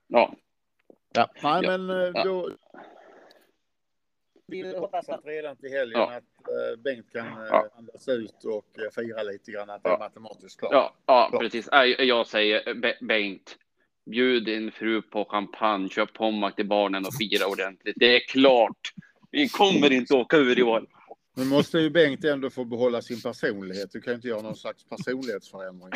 Ja. 0.07 0.34
Ja, 1.12 1.28
nej, 1.42 1.62
men 1.78 1.90
eh, 1.90 2.24
då... 2.24 2.50
Vi 4.49 4.76
hoppas 4.76 5.09
att 5.09 5.26
redan 5.26 5.57
till 5.57 5.70
helgen 5.70 6.01
ja. 6.01 6.12
att 6.16 6.22
uh, 6.22 6.82
Bengt 6.82 7.12
kan 7.12 7.26
ja. 7.26 7.68
andas 7.78 8.09
ut 8.09 8.44
och 8.44 8.78
uh, 8.78 9.03
fira 9.03 9.22
lite 9.22 9.53
grann 9.53 9.70
att 9.70 9.82
det 9.82 9.88
är 9.88 9.99
matematiskt 9.99 10.59
klart. 10.61 10.72
Ja, 10.72 10.94
ja 11.07 11.28
klart. 11.30 11.42
precis. 11.42 11.68
Jag 11.99 12.26
säger 12.26 12.74
Bengt, 13.05 13.57
bjud 14.11 14.44
din 14.44 14.72
fru 14.72 15.03
på 15.03 15.24
champagne, 15.24 15.88
köp 15.88 16.12
pommac 16.12 16.55
till 16.55 16.68
barnen 16.68 17.05
och 17.07 17.14
fira 17.14 17.47
ordentligt. 17.47 17.94
Det 17.99 18.16
är 18.16 18.20
klart. 18.20 18.92
Vi 19.30 19.49
kommer 19.49 19.92
inte 19.92 20.14
åka 20.14 20.36
ur 20.36 20.59
i 20.59 20.62
år. 20.62 20.86
Nu 21.36 21.44
måste 21.44 21.78
ju 21.78 21.90
Bengt 21.90 22.24
ändå 22.24 22.51
få 22.51 22.64
behålla 22.64 23.03
sin 23.03 23.20
personlighet. 23.20 23.92
Du 23.92 24.01
kan 24.01 24.14
inte 24.14 24.28
göra 24.28 24.42
någon 24.42 24.57
slags 24.57 24.84
personlighetsförändring. 24.84 25.92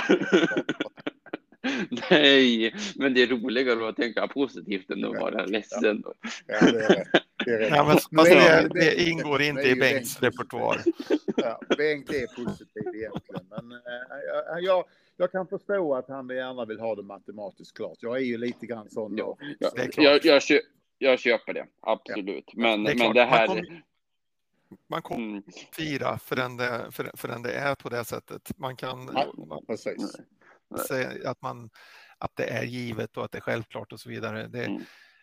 Nej, 2.10 2.74
men 2.96 3.14
det 3.14 3.22
är 3.22 3.26
roligare 3.26 3.88
att 3.88 3.96
tänka 3.96 4.28
positivt 4.28 4.90
än 4.90 5.04
att 5.04 5.20
vara 5.20 5.46
ledsen. 5.46 6.02
Ja 6.46 6.60
det 6.60 6.84
är 6.84 6.88
rätt. 6.88 7.24
Det, 7.44 7.50
är. 7.50 7.76
Ja, 7.76 7.84
men, 7.84 8.20
alltså, 8.20 8.34
det, 8.34 8.68
det, 8.74 9.08
ingår 9.08 9.42
inte 9.42 9.62
i 9.62 9.74
Bengts 9.74 10.22
repertoar. 10.22 10.82
Ja, 11.36 11.60
Bengt 11.76 12.10
är 12.10 12.44
positiv 12.44 12.94
egentligen, 12.94 13.46
men 13.50 13.72
äh, 13.72 14.58
jag, 14.60 14.84
jag 15.16 15.32
kan 15.32 15.46
förstå 15.46 15.94
att 15.94 16.08
han 16.08 16.28
gärna 16.28 16.64
vill 16.64 16.80
ha 16.80 16.94
det 16.94 17.02
matematiskt 17.02 17.76
klart. 17.76 17.98
Jag 18.00 18.16
är 18.16 18.20
ju 18.20 18.38
lite 18.38 18.66
grann 18.66 18.90
sån. 18.90 19.16
Ja, 19.16 19.36
ja, 19.58 19.70
jag, 19.96 20.24
jag, 20.24 20.42
jag, 20.98 21.18
köper 21.18 21.54
det, 21.54 21.66
absolut. 21.80 22.44
Ja. 22.46 22.62
Men, 22.62 22.84
det 22.84 22.94
men 22.94 23.14
det 23.14 23.24
här... 23.24 23.48
Man 23.48 23.56
kommer, 23.56 23.82
man 24.88 25.02
kommer 25.02 25.28
mm. 25.28 25.42
fira 25.72 26.18
förrän 26.18 26.56
det, 26.56 26.86
för, 26.90 27.10
förrän 27.14 27.42
det 27.42 27.52
är 27.52 27.74
på 27.74 27.88
det 27.88 28.04
sättet. 28.04 28.58
Man 28.58 28.76
kan... 28.76 29.10
Ja, 29.14 29.62
precis 29.66 30.16
säga 30.88 31.30
att, 31.30 31.42
man, 31.42 31.70
att 32.18 32.36
det 32.36 32.44
är 32.44 32.62
givet 32.62 33.16
och 33.16 33.24
att 33.24 33.32
det 33.32 33.38
är 33.38 33.42
självklart 33.42 33.92
och 33.92 34.00
så 34.00 34.08
vidare. 34.08 34.48
Det, 34.48 34.64
mm. 34.64 34.82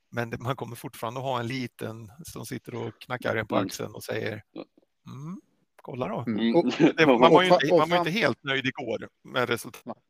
Men 0.09 0.33
man 0.39 0.55
kommer 0.55 0.75
fortfarande 0.75 1.19
ha 1.19 1.39
en 1.39 1.47
liten 1.47 2.11
som 2.23 2.45
sitter 2.45 2.75
och 2.75 3.01
knackar 3.01 3.35
en 3.35 3.47
på 3.47 3.55
mm. 3.55 3.67
axeln 3.67 3.95
och 3.95 4.03
säger 4.03 4.43
mm, 5.07 5.41
kolla 5.75 6.07
då. 6.07 6.23
Mm. 6.27 6.71
Det, 6.97 7.05
man, 7.05 7.19
var 7.19 7.43
ju 7.43 7.53
inte, 7.53 7.77
man 7.77 7.89
var 7.89 7.97
inte 7.97 8.11
helt 8.11 8.43
nöjd 8.43 8.65
igår 8.65 9.09
med 9.23 9.49
resultatet. 9.49 10.03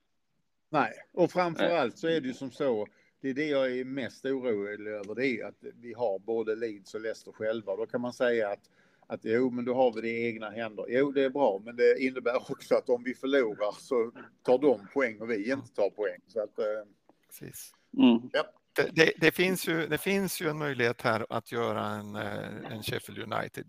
Nej, 0.69 0.93
och 1.13 1.31
framför 1.31 1.69
allt 1.69 1.97
så 1.97 2.07
är 2.07 2.21
det 2.21 2.27
ju 2.27 2.33
som 2.33 2.51
så. 2.51 2.87
Det 3.21 3.29
är 3.29 3.33
det 3.33 3.47
jag 3.47 3.77
är 3.77 3.85
mest 3.85 4.25
orolig 4.25 4.91
över. 4.91 5.15
Det 5.15 5.27
är 5.27 5.45
att 5.45 5.63
vi 5.75 5.93
har 5.93 6.19
både 6.19 6.55
Leeds 6.55 6.93
och 6.93 7.01
Leicester 7.01 7.31
själva. 7.31 7.75
Då 7.75 7.85
kan 7.85 8.01
man 8.01 8.13
säga 8.13 8.49
att 8.49 8.69
att 9.07 9.19
jo, 9.23 9.49
men 9.49 9.65
då 9.65 9.73
har 9.73 9.93
vi 9.93 10.01
det 10.01 10.09
i 10.09 10.27
egna 10.27 10.49
händer. 10.49 10.85
Jo, 10.89 11.11
det 11.11 11.23
är 11.23 11.29
bra, 11.29 11.61
men 11.65 11.75
det 11.75 11.99
innebär 11.99 12.51
också 12.51 12.75
att 12.75 12.89
om 12.89 13.03
vi 13.03 13.13
förlorar 13.13 13.71
så 13.79 14.11
tar 14.43 14.57
de 14.57 14.87
poäng 14.93 15.21
och 15.21 15.29
vi 15.29 15.51
inte 15.51 15.67
tar 15.67 15.89
poäng. 15.89 16.19
Så 16.27 16.43
att, 16.43 16.59
eh, 16.59 16.65
Precis. 17.27 17.73
Mm. 17.97 18.29
Ja. 18.33 18.43
Det, 18.77 18.89
det, 18.93 19.13
det, 19.17 19.31
finns 19.31 19.67
ju, 19.67 19.87
det 19.87 19.97
finns 19.97 20.41
ju 20.41 20.49
en 20.49 20.57
möjlighet 20.57 21.01
här 21.01 21.25
att 21.29 21.51
göra 21.51 21.85
en, 21.85 22.15
eh, 22.15 22.71
en 22.71 22.83
Sheffield 22.83 23.33
United. 23.33 23.65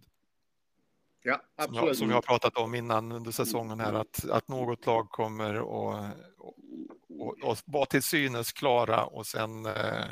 Ja, 1.23 1.43
absolut. 1.57 1.79
Som 1.79 1.87
jag, 1.87 1.97
som 1.97 2.09
jag 2.09 2.17
har 2.17 2.23
pratat 2.23 2.57
om 2.57 2.75
innan 2.75 3.13
under 3.13 3.31
säsongen 3.31 3.81
här, 3.81 3.93
att, 3.93 4.29
att 4.31 4.49
något 4.49 4.87
lag 4.87 5.11
kommer 5.11 5.55
och, 5.55 5.95
och, 7.09 7.43
och, 7.43 7.59
vara 7.65 7.87
till 7.87 8.03
synes 8.03 8.53
klara 8.53 9.05
och 9.05 9.27
sen, 9.27 9.67
eh, 9.67 10.05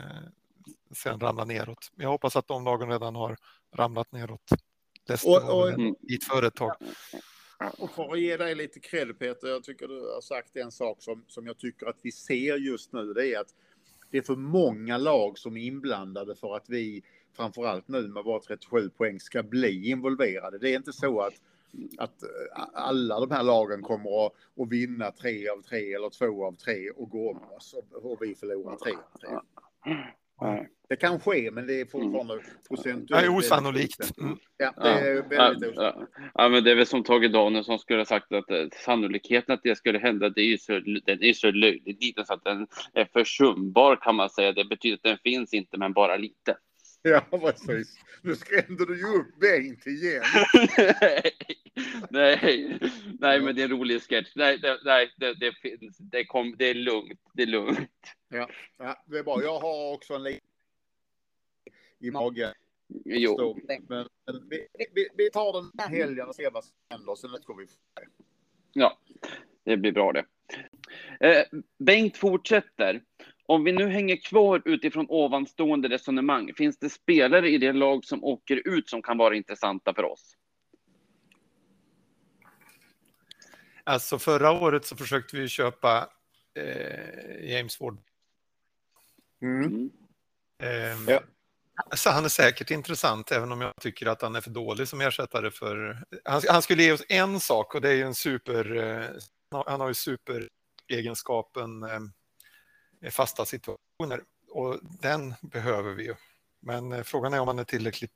sen 0.94 1.20
ramla 1.20 1.44
neråt. 1.44 1.92
Jag 1.96 2.08
hoppas 2.08 2.36
att 2.36 2.48
de 2.48 2.64
lagen 2.64 2.88
redan 2.88 3.14
har 3.14 3.36
ramlat 3.74 4.12
neråt. 4.12 4.50
Leicester 5.08 5.50
och, 5.50 5.62
och, 5.62 5.68
mm. 5.68 5.94
dit 6.00 6.24
företag. 6.24 6.72
Och 7.78 7.90
för 7.90 8.12
att 8.12 8.20
ge 8.20 8.36
dig 8.36 8.54
lite 8.54 8.80
cred 8.80 9.18
Peter, 9.18 9.48
jag 9.48 9.64
tycker 9.64 9.88
du 9.88 10.00
har 10.14 10.20
sagt 10.20 10.56
en 10.56 10.72
sak 10.72 11.02
som, 11.02 11.24
som 11.28 11.46
jag 11.46 11.58
tycker 11.58 11.86
att 11.86 11.98
vi 12.02 12.12
ser 12.12 12.56
just 12.56 12.92
nu. 12.92 13.12
Det 13.12 13.34
är 13.34 13.40
att 13.40 13.54
det 14.10 14.18
är 14.18 14.22
för 14.22 14.36
många 14.36 14.98
lag 14.98 15.38
som 15.38 15.56
är 15.56 15.60
inblandade 15.60 16.36
för 16.36 16.56
att 16.56 16.68
vi, 16.68 17.02
framförallt 17.36 17.88
nu 17.88 18.08
med 18.08 18.24
våra 18.24 18.40
37 18.40 18.90
poäng, 18.90 19.20
ska 19.20 19.42
bli 19.42 19.90
involverade. 19.90 20.58
Det 20.58 20.70
är 20.70 20.76
inte 20.76 20.92
så 20.92 21.20
att 21.20 21.34
att 21.98 22.22
eh, 22.22 22.28
alla 22.72 23.20
de 23.20 23.30
här 23.30 23.42
lagen 23.42 23.82
kommer 23.82 24.26
att, 24.26 24.32
att 24.60 24.68
vinna 24.68 25.10
tre 25.10 25.48
av 25.48 25.62
tre 25.62 25.94
eller 25.94 26.10
två 26.10 26.46
av 26.46 26.52
tre 26.52 26.90
och 26.90 27.10
gå 27.10 27.30
om 27.30 27.40
oss 27.56 27.74
och, 28.02 28.18
vi 28.20 28.34
förlorar 28.34 28.76
tre 28.76 28.92
av 28.92 29.18
tre. 29.20 29.28
Det 30.88 30.96
kan 30.96 31.20
ske, 31.20 31.50
men 31.50 31.66
det 31.66 31.80
är 31.80 31.84
fortfarande 31.84 32.34
mm. 32.34 32.46
procentuellt. 32.68 33.08
Det 33.08 33.16
är 33.16 33.36
osannolikt. 33.36 34.18
Mm. 34.18 34.38
Ja, 34.56 34.72
det 34.76 34.88
är 34.88 35.28
väldigt 35.28 35.72
ja, 35.76 35.88
osannolikt. 35.88 36.12
Ja, 36.34 36.48
men 36.48 36.64
det 36.64 36.70
är 36.70 36.74
väl 36.74 36.86
som 36.86 37.04
Tage 37.04 37.32
Danielsson 37.32 37.78
skulle 37.78 38.00
ha 38.00 38.04
sagt 38.04 38.32
att 38.32 38.50
eh, 38.50 38.66
sannolikheten 38.84 39.54
att 39.54 39.62
det 39.62 39.76
skulle 39.76 39.98
hända, 39.98 40.28
det 40.28 40.40
är 40.40 40.46
ju 40.46 40.58
så, 40.58 40.80
den 41.06 41.22
är 41.22 41.32
så 41.32 41.50
löjligt 41.50 42.02
liten 42.02 42.26
så 42.26 42.34
att 42.34 42.44
den 42.44 42.66
är 42.92 43.04
försumbar 43.04 43.96
kan 43.96 44.14
man 44.14 44.30
säga. 44.30 44.52
Det 44.52 44.64
betyder 44.64 44.96
att 44.96 45.02
den 45.02 45.18
finns 45.18 45.54
inte, 45.54 45.78
men 45.78 45.92
bara 45.92 46.16
lite. 46.16 46.56
Ja, 47.02 47.20
precis. 47.30 47.96
Nu 48.22 48.34
skrämde 48.36 48.86
du 48.86 48.98
ju 48.98 49.18
upp 49.18 49.40
Bengt 49.40 49.86
igen. 49.86 50.22
nej, 52.10 52.78
nej, 53.20 53.40
men 53.40 53.56
det 53.56 53.62
är 53.62 53.64
en 53.64 53.70
rolig 53.70 54.02
sketch. 54.02 54.32
Nej, 54.34 54.58
det, 54.58 54.78
nej, 54.84 55.14
det, 55.16 55.34
det, 55.34 55.54
det, 55.98 56.24
kom, 56.24 56.54
det 56.58 56.70
är 56.70 56.74
lugnt. 56.74 57.20
Det 57.34 57.42
är 57.42 57.46
lugnt. 57.46 57.90
Ja, 58.28 58.48
ja, 58.78 59.04
det 59.06 59.18
är 59.18 59.22
bra. 59.22 59.42
Jag 59.42 59.58
har 59.58 59.94
också 59.94 60.14
en 60.14 60.22
liten 60.22 60.40
i 62.00 62.10
magen. 62.10 62.52
Jo. 63.04 63.58
Men, 63.68 64.08
men 64.26 64.48
vi, 64.48 64.66
vi, 64.94 65.08
vi, 65.16 65.30
tar 65.30 65.52
den 65.52 65.70
här 65.78 65.88
helgen 65.88 66.28
och 66.28 66.34
ser 66.34 66.50
vad 66.50 66.64
som 66.64 66.74
händer. 66.90 67.14
Sen 67.14 67.30
går 67.44 67.56
vi. 67.56 67.66
Ja, 68.72 68.98
det 69.64 69.76
blir 69.76 69.92
bra 69.92 70.12
det. 70.12 70.24
Eh, 71.20 71.44
Bengt 71.78 72.16
fortsätter. 72.16 73.02
Om 73.48 73.64
vi 73.64 73.72
nu 73.72 73.88
hänger 73.88 74.16
kvar 74.16 74.62
utifrån 74.64 75.06
ovanstående 75.08 75.88
resonemang, 75.88 76.54
finns 76.54 76.78
det 76.78 76.90
spelare 76.90 77.50
i 77.50 77.58
det 77.58 77.72
lag 77.72 78.04
som 78.04 78.24
åker 78.24 78.68
ut 78.68 78.88
som 78.88 79.02
kan 79.02 79.18
vara 79.18 79.36
intressanta 79.36 79.94
för 79.94 80.04
oss? 80.04 80.36
Alltså 83.84 84.18
förra 84.18 84.52
året 84.52 84.84
så 84.84 84.96
försökte 84.96 85.36
vi 85.36 85.48
köpa 85.48 86.08
eh, 86.54 87.50
James 87.50 87.80
Ward. 87.80 87.98
Mm. 89.42 89.90
Eh, 90.62 91.12
ja. 91.12 91.20
Så 91.94 92.10
han 92.10 92.24
är 92.24 92.28
säkert 92.28 92.70
intressant, 92.70 93.32
även 93.32 93.52
om 93.52 93.60
jag 93.60 93.72
tycker 93.80 94.06
att 94.06 94.22
han 94.22 94.36
är 94.36 94.40
för 94.40 94.50
dålig 94.50 94.88
som 94.88 95.00
ersättare 95.00 95.50
för... 95.50 96.04
Han, 96.24 96.42
han 96.48 96.62
skulle 96.62 96.82
ge 96.82 96.92
oss 96.92 97.02
en 97.08 97.40
sak 97.40 97.74
och 97.74 97.80
det 97.80 97.88
är 97.88 97.94
ju 97.94 98.02
en 98.02 98.14
super... 98.14 98.76
Eh, 98.76 99.06
han 99.66 99.80
har 99.80 99.88
ju 99.88 99.94
superegenskapen 99.94 101.82
eh, 101.82 103.10
fasta 103.10 103.44
situationer 103.44 104.22
och 104.48 104.78
den 104.82 105.34
behöver 105.42 105.92
vi 105.92 106.04
ju. 106.04 106.14
Men 106.60 106.92
eh, 106.92 107.02
frågan 107.02 107.32
är 107.34 107.40
om 107.40 107.48
han 107.48 107.58
är 107.58 107.64
tillräckligt 107.64 108.12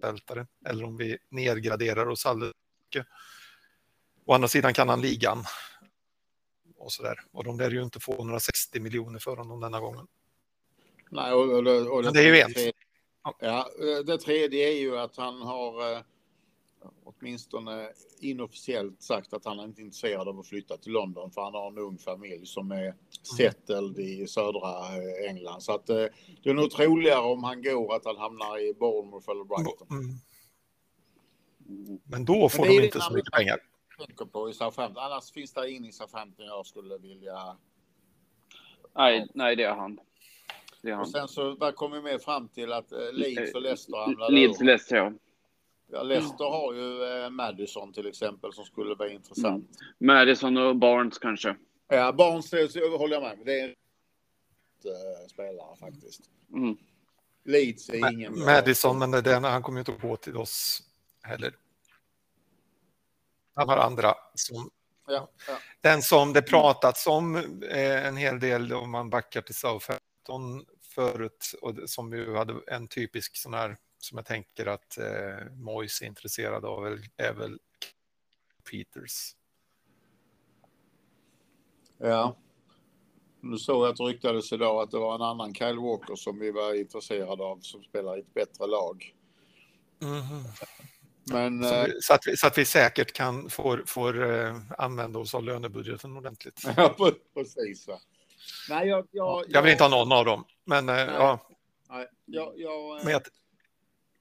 bältare 0.00 0.46
eller 0.66 0.84
om 0.84 0.96
vi 0.96 1.18
nedgraderar 1.30 2.08
oss 2.08 2.26
alldeles 2.26 2.54
mycket. 2.84 3.06
Å 4.24 4.34
andra 4.34 4.48
sidan 4.48 4.74
kan 4.74 4.88
han 4.88 5.00
ligan 5.00 5.44
och 6.76 6.92
så 6.92 7.02
där. 7.02 7.20
Och 7.32 7.44
de 7.44 7.58
lär 7.58 7.70
ju 7.70 7.82
inte 7.82 8.00
få 8.00 8.24
några 8.24 8.40
60 8.40 8.80
miljoner 8.80 9.18
för 9.18 9.36
honom 9.36 9.60
denna 9.60 9.80
gången. 9.80 10.06
Nej, 11.12 11.32
och, 11.32 11.42
och, 11.42 11.66
och, 11.66 11.96
och 11.96 12.04
Men 12.04 12.12
det 12.12 12.20
är 12.20 12.34
ju 12.34 12.40
en. 12.40 12.52
Tredje, 12.52 12.72
ja, 13.40 13.68
det 14.06 14.18
tredje 14.18 14.68
är 14.68 14.80
ju 14.80 14.98
att 14.98 15.16
han 15.16 15.42
har 15.42 15.92
eh, 15.92 16.02
åtminstone 17.04 17.88
inofficiellt 18.20 19.02
sagt 19.02 19.32
att 19.32 19.44
han 19.44 19.58
är 19.58 19.64
inte 19.64 19.82
intresserad 19.82 20.28
av 20.28 20.40
att 20.40 20.46
flytta 20.46 20.76
till 20.76 20.92
London 20.92 21.30
för 21.30 21.42
han 21.42 21.54
har 21.54 21.68
en 21.68 21.78
ung 21.78 21.98
familj 21.98 22.46
som 22.46 22.72
är 22.72 22.94
settled 23.36 23.98
i 23.98 24.26
södra 24.26 24.96
eh, 24.96 25.30
England. 25.30 25.60
Så 25.60 25.74
att 25.74 25.88
eh, 25.88 26.04
det 26.42 26.50
är 26.50 26.54
nog 26.54 26.70
troligare 26.70 27.20
om 27.20 27.44
han 27.44 27.62
går 27.62 27.94
att 27.94 28.04
han 28.04 28.16
hamnar 28.16 28.58
i 28.58 28.74
Bournemouth 28.74 29.30
eller 29.30 29.44
Brighton. 29.44 29.88
Mm. 29.90 30.18
Men 32.04 32.24
då 32.24 32.48
får 32.48 32.64
Men 32.64 32.76
de 32.76 32.84
inte 32.84 33.00
så 33.00 33.14
mycket 33.14 33.32
pengar. 33.32 33.58
På 34.32 34.50
i 34.50 34.52
Southampton. 34.52 35.04
Annars 35.04 35.32
finns 35.32 35.52
det 35.52 35.70
ingen 35.70 35.84
i 35.84 35.92
Southampton 35.92 36.46
jag 36.46 36.66
skulle 36.66 36.98
vilja... 36.98 37.56
Nej, 38.94 39.28
nej 39.34 39.56
det 39.56 39.64
är 39.64 39.74
han. 39.74 39.98
Och 41.00 41.08
sen 41.08 41.28
så 41.28 41.54
där 41.54 41.72
kom 41.72 41.92
vi 41.92 42.02
med 42.02 42.22
fram 42.22 42.48
till 42.48 42.72
att 42.72 42.92
eh, 42.92 43.12
Leeds 43.12 43.54
och 43.54 43.62
Leicester 43.62 43.96
hamnade 43.96 44.32
Leeds 44.32 44.60
och 44.60 44.66
Leicester, 44.66 44.96
ja. 44.96 45.12
Ja, 45.92 46.02
Leicester 46.02 46.44
har 46.44 46.74
ju 46.74 47.04
eh, 47.04 47.30
Madison 47.30 47.92
till 47.92 48.06
exempel 48.06 48.52
som 48.52 48.64
skulle 48.64 48.94
vara 48.94 49.10
intressant. 49.10 49.80
Mm. 50.00 50.16
Madison 50.16 50.56
och 50.56 50.76
Barnes 50.76 51.18
kanske. 51.18 51.56
Ja, 51.88 52.12
Barnes 52.12 52.50
det, 52.50 52.96
håller 52.98 53.14
jag 53.14 53.22
med 53.22 53.38
Det 53.44 53.60
är 53.60 53.64
en 53.64 53.70
äh, 53.70 55.28
spelare 55.30 55.76
faktiskt. 55.76 56.20
Mm. 56.54 56.76
Leeds 57.44 57.90
är 57.90 57.98
Ma 57.98 58.10
ingen 58.10 58.38
Madison, 58.44 58.98
men 58.98 59.10
den, 59.10 59.44
han 59.44 59.62
kommer 59.62 59.78
ju 59.78 59.92
inte 59.92 60.06
gå 60.06 60.16
till 60.16 60.36
oss 60.36 60.82
heller. 61.22 61.56
Han 63.54 63.68
har 63.68 63.76
andra 63.76 64.14
som 64.34 64.70
ja, 65.06 65.28
ja. 65.48 65.58
Den 65.80 66.02
som 66.02 66.32
det 66.32 66.42
pratats 66.42 67.06
om 67.06 67.36
eh, 67.70 68.06
en 68.06 68.16
hel 68.16 68.40
del 68.40 68.72
om 68.72 68.90
man 68.90 69.10
backar 69.10 69.40
till 69.40 69.54
Southampton 69.54 70.11
förut 70.94 71.54
och 71.62 71.74
som 71.86 72.12
ju 72.12 72.34
hade 72.34 72.60
en 72.66 72.88
typisk 72.88 73.36
sån 73.36 73.54
här 73.54 73.76
som 73.98 74.18
jag 74.18 74.26
tänker 74.26 74.66
att 74.66 74.98
eh, 74.98 75.52
Moise 75.52 76.04
är 76.04 76.06
intresserad 76.06 76.64
av 76.64 76.98
är 77.16 77.32
väl 77.32 77.58
Peters. 78.70 79.36
Ja. 81.98 82.36
Nu 83.40 83.58
såg 83.58 83.84
jag 83.84 83.90
att 83.90 83.96
det 83.96 84.04
ryktades 84.04 84.52
idag 84.52 84.82
att 84.82 84.90
det 84.90 84.98
var 84.98 85.14
en 85.14 85.22
annan 85.22 85.54
Kyle 85.54 85.78
Walker 85.78 86.14
som 86.14 86.38
vi 86.38 86.50
var 86.50 86.74
intresserade 86.74 87.44
av 87.44 87.58
som 87.60 87.82
spelar 87.82 88.16
i 88.16 88.20
ett 88.20 88.34
bättre 88.34 88.66
lag. 88.66 89.14
Mm. 90.02 90.22
Men, 91.24 91.64
så, 91.64 91.84
vi, 91.86 92.00
så, 92.00 92.14
att 92.14 92.26
vi, 92.26 92.36
så 92.36 92.46
att 92.46 92.58
vi 92.58 92.64
säkert 92.64 93.12
kan 93.12 93.50
får, 93.50 93.82
får 93.86 94.32
eh, 94.32 94.56
använda 94.78 95.18
oss 95.18 95.34
av 95.34 95.44
lönebudgeten 95.44 96.16
ordentligt. 96.16 96.62
Ja, 96.76 97.12
precis. 97.34 97.88
Va? 97.88 97.98
Nej, 98.68 98.88
jag, 98.88 99.06
jag, 99.10 99.44
jag 99.48 99.62
vill 99.62 99.72
inte 99.72 99.84
ha 99.84 99.90
någon 99.90 100.12
av 100.12 100.24
dem, 100.24 100.44
men 100.64 100.88
eh, 100.88 100.94
nej, 100.94 101.06
ja. 101.08 101.40
Nej, 101.90 102.06
jag, 102.24 102.52
jag, 102.56 103.04
men 103.04 103.12
jag, 103.12 103.22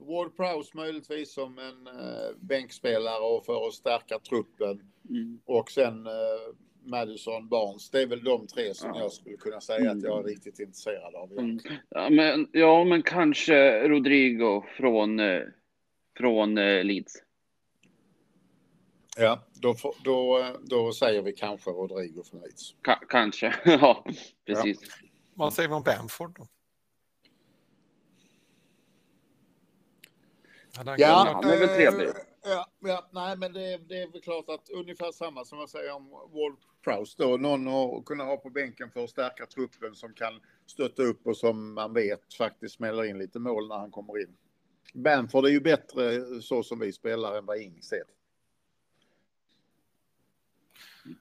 Ward 0.08 0.36
Prowse 0.38 0.78
möjligtvis 0.78 1.34
som 1.34 1.60
en 1.60 1.88
uh, 1.88 2.36
bänkspelare 2.40 3.24
och 3.24 3.46
för 3.46 3.68
att 3.68 3.74
stärka 3.74 4.20
truppen. 4.20 4.82
Mm. 5.10 5.40
Och 5.46 5.72
sen 5.72 6.08
uh, 6.08 6.14
Madison 6.84 7.50
Barnes. 7.50 7.90
Det 7.90 8.02
är 8.02 8.08
väl 8.08 8.24
de 8.24 8.48
tre 8.48 8.74
som 8.74 8.90
ja. 8.90 9.02
jag 9.02 9.12
skulle 9.12 9.38
kunna 9.38 9.62
säga 9.62 9.92
att 9.92 10.04
jag 10.04 10.14
är 10.14 10.20
mm. 10.20 10.28
riktigt 10.28 10.60
intresserad 10.60 11.16
av. 11.16 11.32
Mm. 11.32 11.60
Ja, 11.90 12.10
men, 12.10 12.48
ja, 12.52 12.84
men 12.84 13.02
kanske 13.04 13.88
Rodrigo 13.88 14.64
från, 14.78 15.20
uh, 15.20 15.44
från 16.18 16.56
Leeds. 16.56 17.14
Ja, 19.18 19.46
då, 19.54 19.76
då, 20.04 20.46
då 20.64 20.94
säger 20.94 21.22
vi 21.22 21.34
kanske 21.34 21.70
Rodrigo 21.70 22.24
från 22.24 22.42
Leeds. 22.42 22.76
Ka 22.82 22.96
kanske, 23.10 23.56
ja, 23.66 24.06
precis. 24.46 24.80
Ja. 24.82 25.08
Vad 25.34 25.54
säger 25.54 25.70
vi 25.70 25.76
om 25.76 25.84
Bamford 25.84 26.36
då? 26.38 26.48
Ja, 30.98 31.40
han 31.44 31.52
är 31.52 31.60
väl 31.60 31.68
trevlig. 31.68 32.08
Eh, 32.08 32.14
ja, 32.44 32.68
ja, 32.80 33.10
nej, 33.12 33.38
men 33.38 33.54
det, 33.54 33.78
det, 33.78 34.02
är 34.02 34.12
väl 34.12 34.22
klart 34.22 34.50
att 34.50 34.70
ungefär 34.70 35.12
samma 35.12 35.46
som 35.46 35.60
jag 35.60 35.70
säger 35.70 35.96
om 35.96 36.10
Ward 36.10 36.58
Prowse 36.84 37.16
då. 37.18 37.38
Någon 37.38 37.68
att 37.68 38.06
kunna 38.06 38.24
ha 38.24 38.38
på 38.38 38.50
bänken 38.50 38.92
för 38.92 39.04
att 39.04 39.10
stärka 39.10 39.46
truppen 39.46 39.96
som 39.96 40.14
kan 40.14 40.34
stötta 40.66 41.04
upp 41.04 41.28
och 41.28 41.38
som 41.38 41.74
man 41.74 41.94
vet 41.94 42.34
faktiskt 42.34 42.76
smäller 42.76 43.04
in 43.04 43.18
lite 43.18 43.40
mål 43.40 43.68
när 43.68 43.78
han 43.78 43.92
kommer 43.92 44.22
in. 44.22 44.38
Bamford 44.94 45.46
är 45.46 45.50
ju 45.50 45.62
bättre 45.62 46.22
så 46.42 46.64
som 46.64 46.80
vi 46.80 46.94
spelar 46.94 47.38
än 47.38 47.46
vad 47.46 47.58
Ings 47.58 47.92
är. 47.92 48.21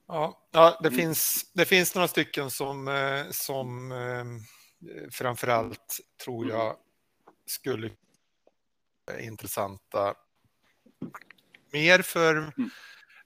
Ja, 0.06 0.48
ja 0.50 0.78
det, 0.82 0.88
mm. 0.88 0.98
finns, 0.98 1.50
det 1.54 1.64
finns 1.64 1.94
några 1.94 2.08
stycken 2.08 2.50
som, 2.50 2.88
eh, 2.88 3.30
som 3.30 3.92
eh, 3.92 4.24
framförallt 5.10 6.00
tror 6.24 6.48
jag 6.48 6.76
skulle 7.46 7.90
intressanta. 9.20 10.14
Mer 11.72 12.02
för, 12.02 12.36
mm. 12.36 12.70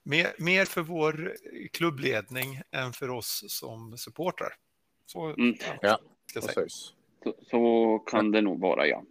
mer, 0.03 0.35
mer 0.37 0.65
för 0.65 0.81
vår 0.81 1.35
klubbledning 1.73 2.61
än 2.71 2.93
för 2.93 3.09
oss 3.09 3.43
som 3.47 3.97
supportrar. 3.97 4.53
Så, 5.05 5.25
mm. 5.25 5.55
ja, 5.81 5.99
precis. 6.33 6.93
Så, 7.23 7.35
så, 7.49 7.99
kan 7.99 8.31
det 8.31 8.41
nog 8.41 8.59
vara, 8.59 8.87
ja. 8.87 9.03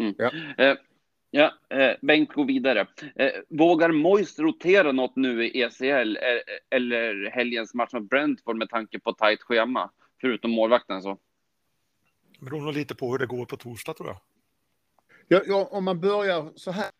Mm. 0.00 0.14
ja. 0.18 0.30
Eh, 0.58 0.76
ja 1.30 1.54
eh, 1.70 1.96
Bengt 2.02 2.32
går 2.32 2.44
vidare. 2.44 2.86
Eh, 3.14 3.32
vågar 3.48 3.90
Moist 3.90 4.38
rotera 4.38 4.92
något 4.92 5.16
nu 5.16 5.46
i 5.46 5.62
ECL 5.62 6.16
eh, 6.16 6.22
eller 6.70 7.30
helgens 7.30 7.74
match 7.74 7.92
mot 7.92 8.10
Brentford 8.10 8.56
med 8.56 8.68
tanke 8.68 8.98
på 8.98 9.12
tajt 9.12 9.42
schema? 9.42 9.90
Förutom 10.20 10.50
målvakten 10.50 11.02
så. 11.02 11.18
Det 12.38 12.44
beror 12.44 12.60
nog 12.60 12.74
lite 12.74 12.94
på 12.94 13.10
hur 13.10 13.18
det 13.18 13.26
går 13.26 13.44
på 13.44 13.56
torsdag 13.56 13.94
tror 13.94 14.08
jag. 14.08 14.18
Ja, 15.28 15.42
ja, 15.46 15.68
om 15.70 15.84
man 15.84 16.00
börjar 16.00 16.52
så 16.56 16.70
här, 16.70 16.90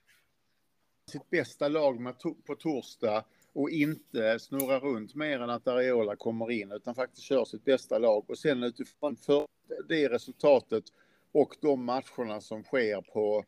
sitt 1.11 1.31
bästa 1.31 1.69
lag 1.69 2.01
med 2.01 2.19
to 2.19 2.35
på 2.35 2.55
torsdag 2.55 3.25
och 3.53 3.71
inte 3.71 4.39
snurra 4.39 4.81
runt 4.81 5.15
mer 5.15 5.41
än 5.41 5.51
att 5.51 5.69
Ariola 5.69 6.17
kommer 6.17 6.51
in, 6.51 6.73
utan 6.73 6.95
faktiskt 6.95 7.23
kör 7.23 7.45
sitt 7.45 7.65
bästa 7.65 7.99
lag 7.99 8.31
och 8.31 8.39
sen 8.39 8.63
utifrån 8.63 9.17
för 9.17 9.47
det 9.89 10.09
resultatet 10.09 10.85
och 11.33 11.57
de 11.61 11.85
matcherna 11.85 12.41
som 12.41 12.65
sker 12.65 13.01
på 13.01 13.45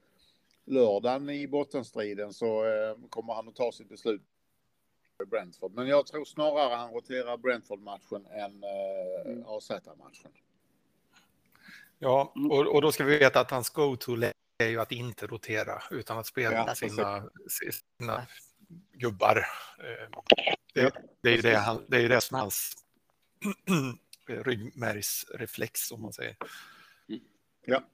lördagen 0.69 1.31
i 1.31 1.49
bottenstriden 1.49 2.33
så 2.33 2.65
eh, 2.65 2.97
kommer 3.11 3.35
han 3.35 3.49
att 3.49 3.57
ta 3.57 3.73
sitt 3.73 3.89
beslut 3.89 4.23
Brentford. 5.27 5.75
Men 5.75 5.87
jag 5.87 6.07
tror 6.07 6.25
snarare 6.25 6.75
han 6.75 6.91
roterar 6.91 7.37
Brentford-matchen 7.37 8.27
än 8.27 8.65
eh, 8.65 9.33
mm. 9.33 9.45
AZ-matchen. 9.47 10.31
Ja, 11.99 12.33
och, 12.51 12.75
och 12.75 12.83
då 12.83 12.93
ska 12.93 13.05
vi 13.05 13.19
veta 13.19 13.41
att 13.41 13.51
hans 13.51 13.71
go-to 13.71 14.17
är 14.59 14.69
ju 14.69 14.81
att 14.81 14.93
inte 14.93 15.27
rotera 15.27 15.83
utan 15.91 16.19
att 16.19 16.27
spela 16.27 16.53
ja, 16.55 16.75
sina, 16.75 17.31
sina 17.49 18.27
gubbar. 18.93 19.37
Eh, 19.79 20.21
det, 20.75 20.93
det, 21.21 21.31
är 21.31 21.37
ju 21.37 21.43
det, 21.43 21.57
han, 21.57 21.85
det, 21.89 21.97
är 21.97 22.09
det 22.09 22.21
som 22.21 22.35
är 22.35 22.41
hans 22.41 22.73
ryggmärgsreflex 24.27 25.93
om 25.93 26.03
man 26.03 26.13
säger. 26.13 26.37
Ja, 27.65 27.85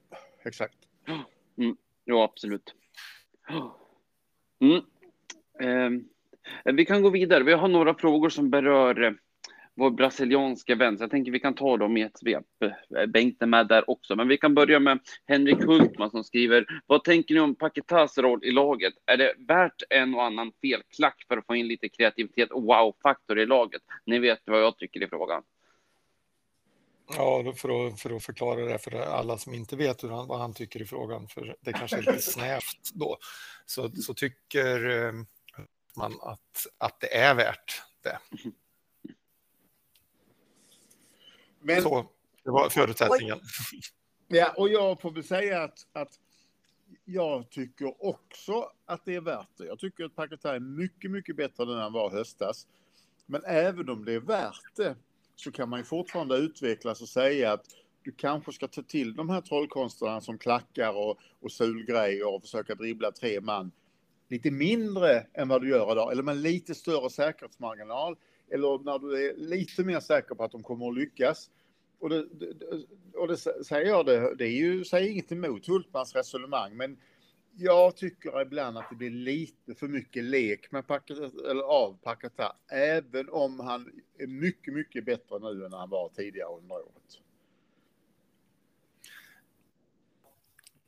exakt. 0.43 0.77
Mm, 1.57 1.77
ja, 2.05 2.25
absolut. 2.25 2.75
Mm. 4.61 4.83
Eh, 5.61 6.73
vi 6.75 6.85
kan 6.85 7.03
gå 7.03 7.11
vidare. 7.11 7.45
Vi 7.45 7.53
har 7.53 7.69
några 7.69 7.95
frågor 7.95 8.29
som 8.29 8.51
berör 8.51 9.03
eh, 9.03 9.13
vår 9.77 9.91
brasilianska 9.91 10.75
vän. 10.75 10.99
Så 10.99 11.03
jag 11.05 11.11
tänker 11.11 11.33
vi 11.33 11.41
kan 11.41 11.55
ta 11.55 11.77
dem 11.77 11.97
i 11.97 12.03
ett 12.03 12.19
svep. 12.19 12.45
Eh, 12.99 13.07
Bengt 13.07 13.43
är 13.43 13.47
med 13.47 13.67
där 13.67 13.91
också, 13.91 14.17
men 14.17 14.29
vi 14.29 14.37
kan 14.37 14.55
börja 14.55 14.81
med 14.81 14.99
Henrik 15.27 15.65
Hultman 15.65 16.11
som 16.11 16.25
skriver. 16.25 16.67
Vad 16.87 17.05
tänker 17.05 17.35
ni 17.35 17.41
om 17.41 17.55
Paketas 17.55 18.19
roll 18.19 18.45
i 18.45 18.51
laget? 18.51 18.95
Är 19.07 19.17
det 19.17 19.35
värt 19.49 19.83
en 19.91 20.15
och 20.15 20.25
annan 20.25 20.53
felklack 20.63 21.25
för 21.29 21.37
att 21.37 21.47
få 21.47 21.55
in 21.55 21.69
lite 21.69 21.89
kreativitet 21.89 22.51
och 22.51 22.63
wow-faktor 22.63 23.39
i 23.39 23.47
laget? 23.47 23.83
Ni 24.07 24.19
vet 24.19 24.41
vad 24.45 24.61
jag 24.61 24.79
tycker 24.79 25.03
i 25.03 25.09
frågan. 25.09 25.43
Ja, 27.09 27.53
för 27.57 27.87
att, 27.87 28.01
för 28.01 28.17
att 28.17 28.25
förklara 28.25 28.65
det 28.65 28.79
för 28.79 28.95
alla 29.01 29.39
som 29.39 29.55
inte 29.55 29.77
vet 29.77 30.05
hur 30.05 30.09
han, 30.09 30.27
vad 30.27 30.39
han 30.39 30.55
tycker 30.55 30.83
i 30.83 30.87
frågan, 30.87 31.29
för 31.29 31.57
det 31.61 31.73
kanske 31.73 31.97
är 31.97 32.01
lite 32.01 32.19
snävt 32.21 32.91
då, 32.95 33.19
så, 33.67 33.91
så 33.91 34.15
tycker 34.15 34.91
eh, 34.91 35.13
man 35.97 36.13
att, 36.23 36.67
att 36.79 37.01
det 37.01 37.17
är 37.17 37.35
värt 37.35 37.83
det. 38.03 38.19
Men, 41.61 41.83
så, 41.83 42.07
det 42.45 42.51
var 42.51 42.69
förutsättningen. 42.69 43.41
Ja, 44.29 44.55
och 44.57 44.69
jag 44.69 45.01
får 45.01 45.11
väl 45.11 45.25
säga 45.25 45.63
att, 45.63 45.87
att 45.93 46.21
jag 47.05 47.51
tycker 47.51 48.05
också 48.05 48.71
att 48.85 49.05
det 49.05 49.15
är 49.15 49.21
värt 49.21 49.49
det. 49.57 49.67
Jag 49.67 49.79
tycker 49.79 50.05
att 50.05 50.15
Paketa 50.15 50.55
är 50.55 50.61
mycket, 50.61 51.11
mycket 51.11 51.37
bättre 51.37 51.63
än 51.63 51.79
han 51.79 51.93
var 51.93 52.11
höstas. 52.11 52.67
Men 53.27 53.45
även 53.45 53.89
om 53.89 54.05
det 54.05 54.13
är 54.13 54.21
värt 54.21 54.77
det 54.77 54.97
så 55.37 55.53
kan 55.53 55.69
man 55.69 55.81
ju 55.81 55.85
fortfarande 55.85 56.37
utvecklas 56.37 57.03
och 57.03 57.09
säga 57.09 57.53
att 57.53 57.67
du 58.03 58.13
kanske 58.13 58.53
ska 58.53 58.69
ta 58.69 58.83
till 58.83 59.15
de 59.15 59.31
här 59.31 59.41
trollkonsterna 59.41 60.21
som 60.21 60.39
klackar 60.39 60.97
och, 60.97 61.19
och 61.41 61.53
sulgrejer 61.53 62.35
och 62.35 62.43
försöka 62.43 62.75
dribbla 62.75 63.13
tre 63.13 63.41
man 63.41 63.73
lite 64.29 64.51
mindre 64.51 65.27
än 65.35 65.49
vad 65.49 65.63
du 65.63 65.69
gör 65.69 65.93
idag, 65.93 66.13
eller 66.13 66.23
med 66.23 66.37
lite 66.37 66.75
större 66.75 67.11
säkerhetsmarginal 67.11 68.17
eller 68.51 68.85
när 68.85 68.99
du 68.99 69.29
är 69.29 69.37
lite 69.37 69.85
mer 69.85 70.01
säker 70.01 70.35
på 70.35 70.45
att 70.45 70.53
de 70.53 70.63
kommer 70.63 70.89
att 70.89 70.95
lyckas. 70.95 71.51
Och 71.99 72.09
det, 72.09 72.27
och 73.15 73.29
det 73.29 73.37
säger 73.37 73.87
jag, 73.87 74.07
det, 74.07 74.35
det 74.35 74.45
är 74.45 74.57
ju, 74.57 74.85
säger 74.85 75.11
inget 75.11 75.33
emot 75.33 75.67
Hultmans 75.67 76.15
resonemang, 76.15 76.77
men 76.77 76.97
jag 77.57 77.97
tycker 77.97 78.43
ibland 78.43 78.79
att 78.79 78.91
det 78.91 78.97
blir 78.97 79.11
lite 79.11 79.75
för 79.75 79.89
mycket 79.89 80.25
lek 80.25 80.73
med 80.73 80.87
Pakata, 80.87 81.51
eller 81.51 81.63
av 81.63 81.99
Paketa. 82.03 82.57
även 82.71 83.29
om 83.29 83.61
han 83.61 84.03
är 84.19 84.27
mycket, 84.27 84.75
mycket 84.75 85.05
bättre 85.05 85.39
nu 85.39 85.65
än 85.65 85.73
han 85.73 85.91
var 85.91 86.09
tidigare 86.09 86.49
under 86.49 86.75
året. 86.75 87.21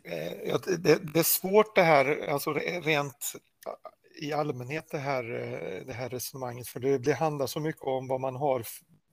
Eh, 0.02 0.60
det, 0.78 1.12
det, 1.12 1.18
är 1.18 1.22
svårt 1.22 1.74
det 1.74 1.82
här, 1.82 2.28
alltså 2.28 2.52
rent 2.52 3.32
eh, 3.66 4.26
i 4.28 4.32
allmänhet 4.32 4.88
det 4.90 4.98
här, 4.98 5.24
eh, 5.24 5.86
det 5.86 5.92
här 5.92 6.08
resonemanget, 6.08 6.68
för 6.68 6.80
det, 6.80 6.98
det 6.98 7.12
handlar 7.12 7.46
så 7.46 7.60
mycket 7.60 7.82
om 7.82 8.08
vad 8.08 8.20
man 8.20 8.36
har 8.36 8.66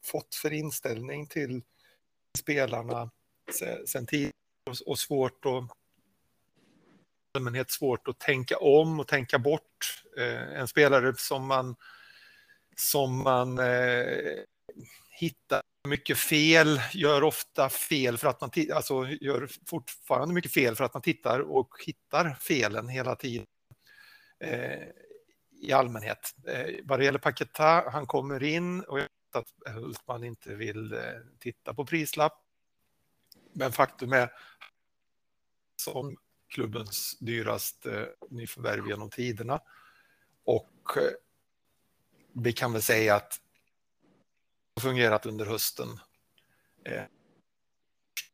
fått 0.04 0.36
för 0.36 0.54
inställning 0.54 1.28
till 1.28 1.62
spelarna 2.38 3.12
sen 3.86 4.06
tidigare 4.06 4.34
och 4.86 5.00
svårt 5.00 5.46
att 5.46 5.83
allmänhet 7.34 7.72
svårt 7.72 8.08
att 8.08 8.20
tänka 8.20 8.58
om 8.58 9.00
och 9.00 9.08
tänka 9.08 9.40
bort 9.40 10.04
eh, 10.18 10.60
en 10.60 10.68
spelare 10.68 11.14
som 11.18 11.48
man 11.48 11.76
som 12.76 13.24
man 13.24 13.60
eh, 13.60 14.06
hittar 15.20 15.62
mycket 15.88 16.18
fel, 16.18 16.82
gör 16.94 17.24
ofta 17.24 17.70
fel 17.70 18.18
för 18.18 18.28
att 18.28 18.42
man 18.42 18.50
alltså 18.74 19.08
gör 19.08 19.50
fortfarande 19.66 20.34
mycket 20.34 20.54
fel 20.54 20.76
för 20.76 20.84
att 20.84 20.94
man 20.94 21.02
tittar 21.02 21.40
och 21.40 21.70
hittar 21.86 22.38
felen 22.40 22.88
hela 22.88 23.16
tiden. 23.16 23.46
Eh, 24.40 24.88
i 25.62 25.72
allmänhet. 25.72 26.36
Eh, 26.48 26.76
vad 26.84 27.00
det 27.00 27.06
gäller 27.06 27.20
Paketa, 27.20 27.90
han 27.92 28.08
kommer 28.08 28.44
in 28.44 28.82
och 28.82 29.00
jag 29.00 29.04
vet 29.04 29.36
att 29.36 29.74
Hultman 29.74 30.24
inte 30.24 30.56
vill 30.56 30.94
eh, 30.94 31.00
titta 31.40 31.74
på 31.74 31.86
prislapp. 31.86 32.34
Men 33.54 33.72
faktum 33.72 34.14
är 34.14 34.32
som 35.76 36.18
klubbens 36.54 37.18
dyraste 37.20 38.10
nyförvärv 38.30 38.88
genom 38.88 39.10
tiderna. 39.10 39.62
Och 40.46 40.98
eh, 40.98 41.12
vi 42.34 42.54
kan 42.54 42.74
väl 42.74 42.82
säga 42.82 43.16
att 43.16 43.42
det 44.76 44.82
har 44.82 44.90
fungerat 44.90 45.26
under 45.26 45.46
hösten. 45.46 45.88
Eh, 46.86 47.04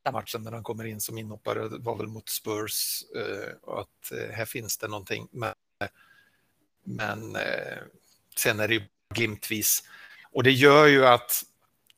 Den 0.04 0.14
matchen 0.14 0.44
när 0.44 0.52
han 0.52 0.64
kommer 0.64 0.86
in 0.86 1.02
som 1.02 1.18
inhoppare 1.18 1.68
var 1.68 1.98
väl 1.98 2.08
mot 2.08 2.30
Spurs 2.30 3.04
eh, 3.16 3.54
och 3.62 3.82
att 3.82 4.12
här 4.32 4.46
finns 4.46 4.78
det 4.78 4.88
någonting. 4.88 5.28
Men, 5.32 5.54
men 6.84 7.38
sen 8.38 8.60
är 8.60 8.68
det 8.68 8.74
ju 8.74 8.82
glimtvis. 9.14 9.84
Och 10.32 10.44
det 10.44 10.52
gör 10.52 10.88
ju 10.88 11.06
att 11.06 11.44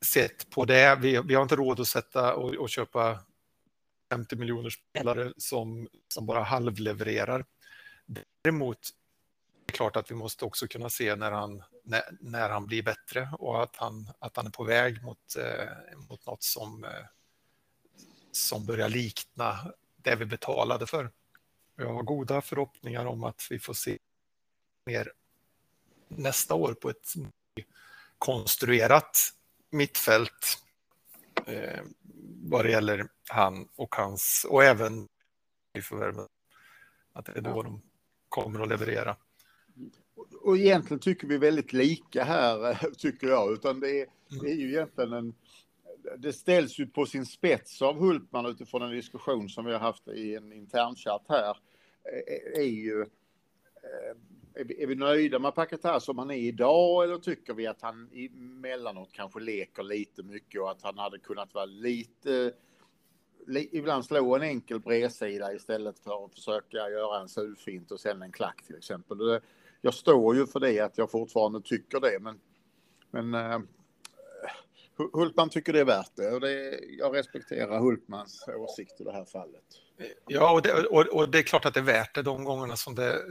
sett 0.06 0.50
på 0.50 0.66
det, 0.66 0.98
vi, 1.02 1.22
vi 1.26 1.36
har 1.36 1.44
inte 1.44 1.56
råd 1.56 1.80
att 1.80 1.88
sätta 1.88 2.34
och, 2.34 2.54
och 2.56 2.70
köpa 2.70 3.20
50 4.12 4.36
miljoner 4.36 4.70
spelare 4.70 5.34
som, 5.38 5.90
som 6.08 6.26
bara 6.26 6.44
halvlevererar. 6.44 7.46
Däremot 8.44 8.78
är 8.78 9.66
det 9.66 9.74
klart 9.74 9.96
att 9.96 10.12
vi 10.12 10.16
måste 10.16 10.46
också 10.46 10.68
kunna 10.68 10.90
se 10.90 11.16
när 11.16 11.32
han, 11.32 11.64
när, 11.84 12.02
när 12.20 12.50
han 12.50 12.66
blir 12.66 12.84
bättre 12.84 13.30
och 13.40 13.64
att 13.64 13.76
han, 13.76 14.10
att 14.20 14.38
han 14.38 14.46
är 14.46 14.52
på 14.52 14.64
väg 14.64 15.04
mot, 15.04 15.36
eh, 15.38 15.98
mot 16.10 16.26
något 16.26 16.44
som, 16.44 16.84
eh, 16.84 17.06
som 18.32 18.66
börjar 18.66 18.90
likna 18.90 19.74
det 19.96 20.16
vi 20.16 20.26
betalade 20.26 20.88
för. 20.88 21.12
Jag 21.76 21.94
har 21.94 22.04
goda 22.04 22.42
förhoppningar 22.42 23.06
om 23.06 23.24
att 23.24 23.48
vi 23.50 23.60
får 23.60 23.74
se 23.74 23.98
mer 24.86 25.12
nästa 26.08 26.56
år 26.56 26.74
på 26.74 26.90
ett 26.90 27.14
konstruerat 28.18 29.18
mittfält 29.70 30.64
eh, 31.48 31.82
vad 32.44 32.66
det 32.66 32.72
gäller 32.72 33.08
han 33.32 33.68
och 33.76 33.96
hans 33.96 34.46
och 34.50 34.64
även 34.64 35.08
i 35.78 35.82
förvärven. 35.82 36.28
Att 37.14 37.26
det 37.26 37.38
är 37.38 37.42
då 37.42 37.64
de 37.64 37.82
kommer 38.30 38.60
att 38.60 38.70
leverera. 38.70 39.16
Och 40.42 40.58
egentligen 40.58 41.00
tycker 41.00 41.28
vi 41.28 41.38
väldigt 41.38 41.74
lika 41.74 42.24
här, 42.24 42.74
tycker 42.98 43.28
jag, 43.28 43.54
utan 43.54 43.80
det 43.80 44.02
är, 44.02 44.08
det 44.42 44.52
är 44.52 44.56
ju 44.56 44.70
egentligen 44.70 45.14
en 45.14 45.34
det 46.18 46.34
ställs 46.34 46.80
ju 46.80 46.88
på 46.88 47.06
sin 47.06 47.26
spets 47.26 47.82
av 47.82 48.00
Hultman 48.00 48.46
utifrån 48.46 48.82
en 48.82 48.92
diskussion 48.92 49.50
som 49.50 49.66
vi 49.66 49.72
har 49.72 49.80
haft 49.80 50.08
i 50.08 50.36
en 50.36 50.54
internchatt 50.54 51.26
här. 51.30 51.58
Är 52.56 52.62
ju 52.62 53.06
är 54.54 54.64
vi, 54.64 54.84
är 54.84 54.88
vi 54.88 54.96
nöjda 54.96 55.40
med 55.40 55.56
Paketar 55.56 56.00
som 56.00 56.18
han 56.18 56.32
är 56.32 56.36
idag 56.36 57.04
eller 57.04 57.18
tycker 57.18 57.54
vi 57.54 57.68
att 57.68 57.82
han 57.82 58.10
emellanåt 58.14 59.12
kanske 59.12 59.40
leker 59.40 59.84
lite 59.84 60.24
mycket 60.24 60.62
och 60.62 60.72
att 60.72 60.82
han 60.82 60.98
hade 60.98 61.20
kunnat 61.20 61.54
vara 61.54 61.66
lite 61.66 62.30
li, 62.30 62.52
ibland 63.72 64.06
slå 64.06 64.36
en 64.36 64.42
enkel 64.42 64.80
bredsida 64.80 65.54
istället 65.54 66.00
för 66.00 66.26
att 66.26 66.34
försöka 66.34 66.78
göra 66.78 67.22
en 67.22 67.30
sulfint 67.30 67.92
och 67.92 68.00
sen 68.00 68.22
en 68.22 68.32
klack 68.32 68.64
till 68.68 68.78
exempel. 68.78 69.18
Det, 69.18 69.42
jag 69.82 69.94
står 69.94 70.36
ju 70.36 70.48
för 70.48 70.60
det 70.60 70.80
att 70.80 70.98
jag 70.98 71.12
fortfarande 71.12 71.62
tycker 71.62 72.00
det 72.00 72.20
men, 72.20 72.40
men 73.12 73.36
uh, 73.36 73.62
Hultman 75.14 75.50
tycker 75.50 75.74
det 75.74 75.80
är 75.80 75.86
värt 75.86 76.12
det 76.16 76.32
och 76.32 76.42
det, 76.42 76.80
jag 77.00 77.16
respekterar 77.16 77.80
Hultmans 77.80 78.46
åsikt 78.48 79.02
i 79.02 79.04
det 79.04 79.12
här 79.12 79.26
fallet. 79.26 79.64
Ja, 80.28 80.52
och 80.52 80.62
det, 80.62 80.74
och, 80.74 81.08
och 81.08 81.30
det 81.30 81.40
är 81.40 81.44
klart 81.44 81.66
att 81.66 81.74
det 81.74 81.80
är 81.80 81.84
värt 81.84 82.16
det 82.16 82.22
de 82.22 82.44
gångerna 82.44 82.76
som 82.76 82.96
det... 82.96 83.22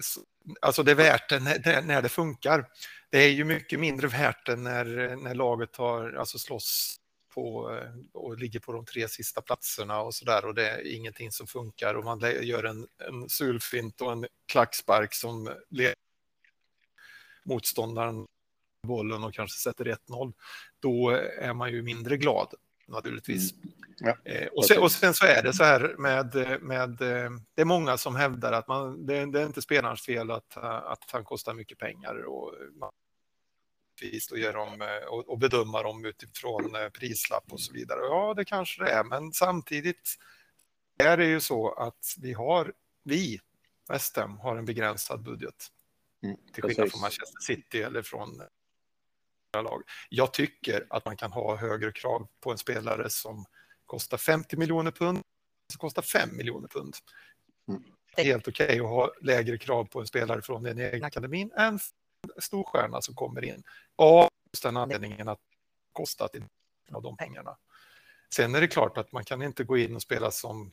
Alltså 0.60 0.82
det 0.82 0.90
är 0.90 0.94
värt 0.94 1.28
det 1.28 1.40
när, 1.40 1.82
när 1.82 2.02
det 2.02 2.08
funkar. 2.08 2.66
Det 3.10 3.18
är 3.18 3.28
ju 3.28 3.44
mycket 3.44 3.80
mindre 3.80 4.08
värt 4.08 4.46
det 4.46 4.56
när, 4.56 5.16
när 5.16 5.34
laget 5.34 5.76
har, 5.76 6.12
alltså 6.12 6.38
slåss 6.38 6.99
på 7.34 7.78
och 8.12 8.38
ligger 8.38 8.60
på 8.60 8.72
de 8.72 8.84
tre 8.84 9.08
sista 9.08 9.40
platserna 9.40 10.00
och 10.00 10.14
så 10.14 10.24
där 10.24 10.44
och 10.44 10.54
det 10.54 10.68
är 10.68 10.94
ingenting 10.94 11.32
som 11.32 11.46
funkar 11.46 11.94
och 11.94 12.04
man 12.04 12.20
gör 12.42 12.64
en, 12.64 12.86
en 13.08 13.28
sulfint 13.28 14.00
och 14.00 14.12
en 14.12 14.26
klackspark 14.46 15.14
som 15.14 15.50
leder 15.70 15.94
motståndaren 17.44 18.26
bollen 18.82 19.24
och 19.24 19.34
kanske 19.34 19.58
sätter 19.58 19.84
1-0, 19.84 20.32
då 20.80 21.10
är 21.38 21.54
man 21.54 21.72
ju 21.72 21.82
mindre 21.82 22.16
glad 22.16 22.54
naturligtvis. 22.88 23.52
Mm. 23.52 23.72
Ja. 23.98 24.16
Eh, 24.24 24.46
och, 24.46 24.64
sen, 24.64 24.82
och, 24.82 24.92
sen, 24.92 25.14
så 25.14 25.26
är 25.26 25.42
det 25.42 25.52
så 25.52 25.64
här 25.64 25.94
med, 25.98 26.60
med 26.62 26.90
eh, 27.02 27.30
det 27.54 27.62
är 27.62 27.64
många 27.64 27.98
som 27.98 28.16
hävdar 28.16 28.52
att 28.52 28.68
man, 28.68 29.06
det, 29.06 29.26
det 29.26 29.40
är 29.40 29.46
inte 29.46 29.62
spelarens 29.62 30.02
fel 30.02 30.30
att, 30.30 30.56
att 30.56 31.10
han 31.12 31.24
kostar 31.24 31.54
mycket 31.54 31.78
pengar 31.78 32.24
och 32.24 32.54
man 32.80 32.90
och, 34.32 34.38
ger 34.38 34.52
dem, 34.52 34.82
eh, 34.82 35.08
och, 35.08 35.28
och 35.28 35.38
bedöma 35.38 35.82
dem 35.82 36.04
utifrån 36.04 36.76
prislapp 36.92 37.52
och 37.52 37.60
så 37.60 37.72
vidare. 37.72 38.00
Ja, 38.00 38.34
det 38.34 38.44
kanske 38.44 38.84
det 38.84 38.90
är, 38.90 39.04
men 39.04 39.32
samtidigt 39.32 40.16
är 40.98 41.16
det 41.16 41.26
ju 41.26 41.40
så 41.40 41.72
att 41.72 42.14
vi 42.18 42.32
har, 42.32 42.72
vi, 43.04 43.40
West 43.88 44.16
Ham, 44.16 44.38
har 44.38 44.56
en 44.56 44.64
begränsad 44.64 45.22
budget. 45.22 45.66
Mm, 46.22 46.36
till 46.52 46.62
skillnad 46.62 46.90
från 46.90 47.00
Manchester 47.00 47.40
City 47.40 47.82
eller 47.82 48.02
från 48.02 48.42
lag. 49.58 49.82
Jag 50.08 50.32
tycker 50.32 50.86
att 50.90 51.04
man 51.04 51.16
kan 51.16 51.32
ha 51.32 51.56
högre 51.56 51.92
krav 51.92 52.28
på 52.40 52.52
en 52.52 52.58
spelare 52.58 53.10
som 53.10 53.44
kostar 53.86 54.16
50 54.16 54.56
miljoner 54.56 54.90
pund, 54.90 55.22
som 55.72 55.78
kostar 55.78 56.02
5 56.02 56.36
miljoner 56.36 56.68
pund. 56.68 56.96
Mm. 57.68 57.82
Helt 58.16 58.48
okej 58.48 58.66
okay 58.66 58.80
att 58.80 58.86
ha 58.86 59.12
lägre 59.20 59.58
krav 59.58 59.84
på 59.84 60.00
en 60.00 60.06
spelare 60.06 60.42
från 60.42 60.62
den 60.62 60.80
egna 60.80 61.06
akademin 61.06 61.52
än 61.56 61.78
stor 62.38 62.64
stjärna 62.64 63.02
som 63.02 63.14
kommer 63.14 63.44
in. 63.44 63.62
Av 63.96 64.28
just 64.52 64.62
den 64.62 64.76
anledningen 64.76 65.28
att 65.28 65.38
det 65.38 65.92
kostat 65.92 66.34
av 66.92 67.02
de 67.02 67.16
pengarna. 67.16 67.56
Sen 68.34 68.54
är 68.54 68.60
det 68.60 68.68
klart 68.68 68.98
att 68.98 69.12
man 69.12 69.24
kan 69.24 69.42
inte 69.42 69.64
gå 69.64 69.78
in 69.78 69.96
och 69.96 70.02
spela 70.02 70.30
som, 70.30 70.72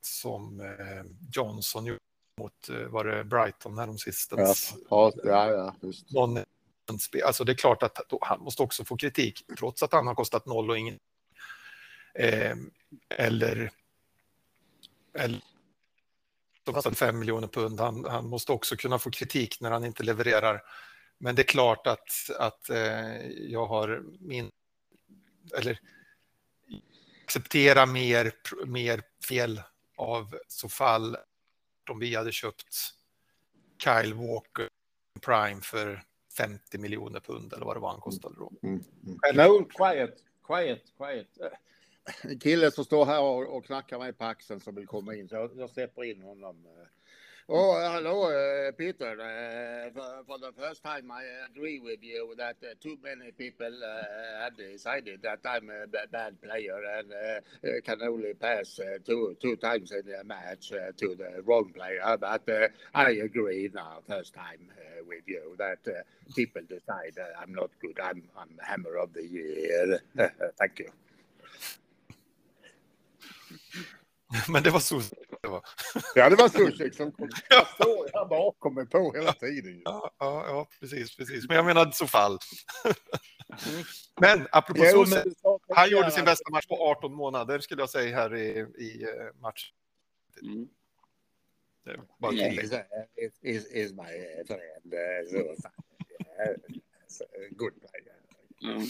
som 0.00 0.60
eh, 0.60 1.04
Johnson 1.32 1.86
gjorde 1.86 2.00
mot 2.40 2.68
eh, 2.68 2.76
var 2.76 3.04
det 3.04 3.24
Brighton 3.24 3.78
häromsistens. 3.78 4.74
Ja, 4.90 5.12
ja, 5.24 5.50
ja, 5.50 5.74
just. 5.80 6.12
Någon 6.12 6.38
Alltså 7.24 7.44
det 7.44 7.52
är 7.52 7.56
klart 7.56 7.82
att 7.82 7.98
han 8.20 8.40
måste 8.40 8.62
också 8.62 8.84
få 8.84 8.96
kritik, 8.96 9.44
trots 9.58 9.82
att 9.82 9.92
han 9.92 10.06
har 10.06 10.14
kostat 10.14 10.46
noll 10.46 10.70
och 10.70 10.78
ingen. 10.78 10.98
Eh, 12.14 12.56
eller 13.08 13.70
eller 15.14 15.40
kostat 16.64 16.98
fem 16.98 17.18
miljoner 17.18 17.48
pund. 17.48 17.80
Han, 17.80 18.04
han, 18.04 18.28
måste 18.28 18.52
också 18.52 18.76
kunna 18.76 18.98
få 18.98 19.10
kritik 19.10 19.60
när 19.60 19.70
han 19.70 19.84
inte 19.84 20.02
levererar. 20.02 20.62
Men 21.18 21.34
det 21.34 21.42
är 21.42 21.46
klart 21.46 21.86
att, 21.86 22.30
att 22.38 22.70
eh, 22.70 23.26
jag 23.30 23.66
har 23.66 24.02
min... 24.20 24.50
Eller 25.56 25.78
acceptera 27.24 27.86
mer, 27.86 28.32
mer 28.66 29.02
fel 29.28 29.62
av 29.96 30.38
så 30.48 30.68
fall 30.68 31.16
om 31.90 31.98
vi 31.98 32.14
hade 32.14 32.32
köpt 32.32 32.94
Kyle 33.84 34.14
Walker 34.14 34.68
Prime 35.20 35.60
för 35.60 36.02
50 36.36 36.78
miljoner 36.78 37.20
pund 37.20 37.52
eller 37.52 37.66
vad 37.66 37.76
det 37.76 37.80
var 37.80 37.90
han 37.90 38.00
kostade 38.00 38.34
då. 38.38 38.52
Mm, 38.62 38.84
mm. 39.06 39.36
No, 39.36 39.64
quiet, 39.64 40.14
quiet, 40.46 40.82
quiet. 40.96 41.28
En 42.22 42.38
kille 42.38 42.70
som 42.70 42.84
står 42.84 43.04
här 43.04 43.20
och, 43.20 43.56
och 43.56 43.64
knackar 43.64 43.98
mig 43.98 44.12
på 44.12 44.24
axeln 44.24 44.60
som 44.60 44.74
vill 44.74 44.86
komma 44.86 45.14
in, 45.14 45.28
så 45.28 45.34
jag, 45.34 45.50
jag 45.56 45.70
släpper 45.70 46.04
in 46.04 46.22
honom. 46.22 46.66
Oh, 47.52 47.74
eh, 47.82 47.90
hello, 47.90 48.30
uh, 48.30 48.68
eh, 48.68 48.72
Peter. 48.72 49.18
Uh, 49.18 49.90
for, 49.90 50.22
for, 50.24 50.38
the 50.38 50.52
first 50.52 50.84
time, 50.84 51.10
I 51.10 51.24
agree 51.50 51.80
with 51.80 51.98
you 52.00 52.32
that 52.38 52.54
uh, 52.62 52.74
too 52.80 52.96
many 53.02 53.32
people 53.32 53.72
have 54.40 54.56
decided 54.56 55.20
that 55.22 55.40
I'm 55.44 55.68
a 55.68 56.06
bad 56.12 56.40
player 56.40 56.80
and 56.98 57.82
can 57.82 58.02
only 58.02 58.34
pass 58.34 58.78
two 59.04 59.36
two 59.42 59.56
times 59.56 59.90
in 59.90 60.04
a 60.14 60.22
match 60.22 60.68
to 60.68 61.16
the 61.16 61.42
wrong 61.44 61.72
player. 61.74 62.16
But 62.20 62.48
I 62.94 63.10
agree 63.10 63.68
now, 63.74 63.98
first 64.06 64.32
time 64.32 64.70
with 65.08 65.26
you, 65.26 65.56
that 65.58 65.80
people 66.36 66.62
decide 66.68 67.18
I'm 67.42 67.52
not 67.52 67.70
good. 67.82 67.98
I'm 68.00 68.22
I'm 68.38 68.56
hammer 68.62 68.94
of 68.94 69.12
the 69.12 69.26
year. 69.26 70.00
Thank 70.56 70.78
you. 70.78 71.09
Men 74.48 74.62
det 74.62 74.70
var 74.70 74.80
var. 75.48 75.64
Ja, 76.14 76.30
det 76.30 76.36
var 76.36 76.48
Zuzek 76.48 76.94
som 76.94 77.12
kom. 77.12 77.28
Jag 77.48 77.66
står 77.66 78.10
här 78.12 78.26
bakom 78.26 78.74
mig 78.74 78.86
på 78.86 79.12
hela 79.12 79.32
tiden. 79.32 79.82
Ja, 79.84 80.10
ja, 80.18 80.46
ja, 80.46 80.68
precis, 80.80 81.16
precis. 81.16 81.48
Men 81.48 81.56
jag 81.56 81.66
menade 81.66 81.92
så 81.92 82.06
fall. 82.06 82.38
Men 84.20 84.46
apropå 84.52 84.80
jo, 84.84 85.06
Zuzek, 85.06 85.26
han 85.68 85.90
gjorde 85.90 86.10
sin 86.10 86.24
bästa 86.24 86.50
match 86.50 86.66
på 86.66 86.74
18 86.74 87.14
månader 87.14 87.58
skulle 87.58 87.82
jag 87.82 87.90
säga 87.90 88.16
här 88.16 88.36
i, 88.36 88.48
i 88.78 89.04
uh, 89.04 89.40
match. 89.40 89.72
Mm. 90.42 90.68
Det 91.84 92.00
var 92.18 92.32
is, 92.32 92.72
is, 93.42 93.66
is 93.72 93.92
my 93.92 94.12
friend. 94.46 94.94
Uh, 94.94 95.40
so, 97.08 97.24
good 97.56 97.72
player. 97.80 97.99
Mm. 98.62 98.86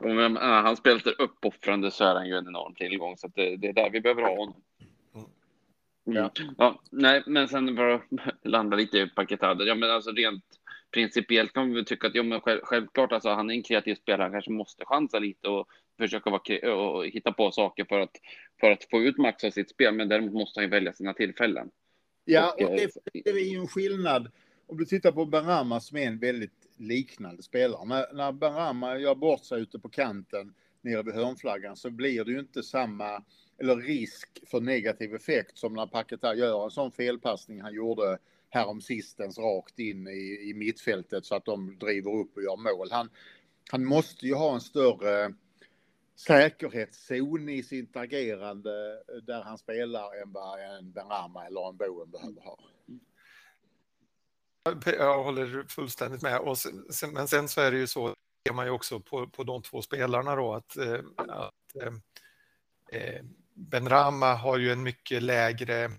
men, 0.16 0.36
han 0.36 0.76
spelar 0.76 1.20
uppoffrande 1.20 1.90
så 1.90 2.04
är 2.04 2.14
han 2.14 2.28
ju 2.28 2.34
en 2.34 2.48
enorm 2.48 2.74
tillgång 2.74 3.16
så 3.16 3.28
det, 3.34 3.56
det, 3.56 3.68
är 3.68 3.72
där 3.72 3.90
vi 3.90 4.00
behöver 4.00 4.22
ha 4.22 4.36
honom. 4.36 4.62
Ja. 6.04 6.30
ja. 6.58 6.82
nej, 6.90 7.22
men 7.26 7.48
sen 7.48 7.74
bara 7.74 8.02
landa 8.42 8.76
lite 8.76 8.98
i 8.98 9.08
paketet. 9.08 9.66
Ja, 9.66 9.74
men 9.74 9.90
alltså 9.90 10.10
rent 10.10 10.44
principiellt 10.90 11.52
kan 11.52 11.74
vi 11.74 11.84
tycka 11.84 12.06
att 12.06 12.14
ja, 12.14 12.22
men 12.22 12.40
själv, 12.40 12.60
självklart, 12.62 13.12
alltså 13.12 13.28
han 13.28 13.50
är 13.50 13.54
en 13.54 13.62
kreativ 13.62 13.94
spelare. 13.94 14.22
Han 14.22 14.32
kanske 14.32 14.50
måste 14.50 14.84
chansa 14.84 15.18
lite 15.18 15.48
och 15.48 15.68
försöka 15.98 16.30
vara 16.30 16.74
och 16.74 17.06
hitta 17.06 17.32
på 17.32 17.50
saker 17.50 17.84
för 17.84 18.00
att 18.00 18.16
för 18.60 18.70
att 18.70 18.84
få 18.90 19.02
ut 19.02 19.18
max 19.18 19.44
av 19.44 19.50
sitt 19.50 19.70
spel. 19.70 19.94
Men 19.94 20.08
däremot 20.08 20.32
måste 20.32 20.60
han 20.60 20.64
ju 20.64 20.70
välja 20.70 20.92
sina 20.92 21.14
tillfällen. 21.14 21.70
Ja, 22.24 22.54
och, 22.58 22.62
och 22.62 22.76
det, 22.76 22.90
det 23.24 23.30
är 23.30 23.52
ju 23.52 23.58
en 23.58 23.68
skillnad. 23.68 24.30
Om 24.70 24.76
du 24.76 24.84
tittar 24.84 25.12
på 25.12 25.26
Berama 25.26 25.80
som 25.80 25.98
är 25.98 26.06
en 26.06 26.18
väldigt 26.18 26.68
liknande 26.76 27.42
spelare. 27.42 27.84
När, 27.84 28.12
när 28.12 28.32
Berama 28.32 28.98
gör 28.98 29.14
bort 29.14 29.44
sig 29.44 29.60
ute 29.60 29.78
på 29.78 29.88
kanten 29.88 30.54
nere 30.80 31.02
vid 31.02 31.14
hörnflaggan 31.14 31.76
så 31.76 31.90
blir 31.90 32.24
det 32.24 32.30
ju 32.30 32.40
inte 32.40 32.62
samma 32.62 33.24
eller 33.58 33.76
risk 33.76 34.28
för 34.46 34.60
negativ 34.60 35.14
effekt 35.14 35.58
som 35.58 35.74
när 35.74 35.86
Paketa 35.86 36.34
gör 36.34 36.64
en 36.64 36.70
sån 36.70 36.92
felpassning 36.92 37.60
han 37.60 37.74
gjorde 37.74 38.18
härom 38.50 38.80
sistens 38.80 39.38
rakt 39.38 39.78
in 39.78 40.08
i, 40.08 40.50
i 40.50 40.54
mittfältet 40.54 41.24
så 41.24 41.34
att 41.34 41.44
de 41.44 41.78
driver 41.78 42.10
upp 42.10 42.36
och 42.36 42.42
gör 42.42 42.56
mål. 42.56 42.88
Han, 42.90 43.10
han 43.70 43.84
måste 43.84 44.26
ju 44.26 44.34
ha 44.34 44.54
en 44.54 44.60
större 44.60 45.34
säkerhetszon 46.16 47.48
i 47.48 47.62
sitt 47.62 47.96
agerande 47.96 48.70
där 49.22 49.42
han 49.42 49.58
spelar 49.58 50.22
än 50.22 50.32
vad 50.32 50.60
en 50.60 50.92
Benrahma 50.92 51.46
eller 51.46 51.68
en 51.68 51.76
Boen 51.76 52.10
behöver 52.10 52.40
ha. 52.40 52.58
Jag 54.98 55.24
håller 55.24 55.64
fullständigt 55.68 56.22
med. 56.22 56.38
Och 56.38 56.58
sen, 56.58 57.12
men 57.12 57.28
sen 57.28 57.48
så 57.48 57.60
är 57.60 57.70
det 57.70 57.78
ju 57.78 57.86
så, 57.86 58.14
ser 58.48 58.54
man 58.54 58.66
ju 58.66 58.70
också 58.70 59.00
på, 59.00 59.26
på 59.26 59.44
de 59.44 59.62
två 59.62 59.82
spelarna 59.82 60.36
då, 60.36 60.54
att, 60.54 60.76
eh, 60.76 61.00
att 61.16 61.82
eh, 61.82 61.92
eh 63.00 63.22
Benrahma 63.54 64.34
har 64.34 64.58
ju 64.58 64.72
en 64.72 64.82
mycket 64.82 65.22
lägre 65.22 65.90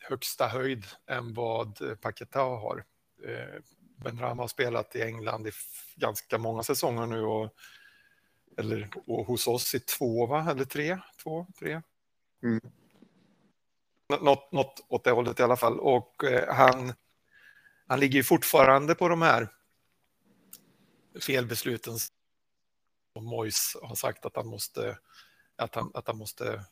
högsta 0.00 0.46
höjd 0.46 0.84
än 1.06 1.34
vad 1.34 2.00
Paketa 2.00 2.40
har. 2.40 2.84
Eh, 3.24 3.60
Benrahma 3.96 4.42
har 4.42 4.48
spelat 4.48 4.96
i 4.96 5.02
England 5.02 5.46
i 5.46 5.50
ganska 5.96 6.38
många 6.38 6.62
säsonger 6.62 7.06
nu 7.06 7.20
och 7.22 7.54
eller 8.56 8.90
och 9.06 9.26
hos 9.26 9.46
oss 9.46 9.74
i 9.74 9.80
två, 9.80 10.26
va? 10.26 10.50
Eller 10.50 10.64
tre? 10.64 10.98
Två, 11.22 11.46
tre? 11.58 11.82
Mm. 12.42 12.60
Något, 14.20 14.52
något 14.52 14.86
åt 14.88 15.04
det 15.04 15.10
hållet 15.10 15.40
i 15.40 15.42
alla 15.42 15.56
fall. 15.56 15.80
Och 15.80 16.24
eh, 16.24 16.54
han, 16.54 16.92
han 17.86 18.00
ligger 18.00 18.16
ju 18.16 18.24
fortfarande 18.24 18.94
på 18.94 19.08
de 19.08 19.22
här 19.22 19.48
felbesluten 21.20 21.98
som 23.12 23.24
Mois 23.24 23.76
har 23.82 23.94
sagt 23.94 24.26
att 24.26 24.36
han 24.36 24.46
måste, 24.46 24.98
att 25.56 25.74
han, 25.74 25.90
att 25.94 26.06
han 26.06 26.16
måste, 26.16 26.64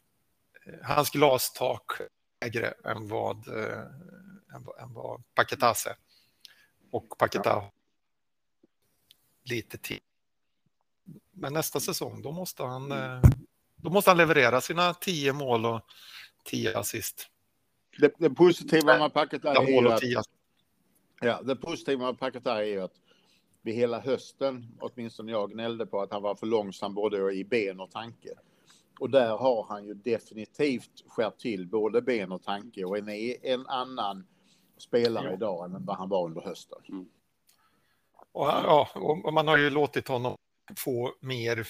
eh, 0.67 0.75
hans 0.83 1.11
glastak 1.11 1.93
lägre 2.41 2.75
än 2.85 3.09
vad, 3.09 3.49
eh, 3.49 3.81
än, 4.55 4.67
än 4.81 4.95
vad 4.95 5.23
Paketas 5.35 5.87
är. 5.87 5.97
Och 6.91 7.19
Paketa 7.19 7.65
lite 9.45 9.79
till. 9.79 10.01
Men 11.31 11.53
nästa 11.53 11.81
säsong, 11.81 12.23
då 12.23 12.33
måste 12.33 12.63
han, 12.63 12.93
mm. 12.93 13.15
eh, 13.15 13.31
då 13.77 13.91
måste 13.91 14.11
han 14.11 14.17
leverera 14.17 14.61
sina 14.61 14.95
tio 14.95 15.33
mål 15.33 15.67
och 15.67 15.81
tio 16.45 16.79
assist. 16.79 17.29
Det, 17.99 18.15
det 18.19 18.31
positiva 18.31 18.99
med 18.99 19.13
Paketa 19.13 19.55
är 19.55 20.03
ju 20.03 20.19
att, 20.19 20.27
ja, 21.23 21.43
det 21.43 21.57
positiva 21.57 22.07
med 22.07 22.19
Paketa 22.19 22.59
är 22.59 22.67
ju 22.67 22.81
att 22.81 23.01
vi 23.63 23.73
hela 23.73 24.01
hösten, 24.01 24.79
åtminstone 24.81 25.33
jag, 25.33 25.51
gnällde 25.51 25.87
på 25.87 26.01
att 26.01 26.13
han 26.13 26.23
var 26.23 26.35
för 26.35 26.47
långsam 26.47 26.95
både 26.95 27.33
i 27.33 27.45
ben 27.45 27.81
och 27.81 27.91
tanke. 27.91 28.31
Och 29.01 29.11
där 29.11 29.37
har 29.37 29.67
han 29.69 29.85
ju 29.85 29.95
definitivt 29.95 31.05
skärpt 31.07 31.41
till 31.41 31.67
både 31.67 32.03
ben 32.03 32.33
och 32.33 32.43
tanke 32.43 32.85
och 32.85 32.99
är 32.99 33.47
en 33.47 33.67
annan 33.67 34.27
spelare 34.77 35.29
ja. 35.29 35.35
idag 35.35 35.65
än 35.65 35.85
vad 35.85 35.97
han 35.97 36.09
var 36.09 36.25
under 36.25 36.41
hösten. 36.41 36.79
Mm. 36.89 37.09
Och, 38.33 38.47
ja, 38.47 38.89
och 39.25 39.33
man 39.33 39.49
har 39.49 39.57
ju 39.57 39.71
låtit 39.71 40.09
honom 40.09 40.37
få 40.77 41.15
mer 41.21 41.67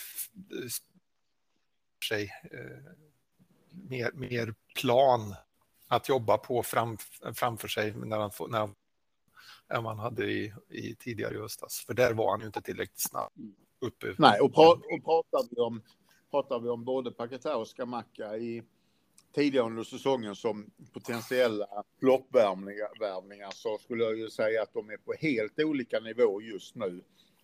sig, 2.08 2.30
eh, 2.52 2.92
mer, 3.70 4.12
mer 4.12 4.54
plan 4.80 5.34
att 5.88 6.08
jobba 6.08 6.38
på 6.38 6.62
fram, 6.62 6.98
framför 7.34 7.68
sig 7.68 7.94
när 7.96 8.18
han, 8.18 8.30
när 8.48 8.58
han, 8.58 8.74
än 9.68 9.82
man 9.82 9.98
hade 9.98 10.24
i, 10.24 10.52
i 10.68 10.94
tidigare 10.94 11.34
i 11.34 11.38
höstas. 11.38 11.84
För 11.86 11.94
där 11.94 12.14
var 12.14 12.30
han 12.30 12.40
ju 12.40 12.46
inte 12.46 12.62
tillräckligt 12.62 13.00
snabb 13.00 13.32
uppe. 13.80 14.14
Nej, 14.18 14.40
och, 14.40 14.54
pra, 14.54 14.70
och 14.70 15.04
pratar, 15.04 15.48
vi 15.50 15.60
om, 15.60 15.82
pratar 16.30 16.60
vi 16.60 16.68
om 16.68 16.84
både 16.84 17.10
Paketa 17.10 17.56
och 17.56 17.68
Skamacka 17.68 18.36
i 18.36 18.62
tidigare 19.34 19.66
under 19.66 19.82
säsongen 19.82 20.34
som 20.34 20.70
potentiella 20.92 21.84
floppvärvningar 22.00 23.50
så 23.50 23.78
skulle 23.78 24.04
jag 24.04 24.18
ju 24.18 24.30
säga 24.30 24.62
att 24.62 24.74
de 24.74 24.90
är 24.90 24.96
på 24.96 25.12
helt 25.12 25.58
olika 25.58 26.00
nivå 26.00 26.42
just 26.42 26.74
nu 26.74 27.00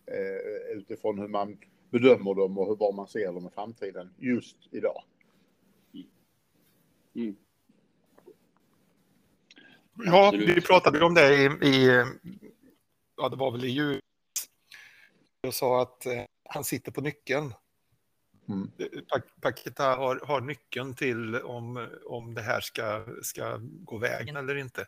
eh, 0.06 0.76
utifrån 0.76 1.18
hur 1.18 1.28
man 1.28 1.58
bedömer 1.90 2.34
dem 2.34 2.58
och 2.58 2.66
hur 2.66 2.76
bra 2.76 2.92
man 2.92 3.08
ser 3.08 3.32
dem 3.32 3.46
i 3.46 3.50
framtiden 3.54 4.14
just 4.18 4.56
idag. 4.70 5.02
Mm. 7.14 7.36
Ja, 10.04 10.30
vi 10.36 10.60
pratade 10.60 11.04
om 11.04 11.14
det 11.14 11.34
i, 11.34 11.44
i, 11.44 12.04
ja 13.16 13.28
det 13.28 13.36
var 13.36 13.50
väl 13.50 13.64
i 13.64 13.68
jul. 13.68 14.00
Jag 15.40 15.54
sa 15.54 15.82
att 15.82 16.06
eh, 16.06 16.22
han 16.44 16.64
sitter 16.64 16.92
på 16.92 17.00
nyckeln. 17.00 17.54
Mm. 18.48 18.70
Paketa 19.40 19.84
har, 19.84 20.20
har 20.24 20.40
nyckeln 20.40 20.94
till 20.94 21.36
om, 21.36 21.88
om 22.06 22.34
det 22.34 22.42
här 22.42 22.60
ska, 22.60 23.04
ska 23.22 23.58
gå 23.60 23.98
vägen 23.98 24.36
eller 24.36 24.54
inte. 24.54 24.86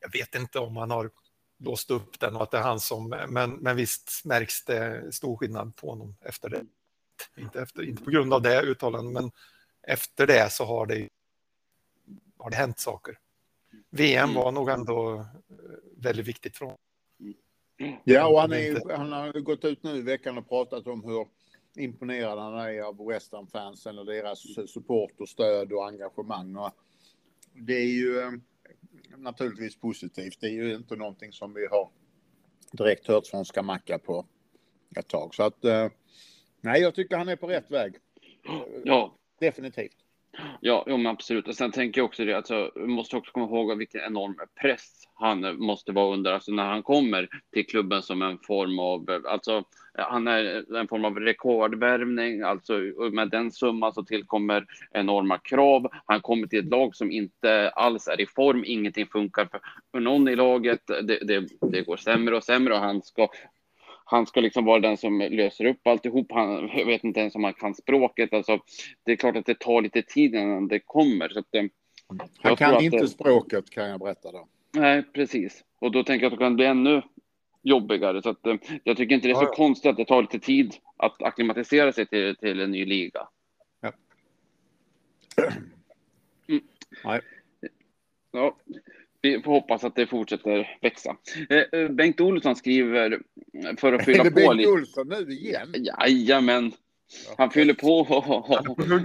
Jag 0.00 0.12
vet 0.12 0.34
inte 0.34 0.58
om 0.58 0.76
han 0.76 0.90
har 0.90 1.10
låst 1.58 1.90
upp 1.90 2.20
den 2.20 2.36
och 2.36 2.42
att 2.42 2.50
det 2.50 2.58
är 2.58 2.62
han 2.62 2.80
som, 2.80 3.08
men, 3.28 3.50
men 3.50 3.76
visst 3.76 4.24
märks 4.24 4.64
det 4.64 5.14
stor 5.14 5.36
skillnad 5.36 5.76
på 5.76 5.90
honom 5.90 6.16
efter 6.20 6.48
det. 6.48 6.64
Inte, 7.36 7.62
efter, 7.62 7.82
inte 7.82 8.04
på 8.04 8.10
grund 8.10 8.34
av 8.34 8.42
det 8.42 8.62
uttalandet, 8.62 9.22
men 9.22 9.30
efter 9.82 10.26
det 10.26 10.52
så 10.52 10.64
har 10.64 10.86
det, 10.86 11.08
har 12.38 12.50
det 12.50 12.56
hänt 12.56 12.78
saker. 12.78 13.18
VM 13.90 14.34
var 14.34 14.52
nog 14.52 14.68
ändå 14.68 15.14
eh, 15.14 15.24
väldigt 15.96 16.28
viktigt 16.28 16.56
för 16.56 16.64
honom. 16.64 16.78
Ja, 18.04 18.28
och 18.28 18.40
han, 18.40 18.52
är, 18.52 18.96
han 18.96 19.12
har 19.12 19.40
gått 19.40 19.64
ut 19.64 19.82
nu 19.82 19.96
i 19.96 20.02
veckan 20.02 20.38
och 20.38 20.48
pratat 20.48 20.86
om 20.86 21.04
hur 21.04 21.26
imponerad 21.76 22.38
han 22.38 22.54
är 22.54 22.82
av 22.82 23.06
West 23.06 23.32
Ham-fansen 23.32 23.98
och 23.98 24.06
deras 24.06 24.42
support 24.68 25.20
och 25.20 25.28
stöd 25.28 25.72
och 25.72 25.86
engagemang. 25.86 26.56
Och 26.56 26.72
det 27.52 27.74
är 27.74 27.92
ju 27.92 28.20
eh, 28.20 28.30
naturligtvis 29.16 29.76
positivt. 29.76 30.40
Det 30.40 30.46
är 30.46 30.50
ju 30.50 30.74
inte 30.74 30.96
någonting 30.96 31.32
som 31.32 31.54
vi 31.54 31.66
har 31.66 31.90
direkt 32.72 33.06
hört 33.06 33.26
från 33.26 33.44
Skamacka 33.44 33.98
på 33.98 34.26
ett 34.96 35.08
tag. 35.08 35.34
Så 35.34 35.42
att 35.42 35.64
eh, 35.64 35.88
nej, 36.60 36.82
jag 36.82 36.94
tycker 36.94 37.16
han 37.16 37.28
är 37.28 37.36
på 37.36 37.46
rätt 37.46 37.70
väg. 37.70 37.94
Ja. 38.84 39.14
Definitivt. 39.38 39.99
Ja, 40.60 40.84
jo, 40.86 40.96
men 40.96 41.06
absolut. 41.06 41.48
Och 41.48 41.54
sen 41.54 41.72
tänker 41.72 42.00
jag 42.00 42.06
också 42.06 42.24
det, 42.24 42.34
alltså, 42.34 42.70
vi 42.74 42.86
måste 42.86 43.16
också 43.16 43.32
komma 43.32 43.46
ihåg 43.46 43.78
vilken 43.78 44.00
enorm 44.00 44.36
press 44.60 45.00
han 45.14 45.56
måste 45.64 45.92
vara 45.92 46.12
under, 46.14 46.32
alltså 46.32 46.52
när 46.52 46.64
han 46.64 46.82
kommer 46.82 47.28
till 47.52 47.66
klubben 47.66 48.02
som 48.02 48.22
en 48.22 48.38
form 48.38 48.78
av, 48.78 49.22
alltså 49.26 49.64
han 49.94 50.28
är 50.28 50.74
en 50.76 50.88
form 50.88 51.04
av 51.04 51.20
rekordvärvning, 51.20 52.42
alltså 52.42 52.72
med 53.12 53.30
den 53.30 53.52
summan 53.52 53.92
så 53.92 54.02
tillkommer 54.02 54.66
enorma 54.90 55.38
krav. 55.38 55.90
Han 56.06 56.20
kommer 56.20 56.46
till 56.46 56.58
ett 56.58 56.70
lag 56.70 56.96
som 56.96 57.10
inte 57.10 57.70
alls 57.70 58.08
är 58.08 58.20
i 58.20 58.26
form, 58.26 58.64
ingenting 58.66 59.06
funkar 59.06 59.48
för 59.92 60.00
någon 60.00 60.28
i 60.28 60.36
laget. 60.36 60.86
Det, 60.86 61.02
det, 61.02 61.48
det 61.60 61.82
går 61.82 61.96
sämre 61.96 62.36
och 62.36 62.44
sämre 62.44 62.74
och 62.74 62.80
han 62.80 63.02
ska 63.02 63.28
han 64.10 64.26
ska 64.26 64.40
liksom 64.40 64.64
vara 64.64 64.80
den 64.80 64.96
som 64.96 65.18
löser 65.18 65.64
upp 65.64 65.86
alltihop. 65.86 66.32
Han, 66.32 66.70
jag 66.74 66.86
vet 66.86 67.04
inte 67.04 67.20
ens 67.20 67.34
om 67.34 67.44
han 67.44 67.54
kan 67.54 67.74
språket. 67.74 68.32
Alltså, 68.32 68.58
det 69.04 69.12
är 69.12 69.16
klart 69.16 69.36
att 69.36 69.46
det 69.46 69.58
tar 69.58 69.82
lite 69.82 70.02
tid 70.02 70.34
innan 70.34 70.68
det 70.68 70.80
kommer. 70.80 71.28
Så 71.28 71.38
att, 71.38 71.54
eh, 71.54 71.64
han 72.38 72.56
kan 72.56 72.82
inte 72.82 72.98
det, 72.98 73.08
språket 73.08 73.70
kan 73.70 73.88
jag 73.88 74.00
berätta 74.00 74.32
då. 74.32 74.48
Nej, 74.72 75.02
precis. 75.02 75.64
Och 75.78 75.92
då 75.92 76.04
tänker 76.04 76.24
jag 76.24 76.32
att 76.32 76.38
det 76.38 76.44
kan 76.44 76.56
bli 76.56 76.64
ännu 76.64 77.02
jobbigare. 77.62 78.22
Så 78.22 78.28
att, 78.28 78.46
eh, 78.46 78.54
jag 78.84 78.96
tycker 78.96 79.14
inte 79.14 79.28
det 79.28 79.32
är 79.32 79.34
så 79.34 79.42
ja, 79.42 79.48
ja. 79.48 79.54
konstigt 79.56 79.90
att 79.90 79.96
det 79.96 80.04
tar 80.04 80.22
lite 80.22 80.38
tid 80.38 80.74
att 80.96 81.22
acklimatisera 81.22 81.92
sig 81.92 82.06
till, 82.06 82.36
till 82.36 82.60
en 82.60 82.70
ny 82.70 82.84
liga. 82.84 83.28
Ja. 83.80 83.92
Mm. 86.48 86.62
Nej. 87.04 87.20
Ja, 88.32 88.56
vi 89.22 89.42
får 89.42 89.52
hoppas 89.52 89.84
att 89.84 89.96
det 89.96 90.06
fortsätter 90.06 90.78
växa. 90.82 91.16
Eh, 91.50 91.80
eh 91.80 91.88
Bengt 91.88 92.20
Olsson 92.20 92.56
skriver 92.56 93.20
för 93.76 93.92
att 93.92 94.04
fylla 94.04 94.24
på 94.24 94.30
lite. 94.30 94.40
Är 94.40 94.54
det 94.54 94.56
Bengt 94.56 94.68
Olsson 94.68 95.08
nu 95.08 95.32
igen? 95.32 95.74
Jajamän. 95.74 96.72
Han 97.36 97.50
fyller 97.50 97.74
på. 97.74 98.04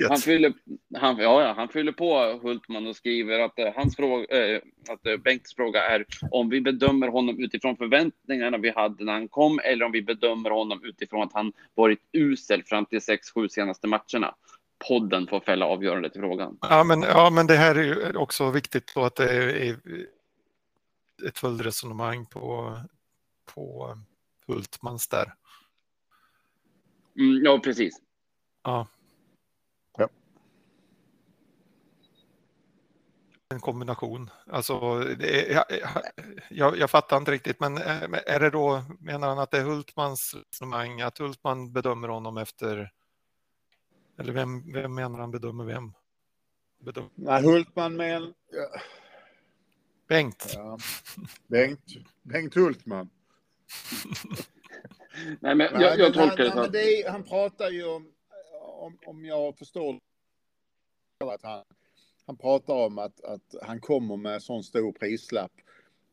Han 0.09 0.18
fyller, 0.18 0.53
han, 0.97 1.18
ja, 1.18 1.53
han 1.57 1.70
fyller 1.70 1.91
på 1.91 2.39
Hultman 2.43 2.88
och 2.88 2.95
skriver 2.95 3.39
att, 3.39 3.59
eh, 3.59 3.74
hans 3.76 3.95
fråga, 3.95 4.55
äh, 4.55 4.61
att 4.89 5.24
Bengts 5.24 5.55
fråga 5.55 5.82
är 5.82 6.05
om 6.32 6.49
vi 6.49 6.61
bedömer 6.61 7.07
honom 7.07 7.43
utifrån 7.43 7.78
förväntningarna 7.78 8.57
vi 8.57 8.70
hade 8.70 9.03
när 9.03 9.13
han 9.13 9.28
kom 9.28 9.59
eller 9.63 9.86
om 9.86 9.91
vi 9.91 10.01
bedömer 10.01 10.49
honom 10.49 10.84
utifrån 10.84 11.24
att 11.24 11.34
han 11.34 11.53
varit 11.76 11.99
usel 12.13 12.63
fram 12.63 12.86
till 12.86 13.01
sex, 13.01 13.32
sju 13.32 13.49
senaste 13.49 13.88
matcherna. 13.88 14.36
Podden 14.88 15.28
får 15.28 15.40
fälla 15.40 15.66
avgörandet 15.66 16.16
i 16.16 16.20
frågan. 16.20 16.58
Ja, 16.62 16.84
men, 16.84 17.02
ja, 17.02 17.30
men 17.30 17.48
det 17.48 17.56
här 17.56 17.76
är 17.76 17.84
ju 17.84 18.18
också 18.18 18.52
viktigt 18.52 18.92
då 18.96 19.06
att 19.06 19.16
det 19.16 19.32
är 19.32 19.80
ett 21.28 21.38
följdresonemang 21.38 22.26
på, 22.26 22.78
på 23.54 23.98
Hultmans 24.48 25.08
där. 25.08 25.34
Mm, 27.18 27.44
ja, 27.44 27.60
precis. 27.64 28.02
Ja. 28.64 28.88
Ja. 29.98 30.10
En 33.50 33.60
kombination. 33.60 34.30
Alltså, 34.48 35.00
det 35.00 35.52
är, 35.52 35.54
jag, 35.54 35.66
jag, 36.50 36.78
jag 36.78 36.90
fattar 36.90 37.18
inte 37.18 37.32
riktigt, 37.32 37.60
men 37.60 37.78
är 37.78 38.40
det 38.40 38.50
då, 38.50 38.84
menar 39.00 39.28
han 39.28 39.40
att 39.40 39.52
det 39.52 39.58
är 39.58 39.64
Hultmans 39.64 40.36
resonemang, 40.52 41.02
att 41.02 41.18
Hultman 41.18 41.74
bedömer 41.74 42.08
honom 42.08 42.38
efter, 42.38 42.92
eller 44.18 44.34
vem, 44.34 44.74
vem 44.74 44.95
menar 44.95 45.20
han 45.20 45.32
bedömer 45.32 45.66
vem? 45.66 45.93
Bedömer. 46.80 47.09
Nej, 47.16 47.43
Hultman 47.43 47.95
men... 47.95 48.34
Ja. 48.51 48.80
Bengt. 50.07 50.51
Ja. 50.53 50.78
Bengt. 51.47 51.86
Bengt 52.22 52.55
Hultman. 52.55 53.09
nej, 55.39 55.55
men 55.55 55.59
jag, 55.59 55.82
jag, 55.82 55.99
jag 55.99 56.13
tolkar 56.13 56.43
det 56.43 56.51
så. 56.51 56.68
Det 56.68 57.09
han 57.09 57.24
pratar 57.24 57.70
ju 57.70 57.86
om, 57.86 58.11
om, 58.61 58.97
om 59.05 59.26
jag 59.26 59.57
förstår 59.57 59.99
att 61.34 61.43
han, 61.43 61.63
han 62.26 62.38
pratar 62.38 62.74
om 62.74 62.97
att, 62.99 63.24
att 63.24 63.55
han 63.61 63.80
kommer 63.80 64.18
med 64.18 64.43
sån 64.43 64.63
stor 64.63 64.91
prislapp 64.91 65.51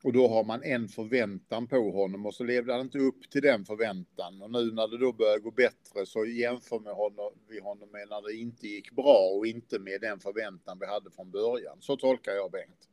och 0.02 0.12
då 0.12 0.28
har 0.28 0.44
man 0.44 0.62
en 0.62 0.88
förväntan 0.88 1.66
på 1.66 1.90
honom 1.90 2.26
och 2.26 2.34
så 2.34 2.44
levde 2.44 2.72
han 2.72 2.80
inte 2.80 2.98
upp 2.98 3.30
till 3.30 3.42
den 3.42 3.64
förväntan 3.64 4.42
och 4.42 4.50
nu 4.50 4.72
när 4.72 4.88
det 4.88 4.98
då 4.98 5.12
börjar 5.12 5.38
gå 5.38 5.50
bättre 5.50 6.06
så 6.06 6.24
jämför 6.24 6.78
vi 6.78 6.90
honom, 6.90 7.32
vi 7.48 7.60
honom 7.60 7.88
med 7.92 8.08
när 8.08 8.22
det 8.28 8.34
inte 8.34 8.66
gick 8.66 8.90
bra 8.90 9.30
och 9.36 9.46
inte 9.46 9.78
med 9.78 10.00
den 10.00 10.20
förväntan 10.20 10.78
vi 10.80 10.86
hade 10.86 11.10
från 11.10 11.30
början. 11.30 11.76
Så 11.80 11.96
tolkar 11.96 12.32
jag 12.32 12.50
Bengt. 12.50 12.88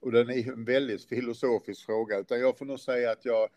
Och 0.00 0.12
den 0.12 0.30
är 0.30 0.52
en 0.52 0.64
väldigt 0.64 1.04
filosofisk 1.04 1.86
fråga, 1.86 2.18
utan 2.18 2.40
jag 2.40 2.58
får 2.58 2.64
nog 2.64 2.80
säga 2.80 3.10
att 3.10 3.24
jag 3.24 3.48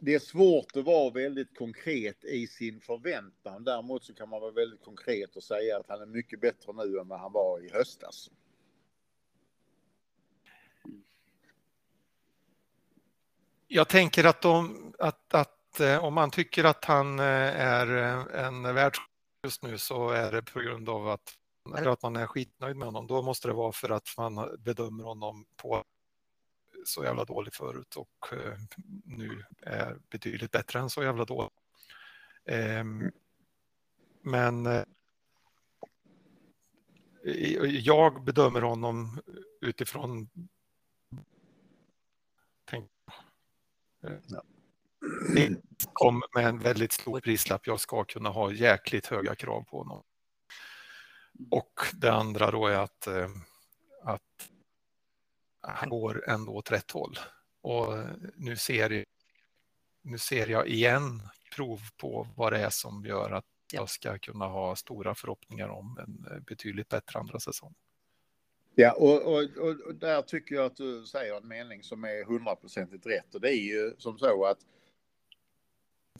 det 0.00 0.14
är 0.14 0.18
svårt 0.18 0.76
att 0.76 0.84
vara 0.84 1.10
väldigt 1.10 1.58
konkret 1.58 2.24
i 2.24 2.46
sin 2.46 2.80
förväntan. 2.80 3.64
Däremot 3.64 4.04
så 4.04 4.14
kan 4.14 4.28
man 4.28 4.40
vara 4.40 4.50
väldigt 4.50 4.84
konkret 4.84 5.36
och 5.36 5.42
säga 5.42 5.76
att 5.76 5.88
han 5.88 6.02
är 6.02 6.06
mycket 6.06 6.40
bättre 6.40 6.72
nu 6.72 6.98
än 6.98 7.08
vad 7.08 7.20
han 7.20 7.32
var 7.32 7.60
i 7.60 7.70
höstas. 7.72 8.30
Jag 13.68 13.88
tänker 13.88 14.24
att, 14.24 14.40
de, 14.40 14.94
att, 14.98 15.34
att 15.34 15.80
eh, 15.80 16.04
om 16.04 16.14
man 16.14 16.30
tycker 16.30 16.64
att 16.64 16.84
han 16.84 17.18
eh, 17.18 17.24
är 17.60 17.86
en 18.36 18.62
världsstjärna 18.62 19.08
just 19.44 19.62
nu 19.62 19.78
så 19.78 20.10
är 20.10 20.32
det 20.32 20.42
på 20.42 20.60
grund 20.60 20.88
av 20.88 21.08
att 21.08 21.34
eller 21.76 21.90
att 21.90 22.02
man 22.02 22.16
är 22.16 22.26
skitnöjd 22.26 22.76
med 22.76 22.88
honom, 22.88 23.06
då 23.06 23.22
måste 23.22 23.48
det 23.48 23.54
vara 23.54 23.72
för 23.72 23.90
att 23.90 24.08
man 24.16 24.56
bedömer 24.58 25.04
honom 25.04 25.46
på 25.56 25.84
så 26.84 27.04
jävla 27.04 27.24
dålig 27.24 27.54
förut 27.54 27.96
och 27.96 28.32
eh, 28.32 28.54
nu 29.04 29.44
är 29.62 29.98
betydligt 30.10 30.50
bättre 30.50 30.78
än 30.78 30.90
så 30.90 31.02
jävla 31.02 31.24
dålig. 31.24 31.50
Eh, 32.44 32.84
men 34.22 34.66
eh, 34.66 34.84
jag 37.64 38.24
bedömer 38.24 38.60
honom 38.60 39.20
utifrån 39.60 40.28
ja. 44.00 44.42
kom 45.92 46.22
med 46.34 46.46
en 46.46 46.58
väldigt 46.58 46.92
stor 46.92 47.20
prislapp. 47.20 47.66
Jag 47.66 47.80
ska 47.80 48.04
kunna 48.04 48.28
ha 48.28 48.52
jäkligt 48.52 49.06
höga 49.06 49.34
krav 49.34 49.62
på 49.62 49.78
honom. 49.78 50.02
Och 51.50 51.72
det 51.92 52.12
andra 52.12 52.50
då 52.50 52.66
är 52.66 52.78
att, 52.78 53.06
eh, 53.06 53.28
att 54.04 54.50
han 55.60 55.88
går 55.88 56.28
ändå 56.28 56.52
åt 56.52 56.72
rätt 56.72 56.90
håll. 56.90 57.18
Och 57.60 57.94
nu 58.36 58.56
ser, 58.56 59.04
nu 60.02 60.18
ser 60.18 60.46
jag 60.46 60.68
igen 60.68 61.22
prov 61.56 61.80
på 61.96 62.28
vad 62.36 62.52
det 62.52 62.58
är 62.58 62.70
som 62.70 63.04
gör 63.04 63.30
att 63.30 63.44
jag 63.72 63.90
ska 63.90 64.18
kunna 64.18 64.46
ha 64.46 64.76
stora 64.76 65.14
förhoppningar 65.14 65.68
om 65.68 65.98
en 65.98 66.32
eh, 66.32 66.40
betydligt 66.40 66.88
bättre 66.88 67.18
andra 67.18 67.40
säsong. 67.40 67.74
Ja, 68.80 68.92
och, 68.92 69.22
och, 69.22 69.42
och, 69.86 69.94
där 69.94 70.22
tycker 70.22 70.54
jag 70.54 70.64
att 70.64 70.76
du 70.76 71.06
säger 71.06 71.36
en 71.36 71.48
mening 71.48 71.82
som 71.82 72.04
är 72.04 72.24
hundraprocentigt 72.24 73.06
rätt. 73.06 73.34
Och 73.34 73.40
det 73.40 73.48
är 73.48 73.62
ju 73.62 73.94
som 73.98 74.18
så 74.18 74.44
att 74.44 74.58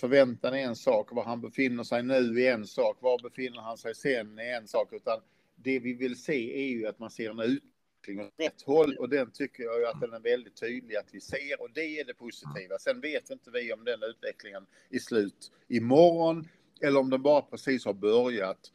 förväntan 0.00 0.54
är 0.54 0.58
en 0.58 0.76
sak, 0.76 1.12
var 1.12 1.24
han 1.24 1.40
befinner 1.40 1.84
sig 1.84 2.02
nu 2.02 2.42
är 2.42 2.54
en 2.54 2.66
sak, 2.66 2.96
var 3.00 3.22
befinner 3.22 3.60
han 3.60 3.78
sig 3.78 3.94
sen 3.94 4.38
är 4.38 4.56
en 4.56 4.68
sak, 4.68 4.92
utan 4.92 5.20
det 5.56 5.78
vi 5.78 5.94
vill 5.94 6.22
se 6.22 6.64
är 6.64 6.68
ju 6.68 6.86
att 6.86 6.98
man 6.98 7.10
ser 7.10 7.30
en 7.30 7.40
utveckling 7.40 8.20
åt 8.20 8.32
rätt 8.36 8.62
håll 8.62 8.96
och 8.96 9.08
den 9.08 9.30
tycker 9.30 9.62
jag 9.62 9.80
ju 9.80 9.86
att 9.86 10.00
den 10.00 10.12
är 10.12 10.20
väldigt 10.20 10.60
tydlig 10.60 10.96
att 10.96 11.08
vi 11.12 11.20
ser 11.20 11.62
och 11.62 11.70
det 11.74 12.00
är 12.00 12.04
det 12.04 12.14
positiva. 12.14 12.78
Sen 12.80 13.00
vet 13.00 13.30
inte 13.30 13.50
vi 13.50 13.72
om 13.72 13.84
den 13.84 14.02
utvecklingen 14.02 14.66
är 14.90 14.98
slut 14.98 15.52
imorgon 15.68 16.48
eller 16.80 17.00
om 17.00 17.10
den 17.10 17.22
bara 17.22 17.42
precis 17.42 17.84
har 17.84 17.94
börjat. 17.94 18.72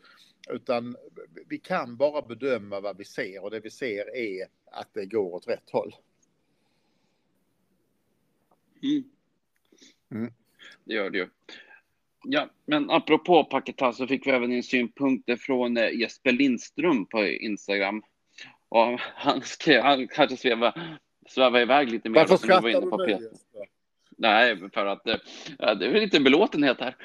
Utan 0.49 0.95
vi 1.49 1.57
kan 1.57 1.97
bara 1.97 2.21
bedöma 2.21 2.79
vad 2.79 2.97
vi 2.97 3.05
ser 3.05 3.43
och 3.43 3.51
det 3.51 3.59
vi 3.59 3.69
ser 3.69 4.15
är 4.15 4.47
att 4.71 4.93
det 4.93 5.05
går 5.05 5.33
åt 5.33 5.47
rätt 5.47 5.69
håll. 5.69 5.95
Mm. 8.83 9.03
Mm. 10.11 10.33
Det 10.83 10.93
gör 10.93 11.09
det 11.09 11.17
ju. 11.17 11.27
Ja, 12.23 12.49
men 12.65 12.89
apropå 12.89 13.43
Paketa 13.43 13.93
så 13.93 14.07
fick 14.07 14.27
vi 14.27 14.31
även 14.31 14.51
in 14.51 14.63
synpunkter 14.63 15.35
från 15.35 15.77
eh, 15.77 15.99
Jesper 15.99 16.31
Lindström 16.31 17.05
på 17.05 17.25
Instagram. 17.25 18.03
Och 18.69 18.99
han 18.99 19.41
skrev, 19.41 19.81
han 19.81 20.07
kanske 20.07 20.37
svävade, 20.37 20.99
svävade 21.29 21.61
iväg 21.61 21.91
lite 21.91 22.09
mer. 22.09 22.19
Varför 22.19 22.37
skrattar 22.37 22.81
du 22.81 23.05
nu 23.05 23.11
Jesper? 23.11 23.67
Nej, 24.17 24.69
för 24.73 24.85
att 24.85 25.07
eh, 25.07 25.17
det 25.57 25.85
är 25.85 25.93
lite 25.93 26.19
belåtenhet 26.19 26.77
här. 26.79 26.95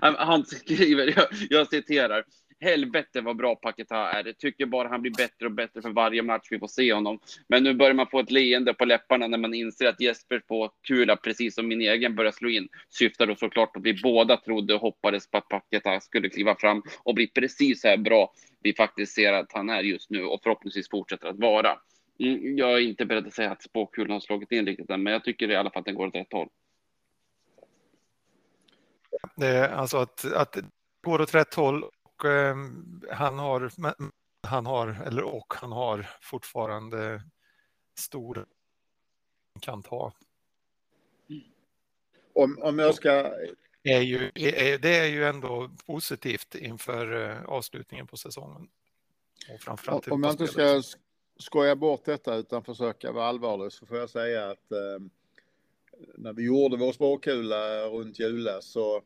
han 0.16 0.44
skriver, 0.44 1.06
jag, 1.16 1.26
jag 1.50 1.68
citerar, 1.68 2.24
helvete 2.60 3.20
vad 3.20 3.36
bra 3.36 3.54
Paketa 3.54 4.10
är. 4.10 4.24
Jag 4.24 4.38
tycker 4.38 4.66
bara 4.66 4.88
han 4.88 5.02
blir 5.02 5.12
bättre 5.12 5.46
och 5.46 5.52
bättre 5.52 5.82
för 5.82 5.90
varje 5.90 6.22
match 6.22 6.48
vi 6.50 6.58
får 6.58 6.68
se 6.68 6.92
honom. 6.92 7.18
Men 7.48 7.64
nu 7.64 7.74
börjar 7.74 7.94
man 7.94 8.06
få 8.06 8.20
ett 8.20 8.30
leende 8.30 8.74
på 8.74 8.84
läpparna 8.84 9.26
när 9.26 9.38
man 9.38 9.54
inser 9.54 9.86
att 9.86 10.00
Jesper 10.00 10.38
på 10.38 10.70
kula, 10.82 11.16
precis 11.16 11.54
som 11.54 11.68
min 11.68 11.80
egen, 11.80 12.16
börjar 12.16 12.32
slå 12.32 12.48
in. 12.48 12.68
Syftar 12.90 13.26
då 13.26 13.34
såklart 13.34 13.76
att 13.76 13.82
vi 13.82 14.00
båda 14.02 14.36
trodde 14.36 14.74
och 14.74 14.80
hoppades 14.80 15.30
på 15.30 15.38
att 15.38 15.48
Paketa 15.48 16.00
skulle 16.00 16.28
kliva 16.28 16.56
fram 16.56 16.82
och 17.02 17.14
bli 17.14 17.26
precis 17.26 17.80
så 17.80 17.88
här 17.88 17.96
bra 17.96 18.32
vi 18.62 18.74
faktiskt 18.74 19.14
ser 19.14 19.32
att 19.32 19.52
han 19.52 19.70
är 19.70 19.82
just 19.82 20.10
nu 20.10 20.24
och 20.24 20.40
förhoppningsvis 20.42 20.90
fortsätter 20.90 21.28
att 21.28 21.38
vara. 21.38 21.78
Mm, 22.18 22.58
jag 22.58 22.72
är 22.72 22.78
inte 22.78 23.06
beredd 23.06 23.26
att 23.26 23.34
säga 23.34 23.50
att 23.50 23.62
spåkulan 23.62 24.10
har 24.10 24.20
slagit 24.20 24.52
in 24.52 24.66
riktigt 24.66 24.90
än, 24.90 25.02
men 25.02 25.12
jag 25.12 25.24
tycker 25.24 25.50
i 25.50 25.56
alla 25.56 25.70
fall 25.70 25.80
att 25.80 25.86
den 25.86 25.94
går 25.94 26.06
åt 26.06 26.14
rätt 26.14 26.32
håll. 26.32 26.48
Eh, 29.42 29.78
alltså 29.78 29.96
att, 29.96 30.32
att 30.32 30.52
det 30.52 30.64
går 31.02 31.20
åt 31.20 31.34
rätt 31.34 31.54
håll 31.54 31.84
och 32.18 32.30
eh, 32.30 32.56
han 33.10 33.38
har, 33.38 33.72
han 34.42 34.66
har, 34.66 35.02
eller 35.06 35.22
och 35.22 35.54
han 35.54 35.72
har 35.72 36.06
fortfarande 36.20 37.22
stor 37.98 38.46
kan 39.60 39.82
ta. 39.82 40.12
Om, 42.32 42.58
om 42.62 42.78
jag 42.78 42.94
ska... 42.94 43.32
Är 43.82 44.00
ju, 44.00 44.30
det 44.78 44.96
är 44.96 45.06
ju 45.06 45.24
ändå 45.24 45.70
positivt 45.86 46.54
inför 46.54 47.30
eh, 47.30 47.44
avslutningen 47.44 48.06
på 48.06 48.16
säsongen. 48.16 48.68
Och 49.54 49.60
framförallt 49.60 50.08
om 50.08 50.22
jag 50.22 50.32
inte 50.32 50.46
ska 50.46 50.82
skoja 51.38 51.76
bort 51.76 52.04
detta 52.04 52.34
utan 52.34 52.64
försöka 52.64 53.12
vara 53.12 53.26
allvarlig 53.26 53.72
så 53.72 53.86
får 53.86 53.96
jag 53.96 54.10
säga 54.10 54.50
att 54.50 54.72
eh, 54.72 55.06
när 56.14 56.32
vi 56.32 56.42
gjorde 56.42 56.76
vår 56.76 56.92
spåkula 56.92 57.86
runt 57.86 58.18
Jula 58.18 58.60
så 58.60 59.02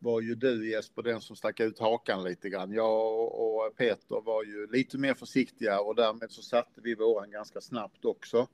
var 0.00 0.20
ju 0.20 0.34
du 0.34 0.70
Jesper 0.70 1.02
den 1.02 1.20
som 1.20 1.36
stack 1.36 1.60
ut 1.60 1.78
hakan 1.78 2.24
lite 2.24 2.48
grann. 2.48 2.72
Jag 2.72 3.22
och 3.40 3.76
Peter 3.76 4.20
var 4.20 4.44
ju 4.44 4.66
lite 4.66 4.98
mer 4.98 5.14
försiktiga 5.14 5.80
och 5.80 5.94
därmed 5.94 6.30
så 6.30 6.42
satte 6.42 6.80
vi 6.80 6.94
våran 6.94 7.30
ganska 7.30 7.60
snabbt 7.60 8.04
också 8.04 8.46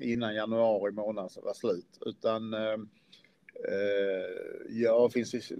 innan 0.00 0.34
januari 0.34 0.92
månad 0.92 1.30
var 1.42 1.54
slut. 1.54 1.98
Utan 2.06 2.54
eh, 2.54 2.72
eh 3.68 4.32
jag, 4.68 5.12
finns, 5.12 5.52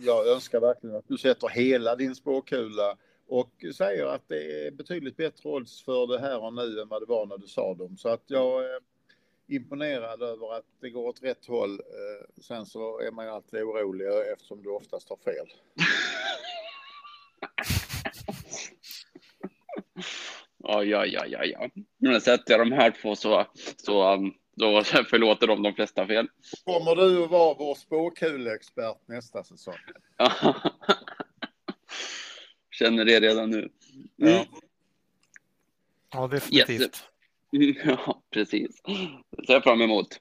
jag 0.00 0.28
önskar 0.28 0.60
verkligen 0.60 0.96
att 0.96 1.08
du 1.08 1.18
sätter 1.18 1.48
hela 1.48 1.96
din 1.96 2.14
spåkula 2.14 2.96
och 3.28 3.64
säger 3.74 4.06
att 4.06 4.28
det 4.28 4.66
är 4.66 4.70
betydligt 4.70 5.16
bättre 5.16 5.48
odds 5.48 5.84
för 5.84 6.06
det 6.06 6.20
här 6.20 6.44
och 6.44 6.54
nu 6.54 6.80
än 6.80 6.88
vad 6.88 7.02
det 7.02 7.06
var 7.06 7.26
när 7.26 7.38
du 7.38 7.46
sa 7.46 7.74
dem. 7.74 7.96
Så 7.96 8.08
att 8.08 8.24
jag 8.26 8.64
eh, 8.64 8.80
imponerad 9.50 10.22
över 10.22 10.54
att 10.58 10.64
det 10.80 10.90
går 10.90 11.08
åt 11.08 11.22
rätt 11.22 11.46
håll. 11.46 11.70
Eh, 11.70 12.42
sen 12.42 12.66
så 12.66 13.00
är 13.00 13.10
man 13.10 13.24
ju 13.24 13.30
alltid 13.30 13.62
orolig 13.62 14.06
eftersom 14.32 14.62
du 14.62 14.70
oftast 14.70 15.08
har 15.08 15.16
fel. 15.16 15.46
Ja, 20.56 20.84
ja, 20.84 21.06
ja, 21.06 21.26
ja, 21.26 21.44
ja. 21.44 21.68
Nu 21.98 22.20
sätter 22.20 22.58
jag 22.58 22.60
de 22.60 22.72
här 22.72 22.90
två 22.90 23.16
så, 23.16 23.46
så 23.76 24.14
um, 24.14 24.34
då 24.56 24.82
förlåter 25.10 25.46
de 25.46 25.62
de 25.62 25.74
flesta 25.74 26.06
fel. 26.06 26.28
Kommer 26.64 26.96
du 26.96 27.24
att 27.24 27.30
vara 27.30 27.54
vår 27.54 27.74
spåkulexpert 27.74 29.08
nästa 29.08 29.44
säsong? 29.44 29.74
Känner 32.70 33.04
det 33.04 33.20
redan 33.20 33.50
nu. 33.50 33.58
Mm. 34.22 34.32
Ja. 34.32 34.46
Ja, 36.12 36.26
definitivt. 36.26 36.80
Yes. 36.80 37.09
Ja, 37.84 38.22
precis. 38.30 38.82
Det 39.36 39.46
ser 39.46 39.52
jag 39.52 39.62
fram 39.62 39.80
emot. 39.80 40.20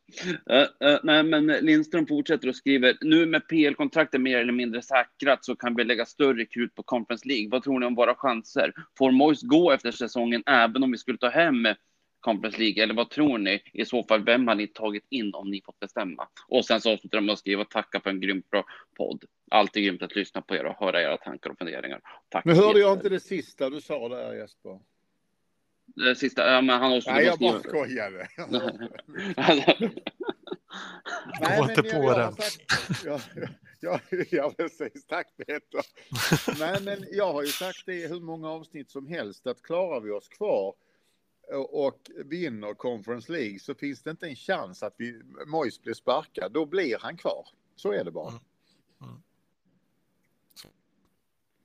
Uh, 0.52 0.90
uh, 0.90 1.00
nej, 1.04 1.24
men 1.24 1.46
Lindström 1.48 2.08
fortsätter 2.08 2.48
och 2.48 2.56
skriver, 2.56 2.98
nu 3.02 3.26
med 3.26 3.48
PL-kontraktet 3.48 4.22
mer 4.22 4.38
eller 4.38 4.54
mindre 4.54 4.82
säkrat 4.82 5.46
så 5.46 5.56
kan 5.56 5.76
vi 5.76 5.84
lägga 5.84 6.06
större 6.06 6.46
krut 6.46 6.76
på 6.76 6.84
Conference 6.84 7.28
League. 7.28 7.50
Vad 7.50 7.64
tror 7.64 7.80
ni 7.80 7.86
om 7.86 7.96
våra 7.96 8.16
chanser? 8.16 8.74
Får 8.98 9.12
Moise 9.12 9.48
gå 9.48 9.72
efter 9.72 9.92
säsongen 9.92 10.44
även 10.46 10.84
om 10.84 10.92
vi 10.92 10.98
skulle 10.98 11.18
ta 11.18 11.30
hem 11.30 11.68
Conference 12.20 12.60
League? 12.60 12.84
Eller 12.84 12.94
vad 12.94 13.10
tror 13.10 13.38
ni? 13.38 13.62
I 13.74 13.86
så 13.86 14.04
fall, 14.04 14.24
vem 14.24 14.48
har 14.48 14.56
ni 14.56 14.68
tagit 14.68 15.06
in 15.10 15.34
om 15.34 15.52
ni 15.52 15.62
fått 15.66 15.80
bestämma? 15.80 16.28
Och 16.48 16.66
sen 16.66 16.82
så 16.82 16.94
avslutar 16.94 17.18
de 17.18 17.26
med 17.26 17.34
att 17.34 17.40
skriva 17.40 17.66
tacka 17.66 18.00
för 18.00 18.10
en 18.10 18.22
grymt 18.22 18.50
bra 18.50 18.66
podd. 18.98 19.24
Alltid 19.52 19.84
grymt 19.84 20.02
att 20.02 20.16
lyssna 20.16 20.42
på 20.42 20.56
er 20.56 20.66
och 20.66 20.86
höra 20.86 21.02
era 21.02 21.18
tankar 21.18 21.50
och 21.50 21.58
funderingar. 21.58 22.02
Tack. 22.30 22.46
Nu 22.46 22.54
hörde 22.54 22.80
jag 22.80 22.94
inte 22.94 23.10
det 23.10 23.20
sista 23.20 23.70
du 23.70 23.82
sa 23.82 24.10
där 24.10 24.34
Jesper. 24.34 24.80
Det 26.06 26.16
sista, 26.16 26.52
ja, 26.52 26.62
men 26.62 26.80
han 26.80 26.98
också 26.98 27.12
Nej, 27.12 27.26
jag 27.26 27.40
bara 27.40 27.60
skojade. 27.60 28.28
Gå 31.58 31.70
inte 31.70 31.84
på 31.84 31.90
jag, 31.90 32.18
den. 32.18 32.36
Ja, 33.06 33.20
ja, 33.80 34.00
ja, 34.32 34.54
precis. 34.58 35.06
Tack 35.08 35.28
Peter. 35.38 35.82
Nej, 36.60 36.82
men 36.84 37.06
jag 37.12 37.34
har 37.34 37.42
ju 37.44 37.48
sagt 37.48 37.86
det 37.86 37.94
i 37.96 38.08
hur 38.08 38.20
många 38.20 38.50
avsnitt 38.50 38.92
som 38.92 39.08
helst 39.08 39.48
att 39.48 39.62
klarar 39.62 40.00
vi 40.02 40.12
oss 40.12 40.28
kvar 40.30 40.76
och, 41.70 42.12
vinner 42.26 42.74
Conference 42.74 43.32
League 43.32 43.60
så 43.60 43.76
finns 43.76 44.02
det 44.04 44.10
inte 44.12 44.28
en 44.28 44.36
chans 44.36 44.84
att 44.84 44.94
vi, 44.98 45.22
Mois 45.48 45.82
blir 45.82 45.94
sparkad. 45.94 46.52
Då 46.52 46.66
blir 46.66 46.98
han 47.00 47.18
kvar. 47.18 47.48
Så 47.76 47.92
är 47.92 48.04
det 48.04 48.12
bara. 48.12 48.30
Mm. 48.30 48.42
Mm. 49.02 49.22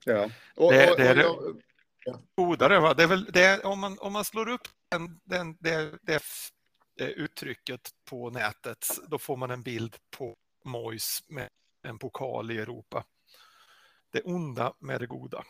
Ja. 0.05 0.31
Och, 0.55 0.73
Det- 0.73 0.91
och, 0.91 0.97
det 0.97 1.11
och 1.11 1.17
det. 1.17 1.23
jag, 1.23 1.63
godare. 2.37 2.81
Va? 2.81 2.95
Det 2.95 3.03
är 3.03 3.07
väl, 3.07 3.25
det 3.25 3.45
är, 3.45 3.67
om, 3.67 3.81
man, 3.81 3.99
om 3.99 4.13
man 4.13 4.25
slår 4.25 4.49
upp 4.49 4.69
den, 4.91 5.21
den, 5.25 5.57
det, 5.61 5.99
det, 6.03 6.23
uttrycket 6.99 7.91
på 8.11 8.31
nätet, 8.31 8.87
då 9.09 9.19
får 9.19 9.37
man 9.37 9.51
en 9.51 9.63
bild 9.63 9.97
på 10.17 10.37
Mois 10.65 11.25
med 11.29 11.49
en 11.83 11.99
pokal 11.99 12.51
i 12.51 12.59
Europa. 12.59 13.05
Det 14.13 14.23
onda 14.23 14.75
med 14.79 15.01
det 15.01 15.07
goda. 15.07 15.45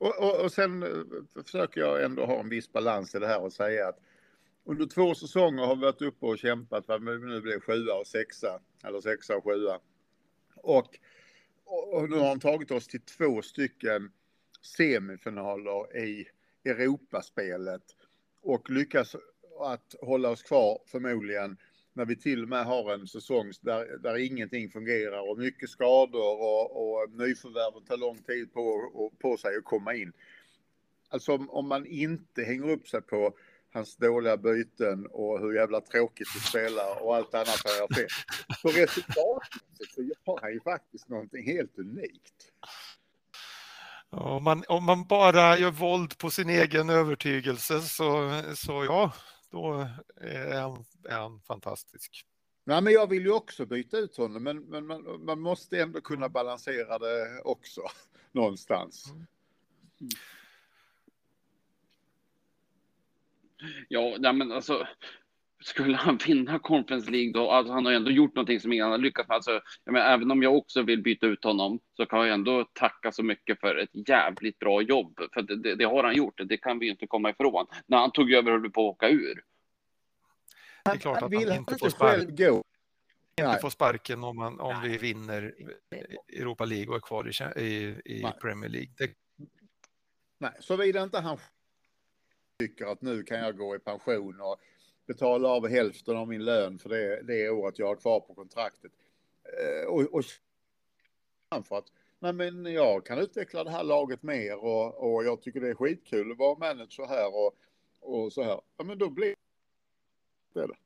Och, 0.00 0.18
och, 0.18 0.40
och 0.40 0.52
sen 0.52 0.82
eh, 0.82 1.42
försöker 1.44 1.80
jag 1.80 2.04
ändå 2.04 2.26
ha 2.26 2.40
en 2.40 2.48
viss 2.48 2.72
balans 2.72 3.14
i 3.14 3.18
det 3.18 3.26
här 3.26 3.40
och 3.40 3.52
säga 3.52 3.88
att 3.88 3.98
under 4.64 4.86
två 4.86 5.14
säsonger 5.14 5.66
har 5.66 5.76
vi 5.76 5.82
varit 5.82 6.02
uppe 6.02 6.26
och 6.26 6.38
kämpat 6.38 6.88
vad 6.88 7.04
vi 7.04 7.18
nu 7.18 7.40
blir 7.40 7.60
sjua 7.60 7.94
och 7.94 8.06
sexa 8.06 8.60
eller 8.84 9.00
sexa 9.00 9.36
och 9.36 9.44
sjua. 9.44 9.80
Och, 10.54 10.98
och, 11.64 11.94
och 11.94 12.10
nu 12.10 12.16
har 12.16 12.28
han 12.28 12.40
tagit 12.40 12.70
oss 12.70 12.86
till 12.86 13.00
två 13.00 13.42
stycken 13.42 14.12
semifinaler 14.62 15.96
i 15.96 16.26
Europaspelet 16.64 17.82
och 18.42 18.70
lyckas 18.70 19.16
att 19.60 19.94
hålla 20.00 20.30
oss 20.30 20.42
kvar 20.42 20.78
förmodligen 20.86 21.56
när 21.92 22.04
vi 22.04 22.16
till 22.16 22.42
och 22.42 22.48
med 22.48 22.64
har 22.64 22.94
en 22.94 23.06
säsong 23.06 23.52
där, 23.60 23.98
där 23.98 24.16
ingenting 24.16 24.70
fungerar 24.70 25.30
och 25.30 25.38
mycket 25.38 25.70
skador 25.70 26.40
och, 26.40 27.00
och 27.02 27.10
nyförvärven 27.10 27.84
tar 27.84 27.96
lång 27.96 28.18
tid 28.18 28.52
på, 28.52 28.60
och, 28.94 29.18
på 29.18 29.36
sig 29.36 29.56
att 29.56 29.64
komma 29.64 29.94
in. 29.94 30.12
Alltså 31.08 31.32
om, 31.32 31.50
om 31.50 31.68
man 31.68 31.86
inte 31.86 32.42
hänger 32.42 32.70
upp 32.70 32.88
sig 32.88 33.02
på 33.02 33.34
hans 33.72 33.96
dåliga 33.96 34.36
byten 34.36 35.06
och 35.06 35.40
hur 35.40 35.54
jävla 35.54 35.80
tråkigt 35.80 36.28
vi 36.34 36.40
spelar 36.40 37.02
och 37.02 37.16
allt 37.16 37.34
annat 37.34 37.60
har 37.64 37.76
jag 37.78 37.94
fel. 37.96 38.08
Så 38.62 38.68
resultatmässigt 38.68 39.94
så 39.94 40.02
har 40.24 40.40
han 40.40 40.52
ju 40.52 40.60
faktiskt 40.60 41.08
någonting 41.08 41.46
helt 41.46 41.78
unikt. 41.78 42.52
Om 44.10 44.44
man, 44.44 44.64
om 44.68 44.84
man 44.84 45.04
bara 45.04 45.58
gör 45.58 45.70
våld 45.70 46.18
på 46.18 46.30
sin 46.30 46.50
egen 46.50 46.90
övertygelse 46.90 47.80
så, 47.80 48.42
så 48.54 48.84
ja, 48.84 49.12
då 49.50 49.88
är 50.20 50.60
han, 50.60 50.84
är 51.08 51.18
han 51.18 51.40
fantastisk. 51.40 52.24
Nej, 52.64 52.82
men 52.82 52.92
jag 52.92 53.06
vill 53.06 53.22
ju 53.22 53.32
också 53.32 53.66
byta 53.66 53.98
ut 53.98 54.16
honom, 54.16 54.42
men, 54.42 54.58
men 54.58 54.86
man, 54.86 55.24
man 55.24 55.40
måste 55.40 55.80
ändå 55.80 56.00
kunna 56.00 56.28
balansera 56.28 56.98
det 56.98 57.40
också 57.44 57.82
någonstans. 58.32 59.12
Ja, 63.88 64.16
nej, 64.18 64.32
men 64.32 64.52
alltså. 64.52 64.86
Skulle 65.60 65.96
han 65.96 66.16
vinna 66.26 66.58
Conference 66.58 67.10
League 67.10 67.32
då? 67.32 67.50
Alltså, 67.50 67.72
han 67.72 67.84
har 67.84 67.92
ju 67.92 67.96
ändå 67.96 68.10
gjort 68.10 68.34
någonting 68.34 68.60
som 68.60 68.72
ingen 68.72 68.86
annan 68.86 69.00
lyckats 69.00 69.28
med. 69.28 69.34
Alltså, 69.34 69.60
jag 69.84 69.92
menar, 69.92 70.06
även 70.06 70.30
om 70.30 70.42
jag 70.42 70.56
också 70.56 70.82
vill 70.82 71.02
byta 71.02 71.26
ut 71.26 71.44
honom 71.44 71.80
så 71.96 72.06
kan 72.06 72.18
jag 72.18 72.28
ändå 72.34 72.64
tacka 72.72 73.12
så 73.12 73.22
mycket 73.22 73.60
för 73.60 73.76
ett 73.76 74.08
jävligt 74.08 74.58
bra 74.58 74.82
jobb. 74.82 75.20
För 75.34 75.42
det, 75.42 75.56
det, 75.56 75.74
det 75.74 75.84
har 75.84 76.04
han 76.04 76.14
gjort. 76.16 76.40
Det 76.44 76.56
kan 76.56 76.78
vi 76.78 76.86
ju 76.86 76.92
inte 76.92 77.06
komma 77.06 77.30
ifrån. 77.30 77.66
När 77.86 77.98
han 77.98 78.12
tog 78.12 78.32
över 78.32 78.50
höll 78.50 78.62
vi 78.62 78.70
på 78.70 78.88
att 78.88 78.94
åka 78.94 79.08
ur. 79.08 79.42
Det 80.84 80.90
är 80.90 80.96
klart 80.96 81.22
att 81.22 81.22
han 81.22 81.42
inte 81.42 81.54
får 81.54 81.72
inte 81.72 81.90
spark- 81.90 82.10
själv 82.10 82.36
gå. 82.36 82.64
Inte 83.40 83.58
får 83.60 83.70
sparken 83.70 84.24
om, 84.24 84.36
man, 84.36 84.60
om 84.60 84.82
vi 84.82 84.98
vinner 84.98 85.54
Europa 86.32 86.64
League 86.64 86.88
och 86.88 86.96
är 86.96 87.00
kvar 87.00 87.58
i, 87.58 87.64
i. 88.04 88.24
Premier 88.40 88.70
League. 88.70 88.90
Det, 88.98 89.10
Nej, 90.38 90.52
såvida 90.60 91.02
inte 91.02 91.18
han 91.18 91.38
tycker 92.58 92.86
att 92.86 93.02
nu 93.02 93.22
kan 93.22 93.38
jag 93.38 93.56
gå 93.56 93.76
i 93.76 93.78
pension 93.78 94.40
och 94.40 94.56
betala 95.10 95.48
av 95.48 95.68
hälften 95.68 96.16
av 96.16 96.28
min 96.28 96.44
lön 96.44 96.78
för 96.78 96.88
det, 96.88 97.22
det 97.22 97.50
året 97.50 97.78
jag 97.78 97.86
har 97.86 97.96
kvar 97.96 98.20
på 98.20 98.34
kontraktet. 98.34 98.92
Eh, 99.44 99.86
och, 99.86 100.00
och 100.00 100.24
för 101.64 101.78
att 101.78 101.92
nej 102.18 102.32
men 102.32 102.64
jag 102.64 103.06
kan 103.06 103.18
utveckla 103.18 103.64
det 103.64 103.70
här 103.70 103.84
laget 103.84 104.22
mer 104.22 104.56
och, 104.56 105.12
och 105.14 105.24
jag 105.24 105.42
tycker 105.42 105.60
det 105.60 105.68
är 105.68 105.74
skitkul 105.74 106.32
att 106.32 106.38
vara 106.38 106.58
manager 106.58 107.06
här 107.06 107.34
och, 107.34 107.56
och 108.00 108.32
så 108.32 108.42
här. 108.42 108.60
Ja, 108.76 108.84
men 108.84 108.98
då 108.98 109.10
blir 109.10 109.34
det 110.52 110.66
det. 110.66 110.76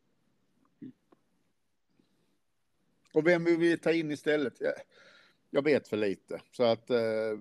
Och 3.14 3.26
vem 3.26 3.44
vill 3.44 3.58
vi 3.58 3.78
ta 3.78 3.92
in 3.92 4.10
istället? 4.10 4.60
Jag, 4.60 4.74
jag 5.50 5.62
vet 5.64 5.88
för 5.88 5.96
lite. 5.96 6.40
Så 6.52 6.64
att 6.64 6.90
eh, 6.90 7.38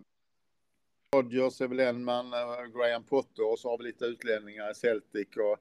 Rodgers 1.13 1.61
är 1.61 1.67
väl 1.67 1.79
en 1.79 2.03
man, 2.03 2.33
eh, 2.33 2.65
Graham 2.65 3.03
Potter 3.03 3.51
och 3.51 3.59
så 3.59 3.69
har 3.69 3.77
vi 3.77 3.83
lite 3.83 4.05
utlänningar 4.05 4.71
i 4.71 4.75
Celtic 4.75 5.27
och 5.37 5.59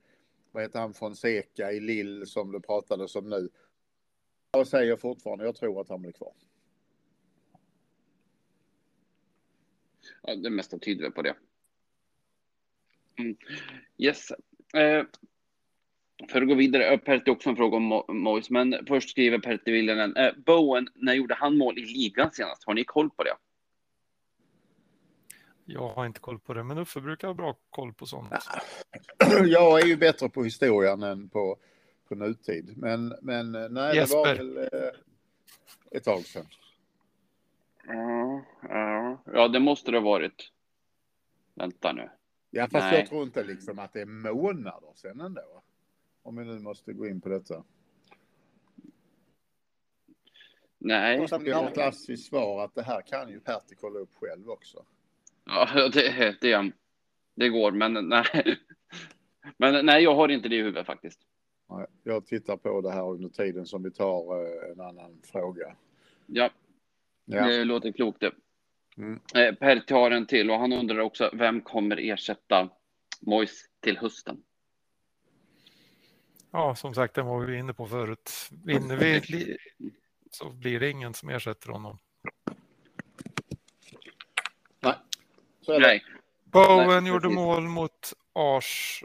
vad 0.53 0.62
heter 0.62 0.80
han 0.80 0.94
Fonseca, 0.94 1.72
i 1.72 1.80
Lill 1.80 2.26
som 2.26 2.53
det 2.53 2.61
pratades 2.61 3.16
om 3.16 3.30
nu. 3.30 3.48
Jag 4.53 4.66
säger 4.66 4.96
fortfarande, 4.96 5.44
jag 5.44 5.57
tror 5.57 5.80
att 5.80 5.88
han 5.88 6.03
blir 6.03 6.12
kvar. 6.12 6.32
Ja, 10.22 10.34
det 10.36 10.50
mesta 10.50 10.78
tyder 10.78 11.03
väl 11.03 11.12
på 11.12 11.22
det. 11.22 11.34
Mm. 13.18 13.36
Yes. 13.98 14.30
Eh, 14.74 15.05
för 16.28 16.42
att 16.42 16.48
gå 16.48 16.55
vidare, 16.55 16.98
Pertti 16.98 17.30
också 17.30 17.50
en 17.50 17.57
fråga 17.57 17.76
om 17.76 17.92
Mo- 17.92 18.12
Mois, 18.12 18.50
men 18.50 18.86
först 18.86 19.11
skriver 19.11 19.38
Pertti 19.38 19.70
Viljanen. 19.72 20.16
Eh, 20.16 20.32
Bowen, 20.36 20.88
när 20.94 21.14
gjorde 21.14 21.34
han 21.34 21.59
mål 21.59 21.78
i 21.78 21.84
ligan 21.84 22.30
senast? 22.32 22.64
Har 22.64 22.74
ni 22.74 22.84
koll 22.84 23.11
på 23.11 23.24
det? 23.24 23.36
Jag 25.64 25.88
har 25.88 26.06
inte 26.06 26.20
koll 26.20 26.38
på 26.38 26.54
det, 26.54 26.64
men 26.64 26.78
Uffe 26.78 27.00
brukar 27.00 27.28
ha 27.28 27.34
bra 27.34 27.56
koll 27.70 27.92
på 27.92 28.06
sånt. 28.06 28.32
Jag 29.44 29.80
är 29.80 29.86
ju 29.86 29.96
bättre 29.96 30.28
på 30.28 30.44
historien 30.44 31.02
än 31.02 31.28
på, 31.28 31.56
på 32.08 32.14
nutid. 32.14 32.72
Men, 32.76 33.14
men 33.22 33.54
eh, 33.54 33.68
nej, 33.68 33.94
det 33.94 34.12
var 34.14 34.26
Jesper. 34.26 34.34
väl 34.34 34.58
eh, 34.58 34.90
ett 35.90 36.04
tag 36.04 36.20
sedan. 36.20 36.46
Ja, 37.86 38.44
ja. 38.68 39.18
ja, 39.24 39.48
det 39.48 39.60
måste 39.60 39.90
det 39.90 39.98
ha 39.98 40.04
varit. 40.04 40.50
Vänta 41.54 41.92
nu. 41.92 42.10
Ja, 42.50 42.62
fast 42.62 42.86
Nej. 42.86 42.98
jag 42.98 43.08
tror 43.08 43.22
inte 43.22 43.44
liksom 43.44 43.78
att 43.78 43.92
det 43.92 44.00
är 44.00 44.06
månader 44.06 44.92
sedan 44.94 45.20
ändå. 45.20 45.62
Om 46.22 46.36
vi 46.36 46.44
nu 46.44 46.58
måste 46.58 46.92
gå 46.92 47.06
in 47.06 47.20
på 47.20 47.28
detta. 47.28 47.64
Nej. 50.78 51.20
Och 51.20 51.42
jag 51.44 51.56
har 51.56 51.68
ett 51.68 51.74
klassiskt 51.74 52.28
svar 52.28 52.64
att 52.64 52.74
det 52.74 52.82
här 52.82 53.02
kan 53.02 53.28
ju 53.28 53.40
Pertti 53.40 53.74
kolla 53.80 53.98
upp 53.98 54.14
själv 54.14 54.50
också. 54.50 54.84
Ja, 55.45 55.88
det, 55.93 56.36
det, 56.40 56.72
det 57.34 57.49
går, 57.49 57.72
men 57.72 58.09
nej. 58.09 58.26
Men 59.57 59.86
nej, 59.86 60.03
jag 60.03 60.14
har 60.14 60.28
inte 60.28 60.49
det 60.49 60.57
i 60.57 60.59
huvudet 60.59 60.86
faktiskt. 60.86 61.20
Jag 62.03 62.26
tittar 62.26 62.57
på 62.57 62.80
det 62.80 62.90
här 62.90 63.11
under 63.11 63.28
tiden 63.28 63.66
som 63.66 63.82
vi 63.82 63.90
tar 63.90 64.45
eh, 64.45 64.70
en 64.72 64.80
annan 64.80 65.20
fråga. 65.32 65.76
Ja, 66.26 66.51
Ja. 67.24 67.47
det 67.47 67.64
låter 67.64 67.93
klokt 67.93 68.20
det. 68.20 68.32
Mm. 68.97 69.20
Eh, 69.34 69.55
Pertti 69.55 69.95
har 69.95 70.11
en 70.11 70.26
till 70.26 70.51
och 70.51 70.59
han 70.59 70.72
undrar 70.72 70.99
också 70.99 71.30
vem 71.32 71.61
kommer 71.61 71.97
ersätta 71.97 72.68
Mois 73.20 73.64
till 73.80 73.99
hösten? 73.99 74.43
Ja, 76.51 76.74
som 76.74 76.95
sagt, 76.95 77.14
det 77.14 77.22
var 77.22 77.40
vi 77.40 77.59
inne 77.59 77.74
på 77.74 77.86
förut. 77.86 78.30
Vinner 78.64 78.97
vi 78.97 79.57
så 80.30 80.51
blir 80.51 80.80
det 80.80 80.90
ingen 80.90 81.14
som 81.14 81.28
ersätter 81.28 81.68
honom. 81.68 81.99
Så 85.62 85.72
är 85.72 85.80
det. 85.80 85.86
Nej, 85.86 86.04
Bowen 86.44 87.04
Nej, 87.04 87.12
gjorde 87.12 87.28
mål 87.28 87.62
mot 87.62 88.12
Ars... 88.32 89.02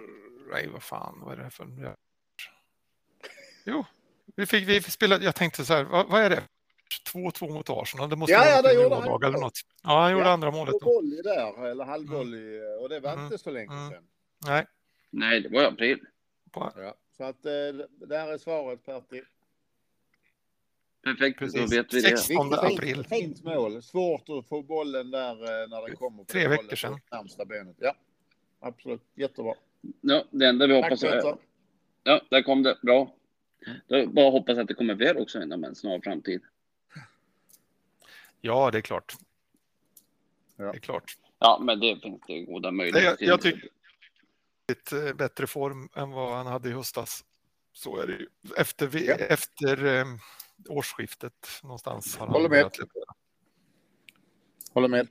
Nej, 0.52 0.68
vad 0.68 0.84
fan, 0.84 1.20
vad 1.26 1.40
är 1.40 1.44
det 1.44 1.50
för... 1.50 1.68
Jo, 3.66 3.86
vi 4.36 4.46
fick, 4.46 4.68
vi 4.68 4.82
fick 4.82 4.94
spela... 4.94 5.18
Jag 5.20 5.36
tänkte 5.36 5.66
så 5.66 5.74
här, 5.74 5.84
vad, 5.84 6.08
vad 6.10 6.22
är 6.22 6.30
det? 6.30 6.44
2-2 7.14 7.54
mot 7.54 7.70
Arsenal. 7.70 8.10
Det 8.10 8.16
måste 8.16 8.34
Ja, 8.34 8.40
vara 8.40 8.50
ja, 8.50 8.62
det 8.62 8.74
gjorde 8.74 8.96
han. 8.96 9.24
eller 9.24 9.40
något. 9.40 9.60
Ja, 9.84 10.02
han 10.02 10.12
gjorde 10.12 10.24
Ja, 10.26 10.32
andra 10.32 10.52
målet. 10.52 10.76
Volley 10.82 11.22
där, 11.22 11.66
eller 11.66 11.86
halvvolley, 11.86 12.62
och 12.62 12.90
det 12.90 13.00
var 13.00 13.14
Mm. 13.14 13.26
inte 13.26 13.38
så 13.38 13.52
länge 13.52 13.74
Mm. 13.74 13.90
sedan. 13.90 14.04
Nej, 14.46 14.66
Nej, 15.10 15.42
det 15.42 15.50
var 15.50 15.62
i 15.62 15.66
april. 15.66 16.00
Ja. 16.54 16.96
Så 17.18 17.24
att 17.24 17.46
eh, 17.46 17.52
där 18.08 18.34
är 18.34 18.38
svaret 18.38 18.86
Pertti. 18.86 19.22
Perfekt, 21.16 21.40
Precis. 21.40 21.62
då 21.72 21.76
vet 21.78 21.94
vi 21.94 22.02
det. 22.02 22.18
16 22.18 22.52
Riktigt 22.52 22.78
april. 22.78 23.04
Fint, 23.10 23.44
mål. 23.44 23.84
Svårt 23.84 24.30
att 24.30 24.48
få 24.48 24.62
bollen 24.62 25.12
där 25.12 25.32
eh, 25.32 25.70
när 25.70 25.88
den 25.88 25.96
kommer. 25.96 26.18
på 26.18 26.26
Tre 26.26 26.42
det 26.42 26.48
veckor 26.48 26.76
sedan. 26.76 27.00
Närmsta 27.12 27.46
benet. 27.46 27.76
Ja, 27.80 27.96
absolut. 28.60 29.02
Jättebra. 29.16 29.54
Ja, 30.02 30.24
det 30.32 30.46
enda 30.48 30.68
vi 30.68 30.74
Tack 30.74 30.84
hoppas 30.84 31.04
är... 31.04 31.12
Peter. 31.12 31.38
Ja, 32.04 32.22
där 32.30 32.42
kom 32.42 32.64
det. 32.64 32.78
Bra. 32.82 33.14
Då 33.88 34.08
bara 34.08 34.30
hoppas 34.32 34.58
att 34.58 34.68
det 34.68 34.74
kommer 34.74 34.96
fler 34.96 35.22
också 35.22 35.42
inom 35.42 35.64
en 35.64 35.76
snar 35.76 36.00
framtid. 36.04 36.42
ja, 38.42 38.72
det 38.72 38.78
är 38.78 38.82
klart. 38.82 39.14
Ja. 40.56 40.64
Det 40.72 40.78
är 40.78 40.80
klart. 40.80 41.18
Ja, 41.40 41.60
men 41.64 41.80
det 41.80 42.00
finns 42.04 42.22
det 42.28 42.42
goda 42.42 42.72
möjligheter 42.72 43.18
Jag, 43.20 43.30
jag 43.30 43.42
tycker 43.42 43.70
lite 44.68 45.14
bättre 45.14 45.48
form 45.48 45.90
än 45.96 46.12
vad 46.12 46.38
han 46.38 46.48
hade 46.48 46.70
i 46.70 46.72
höstas. 46.72 47.24
Så 47.74 47.98
är 48.02 48.08
det 48.08 48.14
ju. 48.14 48.28
Efter, 48.58 48.88
vi, 48.88 49.08
Ja. 49.08 49.16
efter 49.16 49.86
eh, 49.86 50.06
årsskiftet 50.70 51.48
någonstans. 51.64 52.18
Har 52.18 52.28
Håller 52.28 52.50
med. 52.50 52.72
Håller 54.74 54.88
med. 54.88 55.08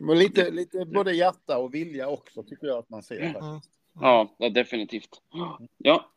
Men 0.00 0.18
lite, 0.18 0.50
lite 0.50 0.84
både 0.86 1.12
hjärta 1.12 1.58
och 1.58 1.74
vilja 1.74 2.08
också 2.08 2.42
tycker 2.42 2.66
jag 2.66 2.78
att 2.78 2.90
man 2.90 3.02
ser. 3.02 3.20
Mm. 3.20 3.60
Ja, 4.00 4.36
definitivt. 4.54 5.22
Ja. 5.78 6.10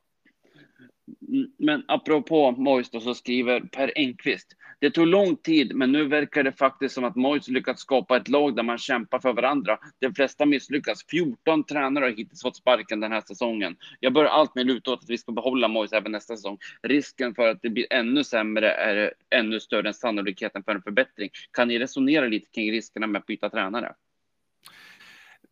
Men 1.57 1.83
apropå 1.87 2.51
Mois 2.51 2.89
då, 2.89 2.99
så 2.99 3.13
skriver 3.13 3.59
Per 3.59 3.91
Engqvist. 3.95 4.47
Det 4.79 4.91
tog 4.91 5.07
lång 5.07 5.35
tid, 5.35 5.75
men 5.75 5.91
nu 5.91 6.07
verkar 6.07 6.43
det 6.43 6.51
faktiskt 6.51 6.95
som 6.95 7.03
att 7.03 7.15
Mois 7.15 7.47
lyckats 7.47 7.81
skapa 7.81 8.17
ett 8.17 8.27
lag 8.27 8.55
där 8.55 8.63
man 8.63 8.77
kämpar 8.77 9.19
för 9.19 9.33
varandra. 9.33 9.79
De 9.99 10.13
flesta 10.13 10.45
misslyckas. 10.45 11.05
14 11.09 11.63
tränare 11.63 12.05
har 12.05 12.09
hittills 12.09 12.41
fått 12.41 12.55
sparken 12.55 12.99
den 12.99 13.11
här 13.11 13.21
säsongen. 13.21 13.77
Jag 13.99 14.13
börjar 14.13 14.29
alltmer 14.29 14.63
luta 14.63 14.91
åt 14.91 15.03
att 15.03 15.09
vi 15.09 15.17
ska 15.17 15.31
behålla 15.31 15.67
Mois 15.67 15.93
även 15.93 16.11
nästa 16.11 16.35
säsong. 16.35 16.57
Risken 16.81 17.35
för 17.35 17.47
att 17.47 17.61
det 17.61 17.69
blir 17.69 17.93
ännu 17.93 18.23
sämre 18.23 18.71
är 18.71 19.13
ännu 19.29 19.59
större 19.59 19.87
än 19.87 19.93
sannolikheten 19.93 20.63
för 20.63 20.75
en 20.75 20.81
förbättring. 20.81 21.29
Kan 21.51 21.67
ni 21.67 21.79
resonera 21.79 22.27
lite 22.27 22.49
kring 22.49 22.71
riskerna 22.71 23.07
med 23.07 23.19
att 23.19 23.25
byta 23.25 23.49
tränare? 23.49 23.93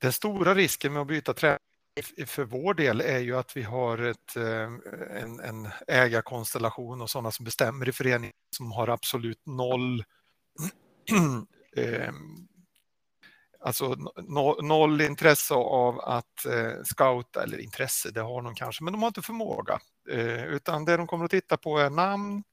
Den 0.01 0.12
stora 0.12 0.53
risken 0.53 0.93
med 0.93 1.01
att 1.01 1.08
byta 1.08 1.34
tränare 1.34 1.60
för 2.27 2.43
vår 2.43 2.73
del 2.73 3.01
är 3.01 3.19
ju 3.19 3.37
att 3.37 3.57
vi 3.57 3.63
har 3.63 3.97
ett, 3.97 4.35
eh, 4.35 4.71
en, 5.21 5.39
en 5.39 5.69
ägarkonstellation 5.87 7.01
och 7.01 7.09
sådana 7.09 7.31
som 7.31 7.45
bestämmer 7.45 7.89
i 7.89 7.91
föreningen 7.91 8.35
som 8.57 8.71
har 8.71 8.87
absolut 8.87 9.45
noll 9.45 10.03
eh, 11.77 12.13
Alltså 13.59 13.95
no, 14.15 14.61
noll 14.61 15.01
intresse 15.01 15.53
av 15.53 15.99
att 15.99 16.45
eh, 16.45 16.83
scouta, 16.83 17.43
eller 17.43 17.57
intresse, 17.57 18.11
det 18.11 18.21
har 18.21 18.41
de 18.41 18.55
kanske, 18.55 18.83
men 18.83 18.93
de 18.93 19.01
har 19.01 19.07
inte 19.07 19.21
förmåga. 19.21 19.79
Eh, 20.09 20.45
utan 20.45 20.85
det 20.85 20.97
de 20.97 21.07
kommer 21.07 21.25
att 21.25 21.31
titta 21.31 21.57
på 21.57 21.77
är 21.77 21.89
namn 21.89 22.43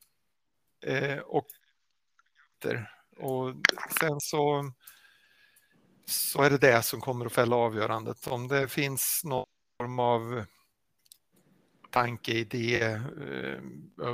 eh, 0.87 1.19
och 1.19 1.47
och 3.17 3.55
sen 4.01 4.21
så 4.21 4.73
så 6.13 6.43
är 6.43 6.51
det 6.51 6.59
det 6.59 6.83
som 6.83 7.01
kommer 7.01 7.27
att 7.27 7.33
fälla 7.33 7.57
avgörandet. 7.57 8.27
Om 8.27 8.49
det 8.49 8.69
finns 8.69 9.21
någon 9.25 9.47
form 9.81 9.99
av 9.99 10.45
tanke, 11.91 12.33
idé 12.33 12.83
eh, 12.83 13.59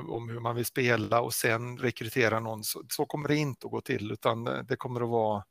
om 0.08 0.28
hur 0.28 0.40
man 0.40 0.56
vill 0.56 0.64
spela 0.66 1.20
och 1.20 1.34
sen 1.34 1.78
rekrytera 1.78 2.40
någon, 2.40 2.64
så, 2.64 2.84
så 2.88 3.06
kommer 3.06 3.28
det 3.28 3.36
inte 3.36 3.66
att 3.66 3.70
gå 3.70 3.80
till, 3.80 4.12
utan 4.12 4.44
det 4.44 4.76
kommer 4.76 5.00
att 5.00 5.08
vara 5.08 5.44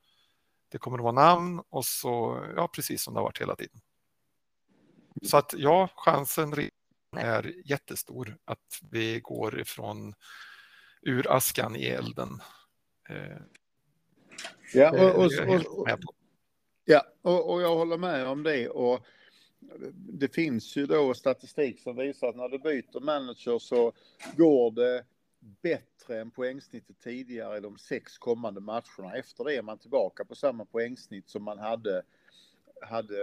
det 0.70 0.78
kommer 0.78 0.98
att 0.98 1.04
vara 1.04 1.36
namn 1.36 1.62
och 1.70 1.86
så, 1.86 2.46
ja 2.56 2.68
precis 2.68 3.04
som 3.04 3.14
det 3.14 3.20
har 3.20 3.26
varit 3.26 3.42
hela 3.42 3.56
tiden. 3.56 3.82
Så 5.24 5.38
att 5.38 5.54
ja, 5.58 5.90
chansen 5.96 6.70
är 7.18 7.54
jättestor 7.66 8.38
att 8.46 8.80
vi 8.92 9.20
går 9.20 9.60
ifrån 9.60 10.14
ur 11.02 11.32
askan 11.32 11.76
i 11.76 11.86
elden. 11.86 12.42
Eh, 13.10 13.38
Ja, 14.74 14.92
och, 14.92 15.26
och, 15.26 15.80
och 15.80 16.17
ja 16.88 17.06
och, 17.22 17.54
och 17.54 17.62
jag 17.62 17.76
håller 17.76 17.98
med 17.98 18.28
om 18.28 18.44
det. 18.44 18.70
Och 18.70 19.06
det 19.94 20.36
finns 20.36 20.76
ju 20.76 20.86
då 20.86 21.14
statistik 21.14 21.80
som 21.80 21.96
visar 21.96 22.28
att 22.28 22.36
när 22.36 22.50
du 22.50 22.60
byter 22.60 23.00
manager 23.00 23.60
så 23.60 23.94
går 24.36 24.72
det 24.72 25.06
bättre 25.40 26.22
än 26.22 26.32
poängsnittet 26.32 27.00
tidigare 27.00 27.58
i 27.58 27.62
de 27.62 27.78
sex 27.78 28.18
kommande 28.18 28.62
matcherna. 28.62 29.16
Efter 29.16 29.44
det 29.44 29.56
är 29.56 29.62
man 29.62 29.78
tillbaka 29.78 30.26
på 30.26 30.36
samma 30.36 30.66
poängsnitt 30.66 31.30
som 31.30 31.44
man 31.44 31.60
hade, 31.60 32.04
hade 32.82 33.18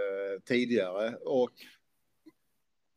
tidigare. 0.45 1.15
Och 1.15 1.51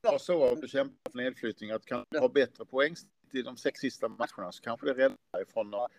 ja, 0.02 0.18
så 0.18 0.52
om 0.52 0.60
du 0.60 0.68
kämpar 0.68 1.10
för 1.10 1.18
nedflyttning 1.18 1.70
att 1.70 1.84
kan 1.84 2.04
du 2.10 2.18
ha 2.18 2.28
bättre 2.28 2.64
poängsnitt 2.64 3.12
i 3.32 3.42
de 3.42 3.56
sex 3.56 3.80
sista 3.80 4.08
matcherna 4.08 4.52
så 4.52 4.62
kanske 4.62 4.86
det 4.86 4.94
räddar 4.94 5.16
dig 5.32 5.46
från 5.52 5.74
att 5.74 5.90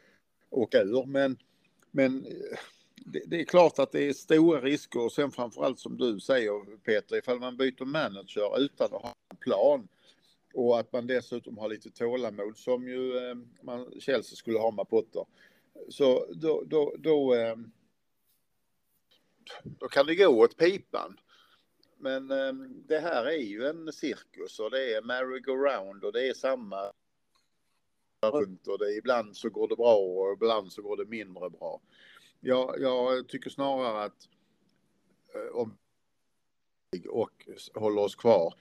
åka 0.50 0.82
ur. 0.82 1.06
Men, 1.06 1.38
men 1.92 2.26
det, 3.06 3.24
det 3.28 3.42
är 3.42 3.46
klart 3.46 3.80
att 3.80 3.92
det 3.92 4.04
är 4.04 4.14
stora 4.14 4.62
risker 4.62 5.00
och 5.00 5.12
sen 5.12 5.32
framförallt 5.32 5.80
som 5.80 5.98
du 5.98 6.20
säger 6.20 6.78
Peter, 6.78 7.18
ifall 7.18 7.40
man 7.40 7.58
byter 7.58 7.86
manager 7.86 8.60
utan 8.60 8.86
att 8.86 9.02
ha 9.02 9.16
en 9.30 9.38
plan 9.38 9.88
och 10.54 10.80
att 10.80 10.94
man 10.94 11.08
dessutom 11.08 11.58
har 11.58 11.70
lite 11.70 11.90
tålamod 11.90 12.58
som 12.58 12.88
ju 12.88 13.18
eh, 13.18 13.36
man, 13.62 13.92
Chelsea 14.00 14.36
skulle 14.36 14.60
ha 14.60 14.72
med 14.72 14.90
Potter. 14.90 15.26
Så 15.90 16.26
då, 16.34 16.64
då, 16.66 16.96
då, 16.98 17.36
eh, 17.36 17.56
då 19.64 19.88
kan 19.88 20.06
det 20.06 20.16
gå 20.16 20.28
åt 20.28 20.58
pipan. 20.58 21.20
Men 21.98 22.32
eh, 22.32 22.54
det 22.88 23.00
här 23.00 23.26
är 23.26 23.42
ju 23.42 23.66
en 23.66 23.94
cirkus 23.94 24.60
och 24.60 24.72
det 24.72 24.94
är 24.94 25.02
merry-go-round 25.02 26.04
och 26.04 26.14
det 26.14 26.28
är 26.28 26.34
samma 26.34 26.92
runt 28.26 28.68
och 28.68 28.80
det, 28.80 28.92
ibland 28.92 29.38
så 29.38 29.50
går 29.50 29.68
det 29.68 29.76
bra 29.76 29.96
och 29.96 30.34
ibland 30.34 30.72
så 30.72 30.82
går 30.82 30.98
det 30.98 31.06
mindre 31.06 31.50
bra. 31.50 31.82
Jag, 32.40 32.76
jag 32.80 33.28
tycker 33.28 33.50
snarare 33.50 34.04
att 34.04 34.30
eh, 35.36 35.56
om 35.56 35.78
och 37.10 37.48
håller 37.76 38.02
oss 38.02 38.16
kvar 38.16 38.54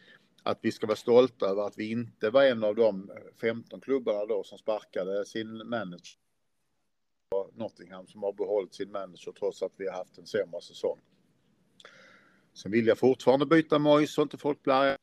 att 0.43 0.59
vi 0.63 0.73
ska 0.73 0.87
vara 0.87 0.97
stolta 0.97 1.47
över 1.47 1.63
att 1.67 1.79
vi 1.79 1.91
inte 1.91 2.31
var 2.31 2.45
en 2.45 2.65
av 2.65 2.75
de 2.75 3.11
15 3.41 3.81
klubbarna 3.81 4.27
då 4.27 4.45
som 4.45 4.59
sparkade 4.59 5.27
sin 5.27 5.69
manager. 5.69 6.19
Nottingham 7.53 8.07
som 8.07 8.23
har 8.23 8.33
behållit 8.33 8.75
sin 8.75 8.91
manager 8.93 9.33
trots 9.33 9.63
att 9.63 9.73
vi 9.77 9.89
har 9.89 9.95
haft 9.95 10.19
en 10.19 10.27
sämre 10.27 10.61
säsong. 10.61 11.01
Sen 12.55 12.73
vill 12.73 12.87
jag 12.87 12.99
fortfarande 12.99 13.47
byta 13.47 13.79
Moise 13.79 14.13
så 14.13 14.23
inte 14.23 14.39
folk 14.39 14.63
blir 14.63 14.75
arga 14.75 14.97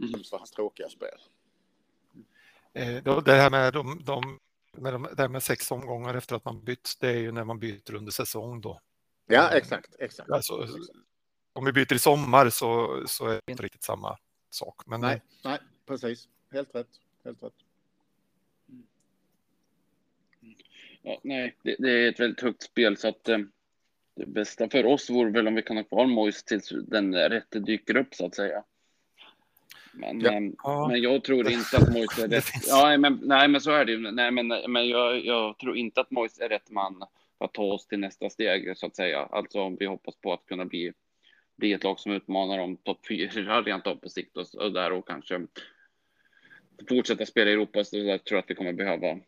Mm. 0.00 0.24
för 0.30 0.38
hans 0.38 0.50
tråkiga 0.50 0.88
spel. 0.88 1.18
Eh, 2.72 3.22
Det 3.24 3.32
här 3.32 3.50
med, 3.50 3.72
de, 3.72 4.02
de, 4.04 4.38
med, 4.76 4.92
de, 4.92 5.08
det 5.16 5.22
här 5.22 5.28
med 5.28 5.42
sex 5.42 5.70
omgångar 5.70 6.14
efter 6.14 6.36
att 6.36 6.44
man 6.44 6.64
bytt, 6.64 6.96
det 7.00 7.08
är 7.08 7.16
ju 7.16 7.32
när 7.32 7.44
man 7.44 7.58
byter 7.58 7.94
under 7.94 8.12
säsong 8.12 8.60
då. 8.60 8.80
Ja, 9.26 9.50
exakt, 9.50 9.96
exakt. 9.98 10.30
Alltså, 10.30 10.68
om 11.52 11.64
vi 11.64 11.72
byter 11.72 11.94
i 11.94 11.98
sommar 11.98 12.50
så, 12.50 13.02
så 13.06 13.26
är 13.26 13.40
det 13.44 13.50
inte 13.50 13.62
riktigt 13.62 13.82
samma 13.82 14.18
sak. 14.50 14.86
Men 14.86 15.00
Nej, 15.00 15.22
nej, 15.44 15.58
precis. 15.86 16.28
Helt 16.52 16.74
rätt. 16.74 16.88
Helt 17.24 17.42
rätt. 17.42 17.52
Ja, 21.02 21.20
nej, 21.22 21.56
det, 21.62 21.76
det 21.78 21.90
är 21.90 22.08
ett 22.08 22.20
väldigt 22.20 22.40
högt 22.40 22.62
spel 22.62 22.96
så 22.96 23.08
att 23.08 23.28
eh, 23.28 23.38
det 24.16 24.26
bästa 24.26 24.68
för 24.68 24.86
oss 24.86 25.10
vore 25.10 25.30
väl 25.30 25.48
om 25.48 25.54
vi 25.54 25.62
kan 25.62 25.76
ha 25.76 25.84
kvar 25.84 26.06
Moise 26.06 26.44
tills 26.46 26.72
den 26.86 27.14
rätte 27.14 27.58
dyker 27.60 27.96
upp 27.96 28.14
så 28.14 28.26
att 28.26 28.34
säga. 28.34 28.64
Men, 29.96 30.20
Ja. 30.20 30.32
eh, 30.32 30.50
Ja. 30.62 30.88
men 30.88 31.00
jag 31.02 31.24
tror 31.24 31.50
inte 31.50 31.76
att 31.76 31.92
Moise 31.92 32.24
är 32.24 32.28
rätt. 32.28 32.44
Ja, 32.66 32.98
men, 32.98 33.20
nej, 33.22 33.48
men 33.48 33.60
så 33.60 33.70
är 33.70 33.84
det 33.84 33.92
ju. 33.92 33.98
Nej, 34.10 34.30
men, 34.30 34.48
men 34.48 34.88
jag, 34.88 35.24
jag 35.24 35.58
tror 35.58 35.76
inte 35.76 36.00
att 36.00 36.10
Moise 36.10 36.44
är 36.44 36.48
rätt 36.48 36.70
man 36.70 37.04
för 37.38 37.44
att 37.44 37.54
ta 37.54 37.62
oss 37.62 37.86
till 37.86 37.98
nästa 37.98 38.30
steg 38.30 38.76
så 38.78 38.86
att 38.86 38.96
säga. 38.96 39.18
Alltså 39.32 39.60
om 39.60 39.76
vi 39.80 39.86
hoppas 39.86 40.16
på 40.16 40.32
att 40.32 40.46
kunna 40.46 40.64
bli, 40.64 40.92
bli 41.56 41.72
ett 41.72 41.84
lag 41.84 42.00
som 42.00 42.12
utmanar 42.12 42.58
om 42.58 42.76
topp 42.76 43.06
fyra 43.08 43.62
rent 43.66 43.86
av 43.86 43.96
på 43.96 44.08
sikt 44.08 44.36
och, 44.36 44.54
och 44.54 44.72
där 44.72 44.92
och 44.92 45.08
kanske 45.08 45.46
fortsätta 46.88 47.26
spela 47.26 47.50
i 47.50 47.52
Europa 47.52 47.84
så 47.84 47.96
där 47.96 48.18
tror 48.18 48.36
jag 48.36 48.38
att 48.38 48.50
vi 48.50 48.54
kommer 48.54 48.72
behöva 48.72 49.18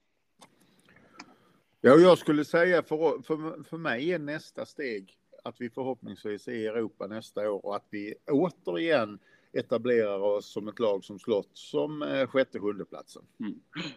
Ja, 1.81 1.95
jag 1.97 2.19
skulle 2.19 2.45
säga 2.45 2.83
för, 2.83 3.23
för, 3.23 3.65
för 3.65 3.77
mig 3.77 4.13
är 4.13 4.19
nästa 4.19 4.67
steg 4.67 5.15
att 5.45 5.61
vi 5.61 5.71
förhoppningsvis 5.71 6.49
är 6.49 6.53
i 6.53 6.67
Europa 6.67 7.07
nästa 7.07 7.51
år 7.51 7.67
och 7.67 7.77
att 7.77 7.87
vi 7.91 8.15
återigen 8.31 9.19
etablerar 9.53 10.19
oss 10.19 10.53
som 10.53 10.69
ett 10.69 10.79
lag 10.79 11.05
som 11.05 11.19
slått 11.19 11.51
som 11.53 12.03
eh, 12.03 12.27
sjätte, 12.27 12.61
sjunde 12.61 12.85
platsen. 12.85 13.23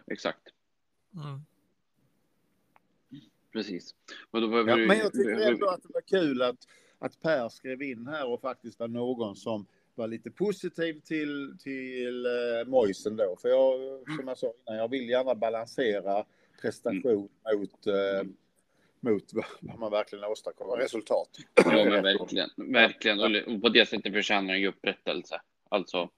exakt. 0.06 0.42
Mm. 1.14 1.40
Precis. 3.52 3.94
Ja, 4.30 4.40
men 4.76 4.98
jag 4.98 5.12
tycker 5.12 5.40
ändå 5.40 5.68
att 5.68 5.82
det 5.82 5.92
var 5.94 6.00
kul 6.00 6.42
att, 6.42 6.58
att 6.98 7.20
Per 7.20 7.48
skrev 7.48 7.82
in 7.82 8.06
här 8.06 8.28
och 8.28 8.40
faktiskt 8.40 8.78
var 8.78 8.88
någon 8.88 9.36
som 9.36 9.66
var 9.94 10.08
lite 10.08 10.30
positiv 10.30 11.00
till, 11.00 11.56
till 11.58 12.26
eh, 12.26 12.68
Moisen 12.68 13.16
då. 13.16 13.36
För 13.42 13.48
jag, 13.48 13.78
som 14.16 14.28
jag 14.28 14.38
sa 14.38 14.52
innan, 14.66 14.78
jag 14.78 14.88
vill 14.88 15.08
gärna 15.08 15.34
balansera 15.34 16.24
prestation 16.62 17.28
mm. 17.50 17.60
mot, 17.60 17.86
eh, 17.86 18.30
mot 19.02 19.24
vad 19.60 19.78
man 19.78 19.90
verkligen 19.90 20.24
åstadkommer, 20.24 20.76
resultat. 20.76 21.28
Ja, 21.54 21.70
men 21.70 22.02
verkligen. 22.02 22.50
Verkligen. 22.56 23.20
Och 23.20 23.62
på 23.62 23.68
det 23.68 23.88
sättet 23.88 24.12
förtjänar 24.12 24.48
han 24.48 24.60
ju 24.60 24.68
upprättelse. 24.68 25.40
Alltså. 25.68 26.08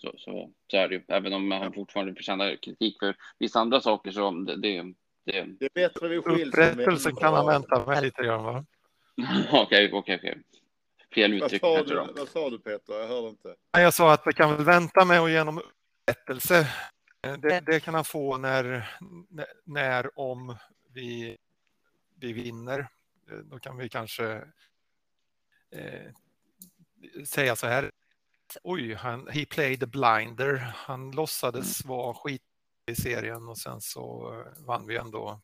Så, 0.00 0.14
så, 0.18 0.50
så 0.70 0.76
är 0.76 0.88
det 0.88 0.94
ju. 0.94 1.02
Även 1.08 1.32
om 1.32 1.50
han 1.50 1.72
fortfarande 1.72 2.14
förtjänar 2.14 2.56
kritik 2.56 2.96
för 2.98 3.16
vissa 3.38 3.60
andra 3.60 3.80
saker 3.80 4.10
så 4.10 4.30
det, 4.30 4.56
det, 4.56 4.82
det, 5.24 5.46
det 5.58 5.64
är 5.64 5.70
bättre 5.74 6.08
vi 6.08 6.22
skiljs. 6.22 6.48
Upprättelsen 6.48 7.16
kan 7.16 7.34
han 7.34 7.46
vänta 7.46 7.86
med 7.86 8.02
lite 8.02 8.22
grann 8.22 8.44
va? 8.44 8.64
Okej, 9.52 9.90
okej, 9.92 10.16
okej. 10.16 10.42
Fel 11.14 11.32
uttryck 11.32 11.62
vad 11.62 11.88
sa, 11.88 11.94
du, 11.94 12.12
vad 12.16 12.28
sa 12.28 12.50
du 12.50 12.58
Peter? 12.58 12.94
Jag 13.00 13.08
hörde 13.08 13.28
inte. 13.28 13.54
Jag 13.72 13.94
sa 13.94 14.12
att 14.12 14.22
vi 14.26 14.32
kan 14.32 14.56
väl 14.56 14.64
vänta 14.64 15.04
med 15.04 15.20
och 15.20 15.30
genom 15.30 15.58
upprättelse. 15.58 16.66
Det, 17.20 17.60
det, 17.66 17.80
kan 17.80 17.94
han 17.94 18.04
få 18.04 18.36
när, 18.36 18.88
när 19.64 20.18
om 20.18 20.56
vi, 20.98 21.36
vi 22.14 22.32
vinner. 22.32 22.88
Då 23.44 23.58
kan 23.58 23.76
vi 23.76 23.88
kanske 23.88 24.44
eh, 25.70 26.12
säga 27.26 27.56
så 27.56 27.66
här. 27.66 27.90
Oj, 28.62 28.94
han, 28.94 29.28
he 29.28 29.46
played 29.46 29.80
the 29.80 29.86
blinder. 29.86 30.56
Han 30.74 31.10
låtsades 31.10 31.84
mm. 31.84 31.96
vara 31.96 32.14
skit 32.14 32.42
i 32.86 32.94
serien 32.94 33.48
och 33.48 33.58
sen 33.58 33.80
så 33.80 34.34
vann 34.58 34.86
vi 34.86 34.96
ändå 34.96 35.40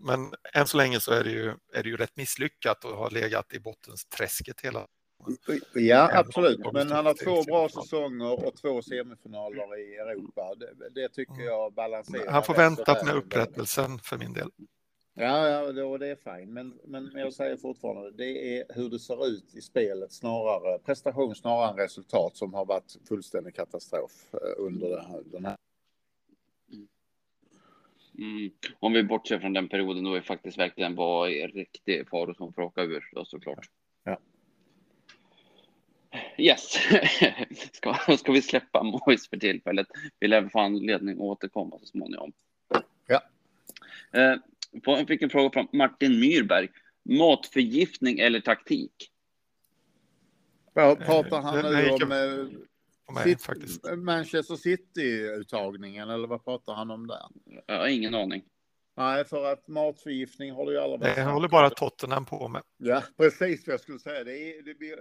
men 0.00 0.34
än 0.54 0.66
så 0.66 0.76
länge 0.76 1.00
så 1.00 1.12
är 1.12 1.24
det 1.24 1.30
ju, 1.30 1.48
är 1.72 1.82
det 1.82 1.88
ju 1.88 1.96
rätt 1.96 2.16
misslyckat 2.16 2.84
och 2.84 2.96
har 2.96 3.10
legat 3.10 3.52
i 3.52 3.60
bottensträsket 3.60 4.60
hela 4.60 4.86
Ja, 5.74 6.10
absolut. 6.12 6.72
Men 6.72 6.90
han 6.90 7.06
har 7.06 7.24
två 7.24 7.42
bra 7.42 7.68
säsonger 7.68 8.46
och 8.46 8.56
två 8.56 8.82
semifinaler 8.82 9.78
i 9.78 9.96
Europa. 9.96 10.54
Det, 10.54 10.88
det 11.00 11.08
tycker 11.08 11.32
mm. 11.32 11.46
jag 11.46 11.72
balanserar. 11.72 12.32
Han 12.32 12.42
får 12.42 12.54
vänta 12.54 13.04
med 13.04 13.14
upprättelsen 13.14 13.98
för 13.98 14.18
min 14.18 14.32
del. 14.32 14.50
Ja, 15.14 15.48
ja 15.48 15.72
då, 15.72 15.98
det 15.98 16.08
är 16.08 16.16
fint. 16.16 16.50
Men, 16.50 16.78
men 16.84 17.10
jag 17.14 17.32
säger 17.32 17.56
fortfarande, 17.56 18.10
det 18.10 18.58
är 18.58 18.64
hur 18.68 18.90
det 18.90 18.98
ser 18.98 19.26
ut 19.26 19.54
i 19.54 19.60
spelet 19.60 20.12
snarare, 20.12 20.78
prestation 20.78 21.34
snarare 21.34 21.70
än 21.70 21.76
resultat 21.76 22.36
som 22.36 22.54
har 22.54 22.64
varit 22.64 22.96
fullständig 23.08 23.54
katastrof 23.54 24.12
eh, 24.32 24.64
under 24.64 24.88
den 25.32 25.44
här 25.44 25.56
Mm. 28.20 28.50
Om 28.78 28.92
vi 28.92 29.02
bortser 29.02 29.38
från 29.38 29.52
den 29.52 29.68
perioden 29.68 30.04
då 30.04 30.12
vi 30.12 30.20
faktiskt 30.20 30.58
verkligen 30.58 30.94
var 30.94 31.28
i 31.28 31.46
riktig 31.46 32.08
fara 32.08 32.34
som 32.34 32.52
får 32.52 32.62
åka 32.62 32.82
ur 32.82 33.10
då 33.12 33.24
såklart. 33.24 33.68
Ja. 36.10 36.18
Yes, 36.38 36.72
ska, 37.72 38.16
ska 38.16 38.32
vi 38.32 38.42
släppa 38.42 38.82
Mois 38.82 39.28
för 39.28 39.36
tillfället? 39.36 39.86
Vi 40.18 40.28
lär 40.28 40.48
få 40.48 40.58
anledning 40.60 41.14
att 41.14 41.20
återkomma 41.20 41.78
så 41.78 41.86
småningom. 41.86 42.32
Ja. 43.06 43.22
Eh, 44.12 44.36
jag 44.82 45.08
fick 45.08 45.22
en 45.22 45.30
fråga 45.30 45.50
från 45.50 45.66
Martin 45.72 46.20
Myrberg. 46.20 46.68
Matförgiftning 47.02 48.18
eller 48.18 48.40
taktik? 48.40 49.10
Pratar 50.74 51.40
han 51.40 51.72
nu 51.72 51.90
om 51.90 52.12
eh, 52.12 53.14
mig 53.14 53.24
City, 53.24 53.42
faktiskt. 53.42 53.96
Manchester 53.96 54.56
City-uttagningen 54.56 56.10
eller 56.10 56.28
vad 56.28 56.44
pratar 56.44 56.74
han 56.74 56.90
om 56.90 57.06
där? 57.06 57.22
Jag 57.66 57.78
har 57.78 57.88
ingen 57.88 58.14
aning. 58.14 58.42
Nej, 58.96 59.24
för 59.24 59.52
att 59.52 59.68
matförgiftning 59.68 60.52
håller 60.52 60.72
ju 60.72 60.78
alla 60.78 60.96
Det 60.96 61.22
håller 61.22 61.48
bara 61.48 61.70
Tottenham 61.70 62.24
på 62.24 62.48
med. 62.48 62.62
Ja, 62.76 63.02
precis 63.16 63.66
vad 63.66 63.74
jag 63.74 63.80
skulle 63.80 63.98
säga. 63.98 64.24
Det 64.24 64.32
är, 64.32 64.62
det 64.62 64.74
blir, 64.74 64.98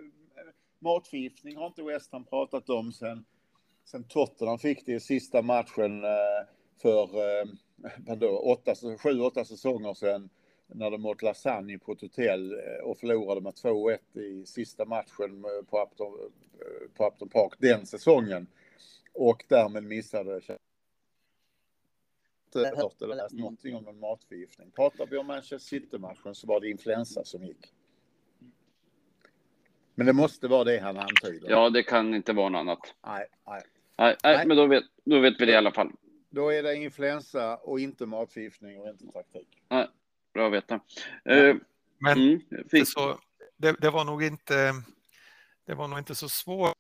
matförgiftning 0.80 1.58
har 1.58 1.68
inte 1.68 1.84
West 1.84 2.12
Ham 2.12 2.26
pratat 2.26 2.70
om 2.70 2.92
sen, 2.92 3.26
sen 3.86 4.04
Tottenham 4.04 4.60
fick 4.60 4.86
det 4.86 4.92
i 4.92 5.00
sista 5.00 5.42
matchen 5.42 6.04
eh, 6.04 6.48
för 6.82 7.04
eh, 7.04 7.46
vadå, 7.98 8.40
åtta, 8.40 8.76
sju, 8.98 9.20
åtta 9.20 9.46
säsonger 9.46 9.94
sedan 9.94 10.30
när 10.68 10.92
de 10.92 11.06
åt 11.06 11.22
lasagne 11.22 11.78
på 11.78 11.92
ett 11.92 12.02
hotell 12.02 12.54
eh, 12.54 12.84
och 12.84 12.98
förlorade 12.98 13.42
med 13.42 13.54
2-1 13.54 14.20
i 14.20 14.46
sista 14.46 14.86
matchen 14.86 15.46
på 15.70 15.84
Upton, 15.84 16.32
på 16.94 17.08
Upton 17.08 17.30
Park 17.30 17.54
den 17.58 17.86
säsongen. 17.86 18.48
Och 19.14 19.46
därmed 19.48 19.84
missade 19.84 20.42
hört 22.54 23.02
eller 23.02 23.16
läst 23.16 23.36
någonting 23.36 23.76
om 23.76 23.88
en 23.88 24.00
matförgiftning. 24.00 24.72
Pratar 24.72 25.06
vi 25.06 25.18
om 25.18 25.28
Manchester 25.28 25.58
City-matchen 25.58 26.36
så 26.36 26.48
var 26.48 26.60
det 26.60 26.70
influensa 26.70 27.24
som 27.24 27.44
gick. 27.44 27.74
Men 30.00 30.06
det 30.06 30.14
måste 30.14 30.48
vara 30.48 30.64
det 30.64 30.80
han 30.80 30.98
antyder. 30.98 31.50
Ja, 31.50 31.70
det 31.70 31.84
kan 31.84 32.14
inte 32.14 32.34
vara 32.34 32.50
något 32.50 32.60
annat. 32.60 32.80
Nej, 33.08 33.26
nej. 33.48 33.62
Nej, 33.98 34.16
nej, 34.24 34.48
men 34.48 34.58
då 34.58 34.66
vet, 34.68 34.84
då 35.04 35.20
vet 35.20 35.42
vi 35.42 35.46
det 35.46 35.52
i 35.52 35.56
alla 35.56 35.72
fall. 35.72 35.92
Då 36.30 36.50
är 36.50 36.64
det 36.64 36.76
influensa 36.76 37.58
och 37.58 37.80
inte 37.80 38.06
matförgiftning 38.06 38.80
och 38.80 38.90
inte 38.90 39.08
taktik. 39.08 39.48
Nej, 39.70 39.88
bra 40.34 40.48
att 40.48 40.54
veta. 40.54 40.76
Uh, 40.76 41.56
men 41.98 42.18
mm, 42.18 42.42
det, 42.50 42.86
så, 42.86 43.20
det, 43.58 43.76
det, 43.82 43.90
var 43.90 44.06
nog 44.06 44.24
inte, 44.24 44.74
det 45.66 45.74
var 45.74 45.88
nog 45.88 46.00
inte 46.00 46.16
så 46.16 46.30
svårt 46.30 46.74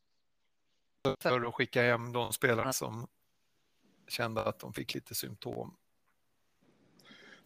för 1.19 1.47
att 1.47 1.53
skicka 1.53 1.81
hem 1.81 2.13
de 2.13 2.33
spelarna 2.33 2.73
som 2.73 3.07
kände 4.07 4.43
att 4.43 4.59
de 4.59 4.73
fick 4.73 4.93
lite 4.93 5.15
symptom. 5.15 5.75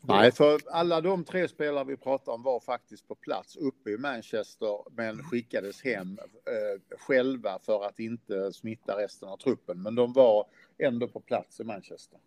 Nej, 0.05 0.31
för 0.31 0.59
alla 0.71 1.01
de 1.01 1.23
tre 1.23 1.47
spelare 1.47 1.83
vi 1.83 1.97
pratar 1.97 2.31
om 2.31 2.43
var 2.43 2.59
faktiskt 2.59 3.07
på 3.07 3.15
plats 3.15 3.55
uppe 3.55 3.89
i 3.89 3.97
Manchester 3.97 4.91
men 4.91 5.23
skickades 5.23 5.83
hem 5.83 6.19
eh, 6.19 6.97
själva 6.97 7.59
för 7.59 7.85
att 7.85 7.99
inte 7.99 8.53
smitta 8.53 8.97
resten 8.97 9.29
av 9.29 9.37
truppen. 9.37 9.81
Men 9.81 9.95
de 9.95 10.13
var 10.13 10.45
ändå 10.77 11.07
på 11.07 11.19
plats 11.19 11.59
i 11.59 11.63
Manchester. 11.63 12.19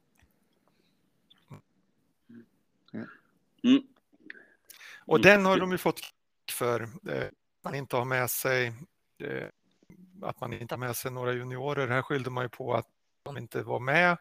Mm. 2.93 3.09
Mm. 3.65 3.83
Och 5.07 5.21
den 5.21 5.45
har 5.45 5.59
de 5.59 5.73
ju 5.73 5.79
fått 5.79 6.01
för 6.53 6.83
eh, 6.83 7.29
man 7.65 7.75
inte 7.75 7.97
har 7.97 8.05
med 8.05 8.31
sig 8.31 8.67
eh, 9.23 9.49
att 10.23 10.41
man 10.41 10.53
inte 10.53 10.75
har 10.75 10.79
med 10.79 10.97
sig 10.97 11.11
några 11.11 11.33
juniorer. 11.33 11.89
Här 11.89 12.03
skyllde 12.03 12.31
man 12.31 12.45
ju 12.45 12.49
på 12.49 12.75
att 12.75 12.87
de 13.23 13.37
inte 13.37 13.63
var 13.63 13.81
med. 13.81 14.17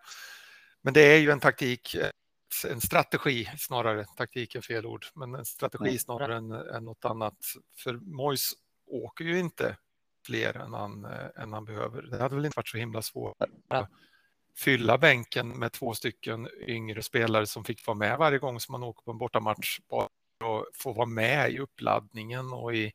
Men 0.82 0.94
det 0.94 1.02
är 1.02 1.18
ju 1.18 1.32
en 1.32 1.40
taktik, 1.40 1.95
eh, 1.95 2.10
en 2.65 2.82
strategi 2.82 3.49
snarare, 3.57 4.06
taktik 4.18 4.56
är 4.56 4.61
fel 4.61 4.86
ord, 4.86 5.06
men 5.14 5.36
en 5.36 5.45
strategi 5.45 5.99
snarare 5.99 6.36
än, 6.36 6.52
än 6.52 6.86
något 6.86 7.06
annat. 7.06 7.38
För 7.77 7.94
Mois 7.94 8.53
åker 8.88 9.26
ju 9.26 9.40
inte 9.40 9.77
fler 10.26 10.57
än 10.57 10.73
han, 10.73 11.06
eh, 11.06 11.44
än 11.44 11.53
han 11.53 11.65
behöver. 11.65 12.02
Det 12.02 12.18
hade 12.18 12.36
väl 12.36 12.45
inte 12.45 12.57
varit 12.57 12.68
så 12.68 12.77
himla 12.77 13.02
svårt 13.02 13.38
att 13.68 13.90
fylla 14.57 14.98
bänken 14.98 15.49
med 15.49 15.72
två 15.72 15.94
stycken 15.94 16.49
yngre 16.68 17.03
spelare 17.03 17.45
som 17.45 17.64
fick 17.64 17.88
vara 17.88 17.98
med 17.98 18.18
varje 18.18 18.40
gång 18.40 18.60
som 18.60 18.72
man 18.72 18.84
åker 18.84 19.03
på 19.03 19.11
en 19.11 19.18
bortamatch 19.18 19.80
och 19.88 20.65
få 20.73 20.94
vara 20.94 21.06
med 21.06 21.52
i 21.52 21.60
uppladdningen 21.60 22.53
och 22.53 22.76
i 22.76 22.91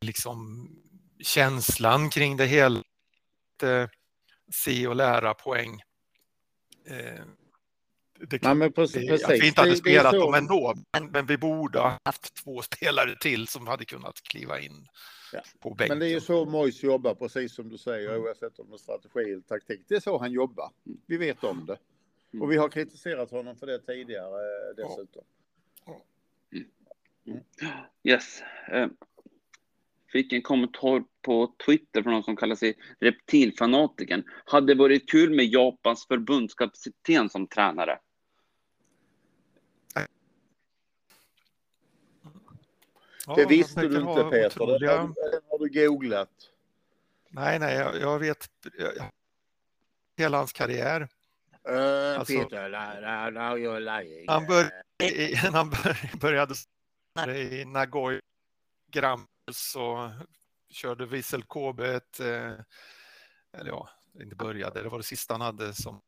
liksom 0.00 0.68
känslan 1.20 2.10
kring 2.10 2.36
det 2.36 2.46
hela. 2.46 2.82
Se 4.52 4.86
och 4.86 4.96
lära 4.96 5.34
poäng. 5.34 5.82
Det, 8.28 8.42
Nej, 8.42 8.54
men 8.54 8.72
precis, 8.72 9.08
det, 9.08 9.24
att 9.24 9.40
vi 9.40 9.48
inte 9.48 9.60
hade 9.60 9.76
spelat 9.76 10.12
dem 10.12 10.34
ändå, 10.34 10.74
men, 10.92 11.10
men, 11.10 11.26
vi 11.26 11.36
borde 11.36 11.78
ha 11.78 11.98
haft 12.04 12.34
två 12.34 12.62
spelare 12.62 13.16
till 13.20 13.48
som 13.48 13.66
hade 13.66 13.84
kunnat 13.84 14.22
kliva 14.22 14.60
in 14.60 14.88
ja. 15.32 15.40
på 15.60 15.74
bänken. 15.74 15.98
Men 15.98 15.98
det 15.98 16.12
är 16.12 16.14
ju 16.14 16.20
så 16.20 16.44
Mois 16.44 16.82
jobbar, 16.82 17.14
precis 17.14 17.54
som 17.54 17.68
du 17.68 17.78
säger, 17.78 18.08
mm. 18.08 18.22
oavsett 18.22 18.58
om 18.58 18.70
det 18.70 18.76
är 18.76 18.78
strategi 18.78 19.32
eller 19.32 19.40
taktik. 19.40 19.80
Det 19.88 19.94
är 19.94 20.00
så 20.00 20.18
han 20.18 20.32
jobbar. 20.32 20.70
Vi 21.06 21.16
vet 21.16 21.44
om 21.44 21.66
det. 21.66 21.78
Mm. 22.32 22.42
Och 22.42 22.52
vi 22.52 22.56
har 22.56 22.68
kritiserat 22.68 23.30
honom 23.30 23.56
för 23.56 23.66
det 23.66 23.78
tidigare 23.78 24.40
eh, 24.40 24.76
dessutom. 24.76 25.22
Mm. 27.26 27.40
Yes. 28.04 28.42
Eh, 28.72 28.88
fick 30.12 30.32
en 30.32 30.42
kommentar 30.42 31.04
på 31.22 31.54
Twitter 31.66 32.02
från 32.02 32.12
någon 32.12 32.22
som 32.22 32.36
kallar 32.36 32.56
sig 32.56 32.74
Reptilfanatiken. 33.00 34.24
Hade 34.44 34.74
varit 34.74 35.10
kul 35.10 35.30
med 35.30 35.44
Japans 35.44 36.06
förbundskapten 36.06 37.30
som 37.30 37.46
tränare. 37.46 37.98
Ja, 43.26 43.34
det 43.34 43.46
visste 43.46 43.80
du 43.80 44.00
inte 44.00 44.22
Peter, 44.30 44.62
otroliga... 44.62 44.96
det 44.96 45.40
har 45.50 45.58
du 45.58 45.86
googlat. 45.86 46.30
Nej, 47.28 47.58
nej, 47.58 47.74
jag, 47.74 48.00
jag 48.00 48.18
vet 48.18 48.48
jag, 48.78 48.92
hela 50.16 50.38
hans 50.38 50.52
karriär. 50.52 51.08
Uh, 51.68 52.18
alltså, 52.18 52.34
Peter, 52.34 52.68
now, 52.68 53.32
now 53.32 53.58
you're 53.58 53.80
lying. 53.80 54.28
Han, 54.28 54.46
bör, 54.46 54.70
han 55.52 55.70
bör, 55.70 56.18
började 56.20 56.54
i 57.38 57.64
Nagoya 57.64 58.20
Grammels 58.90 59.76
och 59.76 60.10
körde 60.70 61.06
Vissel 61.06 61.42
KB 61.42 61.80
ett, 61.80 62.20
eh, 62.20 62.52
eller 63.52 63.70
ja, 63.70 63.88
inte 64.20 64.36
började, 64.36 64.82
det 64.82 64.88
var 64.88 64.98
det 64.98 65.04
sista 65.04 65.34
han 65.34 65.40
hade 65.40 65.74
som 65.74 66.00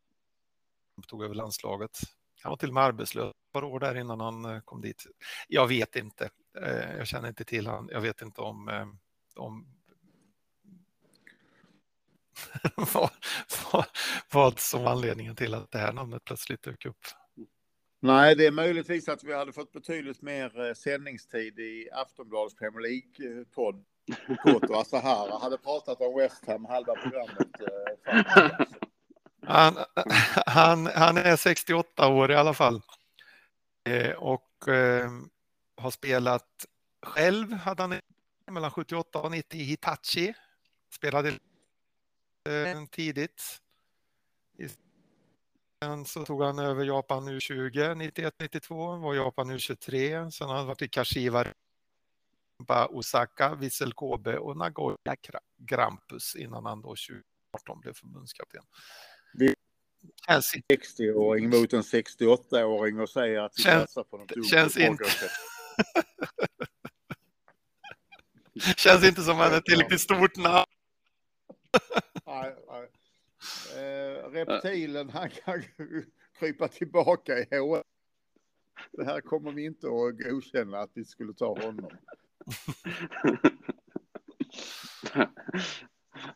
tog 1.06 1.24
över 1.24 1.34
landslaget. 1.34 1.98
Han 2.42 2.50
var 2.50 2.56
till 2.56 2.68
och 2.68 2.74
med 2.74 2.82
arbetslös 2.82 3.30
ett 3.30 3.52
par 3.52 3.64
år 3.64 3.80
där 3.80 3.94
innan 3.94 4.20
han 4.20 4.44
eh, 4.44 4.60
kom 4.60 4.80
dit. 4.80 5.06
Jag 5.48 5.66
vet 5.66 5.96
inte. 5.96 6.30
Eh, 6.62 6.96
jag 6.96 7.06
känner 7.06 7.28
inte 7.28 7.44
till 7.44 7.66
han. 7.66 7.88
Jag 7.92 8.00
vet 8.00 8.22
inte 8.22 8.40
om, 8.40 8.68
om 9.36 9.66
vad, 12.94 13.10
vad, 13.72 13.84
vad 14.32 14.58
som 14.58 14.82
var 14.82 14.92
anledningen 14.92 15.36
till 15.36 15.54
att 15.54 15.70
det 15.70 15.78
här 15.78 15.92
namnet 15.92 16.24
plötsligt 16.24 16.62
dök 16.62 16.86
upp. 16.86 17.06
Nej, 18.00 18.36
det 18.36 18.46
är 18.46 18.50
möjligtvis 18.50 19.08
att 19.08 19.24
vi 19.24 19.34
hade 19.34 19.52
fått 19.52 19.72
betydligt 19.72 20.22
mer 20.22 20.66
eh, 20.68 20.74
sändningstid 20.74 21.58
i 21.58 21.88
Aftonbladets 21.92 22.54
Premier 22.54 22.80
League-podd. 22.80 23.84
Koto 24.42 24.74
Asahara 24.74 25.38
hade 25.38 25.58
pratat 25.58 26.00
om 26.00 26.16
West 26.18 26.46
Ham 26.46 26.64
halva 26.64 26.94
programmet. 26.94 27.48
eh, 27.60 28.66
Han, 29.46 29.76
han, 30.46 30.86
han 30.86 31.16
är 31.16 31.36
68 31.36 32.08
år 32.08 32.30
i 32.30 32.34
alla 32.34 32.54
fall. 32.54 32.82
Eh, 33.88 34.10
och 34.10 34.68
eh, 34.68 35.10
har 35.76 35.90
spelat 35.90 36.66
själv, 37.02 37.52
hade 37.52 37.82
han 37.82 38.00
mellan 38.50 38.70
78 38.70 39.20
och 39.22 39.30
90 39.30 39.60
i 39.60 39.64
Hitachi. 39.64 40.34
Spelade 40.90 41.28
eh, 42.48 42.84
tidigt. 42.90 43.42
Sen 45.82 46.04
så 46.04 46.24
tog 46.24 46.42
han 46.42 46.58
över 46.58 46.84
Japan 46.84 47.28
U20 47.28 47.94
91-92, 48.12 49.00
var 49.02 49.14
Japan 49.14 49.50
U23. 49.50 50.30
Sen 50.30 50.48
har 50.48 50.56
han 50.56 50.66
varit 50.66 50.82
i 50.82 50.88
Kashiwa, 50.88 51.46
Osaka, 52.90 53.54
Vissel 53.54 53.92
Kobe 53.92 54.38
och 54.38 54.56
Nagoya 54.56 54.96
Gra- 55.04 55.38
Grampus 55.58 56.36
innan 56.36 56.64
han 56.66 56.80
då 56.82 56.88
2018 56.88 57.80
blev 57.80 57.92
förbundskapten. 57.94 58.62
Vi- 59.34 59.54
Känns, 60.26 60.54
60-åring 60.72 61.50
mot 61.50 61.72
en 61.72 61.82
68-åring 61.82 63.00
och 63.00 63.10
säger 63.10 63.40
att 63.40 63.52
vi 63.56 63.62
satsar 63.62 64.04
på 64.04 64.16
något 64.18 64.28
dumt. 64.28 64.44
känns 64.44 64.76
inte-. 64.76 65.04
känns 68.76 69.04
inte 69.04 69.22
som 69.22 69.36
han 69.36 69.54
är 69.54 69.60
tillräckligt 69.60 70.00
stort 70.00 70.36
namn. 70.36 70.66
Nej, 72.26 72.54
nej. 72.68 72.88
Eh, 73.76 74.30
reptilen, 74.30 75.10
han 75.10 75.30
kan 75.30 75.62
krypa 76.38 76.68
tillbaka 76.68 77.38
i 77.38 77.44
HL. 77.50 77.82
Det 78.92 79.04
här 79.04 79.20
kommer 79.20 79.52
vi 79.52 79.64
inte 79.64 79.86
att 79.86 80.18
godkänna 80.18 80.78
att 80.80 80.90
vi 80.94 81.04
skulle 81.04 81.34
ta 81.34 81.60
honom. 81.60 81.90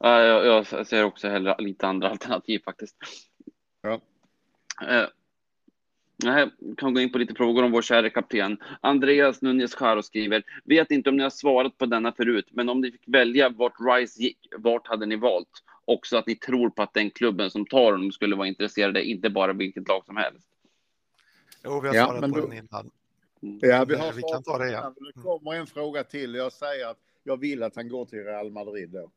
Ja, 0.00 0.20
jag, 0.20 0.46
jag 0.46 0.86
ser 0.86 1.04
också 1.04 1.28
hellre 1.28 1.56
lite 1.58 1.86
andra 1.86 2.10
alternativ 2.10 2.60
faktiskt. 2.64 2.96
Ja. 3.82 4.00
Eh, 6.26 6.38
jag 6.38 6.50
kan 6.78 6.94
gå 6.94 7.00
in 7.00 7.12
på 7.12 7.18
lite 7.18 7.34
frågor 7.34 7.62
om 7.64 7.70
vår 7.72 7.82
kära 7.82 8.10
kapten. 8.10 8.58
Andreas 8.80 9.42
Nunez 9.42 9.74
Caro 9.74 10.02
skriver, 10.02 10.42
vet 10.64 10.90
inte 10.90 11.10
om 11.10 11.16
ni 11.16 11.22
har 11.22 11.30
svarat 11.30 11.78
på 11.78 11.86
denna 11.86 12.12
förut, 12.12 12.48
men 12.50 12.68
om 12.68 12.80
ni 12.80 12.92
fick 12.92 13.02
välja 13.06 13.48
vart 13.48 13.72
Rice 13.80 14.22
gick, 14.22 14.38
vart 14.58 14.86
hade 14.86 15.06
ni 15.06 15.16
valt? 15.16 15.48
Också 15.84 16.16
att 16.16 16.26
ni 16.26 16.34
tror 16.36 16.70
på 16.70 16.82
att 16.82 16.94
den 16.94 17.10
klubben 17.10 17.50
som 17.50 17.66
tar 17.66 17.92
honom 17.92 18.12
skulle 18.12 18.36
vara 18.36 18.48
intresserade, 18.48 19.04
inte 19.04 19.30
bara 19.30 19.52
vilket 19.52 19.88
lag 19.88 20.04
som 20.06 20.16
helst. 20.16 20.48
Jo, 21.64 21.80
vi 21.80 21.88
har 21.88 21.94
Ja, 21.94 22.04
svarat 22.06 22.20
men 22.20 22.32
på 22.32 22.40
då- 22.40 22.46
den 22.46 22.58
innan. 22.58 22.90
Ja, 23.40 23.84
vi 23.84 23.94
har 23.96 24.12
Vi 24.12 24.22
kan 24.22 24.42
ta 24.42 24.58
det 24.58 24.68
igen. 24.68 24.94
Det 25.14 25.20
kommer 25.22 25.54
en 25.54 25.66
fråga 25.66 26.04
till. 26.04 26.34
Jag 26.34 26.52
säger 26.52 26.86
att 26.90 26.98
jag 27.22 27.36
vill 27.36 27.62
att 27.62 27.76
han 27.76 27.88
går 27.88 28.04
till 28.06 28.24
Real 28.24 28.50
Madrid 28.50 28.90
då. 28.90 29.10